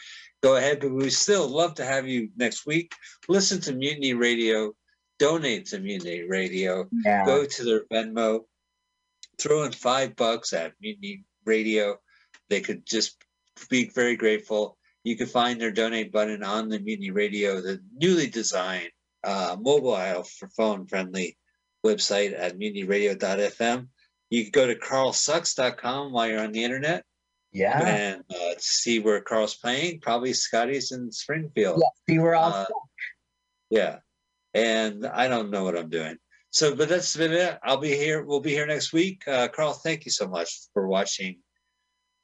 go 0.43 0.57
ahead. 0.57 0.81
But 0.81 0.91
we 0.91 1.09
still 1.09 1.47
love 1.47 1.75
to 1.75 1.85
have 1.85 2.07
you 2.07 2.29
next 2.35 2.65
week. 2.65 2.93
Listen 3.29 3.61
to 3.61 3.73
Mutiny 3.73 4.13
Radio. 4.13 4.73
Donate 5.17 5.67
to 5.67 5.79
Mutiny 5.79 6.23
Radio. 6.23 6.87
Yeah. 7.05 7.25
Go 7.25 7.45
to 7.45 7.63
their 7.63 7.85
Venmo. 7.91 8.41
Throw 9.39 9.63
in 9.63 9.71
five 9.71 10.15
bucks 10.17 10.51
at 10.51 10.73
Mutiny 10.81 11.23
Radio. 11.45 11.97
They 12.49 12.59
could 12.59 12.85
just 12.85 13.15
be 13.69 13.89
very 13.89 14.17
grateful. 14.17 14.77
You 15.03 15.15
can 15.15 15.27
find 15.27 15.59
their 15.59 15.71
donate 15.71 16.11
button 16.11 16.43
on 16.43 16.67
the 16.67 16.79
Mutiny 16.79 17.11
Radio, 17.11 17.61
the 17.61 17.81
newly 17.95 18.27
designed 18.27 18.89
uh, 19.23 19.55
mobile 19.59 20.23
for 20.23 20.49
phone 20.49 20.85
friendly 20.87 21.37
website 21.85 22.37
at 22.37 22.59
mutinyradio.fm. 22.59 23.87
You 24.29 24.43
can 24.43 24.51
go 24.51 24.67
to 24.67 24.75
carlsucks.com 24.75 26.11
while 26.11 26.27
you're 26.27 26.41
on 26.41 26.51
the 26.51 26.63
internet 26.63 27.03
Yeah. 27.51 27.79
and 27.85 28.23
uh, 28.29 28.53
see 28.59 28.99
where 28.99 29.21
Carl's 29.21 29.55
playing. 29.55 30.01
Probably 30.01 30.33
Scotty's 30.33 30.91
in 30.91 31.11
Springfield. 31.11 31.81
Yeah. 31.81 32.13
See, 32.13 32.19
we're 32.19 32.35
all 32.35 32.53
Uh, 32.53 32.65
Yeah. 33.69 33.99
and 34.53 35.05
I 35.05 35.27
don't 35.27 35.49
know 35.49 35.63
what 35.63 35.77
I'm 35.77 35.89
doing. 35.89 36.17
So, 36.51 36.75
but 36.75 36.89
that's 36.89 37.15
been 37.15 37.31
it. 37.31 37.59
I'll 37.63 37.77
be 37.77 37.95
here. 37.95 38.23
We'll 38.23 38.39
be 38.39 38.51
here 38.51 38.65
next 38.65 38.91
week. 38.93 39.27
Uh, 39.27 39.47
Carl, 39.49 39.73
thank 39.73 40.05
you 40.05 40.11
so 40.11 40.27
much 40.27 40.49
for 40.73 40.87
watching 40.87 41.39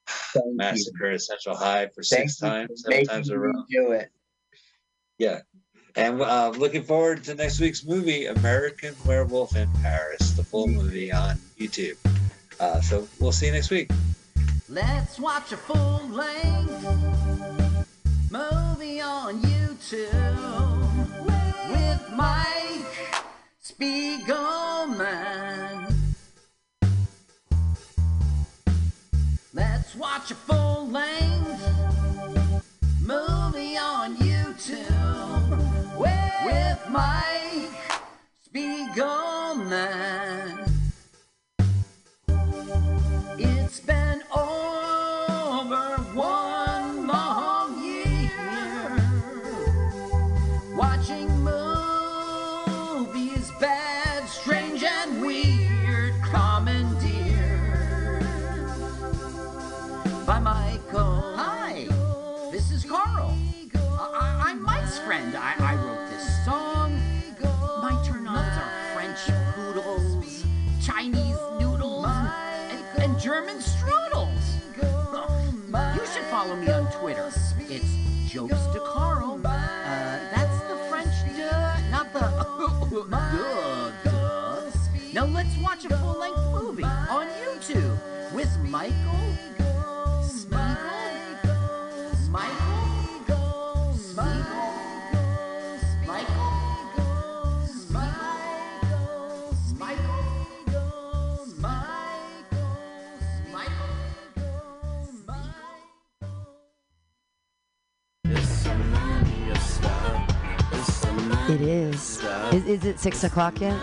Thank 0.07 0.45
you. 0.45 0.55
Massacre 0.55 1.11
at 1.11 1.21
Central 1.21 1.55
High 1.55 1.87
for 1.93 2.03
Thank 2.03 2.29
six 2.29 2.41
you 2.41 2.47
times, 2.47 2.83
seven 2.83 3.05
times 3.05 3.29
a 3.29 3.37
row. 3.39 3.51
Do 3.69 3.91
it. 3.91 4.09
Yeah. 5.17 5.41
And 5.97 6.21
uh, 6.21 6.49
looking 6.49 6.83
forward 6.83 7.23
to 7.23 7.35
next 7.35 7.61
week's 7.61 7.85
movie, 7.85 8.25
American 8.25 8.93
Werewolf 9.05 9.55
in 9.55 9.69
Paris, 9.81 10.31
the 10.31 10.43
full 10.43 10.67
movie 10.67 11.09
on 11.11 11.37
YouTube. 11.57 11.95
Uh, 12.59 12.81
so 12.81 13.07
we'll 13.19 13.31
see 13.31 13.45
you 13.45 13.53
next 13.53 13.69
week. 13.69 13.89
Let's 14.67 15.17
watch 15.19 15.53
a 15.53 15.57
full 15.57 16.01
length 16.09 16.83
movie 18.29 18.99
on 18.99 19.41
YouTube 19.41 20.55
with 21.69 22.11
Mike 22.13 23.23
Spiegelman. 23.63 25.05
Let's 29.53 29.95
watch 29.95 30.31
a 30.31 30.35
full 30.35 30.89
length 30.89 31.63
movie 33.01 33.77
on 33.77 34.17
YouTube 34.17 35.44
with 36.45 36.79
Mike 36.89 37.73
Spiegelman. 38.45 39.69
It's 43.39 43.79
been 43.79 44.04
jokes 78.35 78.67
to 78.73 78.94
It 111.49 111.61
is. 111.61 112.21
Is, 112.51 112.65
is 112.65 112.85
it 112.85 112.99
six 112.99 113.23
o'clock 113.23 113.61
yet? 113.61 113.77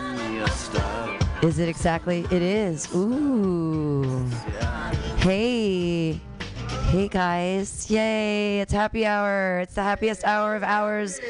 Is 1.43 1.59
it 1.59 1.69
exactly? 1.69 2.27
It 2.31 2.43
is. 2.43 2.95
Ooh. 2.95 4.27
Hey. 5.19 6.21
Hey 6.91 7.09
guys. 7.09 7.91
Yay. 7.91 8.61
It's 8.61 8.73
happy 8.73 9.07
hour. 9.07 9.61
It's 9.61 9.75
the 9.75 9.83
happiest 9.83 10.25
hour 10.25 10.55
of 10.55 10.63
hours 10.63 11.21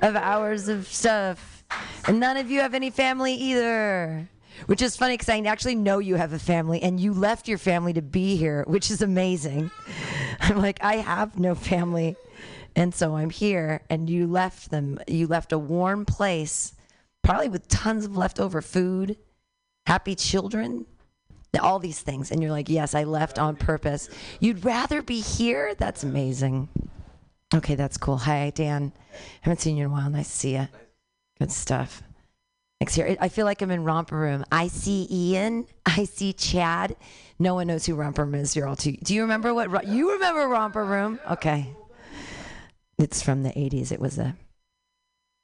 of 0.00 0.16
hours 0.16 0.68
of 0.68 0.86
stuff. 0.86 1.62
And 2.06 2.18
none 2.18 2.38
of 2.38 2.50
you 2.50 2.60
have 2.60 2.72
any 2.72 2.88
family 2.90 3.34
either. 3.34 4.28
Which 4.66 4.80
is 4.80 4.96
funny 4.96 5.14
because 5.14 5.28
I 5.28 5.38
actually 5.40 5.74
know 5.74 5.98
you 5.98 6.16
have 6.16 6.32
a 6.32 6.38
family 6.38 6.82
and 6.82 6.98
you 6.98 7.12
left 7.12 7.48
your 7.48 7.58
family 7.58 7.92
to 7.92 8.02
be 8.02 8.36
here, 8.36 8.64
which 8.66 8.90
is 8.90 9.02
amazing. 9.02 9.70
I'm 10.40 10.56
like, 10.56 10.82
I 10.82 10.96
have 10.96 11.38
no 11.38 11.54
family. 11.54 12.16
And 12.76 12.94
so 12.94 13.16
I'm 13.16 13.30
here, 13.30 13.82
and 13.90 14.08
you 14.08 14.26
left 14.26 14.70
them. 14.70 14.98
You 15.08 15.26
left 15.26 15.52
a 15.52 15.58
warm 15.58 16.04
place, 16.04 16.74
probably 17.22 17.48
with 17.48 17.68
tons 17.68 18.04
of 18.04 18.16
leftover 18.16 18.62
food, 18.62 19.16
happy 19.86 20.14
children, 20.14 20.86
all 21.58 21.78
these 21.78 22.00
things. 22.00 22.30
And 22.30 22.42
you're 22.42 22.52
like, 22.52 22.68
yes, 22.68 22.94
I 22.94 23.04
left 23.04 23.38
on 23.38 23.56
purpose. 23.56 24.08
You'd 24.38 24.64
rather 24.64 25.02
be 25.02 25.20
here? 25.20 25.74
That's 25.74 26.04
amazing. 26.04 26.68
Okay, 27.54 27.74
that's 27.74 27.96
cool. 27.96 28.18
Hi, 28.18 28.50
Dan. 28.50 28.92
Haven't 29.40 29.60
seen 29.60 29.76
you 29.76 29.86
in 29.86 29.90
a 29.90 29.92
while. 29.92 30.08
Nice 30.08 30.28
to 30.28 30.36
see 30.36 30.52
you. 30.52 30.68
Good 31.38 31.50
stuff. 31.50 32.02
Next 32.80 32.94
here. 32.94 33.16
I 33.20 33.28
feel 33.28 33.44
like 33.44 33.60
I'm 33.60 33.70
in 33.70 33.84
Romper 33.84 34.16
Room. 34.16 34.44
I 34.52 34.68
see 34.68 35.06
Ian. 35.10 35.66
I 35.86 36.04
see 36.04 36.32
Chad. 36.32 36.96
No 37.38 37.54
one 37.54 37.66
knows 37.66 37.84
who 37.84 37.94
Romper 37.94 38.24
Room 38.24 38.36
is. 38.36 38.54
You're 38.54 38.68
all 38.68 38.76
too. 38.76 38.92
Do 38.92 39.14
you 39.14 39.22
remember 39.22 39.52
what 39.52 39.86
you 39.86 40.12
remember 40.12 40.46
Romper 40.46 40.84
Room? 40.84 41.18
Okay. 41.30 41.74
It's 43.00 43.22
from 43.22 43.42
the 43.42 43.50
80s. 43.50 43.92
It 43.92 44.00
was 44.00 44.18
a 44.18 44.36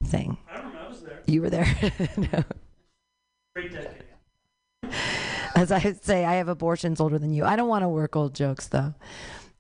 thing. 0.05 0.37
I 0.51 0.61
don't 0.61 0.75
know. 0.75 0.81
I 0.81 0.89
was 0.89 1.03
there. 1.03 1.23
You 1.27 1.41
were 1.41 1.51
there. 1.51 1.65
no. 2.17 2.45
Great 3.55 3.73
decade. 3.73 4.05
As 5.55 5.73
I 5.73 5.93
say, 5.93 6.27
I 6.27 6.35
have 6.35 6.49
abortions 6.49 7.01
older 7.01 7.19
than 7.19 7.33
you. 7.33 7.45
I 7.45 7.57
don't 7.57 7.69
want 7.69 7.83
to 7.83 7.89
work 7.89 8.15
old 8.15 8.35
jokes 8.35 8.69
though. 8.69 8.95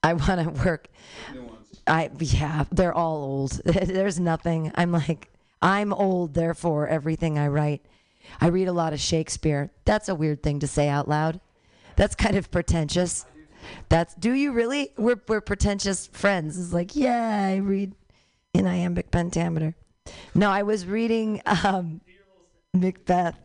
I 0.02 0.12
want 0.12 0.44
to 0.44 0.64
work. 0.64 0.88
I 1.86 2.10
yeah, 2.18 2.64
they're 2.70 2.92
all 2.92 3.16
old. 3.16 3.52
There's 3.64 4.20
nothing. 4.20 4.70
I'm 4.74 4.92
like 4.92 5.30
I'm 5.62 5.94
old, 5.94 6.34
therefore 6.34 6.86
everything 6.88 7.38
I 7.38 7.48
write. 7.48 7.86
I 8.42 8.48
read 8.48 8.68
a 8.68 8.72
lot 8.72 8.92
of 8.92 9.00
Shakespeare. 9.00 9.70
That's 9.86 10.10
a 10.10 10.14
weird 10.14 10.42
thing 10.42 10.60
to 10.60 10.66
say 10.66 10.88
out 10.88 11.08
loud. 11.08 11.40
That's 11.96 12.14
kind 12.14 12.36
of 12.36 12.50
pretentious. 12.50 13.24
That's 13.88 14.14
do 14.14 14.32
you 14.32 14.52
really? 14.52 14.92
We're 14.96 15.20
we're 15.28 15.40
pretentious 15.40 16.06
friends. 16.06 16.58
It's 16.58 16.72
like 16.72 16.96
yeah, 16.96 17.46
I 17.46 17.56
read 17.56 17.94
in 18.54 18.66
iambic 18.66 19.10
pentameter. 19.10 19.74
No, 20.34 20.50
I 20.50 20.62
was 20.62 20.86
reading 20.86 21.42
um, 21.46 22.00
Macbeth. 22.74 23.38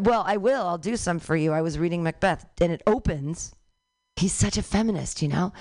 Well, 0.00 0.24
I 0.26 0.36
will. 0.36 0.66
I'll 0.66 0.78
do 0.78 0.96
some 0.96 1.18
for 1.18 1.36
you. 1.36 1.52
I 1.52 1.62
was 1.62 1.78
reading 1.78 2.02
Macbeth, 2.02 2.46
and 2.60 2.72
it 2.72 2.82
opens. 2.86 3.54
He's 4.16 4.32
such 4.32 4.58
a 4.58 4.62
feminist, 4.62 5.22
you 5.22 5.28
know. 5.28 5.52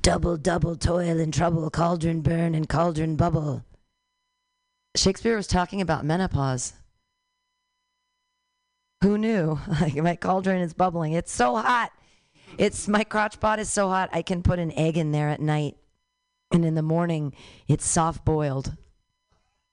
Double, 0.00 0.36
double 0.36 0.76
toil 0.76 1.20
and 1.20 1.32
trouble, 1.32 1.70
cauldron 1.70 2.20
burn 2.20 2.54
and 2.54 2.68
cauldron 2.68 3.16
bubble. 3.16 3.64
Shakespeare 4.96 5.36
was 5.36 5.46
talking 5.46 5.80
about 5.80 6.04
menopause. 6.04 6.74
Who 9.02 9.18
knew? 9.18 9.58
Like 9.80 9.94
my 9.96 10.16
cauldron 10.16 10.62
is 10.62 10.74
bubbling. 10.74 11.12
It's 11.12 11.32
so 11.32 11.56
hot. 11.56 11.92
It's 12.58 12.88
my 12.88 13.04
crotch 13.04 13.40
pot 13.40 13.58
is 13.58 13.70
so 13.70 13.88
hot. 13.88 14.10
I 14.12 14.22
can 14.22 14.42
put 14.42 14.58
an 14.58 14.72
egg 14.72 14.96
in 14.96 15.12
there 15.12 15.28
at 15.28 15.40
night, 15.40 15.76
and 16.52 16.64
in 16.64 16.74
the 16.74 16.82
morning, 16.82 17.34
it's 17.68 17.86
soft 17.86 18.24
boiled. 18.24 18.76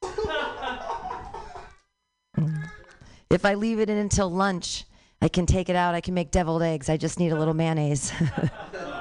If 3.29 3.45
I 3.45 3.53
leave 3.53 3.79
it 3.79 3.91
in 3.91 3.97
until 3.97 4.27
lunch, 4.31 4.85
I 5.21 5.27
can 5.27 5.45
take 5.45 5.69
it 5.69 5.75
out. 5.75 5.93
I 5.93 6.01
can 6.01 6.15
make 6.15 6.31
deviled 6.31 6.63
eggs. 6.63 6.89
I 6.89 6.97
just 6.97 7.19
need 7.19 7.31
a 7.31 7.37
little 7.37 7.53
mayonnaise. 7.53 8.11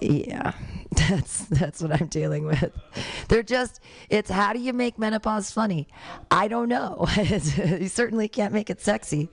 yeah, 0.00 0.52
that's 0.90 1.46
that's 1.46 1.80
what 1.80 2.00
I'm 2.00 2.08
dealing 2.08 2.44
with. 2.44 2.72
They're 3.28 3.42
just 3.42 3.80
it's 4.10 4.30
how 4.30 4.52
do 4.52 4.58
you 4.58 4.72
make 4.72 4.98
menopause 4.98 5.50
funny? 5.50 5.88
I 6.30 6.48
don't 6.48 6.68
know. 6.68 7.06
you 7.16 7.88
certainly 7.88 8.28
can't 8.28 8.52
make 8.52 8.68
it 8.68 8.80
sexy. 8.80 9.30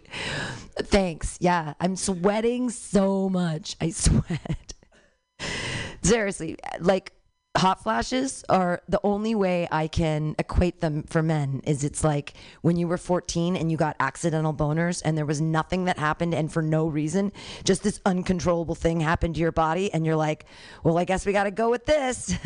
Thanks. 0.77 1.38
Yeah, 1.41 1.73
I'm 1.80 1.95
sweating 1.95 2.69
so 2.69 3.30
much. 3.30 3.76
I 3.81 3.90
sweat. 3.91 4.73
Seriously, 6.02 6.57
like 6.80 7.11
hot 7.56 7.84
flashes 7.84 8.44
are 8.50 8.82
the 8.90 9.00
only 9.04 9.36
way 9.36 9.68
I 9.72 9.88
can 9.88 10.36
equate 10.40 10.82
them 10.82 11.04
for 11.04 11.22
men 11.22 11.62
is 11.66 11.84
it's 11.84 12.04
like 12.04 12.34
when 12.62 12.78
you 12.78 12.88
were 12.88 12.98
14 12.98 13.56
and 13.56 13.72
you 13.72 13.78
got 13.78 13.96
accidental 14.00 14.54
boners 14.54 15.04
and 15.06 15.16
there 15.16 15.26
was 15.26 15.40
nothing 15.40 15.86
that 15.86 16.00
happened 16.00 16.34
and 16.34 16.52
for 16.52 16.64
no 16.64 16.88
reason 16.88 17.32
just 17.64 17.84
this 17.84 18.02
uncontrollable 18.06 18.74
thing 18.74 19.02
happened 19.02 19.36
to 19.36 19.42
your 19.42 19.52
body 19.52 19.94
and 19.94 20.04
you're 20.06 20.16
like 20.16 20.46
well 20.84 20.98
I 20.98 21.06
guess 21.06 21.26
we 21.26 21.34
got 21.34 21.44
to 21.44 21.52
go 21.52 21.70
with 21.70 21.86
this. 21.86 22.36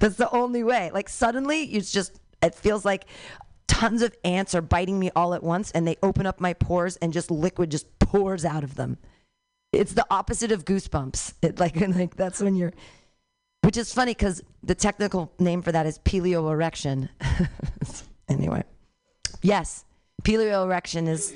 That's 0.00 0.16
the 0.16 0.30
only 0.30 0.64
way. 0.64 0.90
Like 0.92 1.08
suddenly 1.08 1.62
it's 1.62 1.92
just 1.92 2.20
it 2.42 2.56
feels 2.56 2.84
like 2.84 3.04
tons 3.68 4.02
of 4.02 4.14
ants 4.24 4.54
are 4.54 4.60
biting 4.60 4.98
me 4.98 5.10
all 5.14 5.32
at 5.34 5.44
once 5.44 5.70
and 5.70 5.86
they 5.86 5.96
open 6.02 6.26
up 6.26 6.40
my 6.40 6.54
pores 6.54 6.96
and 6.96 7.12
just 7.12 7.30
liquid 7.30 7.70
just 7.70 7.86
pours 8.00 8.44
out 8.44 8.64
of 8.64 8.74
them 8.74 8.98
it's 9.72 9.94
the 9.94 10.06
opposite 10.10 10.52
of 10.52 10.64
goosebumps. 10.64 11.34
It 11.42 11.58
like 11.58 11.76
like 11.96 12.16
that's 12.16 12.40
when 12.40 12.54
you're 12.56 12.72
which 13.62 13.76
is 13.76 13.92
funny 13.94 14.12
because 14.12 14.42
the 14.62 14.74
technical 14.74 15.32
name 15.38 15.62
for 15.62 15.72
that 15.72 15.86
is 15.86 15.98
peleo 16.00 17.08
anyway, 18.28 18.64
yes, 19.40 19.84
piloerection 20.24 21.08
is 21.08 21.34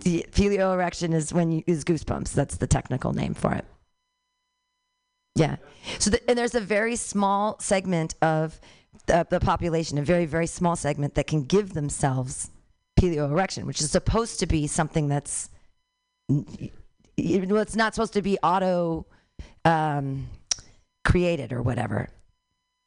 the 0.00 0.26
piloerection 0.32 1.14
is 1.14 1.32
when 1.32 1.52
you 1.52 1.62
use 1.66 1.84
goosebumps. 1.84 2.32
That's 2.32 2.56
the 2.56 2.66
technical 2.66 3.12
name 3.12 3.34
for 3.34 3.52
it. 3.52 3.64
Yeah. 5.34 5.56
So 5.98 6.10
the, 6.10 6.28
and 6.28 6.38
there's 6.38 6.54
a 6.54 6.60
very 6.60 6.96
small 6.96 7.58
segment 7.60 8.14
of 8.20 8.60
the, 9.06 9.26
the 9.28 9.40
population, 9.40 9.98
a 9.98 10.02
very 10.02 10.26
very 10.26 10.46
small 10.46 10.76
segment 10.76 11.14
that 11.14 11.26
can 11.26 11.44
give 11.44 11.74
themselves 11.74 12.50
piloerection, 12.98 13.64
which 13.64 13.80
is 13.80 13.90
supposed 13.90 14.40
to 14.40 14.46
be 14.46 14.66
something 14.66 15.08
that's 15.08 15.50
well, 17.48 17.62
it's 17.62 17.76
not 17.76 17.94
supposed 17.94 18.14
to 18.14 18.22
be 18.22 18.38
auto 18.42 19.06
um, 19.64 20.28
created 21.04 21.52
or 21.52 21.62
whatever. 21.62 22.08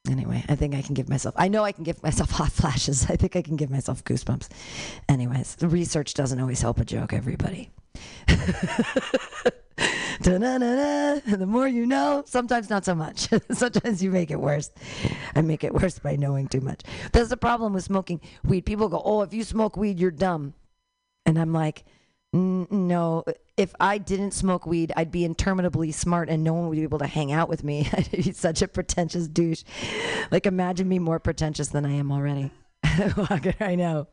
Anyway, 0.10 0.44
I 0.50 0.56
think 0.56 0.76
I 0.76 0.82
can 0.82 0.96
give 0.96 1.08
myself. 1.08 1.34
I 1.38 1.48
know 1.48 1.64
I 1.64 1.72
can 1.72 1.86
give 1.86 2.04
myself 2.04 2.30
hot 2.40 2.52
flashes. 2.52 3.06
I 3.10 3.16
think 3.16 3.36
I 3.36 3.42
can 3.42 3.56
give 3.56 3.70
myself 3.70 4.04
goosebumps. 4.04 4.50
Anyways, 5.08 5.56
the 5.56 5.68
research 5.68 6.14
doesn't 6.14 6.40
always 6.40 6.62
help 6.62 6.80
a 6.80 6.86
joke. 6.86 7.14
Everybody. 7.14 7.70
The 10.24 11.46
more 11.48 11.68
you 11.68 11.86
know, 11.86 12.24
sometimes 12.26 12.70
not 12.70 12.86
so 12.86 12.96
much. 12.96 13.28
sometimes 13.52 14.04
you 14.04 14.12
make 14.12 14.32
it 14.32 14.40
worse. 14.40 14.72
I 15.36 15.42
make 15.42 15.64
it 15.64 15.74
worse 15.74 16.00
by 16.00 16.16
knowing 16.16 16.48
too 16.48 16.62
much. 16.62 16.82
That's 17.12 17.30
the 17.30 17.38
problem 17.38 17.74
with 17.74 17.84
smoking 17.84 18.22
weed. 18.44 18.66
People 18.66 18.90
go, 18.90 19.02
"Oh, 19.04 19.22
if 19.22 19.34
you 19.34 19.44
smoke 19.44 19.76
weed, 19.76 20.00
you're 20.00 20.12
dumb," 20.12 20.54
and 21.26 21.38
I'm 21.38 21.52
like, 21.52 21.84
"N- 22.34 22.68
"No. 22.70 23.24
If 23.56 23.76
I 23.80 24.00
didn't 24.00 24.32
smoke 24.32 24.66
weed, 24.66 24.92
I'd 24.96 25.12
be 25.12 25.24
interminably 25.24 25.92
smart, 25.92 26.30
and 26.30 26.44
no 26.44 26.54
one 26.54 26.68
would 26.68 26.76
be 26.76 26.84
able 26.84 27.00
to 27.00 27.08
hang 27.08 27.32
out 27.32 27.50
with 27.50 27.64
me. 27.64 27.88
I'd 27.94 28.10
be 28.12 28.32
such 28.32 28.62
a 28.62 28.68
pretentious 28.68 29.28
douche. 29.28 29.64
Like, 30.32 30.46
imagine 30.46 30.90
me 30.90 31.00
more 31.00 31.20
pretentious 31.20 31.68
than 31.70 31.86
I 31.86 31.92
am 31.94 32.12
already. 32.12 32.52
I 32.84 33.76
know." 33.76 34.08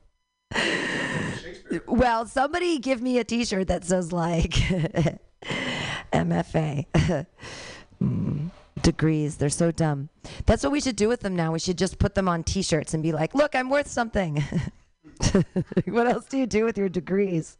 Well, 1.87 2.27
somebody 2.27 2.79
give 2.79 3.01
me 3.01 3.19
a 3.19 3.25
T-shirt 3.25 3.69
that 3.69 3.85
says 3.85 4.13
like 4.13 4.51
MFA. 6.13 7.27
Mm, 8.03 8.51
degrees. 8.83 9.37
They're 9.37 9.49
so 9.51 9.71
dumb. 9.71 10.09
That's 10.47 10.65
what 10.65 10.73
we 10.73 10.81
should 10.81 10.97
do 10.97 11.09
with 11.09 11.21
them 11.21 11.37
now. 11.37 11.53
We 11.53 11.61
should 11.61 11.79
just 11.79 11.99
put 11.99 12.15
them 12.17 12.29
on 12.29 12.43
T-shirts 12.43 12.93
and 12.95 13.03
be 13.03 13.13
like, 13.13 13.35
"Look, 13.35 13.55
I'm 13.55 13.71
worth 13.71 13.87
something." 13.89 14.43
what 15.87 16.07
else 16.09 16.27
do 16.27 16.39
you 16.39 16.47
do 16.47 16.65
with 16.65 16.77
your 16.77 16.89
degrees? 16.89 17.57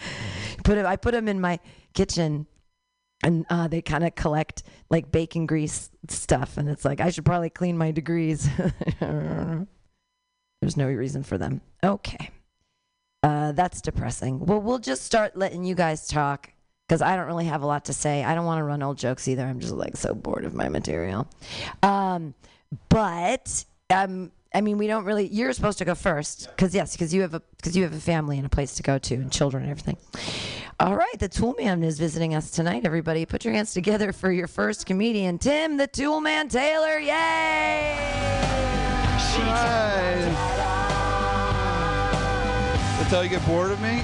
Put 0.64 0.78
it. 0.78 0.84
I 0.84 0.96
put 0.96 1.12
them 1.12 1.28
in 1.28 1.40
my 1.40 1.58
kitchen, 1.94 2.46
and 3.22 3.46
uh, 3.48 3.68
they 3.68 3.80
kind 3.80 4.04
of 4.04 4.14
collect 4.14 4.62
like 4.90 5.10
bacon 5.10 5.46
grease 5.46 5.90
stuff, 6.08 6.58
and 6.58 6.68
it's 6.68 6.84
like 6.84 7.00
I 7.00 7.10
should 7.10 7.24
probably 7.24 7.50
clean 7.50 7.78
my 7.78 7.90
degrees. 7.90 8.48
There's 9.00 10.76
no 10.76 10.86
reason 10.86 11.22
for 11.22 11.38
them. 11.38 11.60
Okay. 11.82 12.30
Uh, 13.22 13.52
that's 13.52 13.80
depressing. 13.80 14.40
Well, 14.40 14.60
we'll 14.60 14.78
just 14.78 15.04
start 15.04 15.36
letting 15.36 15.64
you 15.64 15.74
guys 15.74 16.06
talk 16.06 16.50
because 16.88 17.02
I 17.02 17.16
don't 17.16 17.26
really 17.26 17.46
have 17.46 17.62
a 17.62 17.66
lot 17.66 17.86
to 17.86 17.92
say. 17.92 18.24
I 18.24 18.34
don't 18.34 18.44
want 18.44 18.58
to 18.58 18.64
run 18.64 18.82
old 18.82 18.98
jokes 18.98 19.28
either. 19.28 19.44
I'm 19.44 19.60
just 19.60 19.74
like 19.74 19.96
so 19.96 20.14
bored 20.14 20.44
of 20.44 20.54
my 20.54 20.68
material. 20.68 21.28
Um, 21.82 22.34
but 22.88 23.64
um, 23.90 24.32
I 24.54 24.62
mean, 24.62 24.78
we 24.78 24.86
don't 24.86 25.04
really. 25.04 25.28
You're 25.28 25.52
supposed 25.52 25.78
to 25.78 25.84
go 25.84 25.94
first 25.94 26.48
because 26.48 26.74
yes, 26.74 26.92
because 26.92 27.12
you 27.12 27.20
have 27.22 27.34
a 27.34 27.42
because 27.56 27.76
you 27.76 27.82
have 27.82 27.92
a 27.92 28.00
family 28.00 28.38
and 28.38 28.46
a 28.46 28.48
place 28.48 28.74
to 28.76 28.82
go 28.82 28.98
to 28.98 29.14
and 29.14 29.30
children 29.30 29.64
and 29.64 29.70
everything. 29.70 29.98
All 30.80 30.96
right, 30.96 31.18
the 31.18 31.28
Tool 31.28 31.54
Man 31.58 31.82
is 31.82 31.98
visiting 31.98 32.34
us 32.34 32.50
tonight. 32.50 32.86
Everybody, 32.86 33.26
put 33.26 33.44
your 33.44 33.52
hands 33.52 33.74
together 33.74 34.12
for 34.12 34.30
your 34.30 34.46
first 34.46 34.86
comedian, 34.86 35.38
Tim 35.38 35.76
the 35.76 35.86
Tool 35.86 36.20
Man 36.20 36.48
Taylor. 36.48 36.98
Yay! 36.98 38.28
Until 43.00 43.24
you 43.24 43.30
get 43.30 43.46
bored 43.46 43.70
of 43.70 43.80
me? 43.80 44.02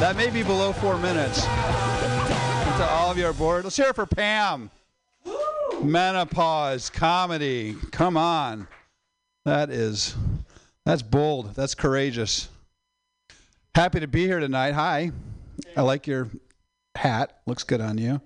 That 0.00 0.14
may 0.16 0.30
be 0.30 0.42
below 0.42 0.72
four 0.72 0.98
minutes. 0.98 1.44
Until 1.44 2.86
all 2.86 3.10
of 3.10 3.18
you 3.18 3.26
are 3.26 3.32
bored. 3.32 3.64
Let's 3.64 3.76
hear 3.76 3.88
it 3.88 3.94
for 3.94 4.06
Pam. 4.06 4.70
Menopause, 5.82 6.90
comedy. 6.90 7.76
Come 7.90 8.16
on. 8.16 8.66
That 9.44 9.70
is, 9.70 10.14
that's 10.86 11.02
bold. 11.02 11.54
That's 11.54 11.74
courageous. 11.74 12.48
Happy 13.74 14.00
to 14.00 14.06
be 14.06 14.26
here 14.26 14.38
tonight. 14.38 14.72
Hi. 14.72 15.10
I 15.76 15.82
like 15.82 16.06
your 16.06 16.28
hat. 16.94 17.40
Looks 17.46 17.64
good 17.64 17.80
on 17.80 17.98
you. 17.98 18.20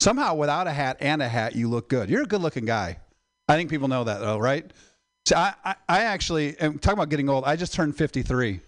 Somehow, 0.00 0.34
without 0.34 0.66
a 0.66 0.72
hat 0.72 0.96
and 1.00 1.20
a 1.22 1.28
hat, 1.28 1.54
you 1.54 1.68
look 1.68 1.88
good. 1.88 2.08
You're 2.08 2.22
a 2.22 2.26
good 2.26 2.40
looking 2.40 2.64
guy. 2.64 2.98
I 3.48 3.56
think 3.56 3.68
people 3.68 3.88
know 3.88 4.04
that, 4.04 4.20
though, 4.20 4.38
right? 4.38 4.70
So 5.26 5.36
I, 5.36 5.54
I, 5.64 5.74
I 5.88 6.00
actually, 6.04 6.58
am 6.58 6.78
talking 6.78 6.98
about 6.98 7.10
getting 7.10 7.28
old, 7.28 7.44
I 7.44 7.56
just 7.56 7.74
turned 7.74 7.96
53. 7.96 8.60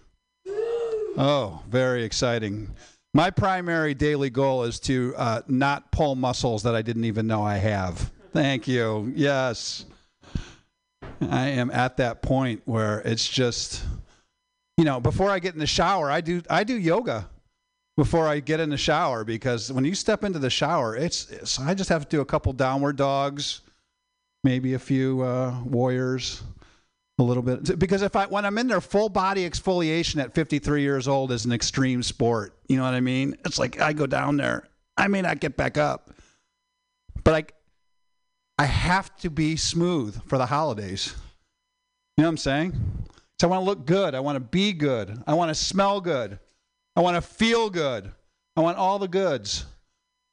Oh, 1.17 1.61
very 1.69 2.03
exciting. 2.03 2.69
My 3.13 3.29
primary 3.29 3.93
daily 3.93 4.29
goal 4.29 4.63
is 4.63 4.79
to 4.81 5.13
uh, 5.15 5.41
not 5.47 5.91
pull 5.91 6.15
muscles 6.15 6.63
that 6.63 6.75
I 6.75 6.81
didn't 6.81 7.05
even 7.05 7.27
know 7.27 7.43
I 7.43 7.57
have. 7.57 8.11
Thank 8.31 8.67
you. 8.67 9.11
Yes. 9.15 9.85
I 11.21 11.49
am 11.49 11.71
at 11.71 11.97
that 11.97 12.21
point 12.21 12.61
where 12.65 12.99
it's 13.01 13.27
just, 13.27 13.83
you 14.77 14.85
know, 14.85 14.99
before 14.99 15.29
I 15.29 15.39
get 15.39 15.53
in 15.53 15.59
the 15.59 15.67
shower, 15.67 16.11
I 16.11 16.21
do 16.21 16.41
I 16.49 16.63
do 16.63 16.77
yoga 16.77 17.29
before 17.95 18.27
I 18.27 18.39
get 18.39 18.59
in 18.59 18.69
the 18.69 18.77
shower 18.77 19.23
because 19.23 19.71
when 19.71 19.85
you 19.85 19.95
step 19.95 20.23
into 20.23 20.39
the 20.39 20.49
shower, 20.49 20.95
it's, 20.95 21.29
it's 21.29 21.59
I 21.59 21.73
just 21.73 21.89
have 21.89 22.03
to 22.03 22.09
do 22.09 22.21
a 22.21 22.25
couple 22.25 22.51
downward 22.53 22.95
dogs, 22.95 23.61
maybe 24.43 24.73
a 24.73 24.79
few 24.79 25.21
uh, 25.21 25.61
warriors, 25.63 26.43
a 27.19 27.23
little 27.23 27.43
bit 27.43 27.77
because 27.77 28.01
if 28.01 28.15
I 28.15 28.25
when 28.25 28.45
I'm 28.45 28.57
in 28.57 28.67
there, 28.67 28.81
full 28.81 29.09
body 29.09 29.47
exfoliation 29.47 30.21
at 30.21 30.33
53 30.33 30.81
years 30.81 31.07
old 31.07 31.31
is 31.31 31.45
an 31.45 31.51
extreme 31.51 32.01
sport. 32.01 32.57
You 32.67 32.77
know 32.77 32.83
what 32.83 32.95
I 32.95 33.01
mean? 33.01 33.37
It's 33.45 33.59
like 33.59 33.79
I 33.79 33.93
go 33.93 34.07
down 34.07 34.37
there, 34.37 34.67
I 34.97 35.07
may 35.07 35.21
not 35.21 35.39
get 35.39 35.55
back 35.55 35.77
up, 35.77 36.09
but 37.23 37.33
I 37.35 37.43
I 38.63 38.67
have 38.67 39.13
to 39.17 39.29
be 39.29 39.57
smooth 39.57 40.23
for 40.23 40.37
the 40.37 40.45
holidays. 40.45 41.13
You 42.15 42.21
know 42.21 42.29
what 42.29 42.31
I'm 42.31 42.37
saying? 42.37 42.81
So 43.37 43.45
I 43.45 43.51
want 43.51 43.59
to 43.59 43.65
look 43.65 43.85
good. 43.85 44.15
I 44.15 44.21
want 44.21 44.37
to 44.37 44.39
be 44.39 44.71
good. 44.71 45.21
I 45.27 45.33
want 45.33 45.49
to 45.49 45.53
smell 45.53 45.99
good. 45.99 46.39
I 46.95 47.01
want 47.01 47.17
to 47.17 47.21
feel 47.21 47.69
good. 47.69 48.09
I 48.55 48.61
want 48.61 48.77
all 48.77 48.99
the 48.99 49.09
goods 49.09 49.65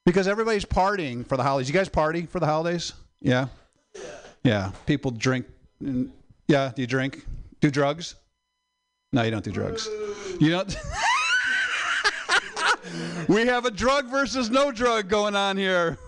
because 0.06 0.28
everybody's 0.28 0.64
partying 0.64 1.26
for 1.26 1.36
the 1.36 1.42
holidays. 1.42 1.68
You 1.68 1.74
guys 1.74 1.88
party 1.88 2.24
for 2.24 2.38
the 2.38 2.46
holidays? 2.46 2.92
Yeah. 3.20 3.48
Yeah. 4.44 4.70
People 4.86 5.10
drink. 5.10 5.46
Yeah. 6.46 6.70
Do 6.72 6.82
you 6.82 6.86
drink? 6.86 7.26
Do 7.60 7.68
drugs? 7.68 8.14
No, 9.12 9.22
you 9.22 9.32
don't 9.32 9.44
do 9.44 9.50
drugs. 9.50 9.88
You 10.38 10.50
don't. 10.50 10.76
we 13.28 13.44
have 13.46 13.64
a 13.64 13.72
drug 13.72 14.06
versus 14.06 14.50
no 14.50 14.70
drug 14.70 15.08
going 15.08 15.34
on 15.34 15.56
here. 15.56 15.98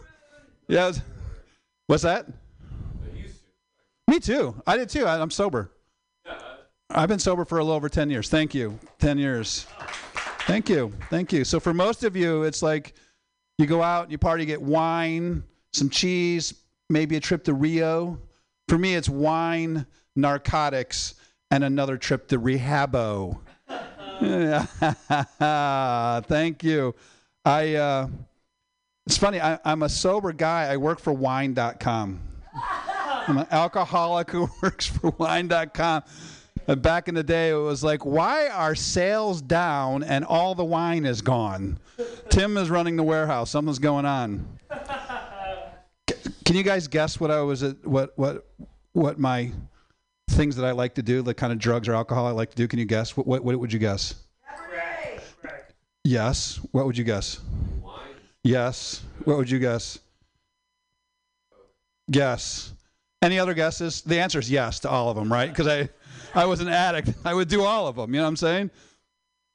Yes. 0.68 1.00
What's 1.86 2.02
that? 2.02 2.26
Me 4.08 4.20
too. 4.20 4.60
I 4.66 4.76
did 4.76 4.88
too. 4.88 5.06
I, 5.06 5.20
I'm 5.20 5.30
sober. 5.30 5.70
I've 6.90 7.08
been 7.08 7.18
sober 7.18 7.44
for 7.44 7.58
a 7.58 7.64
little 7.64 7.76
over 7.76 7.88
10 7.88 8.10
years. 8.10 8.28
Thank 8.28 8.54
you. 8.54 8.78
10 8.98 9.18
years. 9.18 9.66
Thank 10.40 10.68
you. 10.68 10.92
Thank 11.08 11.32
you. 11.32 11.44
So 11.44 11.58
for 11.58 11.72
most 11.72 12.04
of 12.04 12.14
you, 12.14 12.42
it's 12.42 12.62
like 12.62 12.94
you 13.58 13.66
go 13.66 13.82
out, 13.82 14.10
you 14.10 14.18
party, 14.18 14.44
get 14.44 14.60
wine, 14.60 15.42
some 15.72 15.88
cheese, 15.88 16.54
maybe 16.90 17.16
a 17.16 17.20
trip 17.20 17.44
to 17.44 17.54
Rio. 17.54 18.18
For 18.68 18.76
me, 18.76 18.94
it's 18.94 19.08
wine, 19.08 19.86
narcotics, 20.14 21.14
and 21.50 21.64
another 21.64 21.96
trip 21.96 22.28
to 22.28 22.38
Rehabo. 22.38 23.38
Thank 26.26 26.64
you. 26.64 26.94
I. 27.44 27.74
Uh, 27.74 28.08
it's 29.06 29.16
funny. 29.16 29.40
I, 29.40 29.58
I'm 29.64 29.82
a 29.82 29.88
sober 29.88 30.32
guy. 30.32 30.64
I 30.72 30.76
work 30.76 31.00
for 31.00 31.12
Wine.com. 31.12 32.20
I'm 32.54 33.38
an 33.38 33.46
alcoholic 33.50 34.30
who 34.30 34.48
works 34.62 34.86
for 34.86 35.10
Wine.com. 35.10 36.02
And 36.68 36.80
back 36.80 37.08
in 37.08 37.14
the 37.16 37.24
day, 37.24 37.50
it 37.50 37.54
was 37.54 37.82
like, 37.82 38.04
why 38.04 38.48
are 38.48 38.74
sales 38.76 39.42
down 39.42 40.04
and 40.04 40.24
all 40.24 40.54
the 40.54 40.64
wine 40.64 41.04
is 41.04 41.20
gone? 41.20 41.78
Tim 42.30 42.56
is 42.56 42.70
running 42.70 42.94
the 42.96 43.02
warehouse. 43.02 43.50
Something's 43.50 43.80
going 43.80 44.06
on. 44.06 44.46
Can 46.44 46.56
you 46.56 46.62
guys 46.62 46.86
guess 46.86 47.18
what 47.18 47.30
I 47.32 47.40
was? 47.40 47.62
at, 47.64 47.84
What 47.84 48.12
what 48.16 48.46
what 48.92 49.18
my 49.18 49.50
things 50.30 50.54
that 50.56 50.64
I 50.64 50.70
like 50.72 50.94
to 50.96 51.02
do? 51.02 51.22
The 51.22 51.34
kind 51.34 51.52
of 51.52 51.58
drugs 51.58 51.88
or 51.88 51.94
alcohol 51.94 52.26
I 52.26 52.30
like 52.30 52.50
to 52.50 52.56
do? 52.56 52.68
Can 52.68 52.78
you 52.78 52.84
guess? 52.84 53.16
What 53.16 53.26
what, 53.26 53.42
what 53.42 53.58
would 53.58 53.72
you 53.72 53.78
guess? 53.78 54.14
Yes. 56.04 56.60
What 56.72 56.86
would 56.86 56.96
you 56.96 57.04
guess? 57.04 57.40
Yes. 58.44 59.02
What 59.24 59.36
would 59.36 59.50
you 59.50 59.58
guess? 59.58 59.98
Yes. 62.08 62.72
Any 63.22 63.38
other 63.38 63.54
guesses? 63.54 64.02
The 64.02 64.20
answer 64.20 64.38
is 64.38 64.50
yes 64.50 64.80
to 64.80 64.90
all 64.90 65.08
of 65.08 65.16
them, 65.16 65.32
right? 65.32 65.48
Because 65.48 65.68
I, 65.68 65.88
I 66.34 66.44
was 66.46 66.60
an 66.60 66.68
addict. 66.68 67.10
I 67.24 67.34
would 67.34 67.48
do 67.48 67.62
all 67.62 67.86
of 67.86 67.96
them. 67.96 68.12
You 68.12 68.18
know 68.18 68.24
what 68.24 68.30
I'm 68.30 68.36
saying? 68.36 68.70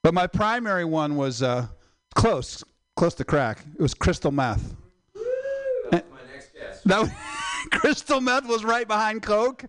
But 0.04 0.14
my 0.14 0.28
primary 0.28 0.86
one 0.86 1.18
was 1.18 1.44
uh, 1.44 1.68
close, 2.16 2.64
close 2.96 3.14
to 3.16 3.26
crack. 3.26 3.60
It 3.78 3.82
was 3.82 3.94
crystal 3.94 4.32
meth. 4.32 4.74
That 5.92 6.06
was, 6.10 6.12
my 6.12 6.34
next 6.34 6.54
guess. 6.54 6.82
That, 6.84 7.14
crystal 7.72 8.22
meth 8.22 8.48
was 8.48 8.64
right 8.64 8.88
behind 8.88 9.22
coke. 9.22 9.66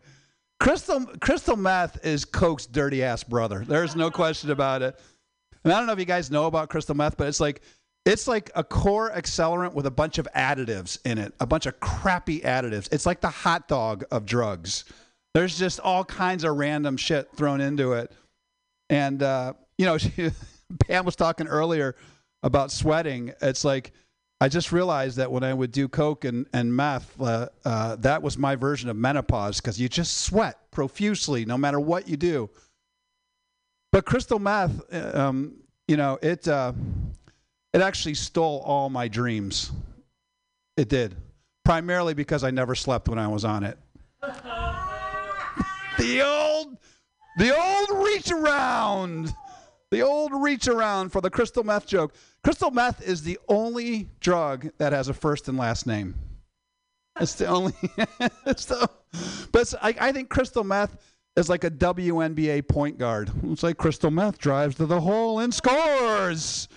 Crystal 0.60 1.06
crystal 1.20 1.56
meth 1.56 2.04
is 2.04 2.24
coke's 2.24 2.66
dirty 2.66 3.02
ass 3.02 3.22
brother. 3.22 3.64
There's 3.66 3.94
no 3.94 4.10
question 4.10 4.50
about 4.50 4.82
it. 4.82 4.98
And 5.64 5.72
I 5.72 5.78
don't 5.78 5.86
know 5.86 5.92
if 5.92 5.98
you 5.98 6.04
guys 6.04 6.30
know 6.30 6.46
about 6.46 6.68
crystal 6.68 6.94
meth, 6.94 7.16
but 7.16 7.28
it's 7.28 7.40
like 7.40 7.62
it's 8.08 8.26
like 8.26 8.50
a 8.54 8.64
core 8.64 9.10
accelerant 9.10 9.74
with 9.74 9.84
a 9.84 9.90
bunch 9.90 10.16
of 10.16 10.26
additives 10.34 10.98
in 11.04 11.18
it, 11.18 11.34
a 11.40 11.46
bunch 11.46 11.66
of 11.66 11.78
crappy 11.78 12.40
additives. 12.40 12.88
It's 12.90 13.04
like 13.04 13.20
the 13.20 13.28
hot 13.28 13.68
dog 13.68 14.02
of 14.10 14.24
drugs. 14.24 14.84
There's 15.34 15.58
just 15.58 15.78
all 15.78 16.06
kinds 16.06 16.42
of 16.42 16.56
random 16.56 16.96
shit 16.96 17.28
thrown 17.36 17.60
into 17.60 17.92
it. 17.92 18.10
And 18.88 19.22
uh, 19.22 19.52
you 19.76 19.84
know, 19.84 19.98
she, 19.98 20.30
Pam 20.86 21.04
was 21.04 21.16
talking 21.16 21.46
earlier 21.48 21.96
about 22.42 22.72
sweating. 22.72 23.34
It's 23.42 23.62
like 23.62 23.92
I 24.40 24.48
just 24.48 24.72
realized 24.72 25.18
that 25.18 25.30
when 25.30 25.44
I 25.44 25.52
would 25.52 25.70
do 25.70 25.86
coke 25.86 26.24
and 26.24 26.46
and 26.54 26.74
meth, 26.74 27.20
uh, 27.20 27.48
uh, 27.66 27.96
that 27.96 28.22
was 28.22 28.38
my 28.38 28.56
version 28.56 28.88
of 28.88 28.96
menopause 28.96 29.60
because 29.60 29.78
you 29.78 29.86
just 29.86 30.16
sweat 30.16 30.56
profusely 30.70 31.44
no 31.44 31.58
matter 31.58 31.78
what 31.78 32.08
you 32.08 32.16
do. 32.16 32.48
But 33.92 34.06
crystal 34.06 34.38
meth, 34.38 34.80
uh, 34.94 35.10
um, 35.14 35.56
you 35.88 35.98
know, 35.98 36.18
it 36.22 36.48
uh, 36.48 36.72
it 37.78 37.84
actually 37.84 38.14
stole 38.14 38.60
all 38.64 38.90
my 38.90 39.06
dreams. 39.08 39.70
It 40.76 40.88
did, 40.88 41.14
primarily 41.64 42.14
because 42.14 42.42
I 42.42 42.50
never 42.50 42.74
slept 42.74 43.08
when 43.08 43.18
I 43.18 43.28
was 43.28 43.44
on 43.44 43.62
it. 43.62 43.78
the 45.98 46.22
old, 46.22 46.76
the 47.38 47.56
old 47.56 48.04
reach 48.04 48.32
around. 48.32 49.32
The 49.90 50.02
old 50.02 50.32
reach 50.34 50.68
around 50.68 51.10
for 51.10 51.20
the 51.20 51.30
crystal 51.30 51.64
meth 51.64 51.86
joke. 51.86 52.14
Crystal 52.42 52.70
meth 52.70 53.00
is 53.06 53.22
the 53.22 53.38
only 53.48 54.08
drug 54.20 54.70
that 54.78 54.92
has 54.92 55.08
a 55.08 55.14
first 55.14 55.48
and 55.48 55.56
last 55.56 55.86
name. 55.86 56.14
It's 57.20 57.34
the 57.34 57.46
only. 57.46 57.74
it's 58.46 58.66
the, 58.66 58.90
but 59.52 59.72
I, 59.80 59.94
I 60.00 60.12
think 60.12 60.28
crystal 60.28 60.64
meth 60.64 60.96
is 61.36 61.48
like 61.48 61.64
a 61.64 61.70
WNBA 61.70 62.66
point 62.68 62.98
guard. 62.98 63.30
It's 63.44 63.62
like 63.62 63.76
crystal 63.76 64.10
meth 64.10 64.38
drives 64.38 64.74
to 64.76 64.86
the 64.86 65.00
hole 65.00 65.38
and 65.38 65.54
scores. 65.54 66.68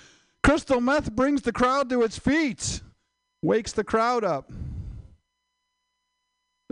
Crystal 0.44 0.82
meth 0.82 1.12
brings 1.12 1.42
the 1.42 1.52
crowd 1.52 1.90
to 1.90 2.02
its 2.04 2.18
feet, 2.18 2.82
wakes 3.42 3.72
the 3.72 3.84
crowd 3.84 4.24
up. 4.24 4.52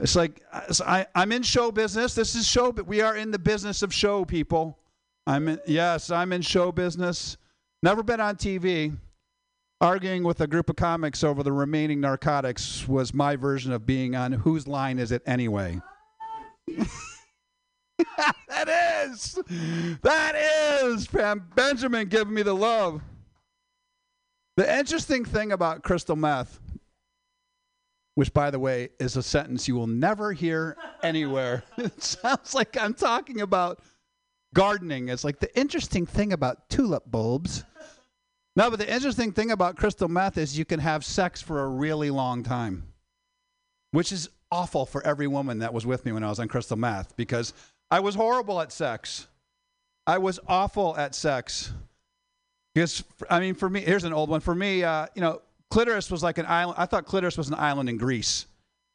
It's 0.02 0.16
like 0.16 0.42
I, 0.54 1.06
I'm 1.14 1.32
in 1.32 1.44
show 1.44 1.72
business. 1.72 2.16
This 2.16 2.36
is 2.36 2.48
show, 2.48 2.72
but 2.72 2.88
we 2.88 3.02
are 3.02 3.16
in 3.16 3.32
the 3.32 3.40
business 3.40 3.84
of 3.84 3.94
show, 3.94 4.26
people. 4.26 4.78
I'm 5.28 5.48
in, 5.48 5.60
yes, 5.68 6.10
I'm 6.10 6.34
in 6.34 6.42
show 6.42 6.72
business. 6.72 7.38
Never 7.84 8.02
been 8.02 8.20
on 8.20 8.36
TV. 8.36 8.98
Arguing 9.82 10.24
with 10.24 10.42
a 10.42 10.48
group 10.48 10.70
of 10.70 10.76
comics 10.76 11.24
over 11.24 11.42
the 11.42 11.54
remaining 11.54 12.02
narcotics 12.02 12.86
was 12.88 13.14
my 13.14 13.38
version 13.38 13.72
of 13.72 13.86
being 13.86 14.14
on 14.14 14.34
Whose 14.34 14.68
Line 14.68 15.00
Is 15.00 15.14
It 15.14 15.22
Anyway? 15.26 15.80
that 18.48 19.06
is. 19.08 19.40
That 20.02 20.36
is. 20.36 21.08
Pam 21.08 21.48
Benjamin 21.56 22.10
giving 22.10 22.34
me 22.34 22.42
the 22.42 22.54
love. 22.56 23.02
The 24.60 24.78
interesting 24.78 25.24
thing 25.24 25.54
about 25.54 25.84
crystal 25.84 26.18
meth, 26.18 26.60
which 28.16 28.34
by 28.34 28.52
the 28.52 28.60
way 28.60 28.90
is 29.00 29.16
a 29.16 29.24
sentence 29.24 29.70
you 29.70 29.76
will 29.76 29.88
never 29.88 30.34
hear 30.34 30.76
anywhere. 31.02 31.64
it 31.78 32.04
sounds 32.04 32.54
like 32.54 32.76
I'm 32.78 32.94
talking 32.94 33.40
about 33.40 33.80
gardening. 34.54 35.08
It's 35.08 35.24
like 35.24 35.40
the 35.40 35.58
interesting 35.58 36.06
thing 36.06 36.34
about 36.34 36.68
tulip 36.68 37.10
bulbs. 37.10 37.64
No, 38.58 38.70
but 38.70 38.80
the 38.80 38.94
interesting 38.94 39.32
thing 39.32 39.52
about 39.52 39.78
crystal 39.78 40.10
meth 40.10 40.38
is 40.38 40.60
you 40.60 40.66
can 40.66 40.82
have 40.82 41.06
sex 41.06 41.42
for 41.42 41.64
a 41.64 41.68
really 41.70 42.10
long 42.10 42.44
time, 42.44 42.84
which 43.92 44.12
is 44.12 44.28
awful 44.52 44.86
for 44.86 45.02
every 45.08 45.28
woman 45.28 45.60
that 45.60 45.74
was 45.74 45.86
with 45.86 46.04
me 46.06 46.12
when 46.12 46.26
I 46.26 46.28
was 46.28 46.40
on 46.42 46.50
crystal 46.50 46.76
meth 46.76 47.16
because 47.16 47.54
I 47.90 48.02
was 48.02 48.14
horrible 48.16 48.60
at 48.60 48.74
sex. 48.74 49.30
I 50.06 50.18
was 50.18 50.38
awful 50.50 50.98
at 50.98 51.16
sex. 51.16 51.72
Because, 52.80 53.04
I 53.30 53.42
mean, 53.42 53.56
for 53.56 53.70
me, 53.70 53.82
here's 53.82 54.06
an 54.06 54.14
old 54.14 54.30
one. 54.30 54.40
For 54.40 54.56
me, 54.56 54.86
uh, 54.86 55.08
you 55.14 55.22
know, 55.22 55.42
clitoris 55.70 56.10
was 56.10 56.24
like 56.24 56.38
an 56.38 56.46
island. 56.46 56.78
I 56.80 56.86
thought 56.86 57.06
clitoris 57.06 57.38
was 57.38 57.50
an 57.50 57.56
island 57.56 57.90
in 57.90 57.98
Greece. 57.98 58.46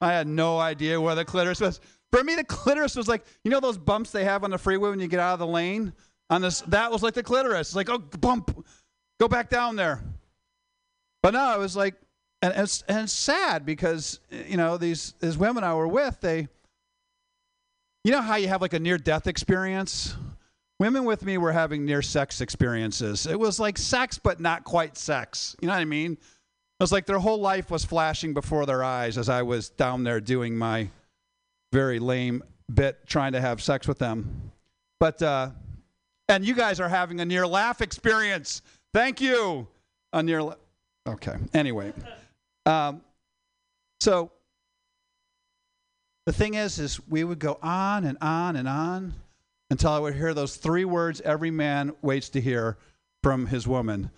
I 0.00 0.10
had 0.10 0.26
no 0.26 0.58
idea 0.58 0.98
where 0.98 1.14
the 1.14 1.22
clitoris 1.22 1.60
was. 1.60 1.80
For 2.10 2.24
me, 2.24 2.34
the 2.34 2.44
clitoris 2.44 2.96
was 2.96 3.08
like, 3.08 3.26
you 3.44 3.50
know 3.50 3.60
those 3.60 3.76
bumps 3.76 4.10
they 4.10 4.24
have 4.24 4.42
on 4.42 4.50
the 4.50 4.56
freeway 4.56 4.88
when 4.88 5.00
you 5.00 5.06
get 5.06 5.20
out 5.20 5.34
of 5.34 5.38
the 5.38 5.46
lane? 5.46 5.92
On 6.30 6.40
this, 6.40 6.62
that 6.62 6.90
was 6.90 7.02
like 7.02 7.12
the 7.12 7.22
clitoris. 7.22 7.68
It's 7.68 7.76
like, 7.76 7.90
oh, 7.90 7.98
bump, 7.98 8.66
go 9.20 9.28
back 9.28 9.50
down 9.50 9.76
there. 9.76 10.02
But 11.22 11.34
no, 11.34 11.54
it 11.54 11.58
was 11.58 11.76
like, 11.76 11.94
and 12.40 12.54
it's, 12.56 12.84
and 12.88 13.00
it's 13.00 13.12
sad 13.12 13.66
because 13.66 14.18
you 14.30 14.56
know 14.56 14.78
these 14.78 15.12
these 15.20 15.36
women 15.36 15.62
I 15.62 15.74
were 15.74 15.88
with, 15.88 16.22
they, 16.22 16.48
you 18.02 18.12
know 18.12 18.22
how 18.22 18.36
you 18.36 18.48
have 18.48 18.62
like 18.62 18.72
a 18.72 18.80
near 18.80 18.96
death 18.96 19.26
experience. 19.26 20.16
Women 20.80 21.04
with 21.04 21.24
me 21.24 21.38
were 21.38 21.52
having 21.52 21.84
near 21.84 22.02
sex 22.02 22.40
experiences. 22.40 23.26
It 23.26 23.38
was 23.38 23.60
like 23.60 23.78
sex, 23.78 24.18
but 24.18 24.40
not 24.40 24.64
quite 24.64 24.96
sex. 24.96 25.54
You 25.60 25.68
know 25.68 25.74
what 25.74 25.80
I 25.80 25.84
mean? 25.84 26.12
It 26.12 26.82
was 26.82 26.90
like 26.90 27.06
their 27.06 27.20
whole 27.20 27.38
life 27.38 27.70
was 27.70 27.84
flashing 27.84 28.34
before 28.34 28.66
their 28.66 28.82
eyes 28.82 29.16
as 29.16 29.28
I 29.28 29.42
was 29.42 29.70
down 29.70 30.02
there 30.02 30.20
doing 30.20 30.56
my 30.56 30.88
very 31.72 32.00
lame 32.00 32.42
bit 32.72 33.06
trying 33.06 33.32
to 33.32 33.40
have 33.40 33.62
sex 33.62 33.86
with 33.86 33.98
them. 33.98 34.50
But, 34.98 35.22
uh, 35.22 35.50
and 36.28 36.44
you 36.44 36.54
guys 36.54 36.80
are 36.80 36.88
having 36.88 37.20
a 37.20 37.24
near 37.24 37.46
laugh 37.46 37.80
experience. 37.80 38.62
Thank 38.92 39.20
you. 39.20 39.68
A 40.12 40.22
near, 40.22 40.42
la- 40.42 40.56
okay. 41.06 41.36
Anyway, 41.52 41.92
um, 42.66 43.00
so 44.00 44.32
the 46.26 46.32
thing 46.32 46.54
is, 46.54 46.78
is 46.78 47.00
we 47.08 47.22
would 47.22 47.38
go 47.38 47.58
on 47.62 48.04
and 48.04 48.18
on 48.20 48.56
and 48.56 48.68
on 48.68 49.14
until 49.74 49.90
I 49.90 49.98
would 49.98 50.14
hear 50.14 50.32
those 50.34 50.54
three 50.54 50.84
words 50.84 51.20
every 51.22 51.50
man 51.50 51.90
waits 52.00 52.28
to 52.28 52.40
hear 52.40 52.78
from 53.24 53.46
his 53.46 53.66
woman. 53.66 54.08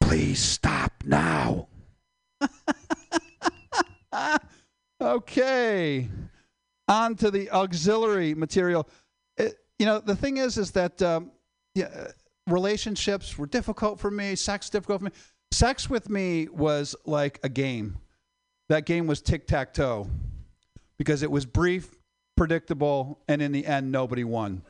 Please 0.00 0.38
stop 0.38 0.92
now. 1.04 1.66
okay 5.02 6.08
on 6.86 7.16
to 7.16 7.32
the 7.32 7.50
auxiliary 7.50 8.32
material. 8.32 8.88
It, 9.36 9.56
you 9.80 9.86
know, 9.86 9.98
the 9.98 10.14
thing 10.14 10.36
is, 10.36 10.56
is 10.56 10.70
that 10.70 11.02
um, 11.02 11.32
yeah, 11.74 12.12
relationships 12.46 13.36
were 13.36 13.46
difficult 13.46 13.98
for 13.98 14.12
me. 14.12 14.36
Sex 14.36 14.70
difficult 14.70 15.00
for 15.00 15.04
me. 15.06 15.12
Sex 15.50 15.90
with 15.90 16.08
me 16.08 16.46
was 16.46 16.94
like 17.06 17.40
a 17.42 17.48
game. 17.48 17.98
That 18.68 18.86
game 18.86 19.08
was 19.08 19.20
tic 19.20 19.48
tac 19.48 19.74
toe 19.74 20.08
because 20.96 21.24
it 21.24 21.30
was 21.32 21.44
brief, 21.44 21.96
predictable, 22.40 23.18
and 23.28 23.42
in 23.42 23.52
the 23.52 23.66
end, 23.66 23.92
nobody 23.92 24.24
won. 24.24 24.62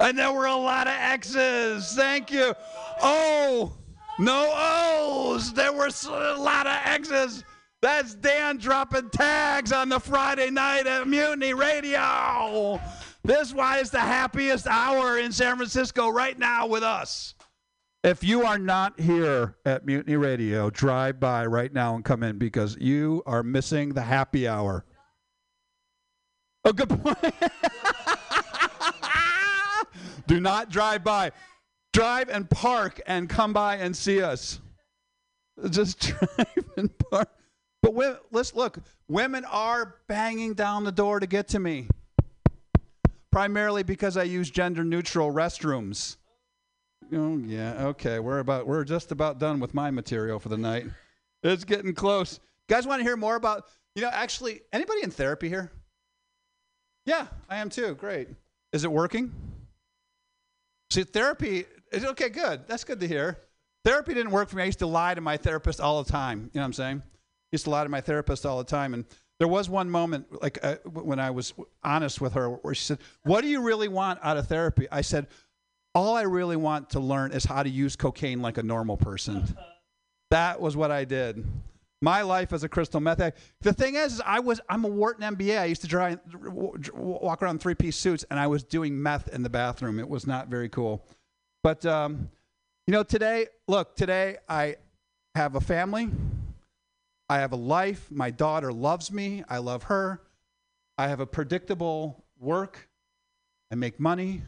and 0.00 0.16
there 0.16 0.32
were 0.32 0.46
a 0.46 0.56
lot 0.56 0.86
of 0.86 0.94
X's. 0.96 1.92
Thank 1.94 2.32
you. 2.32 2.54
Oh, 3.02 3.74
no 4.18 4.50
O's. 4.56 5.52
There 5.52 5.70
were 5.70 5.90
a 6.08 6.34
lot 6.38 6.66
of 6.66 6.78
X's. 6.86 7.44
That's 7.82 8.14
Dan 8.14 8.56
dropping 8.56 9.10
tags 9.10 9.70
on 9.70 9.90
the 9.90 10.00
Friday 10.00 10.48
night 10.48 10.86
at 10.86 11.06
Mutiny 11.06 11.52
Radio. 11.52 12.80
This 13.22 13.52
why 13.52 13.80
is 13.80 13.90
the 13.90 14.00
happiest 14.00 14.66
hour 14.66 15.18
in 15.18 15.30
San 15.30 15.56
Francisco 15.56 16.08
right 16.08 16.38
now 16.38 16.66
with 16.66 16.82
us. 16.82 17.34
If 18.04 18.22
you 18.22 18.44
are 18.44 18.58
not 18.58 19.00
here 19.00 19.56
at 19.64 19.86
Mutiny 19.86 20.16
Radio, 20.16 20.68
drive 20.68 21.18
by 21.18 21.46
right 21.46 21.72
now 21.72 21.94
and 21.94 22.04
come 22.04 22.22
in 22.22 22.36
because 22.36 22.76
you 22.78 23.22
are 23.24 23.42
missing 23.42 23.94
the 23.94 24.02
happy 24.02 24.46
hour. 24.46 24.84
Oh, 26.66 26.72
good 26.74 26.90
point. 26.90 27.16
Do 30.26 30.38
not 30.38 30.68
drive 30.68 31.02
by. 31.02 31.32
Drive 31.94 32.28
and 32.28 32.50
park 32.50 33.00
and 33.06 33.26
come 33.26 33.54
by 33.54 33.76
and 33.76 33.96
see 33.96 34.20
us. 34.20 34.60
Just 35.70 36.00
drive 36.18 36.68
and 36.76 36.90
park. 37.10 37.30
But 37.80 37.94
we, 37.94 38.04
let's 38.30 38.54
look. 38.54 38.80
Women 39.08 39.46
are 39.46 39.94
banging 40.08 40.52
down 40.52 40.84
the 40.84 40.92
door 40.92 41.20
to 41.20 41.26
get 41.26 41.48
to 41.48 41.58
me, 41.58 41.88
primarily 43.32 43.82
because 43.82 44.18
I 44.18 44.24
use 44.24 44.50
gender-neutral 44.50 45.32
restrooms. 45.32 46.18
Oh 47.12 47.38
yeah, 47.38 47.86
okay. 47.86 48.18
We're 48.18 48.38
about 48.38 48.66
we're 48.66 48.84
just 48.84 49.12
about 49.12 49.38
done 49.38 49.60
with 49.60 49.74
my 49.74 49.90
material 49.90 50.38
for 50.38 50.48
the 50.48 50.56
night. 50.56 50.86
It's 51.42 51.64
getting 51.64 51.94
close. 51.94 52.40
You 52.68 52.74
guys 52.74 52.86
want 52.86 53.00
to 53.00 53.04
hear 53.04 53.16
more 53.16 53.36
about? 53.36 53.66
You 53.94 54.02
know, 54.02 54.10
actually, 54.12 54.62
anybody 54.72 55.02
in 55.02 55.10
therapy 55.10 55.48
here? 55.48 55.70
Yeah, 57.06 57.26
I 57.48 57.58
am 57.58 57.68
too. 57.68 57.94
Great. 57.94 58.28
Is 58.72 58.84
it 58.84 58.90
working? 58.90 59.32
See, 60.90 61.04
therapy 61.04 61.66
is 61.92 62.04
okay. 62.04 62.28
Good. 62.28 62.66
That's 62.66 62.84
good 62.84 63.00
to 63.00 63.08
hear. 63.08 63.38
Therapy 63.84 64.14
didn't 64.14 64.32
work 64.32 64.48
for 64.48 64.56
me. 64.56 64.62
I 64.62 64.66
used 64.66 64.78
to 64.78 64.86
lie 64.86 65.14
to 65.14 65.20
my 65.20 65.36
therapist 65.36 65.80
all 65.80 66.02
the 66.02 66.10
time. 66.10 66.50
You 66.52 66.58
know 66.58 66.62
what 66.62 66.66
I'm 66.66 66.72
saying? 66.72 67.02
used 67.54 67.64
to 67.64 67.70
lie 67.70 67.84
to 67.84 67.88
my 67.88 68.00
therapist 68.00 68.44
all 68.44 68.58
the 68.58 68.64
time. 68.64 68.94
And 68.94 69.04
there 69.38 69.48
was 69.48 69.68
one 69.68 69.88
moment, 69.88 70.42
like 70.42 70.58
uh, 70.62 70.76
when 70.84 71.18
I 71.18 71.30
was 71.30 71.54
honest 71.82 72.20
with 72.20 72.34
her, 72.34 72.50
where 72.50 72.74
she 72.74 72.84
said, 72.84 72.98
"What 73.22 73.42
do 73.42 73.48
you 73.48 73.62
really 73.62 73.88
want 73.88 74.20
out 74.22 74.36
of 74.36 74.46
therapy?" 74.46 74.86
I 74.92 75.00
said, 75.00 75.26
"All 75.94 76.16
I 76.16 76.22
really 76.22 76.56
want 76.56 76.90
to 76.90 77.00
learn 77.00 77.32
is 77.32 77.44
how 77.44 77.62
to 77.62 77.68
use 77.68 77.96
cocaine 77.96 78.42
like 78.42 78.58
a 78.58 78.62
normal 78.62 78.96
person." 78.96 79.56
that 80.30 80.60
was 80.60 80.76
what 80.76 80.90
I 80.90 81.04
did. 81.04 81.46
My 82.02 82.22
life 82.22 82.52
as 82.52 82.64
a 82.64 82.68
crystal 82.68 83.00
meth 83.00 83.20
addict. 83.20 83.38
The 83.60 83.72
thing 83.72 83.94
is, 83.94 84.14
is 84.14 84.22
I 84.26 84.40
was 84.40 84.60
I'm 84.68 84.84
a 84.84 84.88
Wharton 84.88 85.36
MBA. 85.36 85.58
I 85.58 85.64
used 85.66 85.80
to 85.82 85.88
try 85.88 86.18
walk 86.92 87.42
around 87.42 87.56
in 87.56 87.58
three 87.60 87.74
piece 87.74 87.96
suits, 87.96 88.24
and 88.30 88.38
I 88.38 88.46
was 88.46 88.62
doing 88.62 89.00
meth 89.00 89.28
in 89.28 89.42
the 89.42 89.48
bathroom. 89.48 89.98
It 89.98 90.08
was 90.08 90.26
not 90.26 90.48
very 90.48 90.68
cool. 90.68 91.06
But 91.62 91.86
um, 91.86 92.30
you 92.86 92.92
know, 92.92 93.02
today, 93.02 93.46
look, 93.66 93.96
today 93.96 94.36
I 94.48 94.76
have 95.34 95.54
a 95.54 95.60
family. 95.60 96.10
I 97.28 97.38
have 97.38 97.52
a 97.52 97.56
life. 97.56 98.10
My 98.10 98.30
daughter 98.30 98.72
loves 98.72 99.10
me. 99.10 99.42
I 99.48 99.58
love 99.58 99.84
her. 99.84 100.20
I 100.98 101.08
have 101.08 101.20
a 101.20 101.26
predictable 101.26 102.24
work. 102.38 102.88
I 103.72 103.76
make 103.76 103.98
money. 103.98 104.42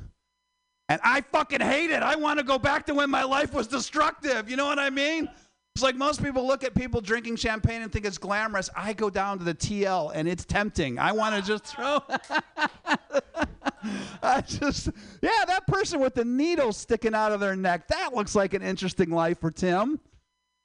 And 0.88 1.00
I 1.02 1.20
fucking 1.20 1.60
hate 1.60 1.90
it. 1.90 2.02
I 2.02 2.16
want 2.16 2.38
to 2.38 2.44
go 2.44 2.58
back 2.58 2.86
to 2.86 2.94
when 2.94 3.10
my 3.10 3.24
life 3.24 3.52
was 3.52 3.66
destructive. 3.66 4.48
You 4.48 4.56
know 4.56 4.66
what 4.66 4.78
I 4.78 4.90
mean? 4.90 5.28
It's 5.74 5.82
like 5.82 5.96
most 5.96 6.22
people 6.22 6.46
look 6.46 6.64
at 6.64 6.74
people 6.74 7.00
drinking 7.00 7.36
champagne 7.36 7.82
and 7.82 7.92
think 7.92 8.06
it's 8.06 8.18
glamorous. 8.18 8.70
I 8.74 8.94
go 8.94 9.10
down 9.10 9.38
to 9.38 9.44
the 9.44 9.54
TL 9.54 10.12
and 10.14 10.26
it's 10.26 10.44
tempting. 10.44 10.98
I 10.98 11.12
want 11.12 11.34
to 11.34 11.42
just 11.42 11.66
throw. 11.66 12.02
I 14.22 14.40
just, 14.40 14.88
yeah, 15.20 15.44
that 15.46 15.66
person 15.66 16.00
with 16.00 16.14
the 16.14 16.24
needle 16.24 16.72
sticking 16.72 17.14
out 17.14 17.32
of 17.32 17.40
their 17.40 17.56
neck. 17.56 17.88
That 17.88 18.14
looks 18.14 18.34
like 18.34 18.54
an 18.54 18.62
interesting 18.62 19.10
life 19.10 19.40
for 19.40 19.50
Tim, 19.50 20.00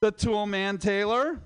the 0.01 0.11
tool 0.11 0.45
man 0.45 0.77
Taylor. 0.77 1.39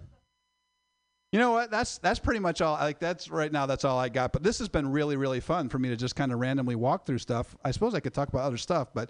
You 1.36 1.41
know 1.41 1.52
what? 1.52 1.70
That's 1.70 1.98
that's 1.98 2.18
pretty 2.18 2.40
much 2.40 2.62
all. 2.62 2.76
Like 2.76 2.98
that's 2.98 3.30
right 3.30 3.52
now. 3.52 3.66
That's 3.66 3.84
all 3.84 3.99
I 3.99 4.07
got. 4.07 4.32
But 4.32 4.41
this 4.41 4.57
has 4.60 4.70
been 4.70 4.90
really 4.90 5.18
really 5.18 5.41
fun 5.41 5.68
for 5.68 5.78
me 5.78 5.90
to 5.90 5.98
just 5.98 6.16
kind 6.16 6.32
of 6.32 6.40
randomly 6.40 6.76
walk 6.76 7.06
through 7.06 7.18
stuff. 7.18 7.57
I 7.62 7.72
suppose 7.72 7.94
I 7.94 7.99
could 7.99 8.14
talk 8.14 8.30
about 8.30 8.44
other 8.44 8.56
stuff, 8.56 8.94
but 8.94 9.10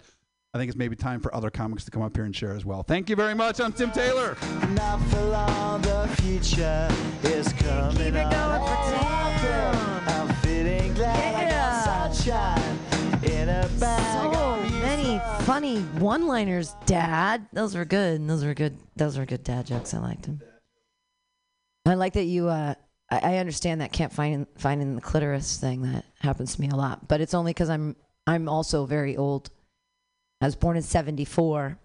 I 0.52 0.58
think 0.58 0.68
it's 0.68 0.76
maybe 0.76 0.96
time 0.96 1.20
for 1.20 1.32
other 1.32 1.50
comics 1.50 1.84
to 1.84 1.92
come 1.92 2.02
up 2.02 2.16
here 2.16 2.24
and 2.24 2.34
share 2.34 2.50
as 2.50 2.64
well. 2.64 2.82
Thank 2.82 3.08
you 3.08 3.14
very 3.14 3.34
much. 3.34 3.60
I'm 3.60 3.72
Tim 3.72 3.92
Taylor. 3.92 4.36
Not 4.70 5.00
for 5.02 5.22
long, 5.22 5.82
the 5.82 6.08
future 6.20 6.88
is 7.22 7.52
coming 7.52 7.96
Keep 7.96 8.14
it 8.16 8.30
going 8.32 8.60
for 8.60 8.90
Tim. 8.90 10.08
I'm 10.08 10.34
feeling 10.42 10.94
glad 10.94 11.48
Yeah. 11.48 11.84
got 11.84 12.12
sunshine 12.12 12.78
in 13.22 13.48
a 13.48 13.68
bag. 13.78 14.34
So 14.34 14.64
of 14.64 14.72
many 14.82 15.20
funny 15.44 15.82
one-liners, 16.00 16.74
Dad. 16.86 17.46
Those 17.52 17.76
were 17.76 17.84
good. 17.84 18.26
Those 18.26 18.44
were 18.44 18.54
good. 18.54 18.78
Those 18.96 19.16
were 19.16 19.26
good 19.26 19.44
dad 19.44 19.66
jokes. 19.68 19.94
I 19.94 19.98
liked 19.98 20.22
them. 20.24 20.40
I 21.86 21.94
like 21.94 22.14
that 22.14 22.24
you. 22.24 22.48
Uh, 22.48 22.74
I, 23.10 23.18
I 23.18 23.36
understand 23.36 23.80
that 23.80 23.92
can't 23.92 24.12
find 24.12 24.46
finding 24.58 24.96
the 24.96 25.00
clitoris 25.00 25.58
thing. 25.58 25.82
That 25.82 26.04
happens 26.18 26.56
to 26.56 26.60
me 26.60 26.68
a 26.68 26.76
lot, 26.76 27.06
but 27.08 27.20
it's 27.20 27.34
only 27.34 27.50
because 27.50 27.70
I'm 27.70 27.96
I'm 28.26 28.48
also 28.48 28.86
very 28.86 29.16
old. 29.16 29.50
I 30.40 30.46
was 30.46 30.56
born 30.56 30.76
in 30.76 30.82
'74, 30.82 31.78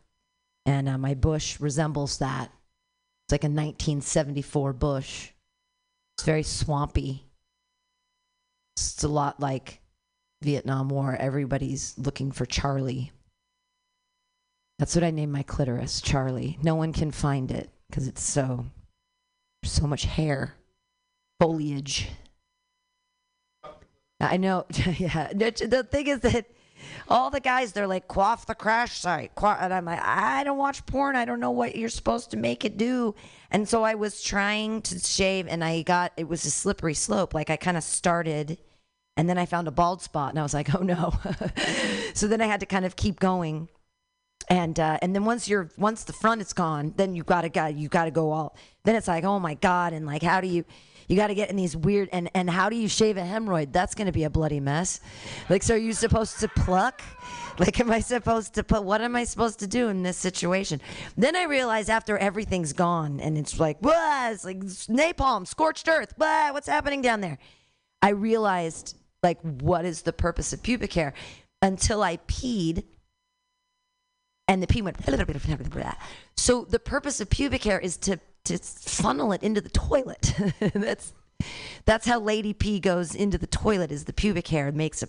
and 0.65 0.89
uh, 0.89 0.97
my 0.97 1.13
bush 1.13 1.59
resembles 1.59 2.17
that. 2.17 2.51
It's 3.25 3.31
like 3.31 3.43
a 3.43 3.47
1974 3.47 4.73
bush. 4.73 5.29
It's 6.17 6.25
very 6.25 6.43
swampy. 6.43 7.27
It's 8.75 9.03
a 9.03 9.07
lot 9.07 9.39
like 9.39 9.79
Vietnam 10.41 10.89
War. 10.89 11.15
Everybody's 11.15 11.93
looking 11.97 12.31
for 12.31 12.45
Charlie. 12.45 13.11
That's 14.79 14.95
what 14.95 15.03
I 15.03 15.11
named 15.11 15.31
my 15.31 15.43
clitoris, 15.43 16.01
Charlie. 16.01 16.57
No 16.63 16.73
one 16.73 16.91
can 16.91 17.11
find 17.11 17.51
it 17.51 17.69
because 17.87 18.07
it's 18.07 18.23
so 18.23 18.65
so 19.63 19.87
much 19.87 20.03
hair, 20.03 20.55
foliage. 21.39 22.09
I 24.19 24.37
know. 24.37 24.65
yeah. 24.97 25.31
The 25.33 25.87
thing 25.89 26.07
is 26.07 26.19
that 26.21 26.45
all 27.07 27.29
the 27.29 27.39
guys 27.39 27.73
they're 27.73 27.87
like 27.87 28.07
quaff 28.07 28.45
the 28.45 28.55
crash 28.55 28.99
site, 28.99 29.31
and 29.35 29.73
I'm 29.73 29.85
like, 29.85 30.01
I 30.01 30.43
don't 30.43 30.57
watch 30.57 30.85
porn. 30.85 31.15
I 31.15 31.25
don't 31.25 31.39
know 31.39 31.51
what 31.51 31.75
you're 31.75 31.89
supposed 31.89 32.31
to 32.31 32.37
make 32.37 32.65
it 32.65 32.77
do. 32.77 33.15
And 33.49 33.67
so 33.67 33.83
I 33.83 33.95
was 33.95 34.21
trying 34.21 34.81
to 34.83 34.99
shave, 34.99 35.47
and 35.47 35.63
I 35.63 35.81
got 35.81 36.13
it 36.17 36.27
was 36.27 36.45
a 36.45 36.51
slippery 36.51 36.93
slope. 36.93 37.33
Like 37.33 37.49
I 37.49 37.57
kind 37.57 37.77
of 37.77 37.83
started, 37.83 38.57
and 39.17 39.29
then 39.29 39.37
I 39.37 39.45
found 39.45 39.67
a 39.67 39.71
bald 39.71 40.01
spot, 40.01 40.31
and 40.31 40.39
I 40.39 40.43
was 40.43 40.53
like, 40.53 40.73
oh 40.73 40.83
no. 40.83 41.13
so 42.13 42.27
then 42.27 42.41
I 42.41 42.45
had 42.45 42.59
to 42.61 42.65
kind 42.65 42.85
of 42.85 42.95
keep 42.95 43.19
going 43.19 43.69
and 44.51 44.77
uh, 44.81 44.97
and 45.01 45.15
then 45.15 45.23
once 45.23 45.47
you're 45.47 45.69
once 45.77 46.03
the 46.03 46.11
front 46.11 46.41
is 46.41 46.51
gone, 46.51 46.93
then 46.97 47.15
you 47.15 47.23
gotta 47.23 47.47
got 47.47 47.75
you 47.75 47.87
gotta 47.87 48.11
go 48.11 48.31
all. 48.31 48.57
Then 48.83 48.95
it's 48.95 49.07
like 49.07 49.23
oh 49.23 49.39
my 49.39 49.53
god, 49.53 49.93
and 49.93 50.05
like 50.05 50.21
how 50.21 50.41
do 50.41 50.47
you 50.47 50.65
you 51.07 51.15
got 51.15 51.27
to 51.27 51.35
get 51.35 51.49
in 51.49 51.55
these 51.55 51.75
weird 51.75 52.09
and 52.11 52.29
and 52.35 52.49
how 52.49 52.69
do 52.69 52.75
you 52.75 52.89
shave 52.89 53.15
a 53.15 53.21
hemorrhoid? 53.21 53.71
That's 53.71 53.95
gonna 53.95 54.11
be 54.11 54.25
a 54.25 54.29
bloody 54.29 54.59
mess. 54.59 54.99
Like 55.49 55.63
so, 55.63 55.75
are 55.75 55.77
you 55.77 55.93
supposed 55.93 56.39
to 56.41 56.49
pluck? 56.49 57.01
Like 57.59 57.79
am 57.79 57.91
I 57.91 57.99
supposed 57.99 58.53
to 58.55 58.63
put? 58.63 58.83
What 58.83 59.01
am 59.01 59.15
I 59.15 59.23
supposed 59.25 59.59
to 59.59 59.67
do 59.67 59.89
in 59.89 60.03
this 60.03 60.17
situation? 60.17 60.81
Then 61.17 61.35
I 61.35 61.43
realize 61.43 61.89
after 61.89 62.17
everything's 62.17 62.73
gone 62.73 63.19
and 63.19 63.37
it's 63.37 63.59
like 63.59 63.77
whoa, 63.79 64.31
it's 64.31 64.45
like 64.45 64.59
napalm, 64.59 65.45
scorched 65.45 65.87
earth. 65.87 66.13
What's 66.17 66.67
happening 66.67 67.01
down 67.01 67.21
there? 67.21 67.37
I 68.01 68.09
realized 68.09 68.97
like 69.21 69.39
what 69.41 69.85
is 69.85 70.01
the 70.01 70.13
purpose 70.13 70.53
of 70.53 70.63
pubic 70.63 70.93
hair 70.93 71.13
until 71.61 72.01
I 72.03 72.17
peed 72.17 72.83
and 74.51 74.61
the 74.61 74.67
pee 74.67 74.81
went. 74.81 74.97
So 76.35 76.65
the 76.65 76.79
purpose 76.79 77.21
of 77.21 77.29
pubic 77.29 77.63
hair 77.63 77.79
is 77.79 77.95
to 77.97 78.19
to 78.43 78.57
funnel 78.57 79.31
it 79.31 79.43
into 79.43 79.61
the 79.61 79.69
toilet. 79.69 80.33
that's 80.73 81.13
that's 81.85 82.05
how 82.05 82.19
lady 82.19 82.53
pee 82.53 82.79
goes 82.79 83.15
into 83.15 83.37
the 83.37 83.47
toilet. 83.47 83.91
Is 83.91 84.05
the 84.05 84.13
pubic 84.13 84.49
hair 84.49 84.71
makes 84.73 85.03
a 85.03 85.07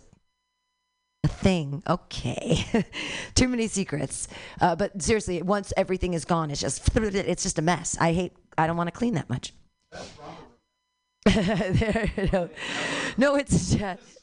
a 1.25 1.29
thing? 1.29 1.83
Okay, 1.89 2.85
too 3.35 3.49
many 3.49 3.67
secrets. 3.67 4.29
Uh, 4.61 4.77
but 4.77 5.03
seriously, 5.03 5.43
once 5.43 5.73
everything 5.77 6.15
is 6.15 6.25
gone, 6.25 6.51
it's 6.53 6.61
just 6.61 6.89
it's 6.97 7.43
just 7.43 7.59
a 7.59 7.63
mess. 7.63 7.97
I 8.01 8.13
hate. 8.13 8.33
I 8.57 8.69
don't 8.69 8.77
want 8.77 8.89
to 8.89 8.93
clean 8.97 9.15
that 9.15 9.29
much. 9.29 9.55
There- 11.25 12.29
no, 12.33 12.49
no, 13.17 13.35
it's 13.35 13.75
just. 13.75 14.22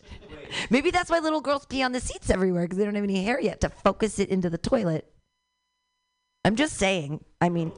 Maybe 0.69 0.91
that's 0.91 1.09
why 1.09 1.19
little 1.19 1.41
girls 1.41 1.65
pee 1.65 1.83
on 1.83 1.91
the 1.91 1.99
seats 1.99 2.29
everywhere 2.29 2.63
because 2.63 2.77
they 2.77 2.85
don't 2.85 2.95
have 2.95 3.03
any 3.03 3.23
hair 3.23 3.39
yet 3.39 3.61
to 3.61 3.69
focus 3.69 4.19
it 4.19 4.29
into 4.29 4.49
the 4.49 4.57
toilet. 4.57 5.11
I'm 6.45 6.55
just 6.55 6.77
saying. 6.77 7.23
I 7.41 7.49
mean, 7.49 7.71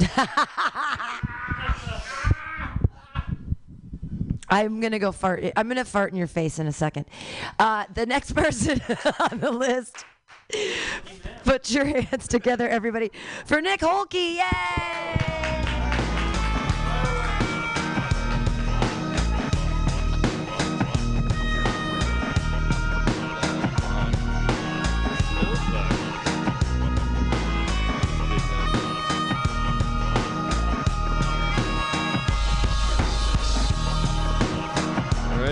I'm 4.48 4.80
gonna 4.80 4.98
go 4.98 5.12
fart. 5.12 5.44
I'm 5.56 5.68
gonna 5.68 5.84
fart 5.84 6.12
in 6.12 6.18
your 6.18 6.26
face 6.26 6.58
in 6.58 6.66
a 6.66 6.72
second. 6.72 7.06
Uh, 7.58 7.84
the 7.92 8.06
next 8.06 8.32
person 8.36 8.80
on 9.20 9.40
the 9.40 9.50
list. 9.50 10.04
Put 11.44 11.70
your 11.70 11.84
hands 11.84 12.28
together, 12.28 12.68
everybody, 12.68 13.10
for 13.46 13.60
Nick 13.60 13.80
Holke. 13.80 14.14
Yay! 14.14 15.75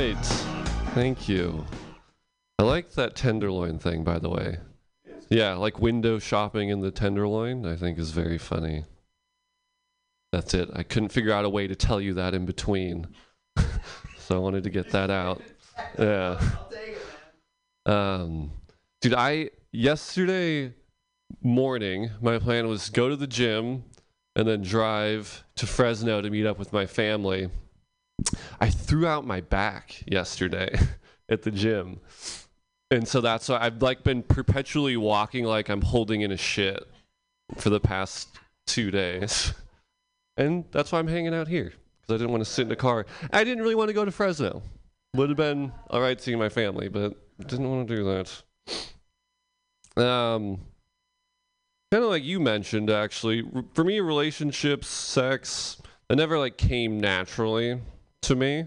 Great. 0.04 0.26
Thank 0.92 1.30
you. 1.30 1.64
I 2.58 2.62
like 2.62 2.90
that 2.90 3.14
tenderloin 3.16 3.78
thing, 3.78 4.04
by 4.04 4.18
the 4.18 4.28
way. 4.28 4.58
Yeah, 5.30 5.54
like 5.54 5.80
window 5.80 6.18
shopping 6.18 6.68
in 6.68 6.82
the 6.82 6.90
tenderloin, 6.90 7.64
I 7.64 7.74
think 7.74 7.98
is 7.98 8.10
very 8.10 8.36
funny. 8.36 8.84
That's 10.30 10.52
it. 10.52 10.68
I 10.74 10.82
couldn't 10.82 11.08
figure 11.08 11.32
out 11.32 11.46
a 11.46 11.48
way 11.48 11.66
to 11.66 11.74
tell 11.74 12.02
you 12.02 12.12
that 12.14 12.34
in 12.34 12.44
between. 12.44 13.06
so 14.18 14.36
I 14.36 14.38
wanted 14.40 14.64
to 14.64 14.70
get 14.70 14.90
that 14.90 15.08
out. 15.08 15.40
Yeah. 15.98 16.38
Um, 17.86 18.50
dude, 19.00 19.14
I 19.14 19.52
yesterday 19.72 20.74
morning, 21.42 22.10
my 22.20 22.38
plan 22.38 22.68
was 22.68 22.90
go 22.90 23.08
to 23.08 23.16
the 23.16 23.26
gym 23.26 23.84
and 24.36 24.46
then 24.46 24.60
drive 24.60 25.44
to 25.56 25.66
Fresno 25.66 26.20
to 26.20 26.28
meet 26.28 26.44
up 26.44 26.58
with 26.58 26.74
my 26.74 26.84
family. 26.84 27.48
I 28.60 28.70
threw 28.70 29.06
out 29.06 29.26
my 29.26 29.40
back 29.40 30.02
yesterday 30.06 30.78
at 31.28 31.42
the 31.42 31.50
gym. 31.50 32.00
And 32.90 33.06
so 33.06 33.20
that's 33.20 33.48
why 33.48 33.58
I've 33.60 33.82
like 33.82 34.04
been 34.04 34.22
perpetually 34.22 34.96
walking 34.96 35.44
like 35.44 35.68
I'm 35.68 35.82
holding 35.82 36.20
in 36.20 36.30
a 36.30 36.36
shit 36.36 36.86
for 37.56 37.70
the 37.70 37.80
past 37.80 38.28
two 38.66 38.90
days. 38.90 39.52
And 40.36 40.64
that's 40.72 40.90
why 40.90 40.98
I'm 40.98 41.06
hanging 41.06 41.32
out 41.32 41.46
here. 41.46 41.72
Because 42.00 42.14
I 42.14 42.16
didn't 42.16 42.32
want 42.32 42.40
to 42.40 42.50
sit 42.50 42.66
in 42.66 42.72
a 42.72 42.76
car. 42.76 43.06
I 43.32 43.44
didn't 43.44 43.62
really 43.62 43.76
want 43.76 43.88
to 43.88 43.94
go 43.94 44.04
to 44.04 44.10
Fresno. 44.10 44.62
Would 45.14 45.28
have 45.28 45.36
been 45.36 45.70
all 45.90 46.00
right 46.00 46.20
seeing 46.20 46.40
my 46.40 46.48
family, 46.48 46.88
but 46.88 47.14
didn't 47.46 47.70
want 47.70 47.86
to 47.86 47.94
do 47.94 48.04
that. 49.94 50.04
Um, 50.04 50.58
kind 51.92 52.02
of 52.02 52.10
like 52.10 52.24
you 52.24 52.40
mentioned, 52.40 52.90
actually. 52.90 53.44
For 53.74 53.84
me, 53.84 54.00
relationships, 54.00 54.88
sex, 54.88 55.80
it 56.10 56.16
never 56.16 56.36
like 56.36 56.56
came 56.56 56.98
naturally 56.98 57.80
to 58.24 58.34
me. 58.34 58.66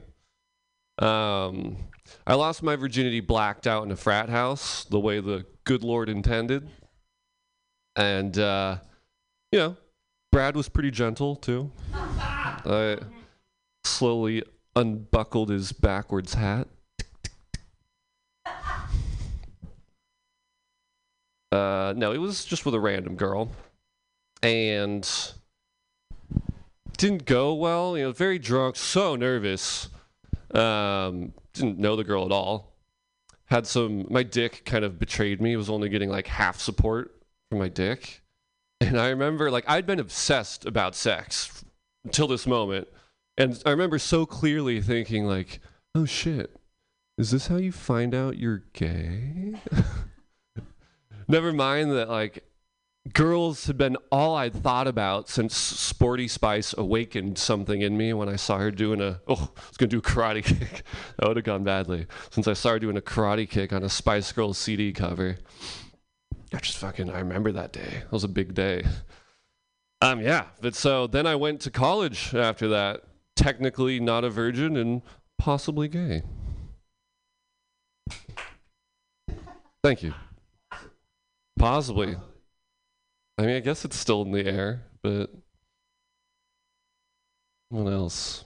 Um, 1.00 1.78
I 2.26 2.36
lost 2.36 2.64
my 2.64 2.76
virginity 2.76 3.20
blacked 3.20 3.68
out 3.68 3.84
in 3.84 3.92
a 3.92 3.96
frat 3.96 4.30
house, 4.30 4.84
the 4.86 5.00
way 5.00 5.20
the 5.20 5.46
good 5.64 5.84
Lord 5.84 6.10
intended. 6.10 6.70
And, 7.96 8.38
uh, 8.38 8.78
you 9.52 9.60
know, 9.60 9.78
Brad 10.32 10.56
was 10.56 10.70
pretty 10.70 10.92
gentle 10.92 11.36
too. 11.36 11.72
I 11.94 12.98
slowly 13.84 14.44
unbuckled 14.76 15.50
his 15.50 15.72
backwards 15.72 16.36
hat. 16.36 16.68
Uh, 21.52 21.94
no, 21.96 22.12
it 22.12 22.18
was 22.18 22.46
just 22.46 22.66
with 22.66 22.76
a 22.76 22.80
random 22.80 23.16
girl, 23.16 23.50
and 24.44 25.10
didn't 26.98 27.26
go 27.26 27.53
well. 27.53 27.98
You 27.98 28.06
know, 28.06 28.11
very 28.11 28.40
drunk, 28.40 28.76
so 28.76 29.15
nervous. 29.15 29.90
Um, 30.53 31.34
didn't 31.53 31.80
know 31.80 31.95
the 31.95 32.03
girl 32.03 32.26
at 32.26 32.32
all. 32.32 32.74
Had 33.45 33.65
some. 33.65 34.07
My 34.10 34.24
dick 34.24 34.64
kind 34.65 34.84
of 34.84 34.99
betrayed 34.99 35.41
me. 35.41 35.56
Was 35.56 35.69
only 35.69 35.90
getting 35.90 36.10
like 36.10 36.28
half 36.28 36.60
support 36.60 37.15
from 37.49 37.60
my 37.60 37.69
dick, 37.69 38.22
and 38.82 38.99
I 38.99 39.10
remember 39.10 39.49
like 39.49 39.65
I'd 39.68 39.86
been 39.86 39.99
obsessed 39.99 40.65
about 40.65 40.95
sex 40.95 41.64
until 42.03 42.28
this 42.28 42.45
moment, 42.45 42.88
and 43.38 43.61
I 43.65 43.69
remember 43.69 43.99
so 43.99 44.26
clearly 44.26 44.82
thinking 44.82 45.26
like, 45.26 45.61
"Oh 45.95 46.06
shit, 46.06 46.56
is 47.18 47.32
this 47.32 47.48
how 47.48 47.57
you 47.57 47.72
find 47.72 48.14
out 48.14 48.38
you're 48.38 48.64
gay?" 48.74 49.53
Never 51.30 51.53
mind 51.53 51.91
that 51.91 52.10
like 52.10 52.44
girls 53.14 53.68
had 53.68 53.78
been 53.78 53.98
all 54.12 54.36
I'd 54.36 54.54
thought 54.54 54.88
about 54.88 55.30
since 55.30 55.56
Sporty 55.56 56.28
Spice 56.28 56.74
awakened 56.78 57.38
something 57.38 57.82
in 57.82 57.98
me 57.98 58.14
when 58.14 58.30
I 58.30 58.36
saw 58.36 58.58
her 58.58 58.72
doing 58.72 59.02
a 59.02 59.22
oh 59.28 59.52
I 59.56 59.68
was 59.68 59.78
gonna 59.78 59.90
do 59.90 60.00
a 60.00 60.02
karate 60.02 60.44
kick 60.60 60.84
that 61.18 61.28
would 61.28 61.38
have 61.38 61.46
gone 61.46 61.64
badly 61.64 62.08
since 62.32 62.48
I 62.48 62.54
saw 62.54 62.72
her 62.72 62.80
doing 62.80 62.98
a 62.98 63.02
karate 63.02 63.50
kick 63.50 63.74
on 63.74 63.84
a 63.84 63.90
Spice 63.90 64.32
Girls 64.32 64.58
CD 64.58 64.92
cover. 64.92 65.38
I 66.54 66.58
just 66.58 66.78
fucking 66.78 67.10
I 67.10 67.20
remember 67.20 67.52
that 67.52 67.74
day. 67.74 68.04
It 68.04 68.12
was 68.12 68.24
a 68.24 68.30
big 68.30 68.54
day. 68.54 68.84
Um 70.02 70.22
yeah, 70.22 70.46
but 70.62 70.76
so 70.76 71.08
then 71.08 71.28
I 71.28 71.36
went 71.36 71.62
to 71.62 71.72
college 71.72 72.34
after 72.34 72.68
that, 72.70 73.04
technically 73.36 74.00
not 74.00 74.24
a 74.24 74.30
virgin 74.30 74.78
and 74.78 75.02
possibly 75.38 75.88
gay. 75.88 76.24
Thank 79.84 80.04
you. 80.04 80.14
Possibly. 81.58 82.18
I 83.38 83.46
mean, 83.46 83.56
I 83.56 83.60
guess 83.60 83.86
it's 83.86 83.98
still 83.98 84.24
in 84.24 84.32
the 84.32 84.48
air, 84.48 84.84
but 85.04 85.32
what 87.70 87.92
else? 87.92 88.46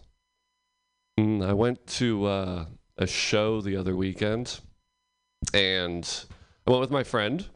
Mm, 1.17 1.45
I 1.45 1.53
went 1.53 1.87
to 1.87 2.25
uh, 2.25 2.65
a 2.97 3.07
show 3.07 3.61
the 3.61 3.77
other 3.77 3.95
weekend, 3.95 4.59
and 5.53 6.25
I 6.67 6.71
went 6.71 6.81
with 6.81 6.91
my 6.91 7.03
friend. 7.03 7.47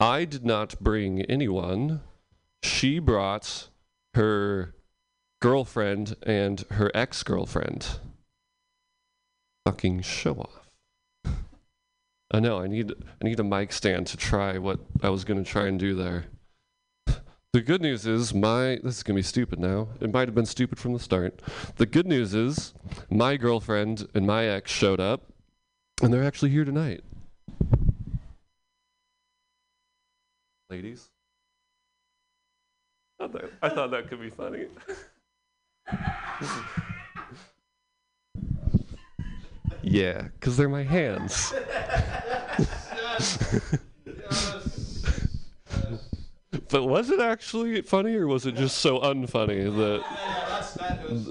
I 0.00 0.24
did 0.24 0.46
not 0.46 0.80
bring 0.80 1.22
anyone. 1.22 2.00
She 2.62 2.98
brought 2.98 3.68
her 4.14 4.74
girlfriend 5.42 6.16
and 6.22 6.64
her 6.70 6.90
ex 6.94 7.22
girlfriend. 7.22 7.98
Fucking 9.66 10.00
show 10.00 10.34
off. 10.34 10.68
I 12.30 12.40
know. 12.40 12.58
I 12.58 12.68
need 12.68 12.92
I 12.92 13.24
need 13.24 13.38
a 13.38 13.44
mic 13.44 13.72
stand 13.72 14.06
to 14.08 14.16
try 14.16 14.56
what 14.56 14.80
I 15.02 15.10
was 15.10 15.24
gonna 15.24 15.44
try 15.44 15.66
and 15.66 15.78
do 15.78 15.94
there. 15.94 16.24
The 17.58 17.64
good 17.64 17.82
news 17.82 18.06
is 18.06 18.32
my 18.32 18.78
this 18.84 18.98
is 18.98 19.02
gonna 19.02 19.16
be 19.16 19.22
stupid 19.22 19.58
now. 19.58 19.88
It 20.00 20.12
might 20.12 20.28
have 20.28 20.34
been 20.36 20.46
stupid 20.46 20.78
from 20.78 20.92
the 20.92 21.00
start. 21.00 21.42
The 21.74 21.86
good 21.86 22.06
news 22.06 22.32
is 22.32 22.72
my 23.10 23.36
girlfriend 23.36 24.06
and 24.14 24.24
my 24.24 24.44
ex 24.44 24.70
showed 24.70 25.00
up, 25.00 25.32
and 26.00 26.14
they're 26.14 26.22
actually 26.22 26.50
here 26.50 26.64
tonight. 26.64 27.02
Ladies, 30.70 31.10
I 33.18 33.24
thought 33.24 33.32
that, 33.32 33.50
I 33.60 33.68
thought 33.70 33.90
that 33.90 34.08
could 34.08 34.20
be 34.20 34.30
funny. 34.30 34.66
yeah, 39.82 40.28
because 40.38 40.56
they're 40.56 40.68
my 40.68 40.84
hands. 40.84 41.52
but 46.68 46.84
was 46.84 47.10
it 47.10 47.20
actually 47.20 47.82
funny 47.82 48.14
or 48.14 48.26
was 48.26 48.46
it 48.46 48.54
just 48.54 48.78
so 48.78 49.00
unfunny 49.00 49.64
that 49.64 50.04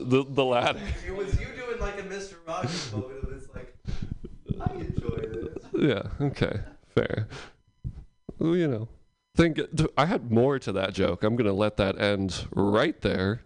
the 0.09 0.25
the 0.27 0.45
latter? 0.45 0.79
It 1.05 1.15
was 1.15 1.39
you 1.39 1.47
doing 1.47 1.79
like 1.79 1.99
a 1.99 2.03
Mr. 2.03 2.35
Rogers 2.47 2.91
moment 2.91 3.27
it's 3.31 3.47
like, 3.55 3.75
I 4.61 4.73
enjoy 4.73 5.17
this. 5.17 5.63
Yeah. 5.73 6.03
Okay. 6.25 6.59
Fair. 6.93 7.27
Well, 8.39 8.55
you 8.55 8.67
know, 8.67 8.87
think 9.35 9.59
I 9.97 10.05
had 10.05 10.31
more 10.31 10.59
to 10.59 10.71
that 10.73 10.93
joke. 10.93 11.23
I'm 11.23 11.35
gonna 11.35 11.53
let 11.53 11.77
that 11.77 11.99
end 11.99 12.47
right 12.51 12.99
there. 13.01 13.41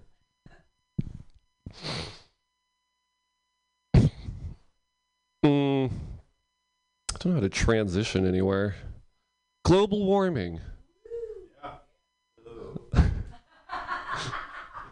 Mm, 5.43 5.89
I 5.89 7.17
don't 7.17 7.25
know 7.25 7.33
how 7.33 7.39
to 7.39 7.49
transition 7.49 8.27
anywhere. 8.27 8.75
Global 9.63 10.05
warming. 10.05 10.59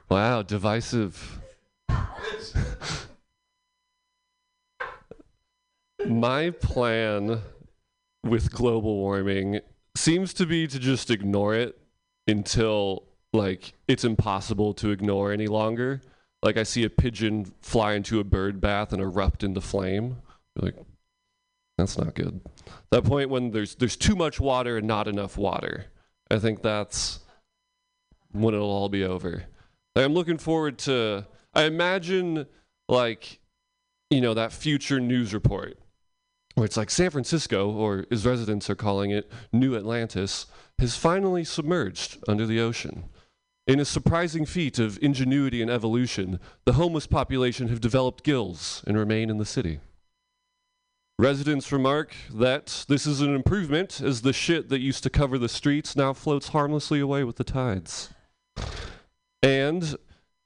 Wow, 0.10 0.41
divisive. 0.41 1.40
My 6.06 6.49
plan 6.49 7.41
with 8.23 8.52
global 8.52 8.98
warming 8.98 9.60
seems 9.95 10.34
to 10.36 10.45
be 10.45 10.68
to 10.68 10.80
just 10.80 11.11
ignore 11.11 11.56
it 11.56 11.77
until 12.27 13.03
like 13.34 13.73
it's 13.88 14.03
impossible 14.03 14.73
to 14.76 14.91
ignore 14.91 15.31
any 15.31 15.48
longer. 15.48 16.02
Like 16.41 16.57
I 16.57 16.64
see 16.64 16.84
a 16.84 16.90
pigeon 16.90 17.52
fly 17.61 17.94
into 17.94 18.19
a 18.19 18.23
bird 18.23 18.61
bath 18.61 18.94
and 18.94 19.02
erupt 19.02 19.44
into 19.44 19.61
flame. 19.61 20.18
You're 20.56 20.72
like 20.72 20.86
that's 21.77 21.98
not 21.98 22.15
good. 22.15 22.41
That 22.91 23.03
point 23.03 23.30
when 23.30 23.52
there's 23.52 23.76
there's 23.76 23.95
too 23.95 24.15
much 24.15 24.40
water 24.40 24.77
and 24.77 24.88
not 24.88 25.07
enough 25.07 25.38
water. 25.38 25.86
I 26.31 26.40
think 26.40 26.61
that's 26.61 27.19
when 28.31 28.53
it'll 28.53 28.69
all 28.69 28.90
be 28.90 29.03
over. 29.03 29.45
Like, 29.95 30.06
I'm 30.06 30.14
looking 30.14 30.38
forward 30.38 30.78
to 30.80 31.26
I 31.53 31.64
imagine 31.64 32.45
like 32.88 33.40
you 34.10 34.22
know 34.22 34.34
that 34.34 34.52
future 34.52 34.99
news 34.99 35.34
report 35.34 35.78
where 36.56 36.66
it's 36.66 36.78
like 36.78 36.90
San 36.90 37.10
Francisco, 37.10 37.72
or 37.72 38.06
as 38.11 38.26
residents 38.26 38.70
are 38.70 38.76
calling 38.76 39.11
it, 39.11 39.32
New 39.53 39.78
Atlantis, 39.78 40.45
has 40.78 40.95
finally 40.95 41.44
submerged 41.44 42.18
under 42.28 42.45
the 42.45 42.60
ocean. 42.60 43.06
In 43.66 43.80
a 43.80 43.86
surprising 43.86 44.45
feat 44.45 44.78
of 44.78 45.02
ingenuity 45.02 45.61
and 45.61 45.72
evolution, 45.72 46.40
the 46.66 46.74
homeless 46.74 47.07
population 47.07 47.70
have 47.70 47.80
developed 47.80 48.24
gills 48.24 48.84
and 48.88 48.98
remain 48.98 49.30
in 49.30 49.38
the 49.38 49.45
city. 49.45 49.80
Residents 51.18 51.72
remark 51.72 52.14
that 52.34 52.86
this 52.88 53.06
is 53.06 53.22
an 53.22 53.36
improvement 53.36 54.02
as 54.02 54.22
the 54.22 54.34
shit 54.34 54.70
that 54.70 54.80
used 54.80 55.03
to 55.03 55.10
cover 55.10 55.38
the 55.38 55.49
streets 55.49 55.95
now 55.95 56.14
floats 56.14 56.49
harmlessly 56.49 56.99
away 56.99 57.24
with 57.24 57.36
the 57.36 57.44
tides. 57.44 58.10
And 59.41 59.95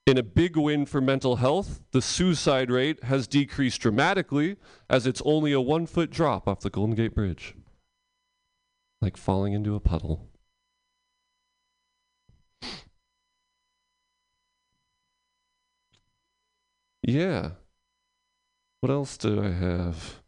in 0.05 0.17
a 0.17 0.23
big 0.23 0.57
win 0.57 0.85
for 0.85 1.01
mental 1.01 1.37
health, 1.37 1.81
the 1.91 2.01
suicide 2.01 2.69
rate 2.69 3.03
has 3.05 3.27
decreased 3.27 3.81
dramatically 3.81 4.57
as 4.89 5.07
it's 5.07 5.21
only 5.25 5.51
a 5.51 5.61
one 5.61 5.85
foot 5.85 6.11
drop 6.11 6.47
off 6.47 6.59
the 6.59 6.69
Golden 6.69 6.95
Gate 6.95 7.15
Bridge. 7.15 7.55
Like 9.01 9.17
falling 9.17 9.53
into 9.53 9.75
a 9.75 9.79
puddle. 9.79 10.27
Yeah. 17.01 17.51
What 18.79 18.91
else 18.91 19.17
do 19.17 19.43
I 19.43 19.51
have? 19.51 20.21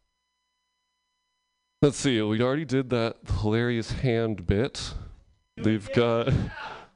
Let's 1.81 1.97
see, 1.97 2.21
we 2.21 2.41
already 2.41 2.65
did 2.65 2.89
that 2.89 3.17
hilarious 3.41 3.91
hand 3.91 4.47
bit. 4.47 4.93
We've 5.57 5.91
got. 5.93 6.33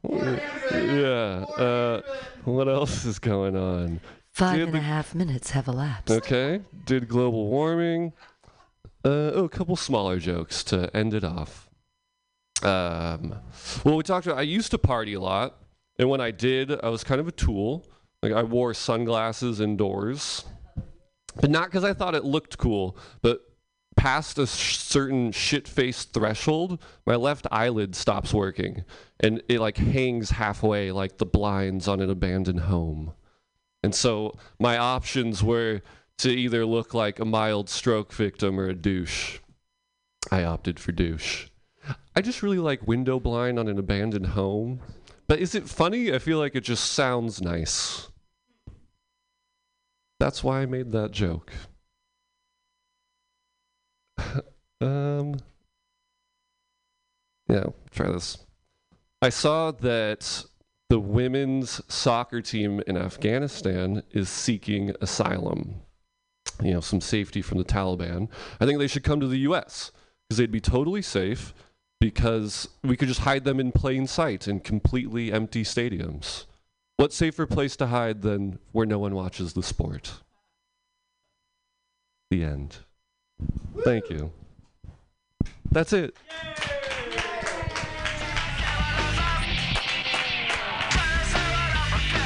Yeah. 0.03 1.45
Uh, 1.57 2.01
what 2.45 2.67
else 2.67 3.05
is 3.05 3.19
going 3.19 3.55
on? 3.55 3.99
Five 4.31 4.57
Did 4.57 4.63
and 4.67 4.73
the- 4.75 4.77
a 4.79 4.81
half 4.81 5.13
minutes 5.15 5.51
have 5.51 5.67
elapsed. 5.67 6.11
Okay. 6.11 6.61
Did 6.85 7.07
global 7.07 7.47
warming. 7.47 8.13
Uh, 9.03 9.31
oh, 9.33 9.43
a 9.45 9.49
couple 9.49 9.75
smaller 9.75 10.19
jokes 10.19 10.63
to 10.65 10.95
end 10.95 11.13
it 11.13 11.23
off. 11.23 11.69
Um, 12.63 13.35
well, 13.83 13.95
we 13.95 14.03
talked 14.03 14.27
about. 14.27 14.37
I 14.37 14.41
used 14.43 14.71
to 14.71 14.77
party 14.77 15.13
a 15.13 15.19
lot, 15.21 15.57
and 15.97 16.09
when 16.09 16.19
I 16.19 16.31
did, 16.31 16.71
I 16.83 16.89
was 16.89 17.03
kind 17.05 17.21
of 17.21 17.27
a 17.27 17.31
tool. 17.31 17.85
Like 18.21 18.33
I 18.33 18.43
wore 18.43 18.73
sunglasses 18.73 19.61
indoors, 19.61 20.43
but 21.39 21.49
not 21.49 21.65
because 21.69 21.85
I 21.85 21.93
thought 21.93 22.15
it 22.15 22.25
looked 22.25 22.57
cool, 22.57 22.97
but 23.21 23.39
past 23.99 24.37
a 24.37 24.47
certain 24.47 25.29
shit-faced 25.29 26.13
threshold, 26.13 26.81
my 27.05 27.17
left 27.17 27.45
eyelid 27.51 27.93
stops 27.93 28.33
working, 28.33 28.85
and 29.19 29.43
it 29.49 29.59
like 29.59 29.75
hangs 29.75 30.29
halfway, 30.29 30.89
like 30.89 31.17
the 31.17 31.25
blinds 31.25 31.85
on 31.85 31.99
an 31.99 32.09
abandoned 32.09 32.61
home. 32.61 33.11
And 33.83 33.93
so 33.93 34.37
my 34.57 34.77
options 34.77 35.43
were 35.43 35.81
to 36.19 36.29
either 36.29 36.65
look 36.65 36.93
like 36.93 37.19
a 37.19 37.25
mild 37.25 37.67
stroke 37.69 38.13
victim 38.13 38.57
or 38.57 38.69
a 38.69 38.73
douche. 38.73 39.39
I 40.31 40.45
opted 40.45 40.79
for 40.79 40.93
douche. 40.93 41.47
I 42.15 42.21
just 42.21 42.41
really 42.41 42.59
like 42.59 42.87
window 42.87 43.19
blind 43.19 43.59
on 43.59 43.67
an 43.67 43.77
abandoned 43.77 44.27
home. 44.27 44.79
But 45.27 45.39
is 45.39 45.55
it 45.55 45.67
funny? 45.67 46.13
I 46.13 46.19
feel 46.19 46.39
like 46.39 46.55
it 46.55 46.63
just 46.63 46.93
sounds 46.93 47.41
nice. 47.41 48.07
That's 50.21 50.41
why 50.41 50.61
I 50.61 50.65
made 50.67 50.93
that 50.93 51.11
joke. 51.11 51.51
um, 54.81 55.35
yeah, 57.47 57.65
try 57.91 58.11
this. 58.11 58.37
I 59.21 59.29
saw 59.29 59.71
that 59.71 60.45
the 60.89 60.99
women's 60.99 61.81
soccer 61.91 62.41
team 62.41 62.81
in 62.87 62.97
Afghanistan 62.97 64.03
is 64.11 64.29
seeking 64.29 64.93
asylum. 65.01 65.81
You 66.61 66.73
know, 66.73 66.81
some 66.81 67.01
safety 67.01 67.41
from 67.41 67.57
the 67.57 67.63
Taliban. 67.63 68.29
I 68.59 68.65
think 68.65 68.79
they 68.79 68.87
should 68.87 69.03
come 69.03 69.19
to 69.19 69.27
the 69.27 69.39
US 69.39 69.91
because 70.27 70.37
they'd 70.37 70.51
be 70.51 70.59
totally 70.59 71.01
safe 71.01 71.53
because 71.99 72.67
we 72.83 72.95
could 72.95 73.07
just 73.07 73.21
hide 73.21 73.43
them 73.43 73.59
in 73.59 73.71
plain 73.71 74.07
sight 74.07 74.47
in 74.47 74.61
completely 74.61 75.31
empty 75.31 75.63
stadiums. 75.63 76.45
What 76.97 77.13
safer 77.13 77.45
place 77.45 77.75
to 77.77 77.87
hide 77.87 78.21
than 78.21 78.59
where 78.71 78.85
no 78.85 78.99
one 78.99 79.15
watches 79.15 79.53
the 79.53 79.63
sport? 79.63 80.21
The 82.29 82.43
end. 82.43 82.79
Thank 83.83 84.09
you. 84.09 84.31
That's 85.71 85.93
it. 85.93 86.17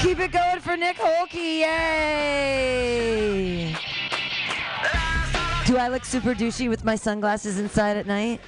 Keep 0.02 0.20
it 0.20 0.32
going 0.32 0.60
for 0.60 0.76
Nick 0.76 0.98
Holkey. 0.98 1.60
Yay! 1.62 2.94
Do 5.66 5.78
I 5.78 5.88
look 5.88 6.04
super 6.06 6.36
douchey 6.36 6.70
with 6.70 6.84
my 6.84 6.96
sunglasses 6.96 7.58
inside 7.58 7.98
at 7.98 8.06
night? 8.06 8.40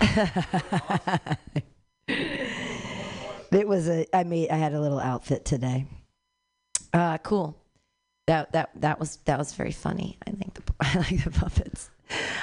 it 2.08 3.66
was 3.66 3.88
a 3.88 4.06
I 4.14 4.22
made 4.24 4.50
I 4.50 4.56
had 4.56 4.72
a 4.72 4.80
little 4.80 5.00
outfit 5.00 5.44
today. 5.44 5.86
Uh 6.92 7.18
cool. 7.18 7.56
That 8.26 8.52
that 8.52 8.70
that 8.76 9.00
was 9.00 9.16
that 9.24 9.38
was 9.38 9.52
very 9.52 9.72
funny. 9.72 10.16
I 10.26 10.30
think 10.30 10.54
the, 10.54 10.62
I 10.80 10.98
like 10.98 11.24
the 11.24 11.30
puppets. 11.30 11.90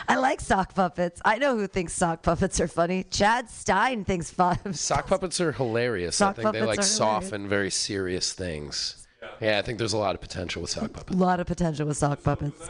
I 0.08 0.16
like 0.16 0.42
sock 0.42 0.76
puppets. 0.76 1.22
I 1.24 1.38
know 1.38 1.56
who 1.56 1.68
thinks 1.68 1.94
sock 1.94 2.22
puppets 2.24 2.60
are 2.60 2.68
funny. 2.68 3.04
Chad 3.04 3.50
Stein 3.50 4.04
thinks 4.04 4.30
fun. 4.30 4.74
Sock 4.74 5.08
puppets 5.08 5.40
are 5.40 5.52
hilarious. 5.52 6.18
Sock 6.18 6.40
I 6.40 6.42
think 6.42 6.54
they 6.54 6.60
puppets 6.60 6.68
like 6.68 6.80
are 6.80 6.84
soften 6.84 7.48
very 7.48 7.70
serious 7.70 8.34
things. 8.34 9.08
Yeah, 9.40 9.60
I 9.60 9.62
think 9.62 9.78
there's 9.78 9.94
a 9.94 9.98
lot 9.98 10.16
of 10.16 10.22
potential 10.22 10.62
with 10.62 10.72
sock 10.72 10.92
puppets. 10.94 11.16
A 11.16 11.20
lot 11.20 11.40
of 11.40 11.48
potential 11.48 11.88
with 11.88 11.98
sock 11.98 12.24
puppets. 12.24 12.70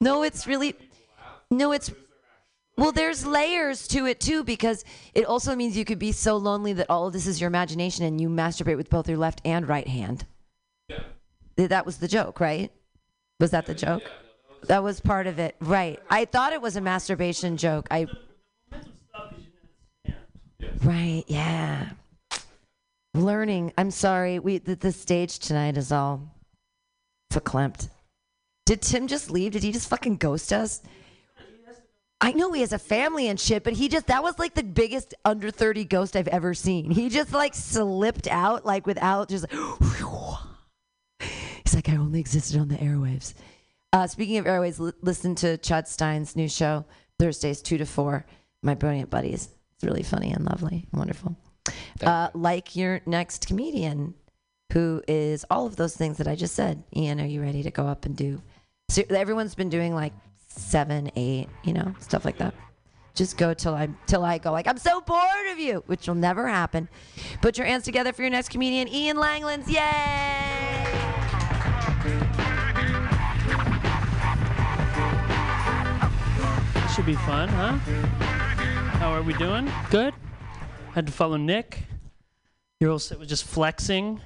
No, 0.00 0.22
it's 0.22 0.46
really 0.46 0.74
no, 1.50 1.72
it's 1.72 1.90
well. 2.76 2.92
There's 2.92 3.26
layers 3.26 3.86
to 3.88 4.06
it 4.06 4.20
too 4.20 4.44
because 4.44 4.84
it 5.14 5.24
also 5.24 5.54
means 5.54 5.76
you 5.76 5.84
could 5.84 5.98
be 5.98 6.12
so 6.12 6.36
lonely 6.36 6.72
that 6.74 6.90
all 6.90 7.06
of 7.06 7.12
this 7.12 7.26
is 7.26 7.40
your 7.40 7.48
imagination 7.48 8.04
and 8.04 8.20
you 8.20 8.28
masturbate 8.28 8.76
with 8.76 8.90
both 8.90 9.08
your 9.08 9.18
left 9.18 9.40
and 9.44 9.68
right 9.68 9.88
hand. 9.88 10.26
Yeah. 10.88 11.02
That 11.56 11.86
was 11.86 11.98
the 11.98 12.08
joke, 12.08 12.40
right? 12.40 12.70
Was 13.40 13.50
that 13.50 13.66
the 13.66 13.74
joke? 13.74 14.02
That 14.64 14.82
was 14.82 15.00
part 15.00 15.26
of 15.26 15.38
it, 15.38 15.56
right? 15.60 16.00
I 16.10 16.24
thought 16.24 16.52
it 16.52 16.62
was 16.62 16.76
a 16.76 16.80
masturbation 16.80 17.56
joke. 17.56 17.86
I. 17.90 18.06
Right. 20.82 21.24
Yeah. 21.26 21.90
Learning. 23.14 23.72
I'm 23.78 23.90
sorry. 23.90 24.38
We 24.38 24.58
the, 24.58 24.74
the 24.74 24.92
stage 24.92 25.38
tonight 25.38 25.76
is 25.76 25.92
all 25.92 26.22
verklempt. 27.32 27.88
Did 28.64 28.82
Tim 28.82 29.06
just 29.06 29.30
leave? 29.30 29.52
Did 29.52 29.62
he 29.62 29.72
just 29.72 29.88
fucking 29.88 30.16
ghost 30.16 30.52
us? 30.52 30.82
I 32.20 32.32
know 32.32 32.50
he 32.52 32.62
has 32.62 32.72
a 32.72 32.78
family 32.78 33.28
and 33.28 33.38
shit, 33.38 33.62
but 33.62 33.74
he 33.74 33.88
just 33.88 34.06
that 34.06 34.22
was 34.22 34.38
like 34.38 34.54
the 34.54 34.62
biggest 34.62 35.14
under 35.24 35.50
30 35.50 35.84
ghost 35.84 36.16
I've 36.16 36.28
ever 36.28 36.54
seen. 36.54 36.90
He 36.90 37.10
just 37.10 37.32
like 37.32 37.54
slipped 37.54 38.26
out 38.26 38.64
like 38.64 38.86
without 38.86 39.28
just 39.28 39.46
He's 41.66 41.74
like 41.74 41.88
I 41.88 41.96
only 41.96 42.20
existed 42.20 42.60
on 42.60 42.68
the 42.68 42.76
airwaves. 42.76 43.34
Uh, 43.92 44.06
speaking 44.06 44.38
of 44.38 44.44
airwaves, 44.44 44.78
l- 44.78 44.92
listen 45.02 45.34
to 45.34 45.58
Chad 45.58 45.88
Stein's 45.88 46.36
new 46.36 46.48
show 46.48 46.84
Thursdays 47.18 47.60
2 47.60 47.78
to 47.78 47.84
4. 47.84 48.24
My 48.62 48.76
brilliant 48.76 49.10
buddies. 49.10 49.48
It's 49.74 49.82
really 49.82 50.04
funny 50.04 50.30
and 50.30 50.44
lovely 50.44 50.86
and 50.92 50.98
wonderful. 50.98 51.36
Uh, 52.04 52.28
like 52.34 52.76
your 52.76 53.00
next 53.04 53.48
comedian 53.48 54.14
who 54.72 55.02
is 55.08 55.44
all 55.50 55.66
of 55.66 55.74
those 55.74 55.96
things 55.96 56.18
that 56.18 56.28
I 56.28 56.36
just 56.36 56.54
said. 56.54 56.84
Ian, 56.94 57.20
are 57.20 57.26
you 57.26 57.42
ready 57.42 57.64
to 57.64 57.72
go 57.72 57.88
up 57.88 58.06
and 58.06 58.16
do? 58.16 58.40
So 58.88 59.02
everyone's 59.10 59.56
been 59.56 59.68
doing 59.68 59.92
like 59.92 60.12
seven, 60.46 61.10
eight, 61.16 61.48
you 61.64 61.72
know, 61.72 61.96
stuff 61.98 62.24
like 62.24 62.38
that. 62.38 62.54
Just 63.16 63.38
go 63.38 63.54
till 63.54 63.74
I 63.74 63.88
till 64.06 64.24
I 64.24 64.38
go 64.38 64.52
like 64.52 64.68
I'm 64.68 64.78
so 64.78 65.00
bored 65.00 65.48
of 65.50 65.58
you, 65.58 65.82
which 65.86 66.06
will 66.06 66.14
never 66.14 66.46
happen. 66.46 66.88
Put 67.42 67.58
your 67.58 67.66
hands 67.66 67.82
together 67.82 68.12
for 68.12 68.22
your 68.22 68.30
next 68.30 68.50
comedian, 68.50 68.86
Ian 68.86 69.16
Langlands. 69.16 69.66
Yay! 69.66 71.15
Should 76.96 77.04
be 77.04 77.14
fun, 77.14 77.50
huh? 77.50 77.72
How 78.96 79.12
are 79.12 79.20
we 79.20 79.34
doing? 79.34 79.70
Good? 79.90 80.14
Had 80.94 81.04
to 81.06 81.12
follow 81.12 81.36
Nick. 81.36 81.82
Your 82.80 82.92
old 82.92 83.02
set 83.02 83.18
was 83.18 83.28
just 83.28 83.44
flexing. 83.44 84.22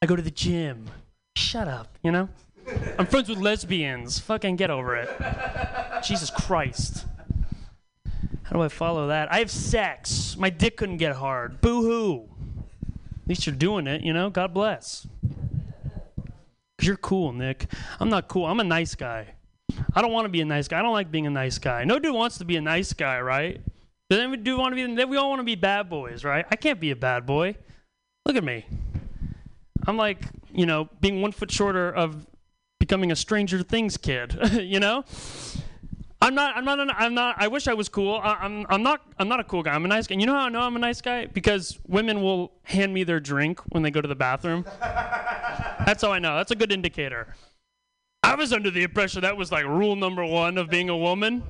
I 0.00 0.06
go 0.06 0.14
to 0.14 0.22
the 0.22 0.30
gym. 0.30 0.88
Shut 1.34 1.66
up, 1.66 1.98
you 2.04 2.12
know? 2.12 2.28
I'm 2.96 3.06
friends 3.06 3.28
with 3.28 3.38
lesbians. 3.38 4.20
Fucking 4.20 4.54
get 4.54 4.70
over 4.70 4.94
it. 4.94 5.10
Jesus 6.04 6.30
Christ. 6.30 7.06
How 8.44 8.52
do 8.52 8.62
I 8.62 8.68
follow 8.68 9.08
that? 9.08 9.32
I 9.32 9.40
have 9.40 9.50
sex. 9.50 10.36
My 10.38 10.48
dick 10.48 10.76
couldn't 10.76 10.98
get 10.98 11.16
hard. 11.16 11.60
Boo 11.60 11.82
hoo. 11.82 12.28
At 13.24 13.28
least 13.28 13.46
you're 13.46 13.56
doing 13.56 13.88
it, 13.88 14.02
you 14.02 14.12
know? 14.12 14.30
God 14.30 14.54
bless. 14.54 15.08
Because 16.14 16.86
you're 16.86 16.96
cool, 16.96 17.32
Nick. 17.32 17.66
I'm 17.98 18.10
not 18.10 18.28
cool. 18.28 18.46
I'm 18.46 18.60
a 18.60 18.64
nice 18.64 18.94
guy. 18.94 19.34
I 19.94 20.02
don't 20.02 20.12
want 20.12 20.24
to 20.26 20.30
be 20.30 20.40
a 20.40 20.44
nice 20.44 20.68
guy. 20.68 20.78
I 20.78 20.82
don't 20.82 20.92
like 20.92 21.10
being 21.10 21.26
a 21.26 21.30
nice 21.30 21.58
guy. 21.58 21.84
No 21.84 21.98
dude 21.98 22.14
wants 22.14 22.38
to 22.38 22.44
be 22.44 22.56
a 22.56 22.60
nice 22.60 22.92
guy, 22.92 23.20
right? 23.20 23.60
But 24.08 24.16
then 24.16 24.30
we 24.30 24.36
do 24.36 24.58
want 24.58 24.72
to 24.72 24.76
be. 24.76 24.94
Then 24.94 25.08
we 25.08 25.16
all 25.16 25.28
want 25.28 25.40
to 25.40 25.44
be 25.44 25.54
bad 25.54 25.88
boys, 25.88 26.24
right? 26.24 26.44
I 26.50 26.56
can't 26.56 26.80
be 26.80 26.90
a 26.90 26.96
bad 26.96 27.26
boy. 27.26 27.56
Look 28.26 28.36
at 28.36 28.44
me. 28.44 28.66
I'm 29.86 29.96
like, 29.96 30.24
you 30.52 30.66
know, 30.66 30.88
being 31.00 31.22
one 31.22 31.32
foot 31.32 31.50
shorter 31.50 31.90
of 31.90 32.26
becoming 32.78 33.12
a 33.12 33.16
Stranger 33.16 33.62
Things 33.62 33.96
kid. 33.96 34.36
you 34.52 34.80
know. 34.80 35.04
I'm 36.22 36.34
not. 36.34 36.56
I'm 36.56 36.64
not. 36.64 36.80
An, 36.80 36.90
I'm 36.90 37.14
not. 37.14 37.36
I 37.38 37.48
wish 37.48 37.66
I 37.66 37.74
was 37.74 37.88
cool. 37.88 38.16
I, 38.16 38.34
I'm. 38.34 38.66
I'm 38.68 38.82
not. 38.82 39.00
I'm 39.18 39.28
not 39.28 39.40
a 39.40 39.44
cool 39.44 39.62
guy. 39.62 39.72
I'm 39.72 39.84
a 39.84 39.88
nice 39.88 40.06
guy. 40.06 40.16
You 40.16 40.26
know 40.26 40.34
how 40.34 40.46
I 40.46 40.48
know 40.50 40.60
I'm 40.60 40.76
a 40.76 40.80
nice 40.80 41.00
guy? 41.00 41.26
Because 41.26 41.78
women 41.86 42.22
will 42.22 42.52
hand 42.64 42.92
me 42.92 43.04
their 43.04 43.20
drink 43.20 43.60
when 43.70 43.82
they 43.82 43.90
go 43.90 44.00
to 44.02 44.08
the 44.08 44.14
bathroom. 44.14 44.66
That's 44.80 46.02
how 46.02 46.12
I 46.12 46.18
know. 46.18 46.36
That's 46.36 46.50
a 46.50 46.56
good 46.56 46.72
indicator. 46.72 47.34
I 48.30 48.36
was 48.36 48.52
under 48.52 48.70
the 48.70 48.84
impression 48.84 49.22
that 49.22 49.36
was 49.36 49.50
like 49.50 49.64
rule 49.64 49.96
number 49.96 50.24
one 50.24 50.56
of 50.56 50.70
being 50.70 50.88
a 50.88 50.96
woman, 50.96 51.42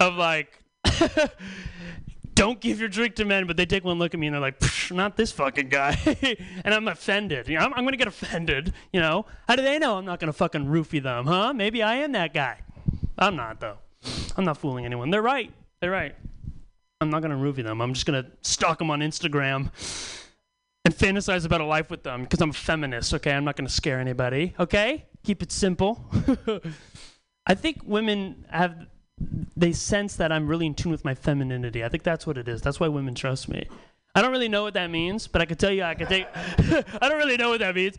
of 0.00 0.16
like, 0.16 0.58
don't 2.34 2.60
give 2.60 2.80
your 2.80 2.88
drink 2.88 3.14
to 3.14 3.24
men. 3.24 3.46
But 3.46 3.56
they 3.56 3.64
take 3.64 3.84
one 3.84 4.00
look 4.00 4.12
at 4.12 4.18
me 4.18 4.26
and 4.26 4.34
they're 4.34 4.40
like, 4.40 4.58
"Psh, 4.58 4.90
not 4.90 5.16
this 5.16 5.30
fucking 5.30 5.68
guy, 5.68 5.96
and 6.64 6.74
I'm 6.74 6.88
offended. 6.88 7.46
You 7.46 7.60
know, 7.60 7.66
I'm, 7.66 7.74
I'm 7.74 7.84
gonna 7.84 7.96
get 7.96 8.08
offended. 8.08 8.72
You 8.92 8.98
know, 8.98 9.24
how 9.46 9.54
do 9.54 9.62
they 9.62 9.78
know 9.78 9.98
I'm 9.98 10.04
not 10.04 10.18
gonna 10.18 10.32
fucking 10.32 10.66
roofie 10.66 11.00
them, 11.00 11.26
huh? 11.26 11.52
Maybe 11.52 11.80
I 11.80 11.94
am 11.98 12.10
that 12.12 12.34
guy. 12.34 12.58
I'm 13.16 13.36
not 13.36 13.60
though. 13.60 13.78
I'm 14.36 14.44
not 14.44 14.58
fooling 14.58 14.84
anyone. 14.84 15.10
They're 15.10 15.22
right. 15.22 15.52
They're 15.80 15.92
right. 15.92 16.16
I'm 17.00 17.08
not 17.08 17.22
gonna 17.22 17.36
roofie 17.36 17.62
them. 17.62 17.80
I'm 17.80 17.94
just 17.94 18.04
gonna 18.04 18.26
stalk 18.42 18.78
them 18.78 18.90
on 18.90 18.98
Instagram 18.98 19.70
and 20.86 20.94
fantasize 20.94 21.44
about 21.44 21.60
a 21.60 21.66
life 21.66 21.90
with 21.90 22.04
them 22.04 22.22
because 22.22 22.40
I'm 22.40 22.50
a 22.50 22.52
feminist, 22.52 23.12
okay? 23.14 23.32
I'm 23.32 23.44
not 23.44 23.56
to 23.56 23.68
scare 23.68 23.98
anybody, 23.98 24.54
okay? 24.58 25.04
Keep 25.26 25.42
it 25.42 25.50
simple. 25.50 26.08
I 27.48 27.56
think 27.56 27.80
women 27.84 28.44
have, 28.48 28.86
they 29.56 29.72
sense 29.72 30.14
that 30.14 30.30
I'm 30.30 30.46
really 30.46 30.66
in 30.66 30.74
tune 30.74 30.92
with 30.92 31.04
my 31.04 31.16
femininity. 31.16 31.82
I 31.82 31.88
think 31.88 32.04
that's 32.04 32.28
what 32.28 32.38
it 32.38 32.46
is. 32.46 32.62
That's 32.62 32.78
why 32.78 32.86
women 32.86 33.16
trust 33.16 33.48
me. 33.48 33.66
I 34.14 34.22
don't 34.22 34.30
really 34.30 34.48
know 34.48 34.62
what 34.62 34.74
that 34.74 34.88
means, 34.88 35.26
but 35.26 35.42
I 35.42 35.44
can 35.44 35.56
tell 35.56 35.72
you 35.72 35.82
I 35.82 35.94
can 35.94 36.06
take, 36.06 36.28
I 36.36 37.08
don't 37.08 37.18
really 37.18 37.36
know 37.36 37.48
what 37.48 37.58
that 37.58 37.74
means, 37.74 37.96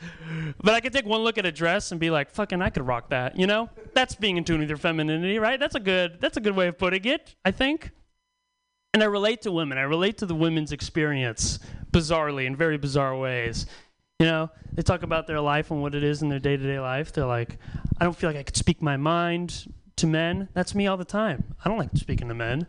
but 0.63 0.73
I 0.73 0.79
can 0.79 0.93
take 0.93 1.05
one 1.05 1.19
look 1.19 1.37
at 1.37 1.45
a 1.45 1.51
dress 1.51 1.91
and 1.91 1.99
be 1.99 2.09
like, 2.09 2.31
fucking, 2.31 2.61
I 2.61 2.69
could 2.69 2.87
rock 2.87 3.09
that, 3.09 3.37
you 3.37 3.45
know? 3.45 3.69
That's 3.93 4.15
being 4.15 4.37
in 4.37 4.45
tune 4.45 4.61
with 4.61 4.69
your 4.69 4.77
femininity, 4.77 5.37
right? 5.37 5.59
That's 5.59 5.75
a 5.75 5.81
good, 5.81 6.21
that's 6.21 6.37
a 6.37 6.39
good 6.39 6.55
way 6.55 6.69
of 6.69 6.77
putting 6.77 7.03
it, 7.03 7.35
I 7.43 7.51
think. 7.51 7.91
And 8.93 9.03
I 9.03 9.07
relate 9.07 9.41
to 9.41 9.51
women. 9.51 9.77
I 9.77 9.81
relate 9.81 10.17
to 10.19 10.25
the 10.25 10.33
women's 10.33 10.71
experience 10.71 11.59
bizarrely 11.91 12.45
in 12.45 12.55
very 12.55 12.77
bizarre 12.77 13.17
ways. 13.17 13.65
You 14.19 14.25
know, 14.25 14.49
they 14.73 14.81
talk 14.81 15.03
about 15.03 15.27
their 15.27 15.39
life 15.39 15.69
and 15.69 15.79
what 15.79 15.93
it 15.93 16.03
is 16.03 16.23
in 16.23 16.29
their 16.29 16.39
day 16.39 16.57
to 16.57 16.63
day 16.63 16.79
life. 16.79 17.13
They're 17.13 17.27
like, 17.27 17.59
I 17.99 18.03
don't 18.03 18.17
feel 18.17 18.31
like 18.31 18.37
I 18.37 18.41
could 18.41 18.57
speak 18.57 18.81
my 18.81 18.97
mind 18.97 19.71
to 19.97 20.07
men. 20.07 20.49
That's 20.53 20.73
me 20.73 20.87
all 20.87 20.97
the 20.97 21.05
time. 21.05 21.43
I 21.63 21.69
don't 21.69 21.77
like 21.77 21.89
speaking 21.93 22.27
to 22.29 22.33
men. 22.33 22.65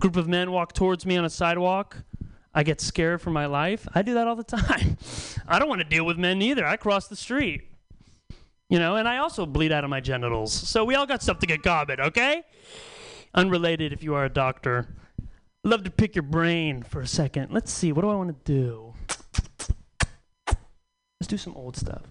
Group 0.00 0.16
of 0.16 0.28
men 0.28 0.52
walk 0.52 0.74
towards 0.74 1.04
me 1.04 1.16
on 1.16 1.24
a 1.24 1.30
sidewalk. 1.30 2.04
I 2.54 2.62
get 2.62 2.80
scared 2.80 3.20
for 3.20 3.30
my 3.30 3.46
life. 3.46 3.88
I 3.94 4.02
do 4.02 4.14
that 4.14 4.28
all 4.28 4.36
the 4.36 4.44
time. 4.56 4.96
I 5.48 5.58
don't 5.58 5.68
want 5.68 5.80
to 5.80 5.88
deal 5.88 6.04
with 6.04 6.18
men 6.18 6.40
either. 6.40 6.64
I 6.64 6.76
cross 6.76 7.08
the 7.08 7.16
street. 7.16 7.62
You 8.68 8.78
know, 8.78 8.94
and 8.94 9.08
I 9.08 9.18
also 9.18 9.44
bleed 9.44 9.72
out 9.72 9.82
of 9.82 9.90
my 9.90 10.00
genitals. 10.00 10.52
So 10.52 10.84
we 10.84 10.94
all 10.94 11.06
got 11.06 11.20
something 11.22 11.50
in 11.50 11.62
common, 11.62 12.00
okay? 12.00 12.44
Unrelated 13.34 13.92
if 13.92 14.04
you 14.04 14.14
are 14.14 14.24
a 14.24 14.32
doctor. 14.32 14.94
Love 15.64 15.82
to 15.82 15.90
pick 15.90 16.14
your 16.14 16.22
brain 16.22 16.82
for 16.84 17.00
a 17.00 17.06
second. 17.08 17.50
Let's 17.50 17.72
see, 17.72 17.90
what 17.90 18.02
do 18.02 18.08
I 18.08 18.14
want 18.14 18.28
to 18.44 18.52
do? 18.52 18.91
Let's 21.22 21.28
do 21.28 21.36
some 21.36 21.54
old 21.54 21.76
stuff. 21.76 22.02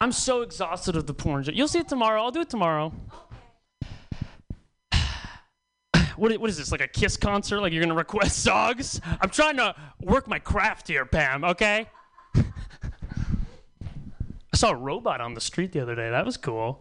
I'm 0.00 0.12
so 0.12 0.42
exhausted 0.42 0.94
of 0.94 1.08
the 1.08 1.12
porn 1.12 1.42
joke. 1.42 1.56
You'll 1.56 1.66
see 1.66 1.80
it 1.80 1.88
tomorrow. 1.88 2.22
I'll 2.22 2.30
do 2.30 2.42
it 2.42 2.48
tomorrow. 2.48 2.92
What, 6.16 6.38
what 6.38 6.48
is 6.48 6.58
this, 6.58 6.70
like 6.70 6.80
a 6.80 6.86
Kiss 6.86 7.16
concert? 7.16 7.60
Like 7.60 7.72
you're 7.72 7.82
going 7.82 7.88
to 7.88 7.96
request 7.96 8.38
songs? 8.44 9.00
I'm 9.20 9.30
trying 9.30 9.56
to 9.56 9.74
work 10.00 10.28
my 10.28 10.38
craft 10.38 10.86
here, 10.86 11.04
Pam, 11.04 11.42
okay? 11.42 11.88
I 12.36 12.42
saw 14.54 14.70
a 14.70 14.76
robot 14.76 15.20
on 15.20 15.34
the 15.34 15.40
street 15.40 15.72
the 15.72 15.80
other 15.80 15.96
day. 15.96 16.08
That 16.10 16.24
was 16.24 16.36
cool. 16.36 16.78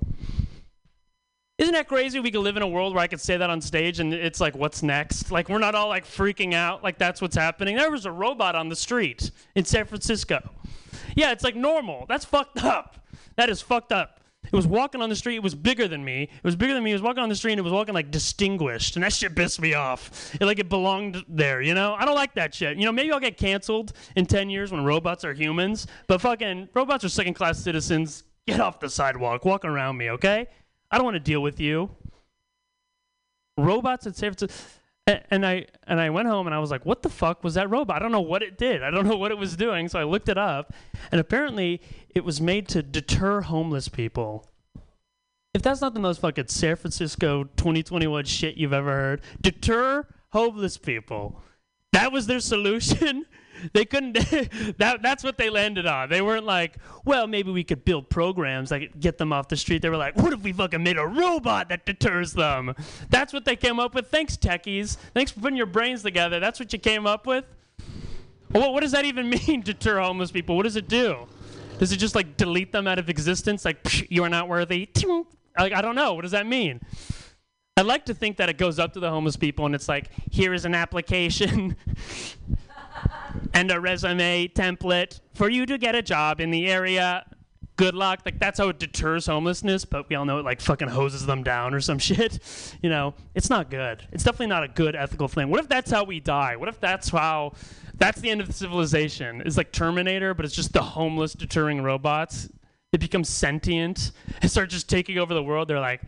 Isn't 1.60 1.74
that 1.74 1.90
crazy? 1.90 2.22
We 2.22 2.32
could 2.32 2.40
live 2.40 2.56
in 2.56 2.64
a 2.64 2.68
world 2.68 2.96
where 2.96 3.04
I 3.04 3.08
could 3.08 3.20
say 3.20 3.36
that 3.36 3.50
on 3.50 3.60
stage 3.60 4.00
and 4.00 4.14
it's 4.14 4.40
like, 4.40 4.56
what's 4.56 4.82
next? 4.82 5.30
Like, 5.30 5.50
we're 5.50 5.60
not 5.60 5.76
all 5.76 5.90
like 5.90 6.06
freaking 6.06 6.54
out 6.54 6.84
like 6.84 6.98
that's 6.98 7.22
what's 7.22 7.36
happening. 7.36 7.76
There 7.76 7.92
was 7.92 8.06
a 8.06 8.12
robot 8.12 8.56
on 8.56 8.70
the 8.70 8.78
street 8.78 9.30
in 9.56 9.66
San 9.66 9.86
Francisco. 9.86 10.40
Yeah, 11.18 11.34
it's 11.34 11.44
like 11.44 11.58
normal. 11.58 12.06
That's 12.08 12.24
fucked 12.24 12.64
up. 12.64 13.06
That 13.36 13.50
is 13.50 13.62
fucked 13.62 13.92
up. 13.92 14.22
It 14.46 14.54
was 14.54 14.66
walking 14.66 15.02
on 15.02 15.10
the 15.10 15.18
street. 15.18 15.36
It 15.36 15.44
was 15.44 15.54
bigger 15.54 15.86
than 15.90 16.04
me. 16.04 16.24
It 16.24 16.44
was 16.44 16.56
bigger 16.56 16.74
than 16.74 16.82
me. 16.82 16.92
It 16.92 16.96
was 16.96 17.02
walking 17.02 17.22
on 17.22 17.28
the 17.28 17.36
street 17.36 17.52
and 17.52 17.60
it 17.60 17.64
was 17.64 17.74
walking 17.74 17.94
like 17.94 18.10
distinguished. 18.10 18.96
And 18.96 19.04
that 19.04 19.12
shit 19.12 19.36
pissed 19.36 19.60
me 19.60 19.74
off. 19.74 20.34
It, 20.40 20.46
like 20.46 20.60
it 20.60 20.70
belonged 20.70 21.24
there, 21.28 21.62
you 21.62 21.74
know? 21.74 21.94
I 21.94 22.06
don't 22.06 22.16
like 22.16 22.36
that 22.36 22.56
shit. 22.56 22.78
You 22.78 22.86
know, 22.86 22.94
maybe 22.94 23.12
I'll 23.12 23.20
get 23.20 23.36
canceled 23.36 23.92
in 24.16 24.26
10 24.26 24.50
years 24.50 24.72
when 24.72 24.86
robots 24.86 25.26
are 25.26 25.34
humans, 25.34 25.88
but 26.08 26.22
fucking 26.22 26.70
robots 26.74 27.04
are 27.04 27.10
second 27.10 27.34
class 27.34 27.60
citizens. 27.60 28.24
Get 28.48 28.62
off 28.62 28.80
the 28.80 28.90
sidewalk. 28.90 29.44
Walk 29.44 29.66
around 29.66 29.98
me, 29.98 30.10
okay? 30.12 30.48
I 30.92 30.98
don't 30.98 31.06
want 31.06 31.16
to 31.16 31.20
deal 31.20 31.42
with 31.42 31.60
you. 31.60 31.92
Robots 33.58 34.08
at 34.08 34.16
San 34.16 34.34
Francisco. 34.34 34.76
And 35.32 35.44
I 35.44 35.66
and 35.88 36.00
I 36.00 36.12
went 36.12 36.28
home 36.28 36.46
and 36.46 36.56
I 36.56 36.60
was 36.60 36.70
like, 36.70 36.86
"What 36.86 37.02
the 37.02 37.10
fuck 37.10 37.44
was 37.44 37.56
that 37.56 37.68
robot? 37.68 37.96
I 37.96 38.00
don't 38.00 38.12
know 38.12 38.22
what 38.22 38.44
it 38.44 38.60
did. 38.60 38.84
I 38.84 38.92
don't 38.92 39.08
know 39.08 39.18
what 39.18 39.32
it 39.32 39.40
was 39.40 39.56
doing." 39.56 39.88
So 39.88 39.98
I 39.98 40.04
looked 40.04 40.30
it 40.30 40.38
up, 40.38 40.72
and 41.12 41.20
apparently 41.20 41.82
it 42.14 42.24
was 42.24 42.40
made 42.40 42.68
to 42.70 42.84
deter 42.84 43.42
homeless 43.42 43.88
people. 43.88 44.46
If 45.56 45.64
that's 45.64 45.82
not 45.82 45.96
the 45.96 46.00
most 46.00 46.22
fucking 46.22 46.48
San 46.50 46.76
Francisco 46.76 47.46
2021 47.56 48.26
shit 48.26 48.56
you've 48.56 48.72
ever 48.72 48.92
heard, 48.92 49.22
deter 49.42 50.06
homeless 50.30 50.78
people. 50.78 51.42
That 51.92 52.12
was 52.12 52.28
their 52.28 52.40
solution. 52.40 53.26
They 53.74 53.86
couldn't. 53.86 54.14
that 54.78 55.00
that's 55.02 55.24
what 55.24 55.38
they 55.38 55.50
landed 55.50 55.86
on. 55.86 56.10
They 56.10 56.22
weren't 56.22 56.46
like, 56.46 56.78
well, 57.06 57.28
maybe 57.28 57.52
we 57.52 57.64
could 57.64 57.86
build 57.86 58.10
programs 58.10 58.70
could 58.70 59.00
get 59.00 59.18
them 59.18 59.34
off 59.34 59.48
the 59.48 59.58
street. 59.58 59.82
They 59.82 59.90
were 59.90 59.98
like, 59.98 60.16
what 60.16 60.34
if 60.34 60.42
we 60.42 60.54
fucking 60.54 60.84
made 60.84 60.98
a 60.98 61.06
robot 61.06 61.70
that 61.70 61.86
deters 61.86 62.34
them? 62.34 62.74
That's 63.10 63.34
what 63.34 63.46
they 63.46 63.56
came 63.56 63.80
up 63.80 63.94
with. 63.94 64.08
Thanks, 64.08 64.38
techies. 64.38 64.98
Thanks 65.14 65.32
for 65.32 65.40
putting 65.40 65.58
your 65.58 65.66
brains 65.66 66.04
together. 66.04 66.40
That's 66.40 66.60
what 66.60 66.74
you 66.74 66.80
came 66.80 67.06
up 67.06 67.28
with. 67.28 67.46
What, 68.52 68.74
what 68.74 68.82
does 68.82 68.92
that 68.92 69.06
even 69.06 69.30
mean, 69.48 69.62
deter 69.62 70.00
homeless 70.00 70.32
people? 70.32 70.56
What 70.56 70.64
does 70.64 70.76
it 70.76 70.88
do? 70.88 71.28
Does 71.78 71.92
it 71.92 71.98
just 71.98 72.16
like 72.16 72.36
delete 72.38 72.72
them 72.72 72.88
out 72.88 73.00
of 73.00 73.10
existence? 73.10 73.64
Like, 73.64 73.84
"Psh, 73.84 74.08
you 74.10 74.24
are 74.24 74.30
not 74.30 74.50
worthy? 74.50 74.90
Like, 75.58 75.74
I 75.74 75.82
don't 75.82 75.96
know. 75.96 76.14
What 76.14 76.22
does 76.22 76.32
that 76.32 76.46
mean? 76.46 76.82
I'd 77.80 77.86
like 77.86 78.06
to 78.06 78.14
think 78.14 78.36
that 78.38 78.50
it 78.50 78.58
goes 78.58 78.78
up 78.78 78.92
to 78.94 79.00
the 79.00 79.10
homeless 79.10 79.38
people 79.38 79.66
and 79.66 79.74
it's 79.74 79.88
like, 79.88 80.10
here 80.30 80.54
is 80.54 80.66
an 80.66 80.76
application 80.76 81.78
and 83.54 83.72
a 83.72 83.80
resume 83.80 84.48
template 84.50 85.20
for 85.34 85.50
you 85.50 85.66
to 85.66 85.78
get 85.78 85.96
a 85.96 86.02
job 86.02 86.40
in 86.40 86.52
the 86.52 86.68
area. 86.68 87.26
Good 87.76 87.96
luck. 87.96 88.22
Like 88.26 88.40
that's 88.40 88.60
how 88.60 88.70
it 88.70 88.80
deters 88.80 89.28
homelessness, 89.28 89.86
but 89.86 90.10
we 90.10 90.16
all 90.16 90.26
know 90.26 90.40
it 90.40 90.46
like 90.46 90.60
fucking 90.60 90.90
hoses 90.90 91.26
them 91.26 91.44
down 91.44 91.74
or 91.74 91.80
some 91.80 91.98
shit. 92.08 92.40
You 92.82 92.90
know, 92.90 93.14
it's 93.36 93.50
not 93.50 93.70
good. 93.70 94.06
It's 94.12 94.24
definitely 94.24 94.48
not 94.48 94.64
a 94.64 94.68
good 94.68 94.96
ethical 94.96 95.28
thing. 95.28 95.50
What 95.50 95.60
if 95.62 95.70
that's 95.70 95.90
how 95.90 96.04
we 96.04 96.20
die? 96.20 96.56
What 96.56 96.68
if 96.70 96.80
that's 96.80 97.10
how 97.10 97.54
that's 97.96 98.20
the 98.22 98.30
end 98.30 98.42
of 98.42 98.54
civilization? 98.54 99.42
It's 99.46 99.58
like 99.58 99.72
Terminator, 99.72 100.34
but 100.34 100.46
it's 100.46 100.56
just 100.56 100.74
the 100.74 100.84
homeless 100.84 101.34
deterring 101.34 101.82
robots. 101.82 102.50
They 102.92 102.98
become 102.98 103.24
sentient 103.24 104.12
and 104.42 104.50
start 104.50 104.70
just 104.70 104.90
taking 104.90 105.18
over 105.18 105.34
the 105.34 105.44
world. 105.44 105.68
They're 105.68 105.80
like, 105.80 106.02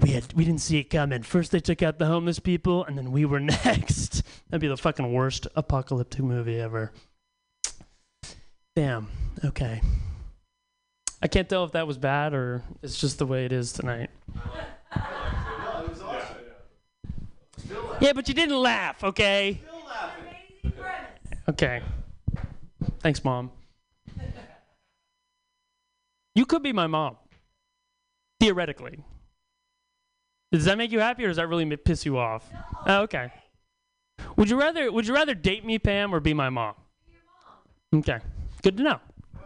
we 0.00 0.10
had 0.10 0.32
we 0.34 0.44
didn't 0.44 0.60
see 0.60 0.78
it 0.78 0.84
coming. 0.84 1.22
First 1.22 1.52
they 1.52 1.60
took 1.60 1.82
out 1.82 1.98
the 1.98 2.06
homeless 2.06 2.38
people, 2.38 2.84
and 2.84 2.96
then 2.96 3.12
we 3.12 3.24
were 3.24 3.40
next. 3.64 4.22
That'd 4.48 4.60
be 4.60 4.68
the 4.68 4.76
fucking 4.76 5.12
worst 5.12 5.46
apocalyptic 5.56 6.22
movie 6.22 6.60
ever. 6.60 6.92
Damn. 8.74 9.08
Okay. 9.44 9.80
I 11.22 11.28
can't 11.28 11.48
tell 11.48 11.64
if 11.64 11.72
that 11.72 11.86
was 11.86 11.96
bad 11.96 12.34
or 12.34 12.62
it's 12.82 13.00
just 13.00 13.18
the 13.18 13.26
way 13.26 13.46
it 13.46 13.52
is 13.52 13.72
tonight. 13.72 14.10
Yeah, 18.00 18.12
but 18.12 18.28
you 18.28 18.34
didn't 18.34 18.60
laugh, 18.60 19.02
okay? 19.02 19.60
Okay. 21.48 21.82
Thanks, 23.00 23.24
mom. 23.24 23.50
You 26.34 26.44
could 26.44 26.62
be 26.62 26.74
my 26.74 26.86
mom. 26.86 27.16
Theoretically. 28.38 28.98
Does 30.52 30.64
that 30.64 30.78
make 30.78 30.92
you 30.92 31.00
happy, 31.00 31.24
or 31.24 31.28
does 31.28 31.36
that 31.36 31.48
really 31.48 31.76
piss 31.76 32.06
you 32.06 32.18
off? 32.18 32.48
Oh, 32.86 33.02
okay. 33.02 33.32
Would 34.36 34.48
you 34.48 34.58
rather 34.58 34.90
Would 34.90 35.06
you 35.06 35.14
rather 35.14 35.34
date 35.34 35.64
me, 35.64 35.78
Pam, 35.78 36.14
or 36.14 36.20
be 36.20 36.34
my 36.34 36.50
mom? 36.50 36.74
Okay. 37.94 38.18
Good 38.62 38.76
to 38.76 38.82
know. 38.82 39.00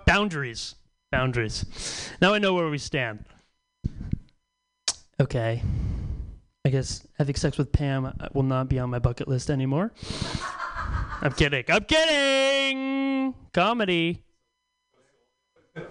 Boundaries. 0.06 0.74
Boundaries. 1.12 2.10
Now 2.20 2.34
I 2.34 2.38
know 2.38 2.54
where 2.54 2.68
we 2.68 2.78
stand. 2.78 3.24
Okay. 5.20 5.62
I 6.64 6.68
guess 6.68 7.06
having 7.18 7.34
sex 7.34 7.58
with 7.58 7.72
Pam 7.72 8.06
uh, 8.06 8.12
will 8.32 8.42
not 8.42 8.68
be 8.68 8.78
on 8.78 8.90
my 8.90 8.98
bucket 8.98 9.28
list 9.28 9.50
anymore. 9.50 9.92
I'm 11.22 11.32
kidding. 11.32 11.64
I'm 11.68 11.84
kidding. 11.84 13.34
Comedy. 13.52 14.22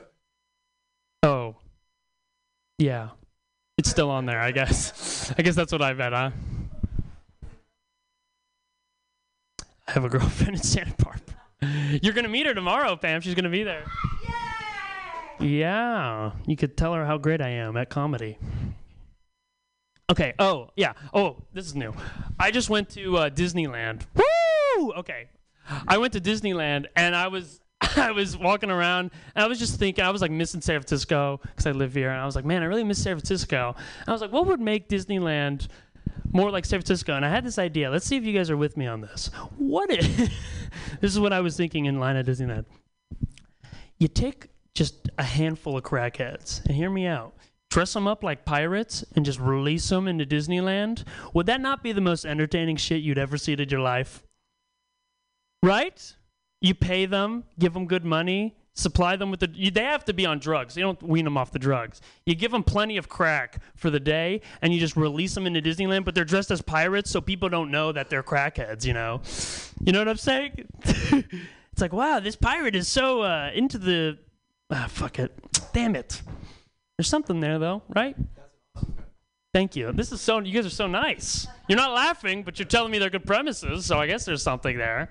Oh. 1.22 1.58
Yeah. 2.78 3.10
It's 3.80 3.90
still 3.90 4.12
on 4.12 4.26
there, 4.26 4.42
I 4.42 4.52
guess. 4.52 5.34
I 5.38 5.42
guess 5.42 5.56
that's 5.56 5.72
what 5.72 5.82
I 5.82 5.94
bet, 5.94 6.12
huh? 6.12 6.32
I 9.88 9.92
have 9.94 10.04
a 10.04 10.10
girlfriend 10.10 10.58
in 10.58 10.62
Santa 10.62 10.94
Barbara. 11.02 11.98
You're 12.04 12.12
gonna 12.12 12.28
meet 12.28 12.46
her 12.46 12.54
tomorrow, 12.54 12.98
Pam. 12.98 13.22
She's 13.22 13.36
gonna 13.36 13.50
be 13.50 13.64
there. 13.64 13.86
Yeah. 15.40 16.34
You 16.46 16.58
could 16.58 16.76
tell 16.76 16.94
her 16.94 17.06
how 17.06 17.18
great 17.18 17.40
I 17.40 17.52
am 17.52 17.78
at 17.78 17.90
comedy. 17.90 18.38
Okay. 20.10 20.34
Oh, 20.40 20.72
yeah. 20.76 20.92
Oh, 21.14 21.38
this 21.54 21.66
is 21.66 21.74
new. 21.74 21.94
I 22.38 22.52
just 22.52 22.70
went 22.70 22.90
to 22.90 23.16
uh, 23.16 23.30
Disneyland. 23.30 24.02
Woo! 24.14 24.92
Okay. 24.92 25.30
I 25.88 26.00
went 26.00 26.12
to 26.14 26.20
Disneyland 26.20 26.88
and 26.98 27.16
I 27.16 27.30
was 27.30 27.59
I 27.96 28.12
was 28.12 28.38
walking 28.38 28.70
around 28.70 29.12
and 29.36 29.44
I 29.44 29.48
was 29.48 29.60
just 29.60 29.80
thinking 29.80 30.04
I 30.04 30.10
was 30.10 30.22
like 30.22 30.32
missing 30.32 30.62
San 30.62 30.80
Francisco 30.80 31.40
because 31.44 31.66
I 31.66 31.72
live 31.72 31.94
here 31.94 32.10
and 32.10 32.20
I 32.20 32.26
was 32.26 32.36
like, 32.36 32.46
man, 32.46 32.62
I 32.62 32.66
really 32.66 32.84
miss 32.84 33.02
San 33.02 33.16
Francisco. 33.16 33.76
And 33.78 34.10
I 34.10 34.12
was 34.12 34.22
like, 34.22 34.32
what 34.32 34.48
would 34.48 34.60
make 34.60 34.90
Disneyland 34.90 35.68
more 36.32 36.52
like 36.52 36.66
San 36.66 36.80
Francisco? 36.80 37.16
And 37.16 37.26
I 37.26 37.30
had 37.30 37.46
this 37.46 37.58
idea. 37.58 37.90
Let's 37.90 38.06
see 38.06 38.18
if 38.18 38.26
you 38.26 38.34
guys 38.34 38.50
are 38.50 38.58
with 38.58 38.76
me 38.76 38.86
on 38.88 39.02
this. 39.02 39.32
What 39.58 39.90
if 39.92 40.18
this 41.02 41.12
is 41.12 41.20
what 41.20 41.32
I 41.32 41.40
was 41.40 41.56
thinking 41.56 41.86
in 41.86 42.00
line 42.00 42.18
at 42.18 42.26
Disneyland? 42.26 42.66
You 43.98 44.08
take 44.08 44.48
just 44.76 45.10
a 45.18 45.24
handful 45.24 45.78
of 45.78 45.84
crackheads 45.84 46.66
and 46.66 46.76
hear 46.76 46.90
me 46.90 47.06
out. 47.06 47.34
Dress 47.70 47.94
them 47.94 48.08
up 48.08 48.24
like 48.24 48.46
pirates 48.46 49.06
and 49.16 49.24
just 49.24 49.40
release 49.40 49.88
them 49.88 50.08
into 50.08 50.26
Disneyland. 50.26 51.04
Would 51.34 51.46
that 51.46 51.62
not 51.62 51.84
be 51.84 51.92
the 51.92 52.02
most 52.02 52.26
entertaining 52.26 52.78
shit 52.78 53.04
you'd 53.04 53.18
ever 53.18 53.38
seen 53.38 53.60
in 53.60 53.70
your 53.70 53.82
life? 53.82 54.24
Right? 55.62 56.16
You 56.62 56.76
pay 56.76 57.06
them, 57.06 57.46
give 57.58 57.74
them 57.74 57.86
good 57.86 58.04
money, 58.04 58.56
supply 58.74 59.16
them 59.16 59.32
with 59.32 59.40
the. 59.42 59.50
You, 59.54 59.72
they 59.72 59.84
have 59.84 60.06
to 60.06 60.14
be 60.14 60.26
on 60.26 60.40
drugs. 60.40 60.76
You 60.76 60.84
don't 60.84 61.02
wean 61.04 61.26
them 61.26 61.38
off 61.38 61.52
the 61.52 61.60
drugs. 61.60 62.02
You 62.26 62.36
give 62.36 62.52
them 62.52 62.64
plenty 62.64 62.98
of 62.98 63.08
crack 63.08 63.62
for 63.76 63.90
the 63.90 64.00
day, 64.00 64.42
and 64.62 64.74
you 64.74 64.80
just 64.80 64.96
release 64.96 65.36
them 65.36 65.46
into 65.46 65.62
Disneyland. 65.62 66.06
But 66.06 66.16
they're 66.16 66.26
dressed 66.26 66.52
as 66.52 66.62
pirates, 66.62 67.12
so 67.12 67.22
people 67.22 67.50
don't 67.50 67.72
know 67.72 67.92
that 67.92 68.10
they're 68.10 68.24
crackheads. 68.24 68.86
You 68.86 68.94
know, 68.94 69.22
you 69.84 69.94
know 69.94 70.00
what 70.00 70.08
I'm 70.08 70.18
saying? 70.18 70.66
it's 70.84 71.82
like, 71.82 71.94
wow, 71.94 72.20
this 72.20 72.36
pirate 72.36 72.76
is 72.76 72.88
so 72.88 73.22
uh, 73.22 73.52
into 73.54 73.78
the. 73.78 74.18
Ah, 74.72 74.88
fuck 74.90 75.20
it. 75.20 75.32
Damn 75.74 75.96
it. 75.96 76.22
There's 76.98 77.08
something 77.08 77.40
there, 77.40 77.58
though, 77.60 77.82
right? 77.96 78.16
Thank 79.54 79.76
you. 79.76 79.92
This 79.92 80.12
is 80.12 80.22
so. 80.22 80.40
You 80.40 80.54
guys 80.54 80.66
are 80.66 80.70
so 80.70 80.88
nice. 80.88 81.48
You're 81.68 81.78
not 81.78 81.94
laughing, 81.94 82.44
but 82.44 82.60
you're 82.60 82.68
telling 82.68 82.92
me 82.92 83.00
they're 83.00 83.10
good 83.10 83.26
premises, 83.26 83.86
so 83.86 83.98
I 83.98 84.06
guess 84.06 84.26
there's 84.26 84.44
something 84.44 84.78
there. 84.78 85.10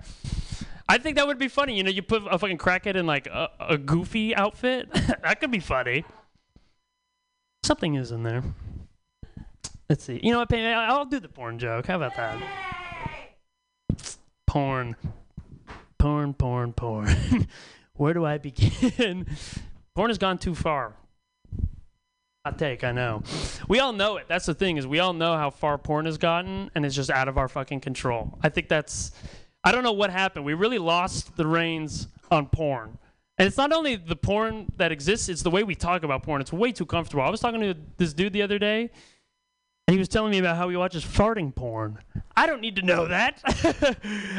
I 0.89 0.97
think 0.97 1.17
that 1.17 1.27
would 1.27 1.37
be 1.37 1.47
funny. 1.47 1.77
You 1.77 1.83
know, 1.83 1.91
you 1.91 2.01
put 2.01 2.23
a 2.29 2.39
fucking 2.39 2.57
crackhead 2.57 2.95
in 2.95 3.05
like 3.05 3.27
a, 3.27 3.49
a 3.59 3.77
goofy 3.77 4.35
outfit. 4.35 4.91
that 4.93 5.39
could 5.39 5.51
be 5.51 5.59
funny. 5.59 6.03
Something 7.63 7.93
is 7.93 8.11
in 8.11 8.23
there. 8.23 8.43
Let's 9.87 10.03
see. 10.03 10.19
You 10.23 10.31
know 10.31 10.39
what? 10.39 10.51
I'll 10.53 11.05
do 11.05 11.19
the 11.19 11.29
porn 11.29 11.59
joke. 11.59 11.85
How 11.85 11.97
about 11.97 12.15
that? 12.15 12.41
Porn. 14.47 14.95
Porn, 15.99 16.33
porn, 16.33 16.73
porn. 16.73 17.47
Where 17.93 18.13
do 18.15 18.25
I 18.25 18.39
begin? 18.39 19.27
porn 19.95 20.09
has 20.09 20.17
gone 20.17 20.39
too 20.39 20.55
far. 20.55 20.95
Hot 22.45 22.57
take, 22.57 22.83
I 22.83 22.93
know. 22.93 23.21
We 23.67 23.79
all 23.79 23.93
know 23.93 24.17
it. 24.17 24.25
That's 24.27 24.47
the 24.47 24.55
thing 24.55 24.77
is 24.77 24.87
we 24.87 24.99
all 24.99 25.13
know 25.13 25.35
how 25.35 25.51
far 25.51 25.77
porn 25.77 26.05
has 26.05 26.17
gotten, 26.17 26.71
and 26.73 26.85
it's 26.85 26.95
just 26.95 27.11
out 27.11 27.27
of 27.27 27.37
our 27.37 27.47
fucking 27.47 27.81
control. 27.81 28.39
I 28.41 28.49
think 28.49 28.69
that's. 28.69 29.11
I 29.63 29.71
don't 29.71 29.83
know 29.83 29.91
what 29.91 30.09
happened. 30.09 30.45
We 30.45 30.53
really 30.53 30.79
lost 30.79 31.35
the 31.35 31.45
reins 31.45 32.07
on 32.31 32.47
porn, 32.47 32.97
And 33.37 33.47
it's 33.47 33.57
not 33.57 33.73
only 33.73 33.95
the 33.95 34.15
porn 34.15 34.71
that 34.77 34.91
exists, 34.91 35.29
it's 35.29 35.41
the 35.41 35.49
way 35.49 35.63
we 35.63 35.75
talk 35.75 36.03
about 36.03 36.23
porn. 36.23 36.41
It's 36.41 36.53
way 36.53 36.71
too 36.71 36.85
comfortable. 36.85 37.23
I 37.23 37.29
was 37.29 37.39
talking 37.39 37.61
to 37.61 37.75
this 37.97 38.13
dude 38.13 38.33
the 38.33 38.41
other 38.41 38.59
day, 38.59 38.91
and 39.89 39.95
he 39.95 39.97
was 39.97 40.07
telling 40.07 40.29
me 40.29 40.37
about 40.37 40.55
how 40.55 40.69
he 40.69 40.75
watches 40.75 41.03
farting 41.03 41.53
porn. 41.55 41.97
I 42.37 42.45
don't 42.45 42.61
need 42.61 42.75
to 42.75 42.83
know 42.83 43.07
that. 43.07 43.41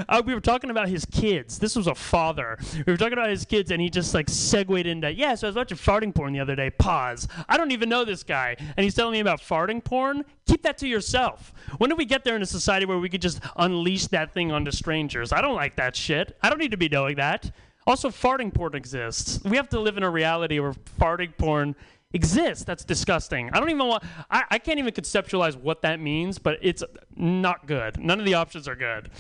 uh, 0.08 0.22
we 0.24 0.32
were 0.32 0.40
talking 0.40 0.70
about 0.70 0.88
his 0.88 1.04
kids. 1.04 1.58
This 1.58 1.74
was 1.74 1.88
a 1.88 1.94
father. 1.96 2.56
We 2.86 2.92
were 2.92 2.96
talking 2.96 3.14
about 3.14 3.30
his 3.30 3.44
kids, 3.44 3.72
and 3.72 3.82
he 3.82 3.90
just 3.90 4.14
like 4.14 4.28
segued 4.28 4.86
into, 4.86 5.12
yeah, 5.12 5.34
so 5.34 5.48
I 5.48 5.50
was 5.50 5.56
watching 5.56 5.76
farting 5.76 6.14
porn 6.14 6.34
the 6.34 6.38
other 6.38 6.54
day. 6.54 6.70
Pause. 6.70 7.26
I 7.48 7.56
don't 7.56 7.72
even 7.72 7.88
know 7.88 8.04
this 8.04 8.22
guy. 8.22 8.54
And 8.60 8.84
he's 8.84 8.94
telling 8.94 9.10
me 9.14 9.18
about 9.18 9.40
farting 9.40 9.82
porn. 9.82 10.24
Keep 10.46 10.62
that 10.62 10.78
to 10.78 10.86
yourself. 10.86 11.52
When 11.78 11.90
do 11.90 11.96
we 11.96 12.04
get 12.04 12.22
there 12.22 12.36
in 12.36 12.42
a 12.42 12.46
society 12.46 12.86
where 12.86 13.00
we 13.00 13.08
could 13.08 13.20
just 13.20 13.40
unleash 13.56 14.06
that 14.06 14.32
thing 14.32 14.52
onto 14.52 14.70
strangers? 14.70 15.32
I 15.32 15.40
don't 15.40 15.56
like 15.56 15.74
that 15.74 15.96
shit. 15.96 16.38
I 16.44 16.48
don't 16.48 16.60
need 16.60 16.70
to 16.70 16.76
be 16.76 16.88
knowing 16.88 17.16
that. 17.16 17.50
Also, 17.88 18.08
farting 18.10 18.54
porn 18.54 18.76
exists. 18.76 19.42
We 19.42 19.56
have 19.56 19.68
to 19.70 19.80
live 19.80 19.96
in 19.96 20.04
a 20.04 20.10
reality 20.10 20.60
where 20.60 20.74
farting 21.00 21.36
porn 21.36 21.74
exists. 22.12 22.64
That's 22.64 22.84
disgusting. 22.84 23.50
I 23.52 23.60
don't 23.60 23.70
even 23.70 23.86
want. 23.86 24.04
I, 24.30 24.44
I 24.50 24.58
can't 24.58 24.78
even 24.78 24.92
conceptualize 24.92 25.56
what 25.56 25.82
that 25.82 26.00
means, 26.00 26.38
but 26.38 26.58
it's 26.62 26.82
not 27.16 27.66
good. 27.66 27.98
None 27.98 28.18
of 28.18 28.26
the 28.26 28.34
options 28.34 28.68
are 28.68 28.76
good. 28.76 29.10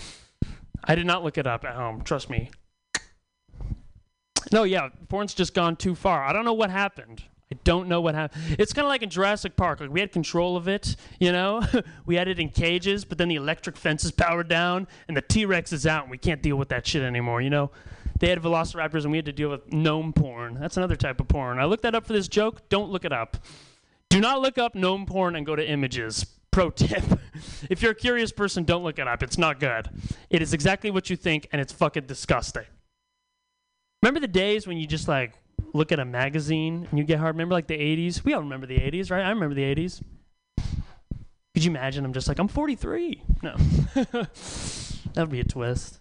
I 0.84 0.94
did 0.94 1.06
not 1.06 1.22
look 1.22 1.38
it 1.38 1.46
up 1.46 1.64
at 1.64 1.74
home. 1.74 2.02
Trust 2.02 2.30
me. 2.30 2.50
No, 4.52 4.64
yeah, 4.64 4.88
porn's 5.08 5.34
just 5.34 5.54
gone 5.54 5.76
too 5.76 5.94
far. 5.94 6.24
I 6.24 6.32
don't 6.32 6.44
know 6.44 6.54
what 6.54 6.70
happened. 6.70 7.22
I 7.52 7.58
don't 7.64 7.88
know 7.88 8.00
what 8.00 8.14
happened. 8.14 8.56
It's 8.58 8.72
kind 8.72 8.86
of 8.86 8.88
like 8.88 9.02
in 9.02 9.10
Jurassic 9.10 9.56
Park. 9.56 9.80
Like 9.80 9.90
we 9.90 10.00
had 10.00 10.12
control 10.12 10.56
of 10.56 10.68
it, 10.68 10.96
you 11.18 11.32
know. 11.32 11.62
we 12.06 12.14
had 12.14 12.28
it 12.28 12.38
in 12.38 12.48
cages, 12.48 13.04
but 13.04 13.18
then 13.18 13.28
the 13.28 13.34
electric 13.34 13.76
fence 13.76 14.04
is 14.04 14.12
powered 14.12 14.48
down, 14.48 14.86
and 15.08 15.16
the 15.16 15.22
T-Rex 15.22 15.72
is 15.72 15.86
out, 15.86 16.02
and 16.02 16.10
we 16.10 16.18
can't 16.18 16.42
deal 16.42 16.56
with 16.56 16.68
that 16.68 16.86
shit 16.86 17.02
anymore, 17.02 17.42
you 17.42 17.50
know. 17.50 17.70
They 18.20 18.28
had 18.28 18.40
velociraptors, 18.40 19.02
and 19.02 19.10
we 19.10 19.18
had 19.18 19.24
to 19.24 19.32
deal 19.32 19.48
with 19.48 19.72
gnome 19.72 20.12
porn. 20.12 20.58
That's 20.60 20.76
another 20.76 20.94
type 20.94 21.20
of 21.20 21.28
porn. 21.28 21.58
I 21.58 21.64
looked 21.64 21.82
that 21.82 21.94
up 21.94 22.06
for 22.06 22.12
this 22.12 22.28
joke. 22.28 22.68
Don't 22.68 22.90
look 22.90 23.04
it 23.04 23.12
up. 23.12 23.38
Do 24.10 24.20
not 24.20 24.42
look 24.42 24.58
up 24.58 24.74
gnome 24.74 25.06
porn 25.06 25.36
and 25.36 25.46
go 25.46 25.56
to 25.56 25.66
images. 25.66 26.26
Pro 26.50 26.68
tip. 26.68 27.02
if 27.70 27.80
you're 27.80 27.92
a 27.92 27.94
curious 27.94 28.30
person, 28.30 28.64
don't 28.64 28.84
look 28.84 28.98
it 28.98 29.08
up. 29.08 29.22
It's 29.22 29.38
not 29.38 29.58
good. 29.58 29.88
It 30.28 30.42
is 30.42 30.52
exactly 30.52 30.90
what 30.90 31.08
you 31.08 31.16
think, 31.16 31.48
and 31.50 31.62
it's 31.62 31.72
fucking 31.72 32.04
disgusting. 32.04 32.64
Remember 34.02 34.20
the 34.20 34.28
days 34.28 34.66
when 34.66 34.76
you 34.76 34.86
just 34.86 35.08
like 35.08 35.34
look 35.72 35.90
at 35.90 35.98
a 35.98 36.04
magazine 36.04 36.86
and 36.90 36.98
you 36.98 37.04
get 37.04 37.18
hard? 37.18 37.34
Remember 37.34 37.54
like 37.54 37.68
the 37.68 37.78
80s? 37.78 38.22
We 38.22 38.34
all 38.34 38.40
remember 38.40 38.66
the 38.66 38.78
80s, 38.78 39.10
right? 39.10 39.24
I 39.24 39.30
remember 39.30 39.54
the 39.54 39.74
80s. 39.74 40.02
Could 41.54 41.64
you 41.64 41.70
imagine? 41.70 42.04
I'm 42.04 42.12
just 42.12 42.28
like, 42.28 42.38
I'm 42.38 42.48
43. 42.48 43.22
No. 43.42 43.56
that 43.94 44.28
would 45.16 45.30
be 45.30 45.40
a 45.40 45.44
twist. 45.44 45.98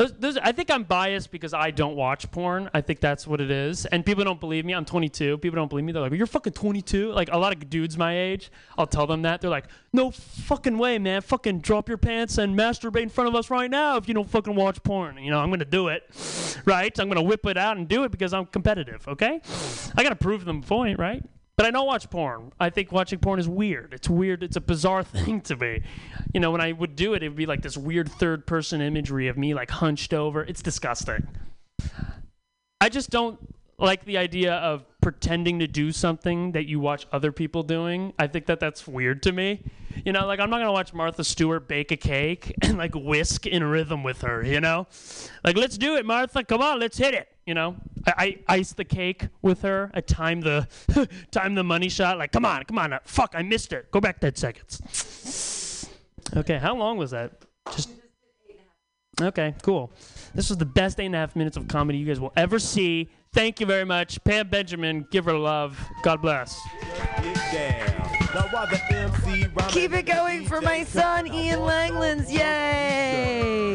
Those, 0.00 0.12
those, 0.14 0.38
I 0.38 0.52
think 0.52 0.70
I'm 0.70 0.84
biased 0.84 1.30
because 1.30 1.52
I 1.52 1.70
don't 1.70 1.94
watch 1.94 2.30
porn. 2.30 2.70
I 2.72 2.80
think 2.80 3.00
that's 3.00 3.26
what 3.26 3.38
it 3.38 3.50
is. 3.50 3.84
And 3.84 4.02
people 4.02 4.24
don't 4.24 4.40
believe 4.40 4.64
me. 4.64 4.72
I'm 4.72 4.86
22. 4.86 5.36
People 5.36 5.56
don't 5.56 5.68
believe 5.68 5.84
me. 5.84 5.92
They're 5.92 6.00
like, 6.00 6.12
"You're 6.14 6.26
fucking 6.26 6.54
22." 6.54 7.12
Like 7.12 7.28
a 7.30 7.36
lot 7.36 7.52
of 7.52 7.68
dudes 7.68 7.98
my 7.98 8.18
age, 8.18 8.50
I'll 8.78 8.86
tell 8.86 9.06
them 9.06 9.20
that. 9.22 9.42
They're 9.42 9.50
like, 9.50 9.66
"No 9.92 10.10
fucking 10.10 10.78
way, 10.78 10.98
man. 10.98 11.20
Fucking 11.20 11.60
drop 11.60 11.86
your 11.86 11.98
pants 11.98 12.38
and 12.38 12.58
masturbate 12.58 13.02
in 13.02 13.08
front 13.10 13.28
of 13.28 13.34
us 13.34 13.50
right 13.50 13.70
now 13.70 13.98
if 13.98 14.08
you 14.08 14.14
don't 14.14 14.30
fucking 14.30 14.54
watch 14.54 14.82
porn." 14.82 15.18
You 15.18 15.30
know, 15.32 15.38
I'm 15.38 15.50
gonna 15.50 15.66
do 15.66 15.88
it, 15.88 16.02
right? 16.64 16.98
I'm 16.98 17.08
gonna 17.08 17.20
whip 17.20 17.44
it 17.44 17.58
out 17.58 17.76
and 17.76 17.86
do 17.86 18.04
it 18.04 18.10
because 18.10 18.32
I'm 18.32 18.46
competitive. 18.46 19.06
Okay? 19.06 19.42
I 19.96 20.02
gotta 20.02 20.16
prove 20.16 20.46
them 20.46 20.62
point, 20.62 20.98
right? 20.98 21.22
But 21.60 21.66
I 21.66 21.72
don't 21.72 21.86
watch 21.86 22.08
porn. 22.08 22.52
I 22.58 22.70
think 22.70 22.90
watching 22.90 23.18
porn 23.18 23.38
is 23.38 23.46
weird. 23.46 23.92
It's 23.92 24.08
weird. 24.08 24.42
It's 24.42 24.56
a 24.56 24.62
bizarre 24.62 25.02
thing 25.04 25.42
to 25.42 25.56
me. 25.56 25.82
You 26.32 26.40
know, 26.40 26.50
when 26.50 26.62
I 26.62 26.72
would 26.72 26.96
do 26.96 27.12
it, 27.12 27.22
it 27.22 27.28
would 27.28 27.36
be 27.36 27.44
like 27.44 27.60
this 27.60 27.76
weird 27.76 28.10
third 28.10 28.46
person 28.46 28.80
imagery 28.80 29.28
of 29.28 29.36
me 29.36 29.52
like 29.52 29.70
hunched 29.70 30.14
over. 30.14 30.42
It's 30.42 30.62
disgusting. 30.62 31.28
I 32.80 32.88
just 32.88 33.10
don't 33.10 33.38
like 33.76 34.06
the 34.06 34.16
idea 34.16 34.54
of 34.54 34.86
pretending 35.02 35.58
to 35.58 35.66
do 35.66 35.92
something 35.92 36.52
that 36.52 36.64
you 36.64 36.80
watch 36.80 37.06
other 37.12 37.30
people 37.30 37.62
doing. 37.62 38.14
I 38.18 38.26
think 38.26 38.46
that 38.46 38.58
that's 38.58 38.88
weird 38.88 39.22
to 39.24 39.32
me. 39.32 39.62
You 40.02 40.12
know, 40.14 40.26
like 40.26 40.40
I'm 40.40 40.48
not 40.48 40.60
gonna 40.60 40.72
watch 40.72 40.94
Martha 40.94 41.24
Stewart 41.24 41.68
bake 41.68 41.92
a 41.92 41.96
cake 41.98 42.54
and 42.62 42.78
like 42.78 42.94
whisk 42.94 43.46
in 43.46 43.64
rhythm 43.64 44.02
with 44.02 44.22
her. 44.22 44.42
You 44.42 44.62
know, 44.62 44.86
like 45.44 45.58
let's 45.58 45.76
do 45.76 45.96
it, 45.96 46.06
Martha. 46.06 46.42
Come 46.42 46.62
on, 46.62 46.80
let's 46.80 46.96
hit 46.96 47.12
it. 47.12 47.28
You 47.50 47.54
know, 47.54 47.74
I, 48.06 48.38
I 48.46 48.58
ice 48.58 48.72
the 48.74 48.84
cake 48.84 49.26
with 49.42 49.62
her. 49.62 49.90
I 49.92 50.02
time 50.02 50.40
the 50.40 50.68
time 51.32 51.56
the 51.56 51.64
money 51.64 51.88
shot. 51.88 52.16
Like, 52.16 52.30
come 52.30 52.44
on, 52.44 52.62
come 52.62 52.78
on. 52.78 52.96
Fuck, 53.02 53.32
I 53.34 53.42
missed 53.42 53.72
it. 53.72 53.90
Go 53.90 54.00
back 54.00 54.20
ten 54.20 54.36
seconds. 54.36 55.90
Okay, 56.36 56.58
how 56.58 56.76
long 56.76 56.96
was 56.96 57.10
that? 57.10 57.32
Just. 57.72 57.90
Okay, 59.20 59.56
cool. 59.62 59.90
This 60.32 60.48
was 60.48 60.58
the 60.58 60.64
best 60.64 61.00
eight 61.00 61.06
and 61.06 61.16
a 61.16 61.18
half 61.18 61.34
minutes 61.34 61.56
of 61.56 61.66
comedy 61.66 61.98
you 61.98 62.06
guys 62.06 62.20
will 62.20 62.32
ever 62.36 62.60
see. 62.60 63.08
Thank 63.32 63.58
you 63.58 63.66
very 63.66 63.84
much, 63.84 64.22
Pam 64.22 64.46
Benjamin. 64.46 65.04
Give 65.10 65.24
her 65.24 65.36
love. 65.36 65.76
God 66.04 66.22
bless. 66.22 66.56
Keep 69.70 69.92
it 69.92 70.06
going 70.06 70.46
for 70.46 70.60
my 70.60 70.84
son, 70.84 71.26
Ian 71.26 71.58
Langlands. 71.58 72.30
Yay! 72.32 73.74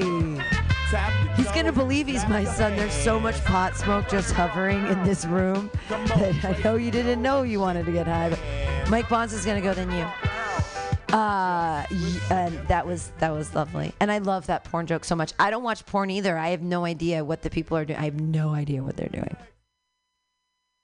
He's 1.55 1.63
gonna 1.63 1.71
believe 1.71 2.05
he's 2.05 2.27
my 2.27 2.43
son. 2.43 2.75
There's 2.75 2.91
so 2.91 3.17
much 3.17 3.41
pot 3.45 3.77
smoke 3.77 4.09
just 4.09 4.33
hovering 4.33 4.85
in 4.87 5.01
this 5.05 5.23
room 5.23 5.71
that 5.87 6.43
I 6.43 6.61
know 6.61 6.75
you 6.75 6.91
didn't 6.91 7.21
know 7.21 7.43
you 7.43 7.61
wanted 7.61 7.85
to 7.85 7.93
get 7.93 8.07
high. 8.07 8.31
But 8.31 8.89
Mike 8.89 9.07
Bonds 9.07 9.31
is 9.31 9.45
gonna 9.45 9.61
go 9.61 9.73
then 9.73 9.89
you. 9.89 11.15
Uh, 11.15 11.85
and 12.29 12.53
that 12.67 12.85
was 12.85 13.13
that 13.19 13.31
was 13.31 13.55
lovely, 13.55 13.93
and 14.01 14.11
I 14.11 14.17
love 14.17 14.47
that 14.47 14.65
porn 14.65 14.85
joke 14.85 15.05
so 15.05 15.15
much. 15.15 15.31
I 15.39 15.49
don't 15.49 15.63
watch 15.63 15.85
porn 15.85 16.09
either. 16.09 16.37
I 16.37 16.49
have 16.49 16.61
no 16.61 16.83
idea 16.83 17.23
what 17.23 17.41
the 17.41 17.49
people 17.49 17.77
are 17.77 17.85
doing. 17.85 17.99
I 17.99 18.03
have 18.03 18.19
no 18.19 18.49
idea 18.49 18.83
what 18.83 18.97
they're 18.97 19.07
doing. 19.07 19.37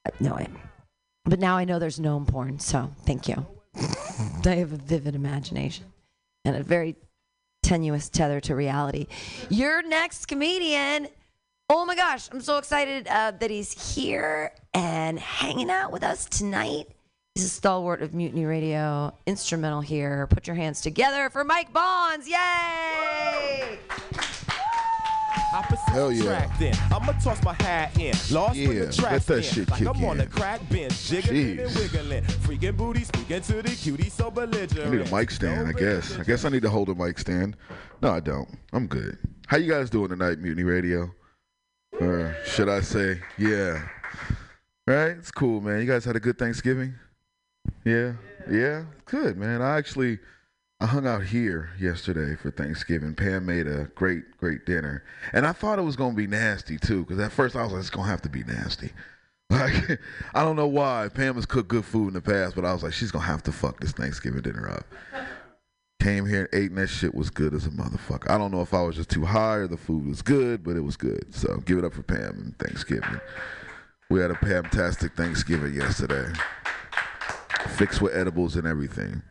I 0.08 0.12
No 0.22 0.36
idea. 0.36 0.56
But 1.26 1.40
now 1.40 1.58
I 1.58 1.66
know 1.66 1.80
there's 1.80 2.00
gnome 2.00 2.26
porn, 2.26 2.60
so 2.60 2.90
thank 3.06 3.28
you. 3.28 3.46
I 4.46 4.56
have 4.56 4.72
a 4.72 4.78
vivid 4.78 5.16
imagination 5.16 5.88
and 6.46 6.56
a 6.56 6.64
very 6.64 6.96
tenuous 7.64 8.10
tether 8.10 8.40
to 8.42 8.56
reality. 8.56 9.08
Your 9.50 9.82
next 9.82 10.28
comedian. 10.28 11.08
Oh 11.70 11.86
my 11.86 11.96
gosh, 11.96 12.30
I'm 12.32 12.42
so 12.42 12.58
excited 12.58 13.08
uh, 13.08 13.32
that 13.32 13.50
he's 13.50 13.96
here 13.96 14.52
and 14.74 15.18
hanging 15.20 15.70
out 15.70 15.92
with 15.92 16.04
us 16.04 16.26
tonight. 16.26 16.88
He's 17.36 17.46
a 17.46 17.50
stalwart 17.50 18.02
of 18.02 18.14
Mutiny 18.14 18.44
Radio, 18.44 19.14
instrumental 19.26 19.80
here. 19.80 20.28
Put 20.28 20.48
your 20.48 20.58
hands 20.58 20.82
together 20.82 21.30
for 21.30 21.46
Mike 21.46 21.72
Bonds. 21.72 22.28
Yay! 22.28 23.80
Hell 25.52 26.12
yeah. 26.14 26.50
Then 26.58 26.74
I'ma 26.92 27.12
toss 27.14 27.44
my 27.44 27.54
hat 27.54 27.98
in. 28.00 28.14
Lost 28.32 28.56
Yeah, 28.56 28.86
the 28.86 28.94
track 28.94 29.12
let 29.12 29.26
that 29.26 29.38
in. 29.38 29.44
shit 29.44 29.70
like 29.70 29.82
I'm 29.82 30.04
on 30.06 30.22
in. 30.22 30.28
a 30.28 30.30
crack 30.30 30.68
bench, 30.70 31.08
jiggling 31.10 31.60
and 31.60 31.76
wiggling. 31.76 32.24
Freaking 32.24 32.78
booty, 32.78 33.04
speaking 33.04 33.42
to 33.42 33.62
the 33.62 33.70
cutie, 33.70 34.10
so 34.10 34.32
I 34.36 34.46
need 34.90 35.02
a 35.02 35.16
mic 35.16 35.30
stand, 35.30 35.68
I 35.68 35.74
guess. 35.74 36.18
I 36.18 36.24
guess 36.24 36.46
I 36.46 36.50
need 36.50 36.62
to 36.62 36.70
hold 36.70 36.88
a 36.90 36.96
mic 36.96 37.20
stand. 37.20 37.58
No, 38.02 38.12
I 38.12 38.22
don't. 38.22 38.48
I'm 38.72 38.88
good. 38.88 39.18
How 39.48 39.58
you 39.58 39.70
guys 39.70 39.90
doing 39.90 40.10
tonight, 40.10 40.40
Mutiny 40.40 40.64
Radio? 40.64 41.14
Or 42.00 42.36
should 42.46 42.70
I 42.70 42.80
say, 42.80 43.20
yeah. 43.38 43.86
Right? 44.88 45.12
It's 45.18 45.32
cool, 45.32 45.60
man. 45.60 45.82
You 45.82 45.86
guys 45.86 46.06
had 46.06 46.16
a 46.16 46.20
good 46.22 46.38
Thanksgiving? 46.40 46.96
Yeah. 47.84 48.14
Yeah. 48.50 48.86
Good, 49.06 49.38
man. 49.38 49.62
I 49.62 49.78
actually 49.78 50.20
I 50.82 50.88
hung 50.88 51.06
out 51.06 51.24
here 51.24 51.70
yesterday 51.80 52.36
for 52.36 52.50
Thanksgiving. 52.50 53.14
Pam 53.14 53.46
made 53.46 53.68
a 53.68 53.84
great, 53.94 54.36
great 54.40 54.66
dinner. 54.66 55.04
And 55.32 55.46
I 55.46 55.52
thought 55.52 55.78
it 55.78 55.84
was 55.84 55.96
gonna 55.96 56.16
be 56.16 56.26
nasty 56.26 56.80
too, 56.80 57.06
because 57.06 57.20
at 57.20 57.32
first 57.32 57.56
I 57.56 57.62
was 57.62 57.72
like, 57.72 57.82
it's 57.82 57.92
gonna 57.92 58.08
have 58.08 58.24
to 58.24 58.30
be 58.30 58.44
nasty. 58.44 58.92
Like, 59.52 60.00
I 60.34 60.46
don't 60.46 60.56
know 60.56 60.68
why. 60.68 61.10
Pam 61.14 61.36
has 61.36 61.46
cooked 61.46 61.68
good 61.68 61.84
food 61.84 62.08
in 62.08 62.14
the 62.14 62.22
past, 62.22 62.56
but 62.56 62.64
I 62.64 62.72
was 62.72 62.84
like, 62.84 62.94
she's 62.94 63.12
gonna 63.12 63.26
have 63.26 63.44
to 63.44 63.52
fuck 63.52 63.82
this 63.82 63.92
Thanksgiving 63.92 64.40
dinner 64.42 64.70
up. 64.70 64.86
Came 66.02 66.26
here 66.26 66.48
and 66.52 66.64
ate, 66.64 66.70
and 66.70 66.78
that 66.78 66.88
shit 66.88 67.14
was 67.14 67.30
good 67.30 67.54
as 67.54 67.68
a 67.68 67.70
motherfucker. 67.70 68.32
I 68.32 68.38
don't 68.38 68.52
know 68.52 68.62
if 68.62 68.74
I 68.74 68.82
was 68.82 68.96
just 68.96 69.10
too 69.10 69.26
high 69.26 69.56
or 69.56 69.68
the 69.68 69.76
food 69.76 70.08
was 70.08 70.22
good, 70.22 70.64
but 70.64 70.78
it 70.78 70.80
was 70.80 70.96
good. 70.96 71.36
So 71.36 71.58
give 71.66 71.78
it 71.78 71.84
up 71.84 71.94
for 71.94 72.02
Pam 72.02 72.40
and 72.40 72.58
Thanksgiving. 72.60 73.20
We 74.10 74.22
had 74.22 74.32
a 74.32 74.36
fantastic 74.36 75.18
Thanksgiving 75.18 75.74
yesterday. 75.74 76.32
Fixed 77.72 78.02
with 78.02 78.16
edibles 78.16 78.56
and 78.56 78.66
everything. 78.66 79.22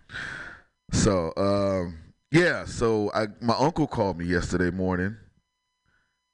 So 0.92 1.32
um, 1.36 1.98
yeah, 2.30 2.64
so 2.64 3.10
I 3.14 3.26
my 3.40 3.54
uncle 3.54 3.86
called 3.86 4.18
me 4.18 4.26
yesterday 4.26 4.70
morning. 4.70 5.16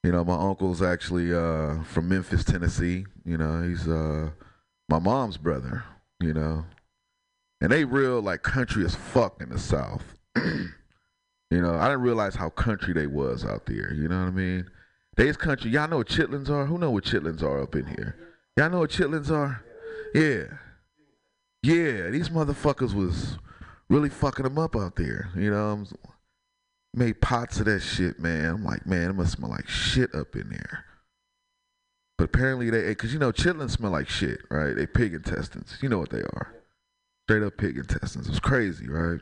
You 0.02 0.12
know, 0.12 0.24
my 0.24 0.36
uncle's 0.36 0.82
actually 0.82 1.34
uh, 1.34 1.82
from 1.84 2.08
Memphis, 2.08 2.44
Tennessee. 2.44 3.06
You 3.24 3.38
know, 3.38 3.62
he's 3.62 3.88
uh, 3.88 4.30
my 4.88 4.98
mom's 4.98 5.36
brother. 5.36 5.84
You 6.20 6.32
know, 6.32 6.64
and 7.60 7.70
they 7.70 7.84
real 7.84 8.20
like 8.20 8.42
country 8.42 8.84
as 8.84 8.94
fuck 8.94 9.40
in 9.42 9.50
the 9.50 9.58
South. 9.58 10.02
you 10.36 10.72
know, 11.50 11.74
I 11.74 11.88
didn't 11.88 12.02
realize 12.02 12.34
how 12.34 12.50
country 12.50 12.94
they 12.94 13.06
was 13.06 13.44
out 13.44 13.66
there. 13.66 13.92
You 13.92 14.08
know 14.08 14.20
what 14.20 14.28
I 14.28 14.32
mean? 14.32 14.70
They's 15.16 15.36
country. 15.36 15.70
Y'all 15.70 15.88
know 15.88 15.98
what 15.98 16.08
chitlins 16.08 16.50
are? 16.50 16.66
Who 16.66 16.78
know 16.78 16.90
what 16.90 17.04
chitlins 17.04 17.42
are 17.42 17.62
up 17.62 17.74
in 17.74 17.86
here? 17.86 18.16
Y'all 18.56 18.70
know 18.70 18.80
what 18.80 18.90
chitlins 18.90 19.30
are? 19.30 19.64
Yeah. 20.14 20.44
Yeah, 21.62 22.10
these 22.10 22.28
motherfuckers 22.28 22.94
was 22.94 23.38
really 23.88 24.08
fucking 24.08 24.44
them 24.44 24.58
up 24.58 24.76
out 24.76 24.96
there. 24.96 25.30
You 25.36 25.50
know, 25.50 25.68
I'm- 25.70 25.86
made 26.96 27.20
pots 27.20 27.60
of 27.60 27.66
that 27.66 27.80
shit, 27.80 28.18
man. 28.18 28.46
I'm 28.46 28.64
like, 28.64 28.86
man, 28.86 29.10
it 29.10 29.12
must 29.12 29.32
smell 29.32 29.50
like 29.50 29.68
shit 29.68 30.14
up 30.14 30.34
in 30.34 30.48
there. 30.48 30.84
But 32.18 32.24
apparently 32.24 32.70
they, 32.70 32.88
because 32.88 33.12
you 33.12 33.18
know, 33.18 33.30
chitlins 33.30 33.72
smell 33.72 33.90
like 33.92 34.08
shit, 34.08 34.40
right? 34.50 34.74
They 34.74 34.86
pig 34.86 35.12
intestines. 35.12 35.78
You 35.82 35.90
know 35.90 35.98
what 35.98 36.10
they 36.10 36.22
are. 36.22 36.54
Straight 37.28 37.42
up 37.42 37.58
pig 37.58 37.76
intestines. 37.76 38.28
It's 38.28 38.40
crazy, 38.40 38.88
right? 38.88 39.20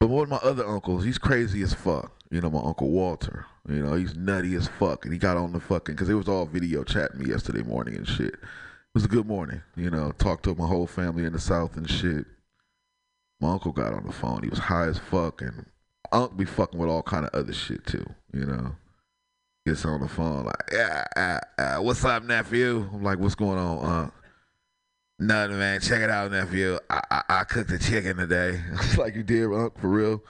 But 0.00 0.08
one 0.08 0.22
of 0.24 0.28
my 0.30 0.36
other 0.36 0.66
uncles, 0.66 1.04
he's 1.04 1.18
crazy 1.18 1.60
as 1.62 1.74
fuck. 1.74 2.12
You 2.30 2.40
know, 2.40 2.50
my 2.50 2.60
uncle 2.60 2.88
Walter. 2.88 3.46
You 3.68 3.82
know, 3.84 3.94
he's 3.94 4.14
nutty 4.14 4.54
as 4.54 4.68
fuck, 4.68 5.04
and 5.04 5.12
he 5.12 5.18
got 5.18 5.36
on 5.36 5.52
the 5.52 5.60
fucking 5.60 5.94
because 5.94 6.08
it 6.08 6.14
was 6.14 6.28
all 6.28 6.46
video 6.46 6.84
chatting 6.84 7.20
me 7.20 7.30
yesterday 7.30 7.62
morning 7.62 7.96
and 7.96 8.08
shit. 8.08 8.34
It 8.34 8.94
was 8.94 9.04
a 9.04 9.08
good 9.08 9.26
morning. 9.26 9.60
You 9.76 9.90
know, 9.90 10.12
talked 10.12 10.44
to 10.44 10.54
my 10.54 10.66
whole 10.66 10.86
family 10.86 11.24
in 11.24 11.34
the 11.34 11.38
south 11.38 11.76
and 11.76 11.88
shit. 11.88 12.24
My 13.40 13.52
uncle 13.52 13.72
got 13.72 13.92
on 13.92 14.04
the 14.04 14.12
phone. 14.12 14.42
He 14.42 14.48
was 14.48 14.58
high 14.58 14.86
as 14.86 14.98
fuck, 14.98 15.42
and 15.42 15.66
Unc 16.12 16.36
be 16.36 16.44
fucking 16.44 16.78
with 16.78 16.88
all 16.88 17.02
kind 17.02 17.24
of 17.24 17.34
other 17.34 17.52
shit 17.52 17.86
too. 17.86 18.04
You 18.32 18.46
know, 18.46 18.76
gets 19.66 19.84
on 19.84 20.00
the 20.00 20.08
phone 20.08 20.44
like, 20.44 20.70
yeah, 20.72 21.04
uh, 21.16 21.60
uh, 21.60 21.76
what's 21.82 22.04
up, 22.04 22.24
nephew? 22.24 22.88
I'm 22.92 23.02
like, 23.02 23.18
what's 23.18 23.34
going 23.34 23.58
on, 23.58 23.84
Unc? 23.84 24.12
Nothing, 25.20 25.58
man. 25.58 25.80
Check 25.80 26.00
it 26.00 26.10
out, 26.10 26.30
nephew. 26.30 26.78
I, 26.88 27.02
I, 27.10 27.22
I 27.28 27.44
cooked 27.44 27.70
a 27.72 27.78
chicken 27.78 28.16
today. 28.16 28.60
I 28.72 28.76
was 28.76 28.98
like, 28.98 29.14
you 29.14 29.22
did, 29.22 29.52
Unc, 29.52 29.78
for 29.78 29.88
real? 29.88 30.22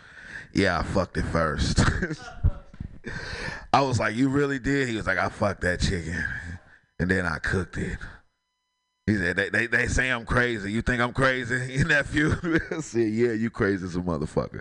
Yeah, 0.55 0.79
I 0.79 0.83
fucked 0.83 1.17
it 1.17 1.27
first. 1.27 1.81
I 3.73 3.83
was 3.83 4.01
like, 4.01 4.17
you 4.17 4.29
really 4.29 4.59
did? 4.59 4.89
He 4.89 4.97
was 4.97 5.07
like, 5.07 5.19
I 5.19 5.29
fucked 5.29 5.61
that 5.61 5.81
chicken. 5.81 6.25
And 6.99 7.11
then 7.11 7.27
I 7.27 7.39
cooked 7.39 7.77
it. 7.77 7.99
He 9.09 9.17
said, 9.17 9.37
they, 9.37 9.49
they, 9.49 9.67
they 9.67 9.87
say 9.87 10.11
I'm 10.11 10.27
crazy. 10.27 10.71
You 10.71 10.83
think 10.83 11.01
I'm 11.01 11.15
crazy, 11.15 11.73
your 11.77 11.87
nephew? 11.87 12.35
I 12.71 12.81
said, 12.81 13.09
yeah, 13.09 13.33
you 13.33 13.49
crazy 13.49 13.87
as 13.87 13.97
a 13.97 14.01
motherfucker. 14.01 14.61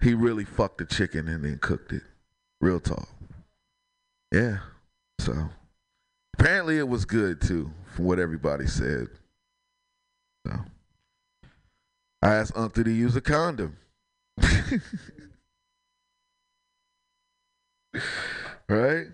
He 0.00 0.14
really 0.14 0.44
fucked 0.44 0.78
the 0.78 0.84
chicken 0.84 1.26
and 1.26 1.44
then 1.44 1.58
cooked 1.58 1.92
it. 1.92 2.02
Real 2.60 2.78
talk. 2.78 3.08
Yeah. 4.30 4.58
So 5.18 5.50
apparently 6.38 6.78
it 6.78 6.86
was 6.86 7.04
good 7.06 7.40
too, 7.40 7.72
from 7.92 8.04
what 8.04 8.20
everybody 8.20 8.68
said. 8.68 9.08
So 10.46 10.60
I 12.22 12.36
asked 12.36 12.52
Uncle 12.54 12.84
to 12.84 12.90
use 12.90 13.16
a 13.16 13.20
condom. 13.20 13.78
right? 18.68 19.08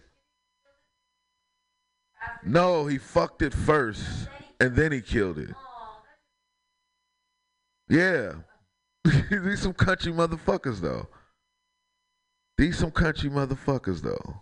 No, 2.44 2.84
he 2.84 2.98
fucked 2.98 3.40
it 3.40 3.54
first 3.54 4.28
and 4.64 4.74
then 4.74 4.92
he 4.92 5.02
killed 5.02 5.38
it. 5.38 5.54
Yeah. 7.88 8.32
These 9.30 9.60
some 9.60 9.74
country 9.74 10.10
motherfuckers 10.10 10.80
though. 10.80 11.06
These 12.56 12.78
some 12.78 12.90
country 12.90 13.28
motherfuckers 13.28 14.00
though. 14.00 14.40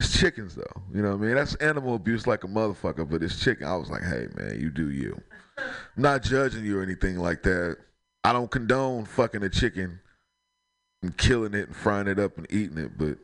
It's 0.00 0.18
chickens 0.18 0.56
though. 0.56 0.82
You 0.92 1.02
know 1.02 1.10
what 1.10 1.22
I 1.22 1.26
mean? 1.26 1.34
That's 1.36 1.54
animal 1.56 1.94
abuse 1.94 2.26
like 2.26 2.42
a 2.42 2.48
motherfucker, 2.48 3.08
but 3.08 3.22
it's 3.22 3.38
chicken. 3.38 3.68
I 3.68 3.76
was 3.76 3.88
like, 3.88 4.02
hey 4.02 4.26
man, 4.36 4.58
you 4.60 4.70
do 4.70 4.90
you. 4.90 5.20
I'm 5.56 6.02
not 6.02 6.24
judging 6.24 6.64
you 6.64 6.80
or 6.80 6.82
anything 6.82 7.18
like 7.18 7.44
that. 7.44 7.76
I 8.24 8.32
don't 8.32 8.50
condone 8.50 9.04
fucking 9.04 9.44
a 9.44 9.48
chicken 9.48 10.00
and 11.02 11.16
killing 11.16 11.54
it 11.54 11.68
and 11.68 11.76
frying 11.76 12.08
it 12.08 12.18
up 12.18 12.36
and 12.36 12.48
eating 12.50 12.78
it, 12.78 12.98
but 12.98 13.18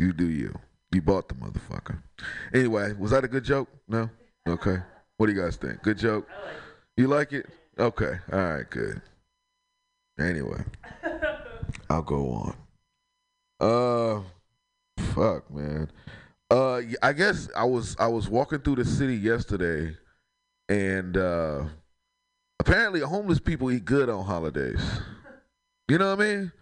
you 0.00 0.12
do 0.12 0.28
you. 0.28 0.58
You 0.92 1.02
bought 1.02 1.28
the 1.28 1.34
motherfucker. 1.34 2.02
Anyway, 2.52 2.94
was 2.94 3.12
that 3.12 3.22
a 3.22 3.28
good 3.28 3.44
joke? 3.44 3.68
No? 3.86 4.10
Okay. 4.48 4.78
What 5.16 5.26
do 5.26 5.32
you 5.32 5.40
guys 5.40 5.56
think? 5.56 5.82
Good 5.82 5.98
joke? 5.98 6.28
You 6.96 7.08
like 7.08 7.32
it? 7.32 7.46
Okay. 7.78 8.18
All 8.32 8.38
right, 8.38 8.68
good. 8.70 9.00
Anyway, 10.18 10.62
I'll 11.90 12.02
go 12.02 12.30
on. 12.30 12.56
Uh 13.60 14.22
fuck, 15.14 15.50
man. 15.50 15.90
Uh 16.50 16.80
I 17.02 17.12
guess 17.12 17.48
I 17.56 17.64
was 17.64 17.96
I 17.98 18.06
was 18.06 18.28
walking 18.28 18.60
through 18.60 18.76
the 18.76 18.84
city 18.84 19.16
yesterday 19.16 19.96
and 20.68 21.16
uh 21.16 21.64
apparently 22.60 23.00
homeless 23.00 23.40
people 23.40 23.70
eat 23.70 23.84
good 23.84 24.08
on 24.08 24.24
holidays. 24.24 24.80
You 25.88 25.98
know 25.98 26.16
what 26.16 26.20
I 26.20 26.34
mean? 26.34 26.52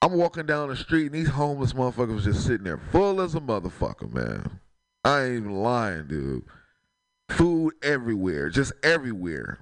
I'm 0.00 0.12
walking 0.12 0.46
down 0.46 0.68
the 0.68 0.76
street 0.76 1.06
and 1.06 1.14
these 1.16 1.28
homeless 1.28 1.72
motherfuckers 1.72 2.22
just 2.22 2.46
sitting 2.46 2.62
there 2.62 2.78
full 2.92 3.20
as 3.20 3.34
a 3.34 3.40
motherfucker, 3.40 4.12
man. 4.12 4.60
I 5.02 5.22
ain't 5.24 5.38
even 5.38 5.56
lying, 5.56 6.06
dude. 6.06 6.44
Food 7.36 7.74
everywhere, 7.82 8.50
just 8.50 8.72
everywhere. 8.82 9.58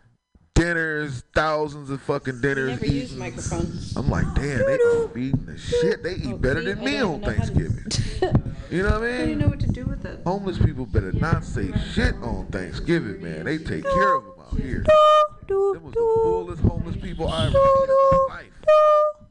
Dinners, 0.55 1.23
thousands 1.35 1.89
of 1.89 2.03
fucking 2.03 2.41
dinners. 2.43 2.69
Never 2.69 2.87
use 2.87 3.97
I'm 3.97 4.11
like, 4.11 4.27
damn, 4.35 4.59
they 4.59 4.75
are 4.79 5.09
feeding 5.09 5.47
the 5.47 5.57
shit. 5.57 6.03
They 6.03 6.17
eat 6.17 6.41
better 6.41 6.61
see, 6.61 6.67
than 6.73 6.85
me 6.85 6.99
on 7.01 7.15
even 7.17 7.21
to- 7.21 7.27
Thanksgiving. 7.33 7.87
You 8.71 8.85
know 8.85 9.01
what 9.01 9.03
I 9.03 9.15
I 9.15 9.19
don't 9.19 9.27
mean? 9.31 9.39
know 9.39 9.49
what 9.49 9.59
to 9.61 9.67
do 9.67 9.85
with 9.85 10.05
it. 10.05 10.21
Homeless 10.25 10.57
people 10.59 10.87
better 10.87 11.11
not 11.11 11.45
say 11.45 11.73
shit 11.93 12.15
on 12.23 12.47
Thanksgiving, 12.53 13.21
man. 13.21 13.45
They 13.45 13.59
take 13.59 13.83
care 13.83 14.15
of 14.15 14.23
them 14.25 14.35
out 14.41 14.61
here. 14.61 14.85
Them 15.49 15.83
was 15.83 15.93
the 15.93 16.21
fullest 16.23 16.63
homeless 16.63 16.95
people 16.97 17.27
I 17.29 17.47
ever 17.47 17.53
seen 17.53 17.83
in 17.83 17.89
my 17.89 18.27
life. 18.29 18.53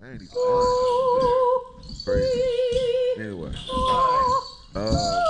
I 0.03 0.09
ain't 0.11 0.21
even 0.21 0.27
lying. 0.35 2.03
Crazy. 2.03 3.21
Anyway. 3.21 3.53
Uh, 4.75 5.23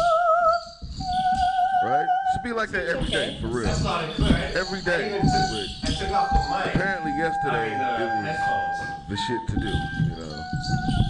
right? 1.84 2.08
Should 2.40 2.44
be 2.44 2.54
like 2.54 2.70
that 2.72 2.88
every 2.88 3.10
day, 3.10 3.38
for 3.42 3.48
real. 3.48 3.68
Every 3.68 4.82
day. 4.82 5.20
But 5.22 6.68
apparently 6.68 7.12
yesterday 7.18 7.74
it 7.74 7.80
was 8.08 8.80
the 9.10 9.18
shit 9.18 9.42
to 9.50 9.56
do, 9.60 9.68
you 10.06 10.16
know. 10.16 10.44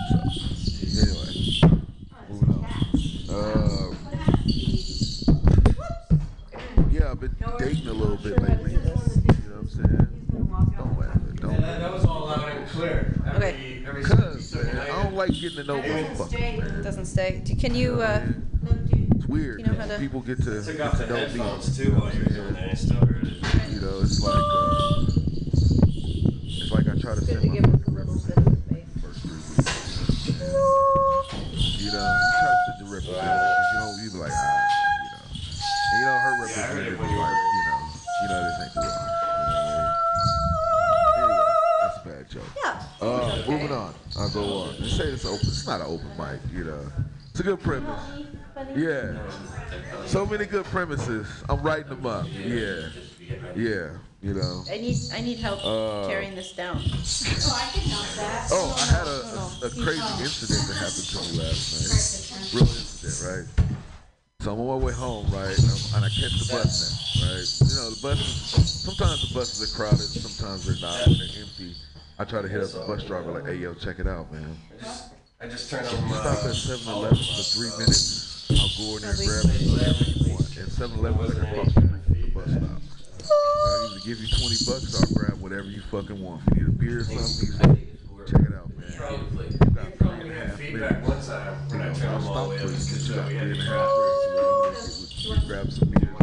So, 0.01 0.87
anyway. 1.05 1.33
Moving 2.29 2.49
on. 2.49 2.65
Um, 3.29 3.97
yeah, 6.91 7.11
I've 7.11 7.19
been 7.19 7.35
dating 7.59 7.87
a 7.89 7.93
little 7.93 8.17
bit 8.17 8.41
lately. 8.41 8.71
You 8.71 8.77
know 8.79 8.89
what 8.95 9.59
I'm 9.59 9.69
saying? 9.69 10.07
Don't 10.31 10.97
laugh. 10.99 11.15
at- 11.15 11.35
Don't 11.41 11.59
laugh. 11.61 11.79
That 11.79 11.93
was 11.93 12.05
all 12.05 12.25
loud 12.25 12.49
and 12.49 12.67
clear. 12.69 13.21
Okay. 13.35 13.83
Cause 13.85 14.55
man, 14.55 14.77
I 14.79 14.87
don't 15.03 15.13
like 15.13 15.31
getting 15.33 15.57
to 15.57 15.63
know 15.63 15.79
motherfuckers. 15.81 16.59
man. 16.59 16.81
Doesn't 16.83 17.05
stay. 17.05 17.43
Can 17.59 17.75
you, 17.75 18.01
uh, 18.01 18.21
It's 18.65 18.78
weird. 19.29 19.59
You 19.61 19.65
know 19.67 19.73
how 19.75 19.87
to- 19.87 19.97
People 19.99 20.21
get 20.21 20.37
to, 20.43 20.63
Took 20.63 20.79
off 20.81 20.91
to 20.93 21.05
the 21.05 21.07
know 21.07 21.13
me. 21.15 21.19
headphones 21.21 21.77
too 21.77 21.91
while 21.93 22.13
you 22.13 22.19
were 22.19 22.25
doing 22.33 22.53
that. 22.53 22.69
I 22.69 22.73
still 22.73 22.97
heard 23.05 23.27
it. 23.27 23.33
You 23.73 23.79
know, 23.81 23.99
it's 24.01 24.19
like 24.21 24.35
uh, 24.35 25.05
it's 26.43 26.71
like 26.71 26.87
I 26.87 26.99
try 26.99 27.15
to 27.15 27.21
send 27.25 27.41
to 27.41 27.47
my 27.47 27.55
give 27.55 27.65
us 27.65 27.87
a 27.87 27.91
little 27.91 28.15
bit 28.15 28.37
of 28.37 28.57
space? 28.65 28.91
first 29.01 29.19
three 29.21 29.37
weeks. 29.37 30.27
You 31.79 31.91
know, 31.91 32.05
you 32.05 32.31
try 32.39 32.49
to 32.49 32.59
send 32.65 32.77
the 32.79 32.87
representative. 32.89 33.65
You 33.73 33.77
know, 33.79 33.89
you 34.03 34.09
be 34.11 34.17
like, 34.17 34.31
ah, 34.33 34.37
you 35.03 35.09
know. 35.13 35.25
And 35.91 35.99
you 35.99 36.05
know, 36.05 36.17
her 36.19 36.33
representative 36.41 36.93
is 36.93 36.99
like, 36.99 37.09
you 37.09 37.15
know, 37.15 37.79
you 38.21 38.27
know, 38.29 38.39
this 38.43 38.57
ain't 38.59 38.73
the 38.73 38.81
one. 38.81 38.89
You 38.89 39.45
know 39.49 39.59
what 39.59 39.69
I 39.69 39.77
mean? 39.77 39.93
Anyway, 41.23 41.47
that's 41.81 41.97
a 41.97 41.99
bad 42.07 42.23
joke. 42.29 42.51
Yeah. 42.63 42.83
Uh, 43.01 43.43
moving 43.47 43.71
on. 43.71 43.93
I'll 44.17 44.29
go 44.31 44.43
on. 44.63 44.75
They 44.81 44.87
say 44.87 45.03
it's 45.05 45.25
open. 45.25 45.39
It's 45.47 45.65
not 45.67 45.81
an 45.81 45.87
open 45.87 46.09
mic, 46.17 46.39
you 46.53 46.63
know. 46.65 46.81
It's 47.31 47.39
a 47.39 47.43
good 47.43 47.59
premise. 47.61 47.99
Yeah. 48.75 49.17
So 50.05 50.25
many 50.25 50.45
good 50.45 50.65
premises. 50.65 51.27
I'm 51.49 51.61
writing 51.61 51.89
them 51.89 52.05
up. 52.05 52.25
Yeah. 52.31 52.89
Yeah. 53.55 53.89
You 54.21 54.33
know. 54.33 54.63
I 54.69 54.77
need, 54.77 54.97
I 55.13 55.21
need 55.21 55.39
help 55.39 55.63
Uh, 55.63 56.07
carrying 56.07 56.35
this 56.35 56.51
down. 56.51 56.77
Oh, 56.77 57.55
I 57.55 57.69
can 57.71 57.83
help 57.89 58.07
that. 58.17 58.49
Oh, 58.51 58.75
I 58.75 58.85
had 58.91 59.07
a, 59.07 59.65
a, 59.65 59.67
a 59.67 59.83
crazy 59.85 60.23
incident 60.23 60.67
that 60.67 60.75
happened 60.75 61.07
to 61.07 61.17
me 61.23 61.39
last 61.39 61.71
night. 61.71 62.53
Real 62.53 62.67
incident, 62.67 63.47
right? 63.57 63.65
So 64.41 64.53
I'm 64.53 64.59
on 64.59 64.67
my 64.79 64.85
way 64.85 64.91
home, 64.93 65.25
right? 65.31 65.57
And, 65.57 65.67
I'm, 65.71 65.95
and 65.95 66.05
I 66.05 66.09
catch 66.09 66.35
the 66.35 66.47
bus 66.51 67.15
now, 67.15 67.27
right? 67.31 67.71
You 67.71 67.75
know, 67.77 67.89
the 67.91 67.99
buses, 68.01 68.69
sometimes 68.83 69.27
the 69.29 69.33
buses 69.35 69.73
are 69.73 69.75
crowded, 69.77 69.99
sometimes 69.99 70.65
they're 70.65 70.79
not. 70.81 71.07
When 71.07 71.17
they're 71.17 71.43
empty, 71.43 71.75
I 72.17 72.23
try 72.25 72.41
to 72.41 72.47
hit 72.49 72.61
up 72.63 72.71
the 72.71 72.79
bus 72.87 73.03
driver 73.03 73.31
like, 73.31 73.45
hey, 73.45 73.55
yo, 73.55 73.73
check 73.73 73.99
it 73.99 74.07
out, 74.07 74.31
man. 74.33 74.57
I 75.41 75.47
just 75.47 75.69
turned 75.69 75.87
Can 75.87 75.95
on 75.97 76.03
you 76.09 76.15
my. 76.15 76.19
stop 76.21 76.43
at 76.43 76.55
7-Eleven 76.55 77.17
for 77.17 77.43
three 77.55 77.69
minutes? 77.79 78.27
I'll 78.51 78.69
go 78.77 78.95
in 78.97 79.01
there 79.01 79.11
and 79.11 79.19
grab 79.19 79.45
whatever 79.69 80.03
you 80.03 80.33
want. 80.33 80.57
And 80.57 80.67
7-Eleven 80.69 81.25
is 81.25 81.35
like 81.35 81.47
across 81.51 81.73
the 81.73 81.81
bus 82.33 82.49
stop. 82.49 82.81
I'll 83.29 83.91
either 83.91 83.99
give 84.05 84.19
you 84.19 84.27
20 84.27 84.65
bucks 84.65 84.93
or 84.93 84.97
I'll 85.05 85.13
grab 85.13 85.41
whatever 85.41 85.67
you 85.67 85.81
fucking 85.91 86.19
want. 86.21 86.41
If 86.47 86.57
you 86.57 86.63
need 86.63 86.69
a 86.69 86.71
beer 86.71 86.99
or 86.99 87.03
something, 87.03 87.87
check 88.25 88.41
it 88.41 88.53
out, 88.55 88.69
man. 88.75 88.89
You 88.89 88.97
got 89.75 89.93
three 89.97 90.17
and 90.21 90.31
a 90.31 90.33
half 90.33 90.59
minutes. 90.59 91.07
one 91.07 91.21
time 91.21 91.57
You 91.69 91.77
when 91.77 91.81
I 91.81 91.83
know, 91.89 91.93
turned 91.93 92.09
I'll 92.09 92.19
them 92.19 92.27
all 92.27 92.33
stop 92.33 92.43
the 92.43 92.49
way 92.49 92.57
for 92.57 92.65
you. 92.65 93.15
Got 93.15 93.27
three 93.29 93.37
and 93.37 93.51
a 93.51 93.63
half 93.63 93.89
minutes. 94.65 95.45
Grab 95.47 95.71
some 95.71 95.89
beer. 95.89 96.15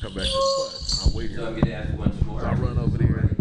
Come 0.00 0.14
back 0.14 0.24
to 0.24 0.30
the 0.30 0.54
bus. 0.58 1.06
I'll 1.06 1.12
wait 1.16 1.30
here. 1.30 1.38
So 1.38 1.44
I 2.38 2.54
run 2.54 2.78
over 2.78 2.98
there, 2.98 3.37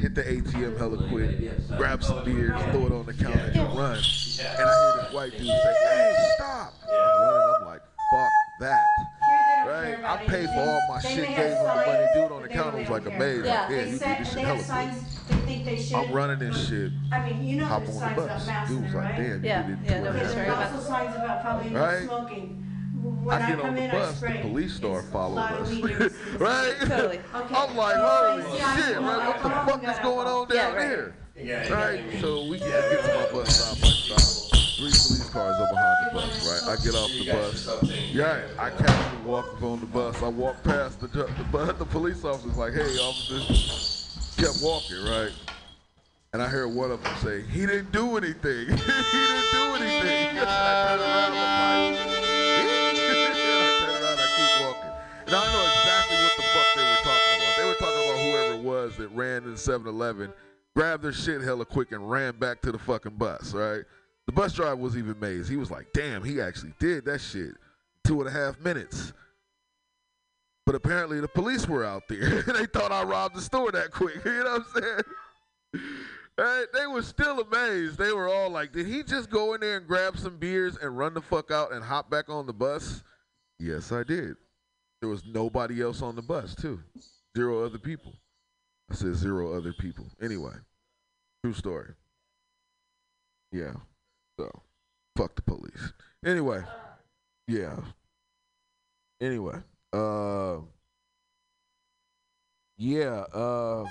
hit 0.00 0.14
the 0.14 0.22
ATM 0.22 0.78
hella 0.78 0.96
quick, 1.08 1.76
grab 1.76 2.02
some 2.02 2.24
beers, 2.24 2.50
throw 2.72 2.86
it 2.86 2.92
on 2.92 3.06
the 3.06 3.12
counter, 3.14 3.38
and 3.54 3.76
run. 3.76 3.96
And 3.98 4.68
I 4.68 4.94
hear 4.94 5.02
this 5.02 5.12
white 5.12 5.30
dude 5.32 5.40
say, 5.46 5.74
hey, 5.84 6.32
stop. 6.36 6.72
And 6.88 6.96
I'm 6.96 7.20
running, 7.22 7.54
I'm 7.60 7.66
like, 7.66 7.82
fuck 8.12 8.30
that. 8.60 8.86
Right? 9.20 9.66
right? 9.66 9.84
care 9.84 9.98
about 9.98 10.20
I 10.20 10.24
paid 10.26 10.46
for 10.46 10.60
all 10.60 10.80
my 10.88 11.00
shit, 11.00 11.16
They 11.16 11.20
may 11.22 11.26
gave 11.28 11.36
have 11.36 11.48
him 11.50 11.58
the 11.58 11.64
money. 11.74 11.84
signs, 11.84 12.08
Dude 12.14 12.32
on 12.32 12.42
the 12.42 12.48
counter 12.48 12.70
really 12.70 12.80
was 12.80 12.90
like 12.90 13.04
don't 13.04 13.14
amazing. 13.14 13.42
care. 13.44 13.52
Yeah, 13.52 13.68
They 13.68 13.84
you 13.84 13.90
did 13.90 13.98
said- 14.00 14.18
this 14.20 14.26
shit 14.28 14.36
they 14.36 14.42
hella 14.42 14.58
quick. 14.58 14.64
they 15.28 15.36
think 15.46 15.64
they 15.66 15.82
should. 15.82 15.96
I'm 15.96 16.12
running 16.12 16.38
this 16.38 16.68
shit. 16.68 16.92
I 17.12 17.30
mean, 17.30 17.44
you 17.46 17.56
know 17.60 17.66
Hop 17.66 17.80
on 17.80 17.86
the 17.86 17.92
signs 17.92 18.12
about 18.18 18.28
bus. 18.28 18.46
masking, 18.46 18.76
Dude 18.76 18.84
was 18.86 18.94
like, 18.94 19.04
right? 19.04 19.16
damn, 19.16 19.26
you 19.44 19.48
Yeah, 19.48 19.62
did 19.62 19.70
it 19.70 19.72
in 19.78 19.84
yeah, 19.84 19.90
two 19.90 19.94
and 19.96 20.06
a 20.06 20.12
There's 20.12 20.34
worried 20.34 20.48
minutes. 20.48 20.56
about 20.60 20.72
also 20.74 20.88
signs 20.88 21.14
about 21.16 21.42
probably 21.42 21.70
Right? 21.74 22.04
smoking. 22.04 22.66
When 23.00 23.40
I 23.42 23.46
get 23.48 23.58
come 23.60 23.68
on 23.70 23.74
the 23.76 23.82
in, 23.84 23.90
bus, 23.90 24.20
the 24.20 24.38
police 24.42 24.74
start 24.74 25.04
following 25.12 25.38
us. 25.38 26.12
right? 26.38 26.74
Totally. 26.80 27.20
Okay. 27.34 27.54
I'm 27.54 27.76
like, 27.76 27.96
holy 27.96 28.58
Yeah, 28.58 28.76
shit, 28.76 28.96
I 28.96 29.00
man, 29.00 29.02
know. 29.02 29.18
what 29.30 29.42
the 29.42 29.48
I 29.48 29.66
fuck 29.66 29.82
got 29.82 29.94
is 29.96 30.02
going 30.02 30.26
on 30.26 30.46
Yeah, 30.50 30.54
down 30.62 30.74
right. 30.74 30.84
here? 30.86 31.14
Yeah, 31.36 31.72
Right? 31.72 32.20
So 32.20 32.44
we 32.48 32.58
get, 32.58 32.68
get 32.68 33.04
to 33.04 33.14
my 33.14 33.32
bus 33.32 33.56
stop, 33.56 33.78
I 33.82 33.88
stop. 33.88 34.20
Three 34.76 34.90
police 34.90 35.30
cars 35.30 35.56
are 35.60 35.68
behind 35.70 35.96
the 36.10 36.14
bus, 36.14 36.62
right? 36.66 36.78
I 36.78 36.84
get 36.84 36.94
off 36.94 37.10
the 37.10 37.32
bus. 37.32 37.92
Yeah, 38.12 38.40
I 38.58 38.70
casually 38.70 39.22
walk 39.24 39.54
up 39.54 39.62
on 39.62 39.80
the 39.80 39.86
bus. 39.86 40.22
I 40.22 40.28
walk 40.28 40.62
past 40.64 41.00
the, 41.00 41.08
ju- 41.08 41.28
the, 41.38 41.44
bu- 41.44 41.72
the 41.78 41.84
police 41.86 42.24
officer's 42.24 42.56
like, 42.56 42.74
hey, 42.74 42.82
officer. 42.98 44.42
Kept 44.42 44.58
walking, 44.62 45.02
right? 45.04 45.32
And 46.32 46.42
I 46.42 46.46
heard 46.46 46.68
one 46.68 46.90
of 46.90 47.02
them 47.02 47.14
say, 47.22 47.42
he 47.50 47.66
didn't 47.66 47.90
do 47.92 48.16
anything. 48.16 48.66
he 48.68 48.74
didn't 48.76 49.50
do 49.52 49.74
anything. 49.80 50.38
I 50.38 50.86
turn 50.88 51.00
around, 51.00 51.34
I'm 51.34 52.06
like, 52.06 52.19
And 55.30 55.38
I 55.38 55.52
know 55.52 55.64
exactly 55.78 56.16
what 56.16 56.36
the 56.36 56.42
fuck 56.42 56.66
they 56.74 56.82
were 56.82 56.96
talking 57.04 57.36
about. 57.36 57.56
They 57.56 57.64
were 57.64 57.74
talking 57.74 58.10
about 58.10 58.20
whoever 58.20 58.54
it 58.54 58.64
was 58.64 58.96
that 58.96 59.08
ran 59.10 59.44
in 59.44 59.52
7-Eleven, 59.52 60.32
grabbed 60.74 61.04
their 61.04 61.12
shit 61.12 61.40
hella 61.40 61.64
quick 61.64 61.92
and 61.92 62.10
ran 62.10 62.36
back 62.36 62.60
to 62.62 62.72
the 62.72 62.80
fucking 62.80 63.14
bus, 63.14 63.54
right? 63.54 63.84
The 64.26 64.32
bus 64.32 64.54
driver 64.54 64.74
was 64.74 64.96
even 64.96 65.12
amazed. 65.12 65.48
He 65.48 65.56
was 65.56 65.70
like, 65.70 65.86
damn, 65.94 66.24
he 66.24 66.40
actually 66.40 66.74
did 66.80 67.04
that 67.04 67.20
shit. 67.20 67.52
Two 68.02 68.18
and 68.18 68.28
a 68.28 68.32
half 68.32 68.58
minutes. 68.58 69.12
But 70.66 70.74
apparently 70.74 71.20
the 71.20 71.28
police 71.28 71.68
were 71.68 71.84
out 71.84 72.08
there. 72.08 72.42
they 72.48 72.66
thought 72.66 72.90
I 72.90 73.04
robbed 73.04 73.36
the 73.36 73.40
store 73.40 73.70
that 73.70 73.92
quick. 73.92 74.16
You 74.24 74.42
know 74.42 74.58
what 74.58 74.66
I'm 74.74 74.82
saying? 74.82 75.84
Right? 76.38 76.66
They 76.74 76.88
were 76.88 77.02
still 77.02 77.38
amazed. 77.38 77.98
They 77.98 78.12
were 78.12 78.28
all 78.28 78.50
like, 78.50 78.72
did 78.72 78.88
he 78.88 79.04
just 79.04 79.30
go 79.30 79.54
in 79.54 79.60
there 79.60 79.76
and 79.76 79.86
grab 79.86 80.18
some 80.18 80.38
beers 80.38 80.76
and 80.76 80.98
run 80.98 81.14
the 81.14 81.22
fuck 81.22 81.52
out 81.52 81.72
and 81.72 81.84
hop 81.84 82.10
back 82.10 82.28
on 82.28 82.46
the 82.46 82.52
bus? 82.52 83.04
Yes, 83.60 83.92
I 83.92 84.02
did. 84.02 84.34
There 85.00 85.08
was 85.08 85.24
nobody 85.24 85.80
else 85.82 86.02
on 86.02 86.16
the 86.16 86.22
bus, 86.22 86.54
too. 86.54 86.80
Zero 87.36 87.64
other 87.64 87.78
people. 87.78 88.12
I 88.90 88.94
said 88.94 89.14
zero 89.14 89.56
other 89.56 89.72
people. 89.72 90.06
Anyway, 90.20 90.52
true 91.44 91.54
story. 91.54 91.94
Yeah. 93.52 93.74
So, 94.38 94.50
fuck 95.16 95.36
the 95.36 95.42
police. 95.42 95.92
Anyway, 96.24 96.62
yeah. 97.46 97.76
Anyway, 99.20 99.56
uh, 99.92 100.56
yeah, 102.78 103.24
uh, 103.34 103.84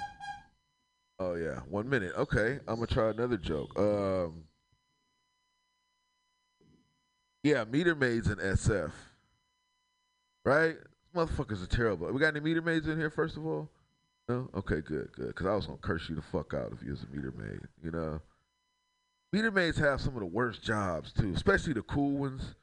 oh 1.20 1.36
yeah, 1.36 1.60
one 1.70 1.88
minute. 1.88 2.14
Okay, 2.18 2.60
I'm 2.68 2.76
gonna 2.76 2.88
try 2.88 3.10
another 3.10 3.38
joke. 3.38 3.78
Um, 3.78 4.46
yeah, 7.44 7.64
meter 7.66 7.94
maids 7.94 8.28
in 8.28 8.38
SF, 8.38 8.92
right? 10.44 10.78
Motherfuckers 11.16 11.64
are 11.64 11.68
terrible. 11.68 12.12
We 12.12 12.20
got 12.20 12.36
any 12.36 12.40
meter 12.40 12.62
maids 12.62 12.88
in 12.88 12.98
here, 12.98 13.10
first 13.10 13.38
of 13.38 13.46
all? 13.46 13.70
No? 14.28 14.50
Okay, 14.56 14.82
good, 14.82 15.12
good. 15.16 15.28
Because 15.28 15.48
I 15.48 15.56
was 15.56 15.66
going 15.66 15.80
to 15.80 15.84
curse 15.84 16.08
you 16.08 16.16
the 16.16 16.22
fuck 16.22 16.54
out 16.54 16.72
if 16.72 16.84
you 16.84 16.92
was 16.92 17.04
a 17.04 17.16
meter 17.16 17.34
maid, 17.36 17.62
you 17.84 17.92
know? 17.92 18.22
Meter 19.34 19.52
maids 19.52 19.78
have 19.78 20.02
some 20.02 20.14
of 20.14 20.20
the 20.20 20.26
worst 20.26 20.64
jobs, 20.64 21.12
too, 21.12 21.34
especially 21.36 21.74
the 21.74 21.82
cool 21.82 22.18
ones. 22.18 22.56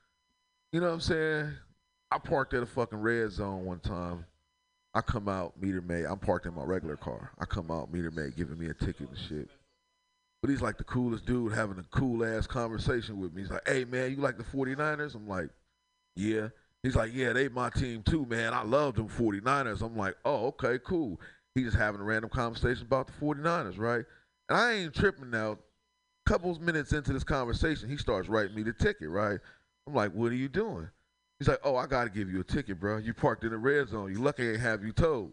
You 0.72 0.80
know 0.80 0.88
what 0.88 0.94
I'm 0.94 1.00
saying? 1.00 1.52
I 2.10 2.18
parked 2.18 2.54
at 2.54 2.62
a 2.62 2.66
fucking 2.66 2.98
red 2.98 3.30
zone 3.32 3.64
one 3.64 3.80
time. 3.80 4.26
I 4.94 5.00
come 5.00 5.28
out, 5.28 5.60
meter 5.60 5.80
maid. 5.80 6.06
I'm 6.06 6.18
parked 6.18 6.46
in 6.46 6.54
my 6.54 6.64
regular 6.64 6.96
car. 6.96 7.32
I 7.38 7.44
come 7.44 7.70
out, 7.70 7.92
meter 7.92 8.10
maid 8.10 8.36
giving 8.36 8.58
me 8.58 8.66
a 8.66 8.74
ticket 8.74 9.08
and 9.08 9.18
shit. 9.18 9.48
But 10.40 10.50
he's 10.50 10.62
like 10.62 10.78
the 10.78 10.84
coolest 10.84 11.26
dude 11.26 11.52
having 11.52 11.78
a 11.78 11.84
cool 11.90 12.24
ass 12.24 12.46
conversation 12.46 13.20
with 13.20 13.34
me. 13.34 13.42
He's 13.42 13.50
like, 13.50 13.68
hey 13.68 13.84
man, 13.84 14.10
you 14.12 14.18
like 14.18 14.38
the 14.38 14.44
49ers? 14.44 15.14
I'm 15.14 15.28
like, 15.28 15.50
yeah. 16.14 16.48
He's 16.86 16.94
like, 16.94 17.10
yeah, 17.12 17.32
they 17.32 17.48
my 17.48 17.68
team 17.68 18.04
too, 18.04 18.24
man. 18.26 18.54
I 18.54 18.62
love 18.62 18.94
them 18.94 19.08
49ers. 19.08 19.82
I'm 19.82 19.96
like, 19.96 20.14
oh, 20.24 20.46
okay, 20.46 20.78
cool. 20.86 21.20
He's 21.56 21.64
just 21.64 21.76
having 21.76 22.00
a 22.00 22.04
random 22.04 22.30
conversation 22.30 22.86
about 22.86 23.08
the 23.08 23.12
49ers, 23.14 23.76
right? 23.76 24.04
And 24.48 24.56
I 24.56 24.72
ain't 24.74 24.94
tripping 24.94 25.30
now. 25.30 25.58
Couple 26.26 26.56
minutes 26.60 26.92
into 26.92 27.12
this 27.12 27.24
conversation, 27.24 27.88
he 27.88 27.96
starts 27.96 28.28
writing 28.28 28.54
me 28.54 28.62
the 28.62 28.72
ticket, 28.72 29.08
right? 29.08 29.40
I'm 29.88 29.94
like, 29.94 30.12
what 30.12 30.30
are 30.30 30.36
you 30.36 30.48
doing? 30.48 30.88
He's 31.40 31.48
like, 31.48 31.58
oh, 31.64 31.74
I 31.74 31.86
got 31.86 32.04
to 32.04 32.10
give 32.10 32.30
you 32.30 32.38
a 32.38 32.44
ticket, 32.44 32.78
bro. 32.78 32.98
You 32.98 33.12
parked 33.12 33.42
in 33.42 33.50
the 33.50 33.58
red 33.58 33.88
zone. 33.88 34.12
You 34.12 34.20
lucky 34.20 34.48
I 34.48 34.52
ain't 34.52 34.60
have 34.60 34.84
you 34.84 34.92
towed. 34.92 35.32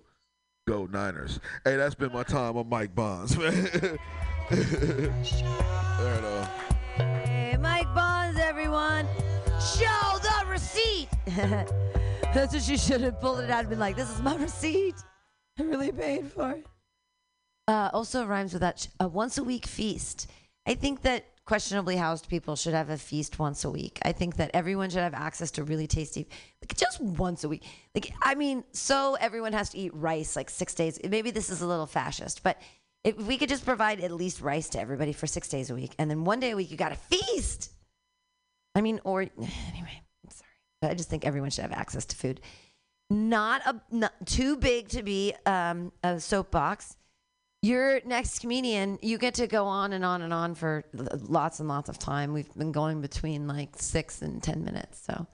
Go 0.67 0.87
Niners. 0.87 1.39
Hey, 1.65 1.75
that's 1.75 1.93
been 1.93 2.11
my 2.11 2.23
time 2.23 2.57
on 2.57 2.67
Mike 2.67 2.95
Bonds, 2.95 3.37
man. 3.39 3.53
there 3.53 3.99
it 4.49 6.23
is. 6.23 6.47
Hey, 6.95 7.57
Mike 7.59 7.93
Bonds, 7.93 8.39
everyone. 8.39 9.05
Show. 9.59 10.22
That's 12.33 12.53
what 12.53 12.67
you 12.67 12.77
should 12.77 13.01
have 13.01 13.19
pulled 13.21 13.39
it 13.39 13.49
out 13.49 13.61
and 13.61 13.69
been 13.69 13.79
like, 13.79 13.95
this 13.95 14.09
is 14.09 14.21
my 14.21 14.35
receipt. 14.35 14.95
I 15.59 15.63
really 15.63 15.91
paid 15.91 16.31
for 16.31 16.51
it. 16.51 16.65
Uh, 17.67 17.89
also 17.93 18.25
rhymes 18.25 18.53
with 18.53 18.61
that 18.61 18.87
a 18.99 19.07
once 19.07 19.37
a 19.37 19.43
week 19.43 19.65
feast. 19.65 20.29
I 20.65 20.73
think 20.73 21.01
that 21.03 21.25
questionably 21.45 21.95
housed 21.95 22.27
people 22.27 22.55
should 22.55 22.73
have 22.73 22.89
a 22.89 22.97
feast 22.97 23.39
once 23.39 23.63
a 23.63 23.69
week. 23.69 23.99
I 24.03 24.11
think 24.11 24.37
that 24.37 24.51
everyone 24.53 24.89
should 24.89 25.01
have 25.01 25.13
access 25.13 25.51
to 25.51 25.63
really 25.63 25.87
tasty, 25.87 26.27
like 26.61 26.75
just 26.75 26.99
once 26.99 27.43
a 27.43 27.49
week. 27.49 27.63
Like, 27.93 28.13
I 28.21 28.35
mean, 28.35 28.63
so 28.71 29.15
everyone 29.19 29.53
has 29.53 29.69
to 29.69 29.77
eat 29.77 29.93
rice 29.93 30.35
like 30.35 30.49
six 30.49 30.73
days. 30.73 30.99
Maybe 31.07 31.31
this 31.31 31.49
is 31.49 31.61
a 31.61 31.67
little 31.67 31.85
fascist, 31.85 32.43
but 32.43 32.61
if 33.03 33.17
we 33.17 33.37
could 33.37 33.49
just 33.49 33.65
provide 33.65 33.99
at 33.99 34.11
least 34.11 34.41
rice 34.41 34.69
to 34.69 34.79
everybody 34.79 35.13
for 35.13 35.27
six 35.27 35.47
days 35.49 35.69
a 35.69 35.75
week, 35.75 35.93
and 35.99 36.09
then 36.09 36.23
one 36.23 36.39
day 36.39 36.51
a 36.51 36.55
week 36.55 36.71
you 36.71 36.77
got 36.77 36.91
a 36.93 36.95
feast. 36.95 37.71
I 38.75 38.81
mean, 38.81 39.01
or 39.03 39.21
anyway, 39.71 40.02
I 40.89 40.93
just 40.93 41.09
think 41.09 41.25
everyone 41.25 41.49
should 41.49 41.63
have 41.63 41.71
access 41.71 42.05
to 42.05 42.15
food. 42.15 42.41
Not 43.09 43.61
a 43.65 43.81
not 43.91 44.13
too 44.25 44.55
big 44.57 44.89
to 44.89 45.03
be 45.03 45.33
um, 45.45 45.91
a 46.03 46.19
soapbox. 46.19 46.95
Your 47.61 48.01
next 48.05 48.39
comedian, 48.39 48.99
you 49.01 49.17
get 49.17 49.35
to 49.35 49.47
go 49.47 49.65
on 49.65 49.93
and 49.93 50.03
on 50.03 50.21
and 50.21 50.33
on 50.33 50.53
for 50.55 50.83
lots 50.93 51.59
and 51.59 51.69
lots 51.69 51.89
of 51.89 51.97
time. 51.97 52.33
We've 52.33 52.53
been 52.55 52.71
going 52.71 52.99
between 53.01 53.47
like 53.47 53.77
six 53.77 54.21
and 54.21 54.43
ten 54.43 54.65
minutes, 54.65 55.01
so 55.05 55.27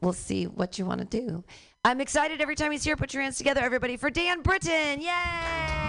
we'll 0.00 0.12
see 0.12 0.44
what 0.46 0.78
you 0.78 0.84
want 0.84 1.00
to 1.00 1.06
do. 1.06 1.44
I'm 1.84 2.00
excited 2.00 2.40
every 2.40 2.54
time 2.54 2.72
he's 2.72 2.84
here. 2.84 2.96
Put 2.96 3.14
your 3.14 3.22
hands 3.22 3.38
together, 3.38 3.60
everybody, 3.60 3.96
for 3.96 4.10
Dan 4.10 4.42
Britton! 4.42 5.00
Yay! 5.00 5.83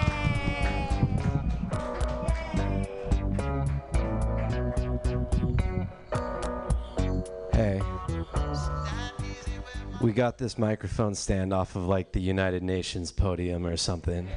We 10.06 10.14
got 10.14 10.38
this 10.38 10.60
microphone 10.60 11.15
stand 11.15 11.52
off 11.52 11.76
of 11.76 11.88
like 11.88 12.11
the 12.11 12.19
United 12.19 12.61
Nations 12.61 13.11
podium 13.11 13.65
or 13.65 13.76
something. 13.76 14.30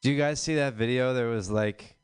Do 0.00 0.10
you 0.10 0.16
guys 0.16 0.40
see 0.40 0.54
that 0.54 0.72
video? 0.72 1.12
There 1.12 1.28
was 1.28 1.50
like 1.50 1.98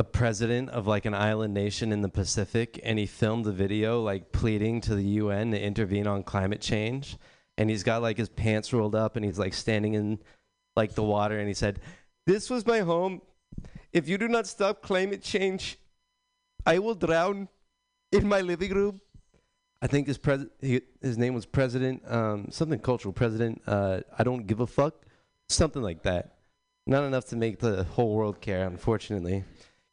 a 0.00 0.02
president 0.02 0.70
of 0.70 0.88
like 0.88 1.04
an 1.04 1.14
island 1.14 1.54
nation 1.54 1.92
in 1.92 2.02
the 2.02 2.08
Pacific 2.08 2.80
and 2.82 2.98
he 2.98 3.06
filmed 3.06 3.46
a 3.46 3.52
video 3.52 4.02
like 4.02 4.32
pleading 4.32 4.80
to 4.80 4.96
the 4.96 5.04
UN 5.04 5.52
to 5.52 5.62
intervene 5.62 6.08
on 6.08 6.24
climate 6.24 6.60
change. 6.60 7.16
And 7.56 7.70
he's 7.70 7.84
got 7.84 8.02
like 8.02 8.18
his 8.18 8.28
pants 8.28 8.72
rolled 8.72 8.96
up 8.96 9.14
and 9.14 9.24
he's 9.24 9.38
like 9.38 9.54
standing 9.54 9.94
in 9.94 10.18
like 10.74 10.96
the 10.96 11.04
water 11.04 11.38
and 11.38 11.46
he 11.46 11.54
said, 11.54 11.78
This 12.26 12.50
was 12.50 12.66
my 12.66 12.80
home. 12.80 13.22
If 13.92 14.08
you 14.08 14.18
do 14.18 14.26
not 14.26 14.48
stop 14.48 14.82
climate 14.82 15.22
change, 15.22 15.78
I 16.66 16.80
will 16.80 16.96
drown 16.96 17.48
in 18.10 18.28
my 18.28 18.40
living 18.40 18.74
room. 18.74 19.00
I 19.82 19.88
think 19.88 20.06
his 20.06 20.16
pres 20.16 20.46
his 20.60 21.18
name 21.18 21.34
was 21.34 21.44
President 21.44 22.02
um, 22.08 22.46
something 22.50 22.78
cultural 22.78 23.12
President. 23.12 23.60
Uh, 23.66 24.00
I 24.16 24.22
don't 24.22 24.46
give 24.46 24.60
a 24.60 24.66
fuck, 24.66 24.94
something 25.48 25.82
like 25.82 26.04
that. 26.04 26.36
Not 26.86 27.02
enough 27.02 27.26
to 27.26 27.36
make 27.36 27.58
the 27.58 27.82
whole 27.82 28.14
world 28.14 28.40
care, 28.40 28.64
unfortunately. 28.66 29.44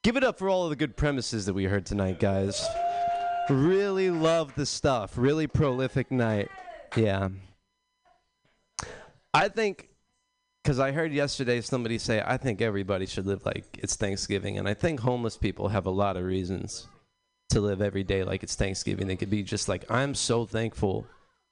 Give 0.04 0.16
it 0.16 0.24
up 0.24 0.38
for 0.38 0.48
all 0.48 0.64
of 0.64 0.70
the 0.70 0.76
good 0.76 0.96
premises 0.96 1.48
that 1.48 1.54
we 1.54 1.66
heard 1.66 1.86
tonight, 1.86 2.20
guys. 2.20 2.64
Really 3.50 4.12
love 4.12 4.54
the 4.56 4.66
stuff. 4.66 5.18
Really 5.18 5.48
prolific 5.48 6.12
night. 6.12 6.50
Yeah. 6.96 7.30
I 9.34 9.50
think, 9.50 9.90
because 10.64 10.80
I 10.80 10.92
heard 10.92 11.12
yesterday 11.12 11.62
somebody 11.62 11.98
say, 11.98 12.24
I 12.26 12.38
think 12.38 12.62
everybody 12.62 13.06
should 13.06 13.26
live 13.26 13.46
like 13.46 13.66
it's 13.82 13.96
Thanksgiving. 13.96 14.58
And 14.58 14.68
I 14.68 14.74
think 14.74 15.00
homeless 15.00 15.38
people 15.38 15.70
have 15.70 15.86
a 15.86 15.92
lot 15.92 16.16
of 16.16 16.24
reasons 16.24 16.88
to 17.50 17.62
live 17.62 17.82
every 17.82 18.04
day 18.04 18.24
like 18.24 18.44
it's 18.44 18.56
Thanksgiving. 18.56 19.10
It 19.10 19.18
could 19.18 19.30
be 19.30 19.44
just 19.44 19.68
like, 19.68 19.90
I'm 19.90 20.14
so 20.16 20.46
thankful 20.46 21.06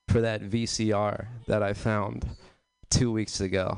for 0.08 0.22
that 0.22 0.42
VCR 0.42 1.28
that 1.48 1.64
I 1.64 1.74
found 1.74 2.26
two 2.90 3.12
weeks 3.12 3.42
ago. 3.42 3.78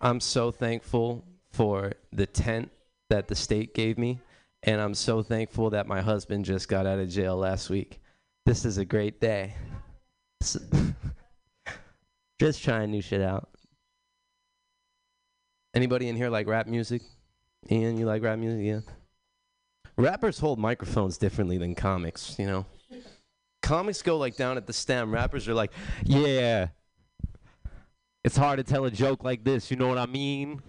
I'm 0.00 0.20
so 0.20 0.50
thankful 0.50 1.24
for 1.50 1.92
the 2.12 2.26
tent 2.26 2.70
that 3.10 3.28
the 3.28 3.34
state 3.34 3.74
gave 3.74 3.98
me. 3.98 4.20
And 4.64 4.80
I'm 4.80 4.94
so 4.94 5.22
thankful 5.22 5.70
that 5.70 5.86
my 5.86 6.00
husband 6.00 6.44
just 6.44 6.68
got 6.68 6.86
out 6.86 6.98
of 6.98 7.08
jail 7.08 7.36
last 7.36 7.68
week. 7.68 8.00
This 8.46 8.64
is 8.64 8.78
a 8.78 8.84
great 8.84 9.20
day. 9.20 9.54
Just 12.40 12.62
trying 12.62 12.90
new 12.90 13.00
shit 13.00 13.20
out. 13.20 13.48
Anybody 15.74 16.08
in 16.08 16.16
here 16.16 16.28
like 16.28 16.48
rap 16.48 16.66
music? 16.66 17.02
Ian, 17.70 17.96
you 17.96 18.06
like 18.06 18.22
rap 18.22 18.38
music? 18.38 18.64
Yeah. 18.64 18.80
Rappers 19.96 20.38
hold 20.38 20.58
microphones 20.58 21.18
differently 21.18 21.58
than 21.58 21.74
comics, 21.74 22.36
you 22.38 22.46
know. 22.46 22.66
Comics 23.62 24.02
go 24.02 24.18
like 24.18 24.36
down 24.36 24.56
at 24.56 24.66
the 24.66 24.72
stem. 24.72 25.12
Rappers 25.12 25.48
are 25.48 25.54
like, 25.54 25.72
yeah. 26.02 26.68
It's 28.24 28.36
hard 28.36 28.58
to 28.58 28.64
tell 28.64 28.84
a 28.84 28.90
joke 28.90 29.24
like 29.24 29.44
this, 29.44 29.70
you 29.70 29.76
know 29.76 29.88
what 29.88 29.98
I 29.98 30.06
mean? 30.06 30.62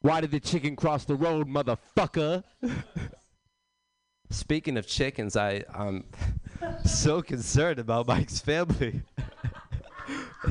Why 0.00 0.20
did 0.20 0.30
the 0.30 0.40
chicken 0.40 0.76
cross 0.76 1.04
the 1.04 1.14
road, 1.14 1.48
motherfucker? 1.48 2.42
Speaking 4.30 4.76
of 4.76 4.86
chickens, 4.86 5.36
I 5.36 5.62
I'm 5.72 6.04
so 6.84 7.22
concerned 7.22 7.78
about 7.78 8.06
Mike's 8.08 8.40
family. 8.40 9.02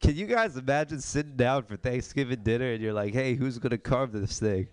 Can 0.00 0.14
you 0.14 0.26
guys 0.26 0.56
imagine 0.56 1.00
sitting 1.00 1.36
down 1.36 1.62
for 1.62 1.76
Thanksgiving 1.76 2.42
dinner 2.42 2.72
and 2.72 2.82
you're 2.82 2.92
like, 2.92 3.14
"Hey, 3.14 3.34
who's 3.34 3.58
gonna 3.58 3.78
carve 3.78 4.12
this 4.12 4.38
thing?" 4.38 4.68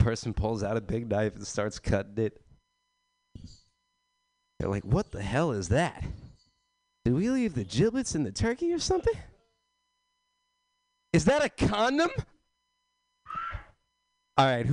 Person 0.00 0.34
pulls 0.34 0.64
out 0.64 0.76
a 0.76 0.80
big 0.80 1.08
knife 1.08 1.36
and 1.36 1.46
starts 1.46 1.78
cutting 1.78 2.24
it. 2.24 2.40
They're 4.58 4.68
like, 4.68 4.84
"What 4.84 5.12
the 5.12 5.22
hell 5.22 5.52
is 5.52 5.68
that? 5.68 6.02
Did 7.04 7.14
we 7.14 7.30
leave 7.30 7.54
the 7.54 7.64
giblets 7.64 8.14
in 8.14 8.24
the 8.24 8.32
turkey 8.32 8.72
or 8.72 8.78
something? 8.78 9.14
Is 11.12 11.26
that 11.26 11.44
a 11.44 11.48
condom?" 11.48 12.10
All 14.36 14.46
right. 14.46 14.66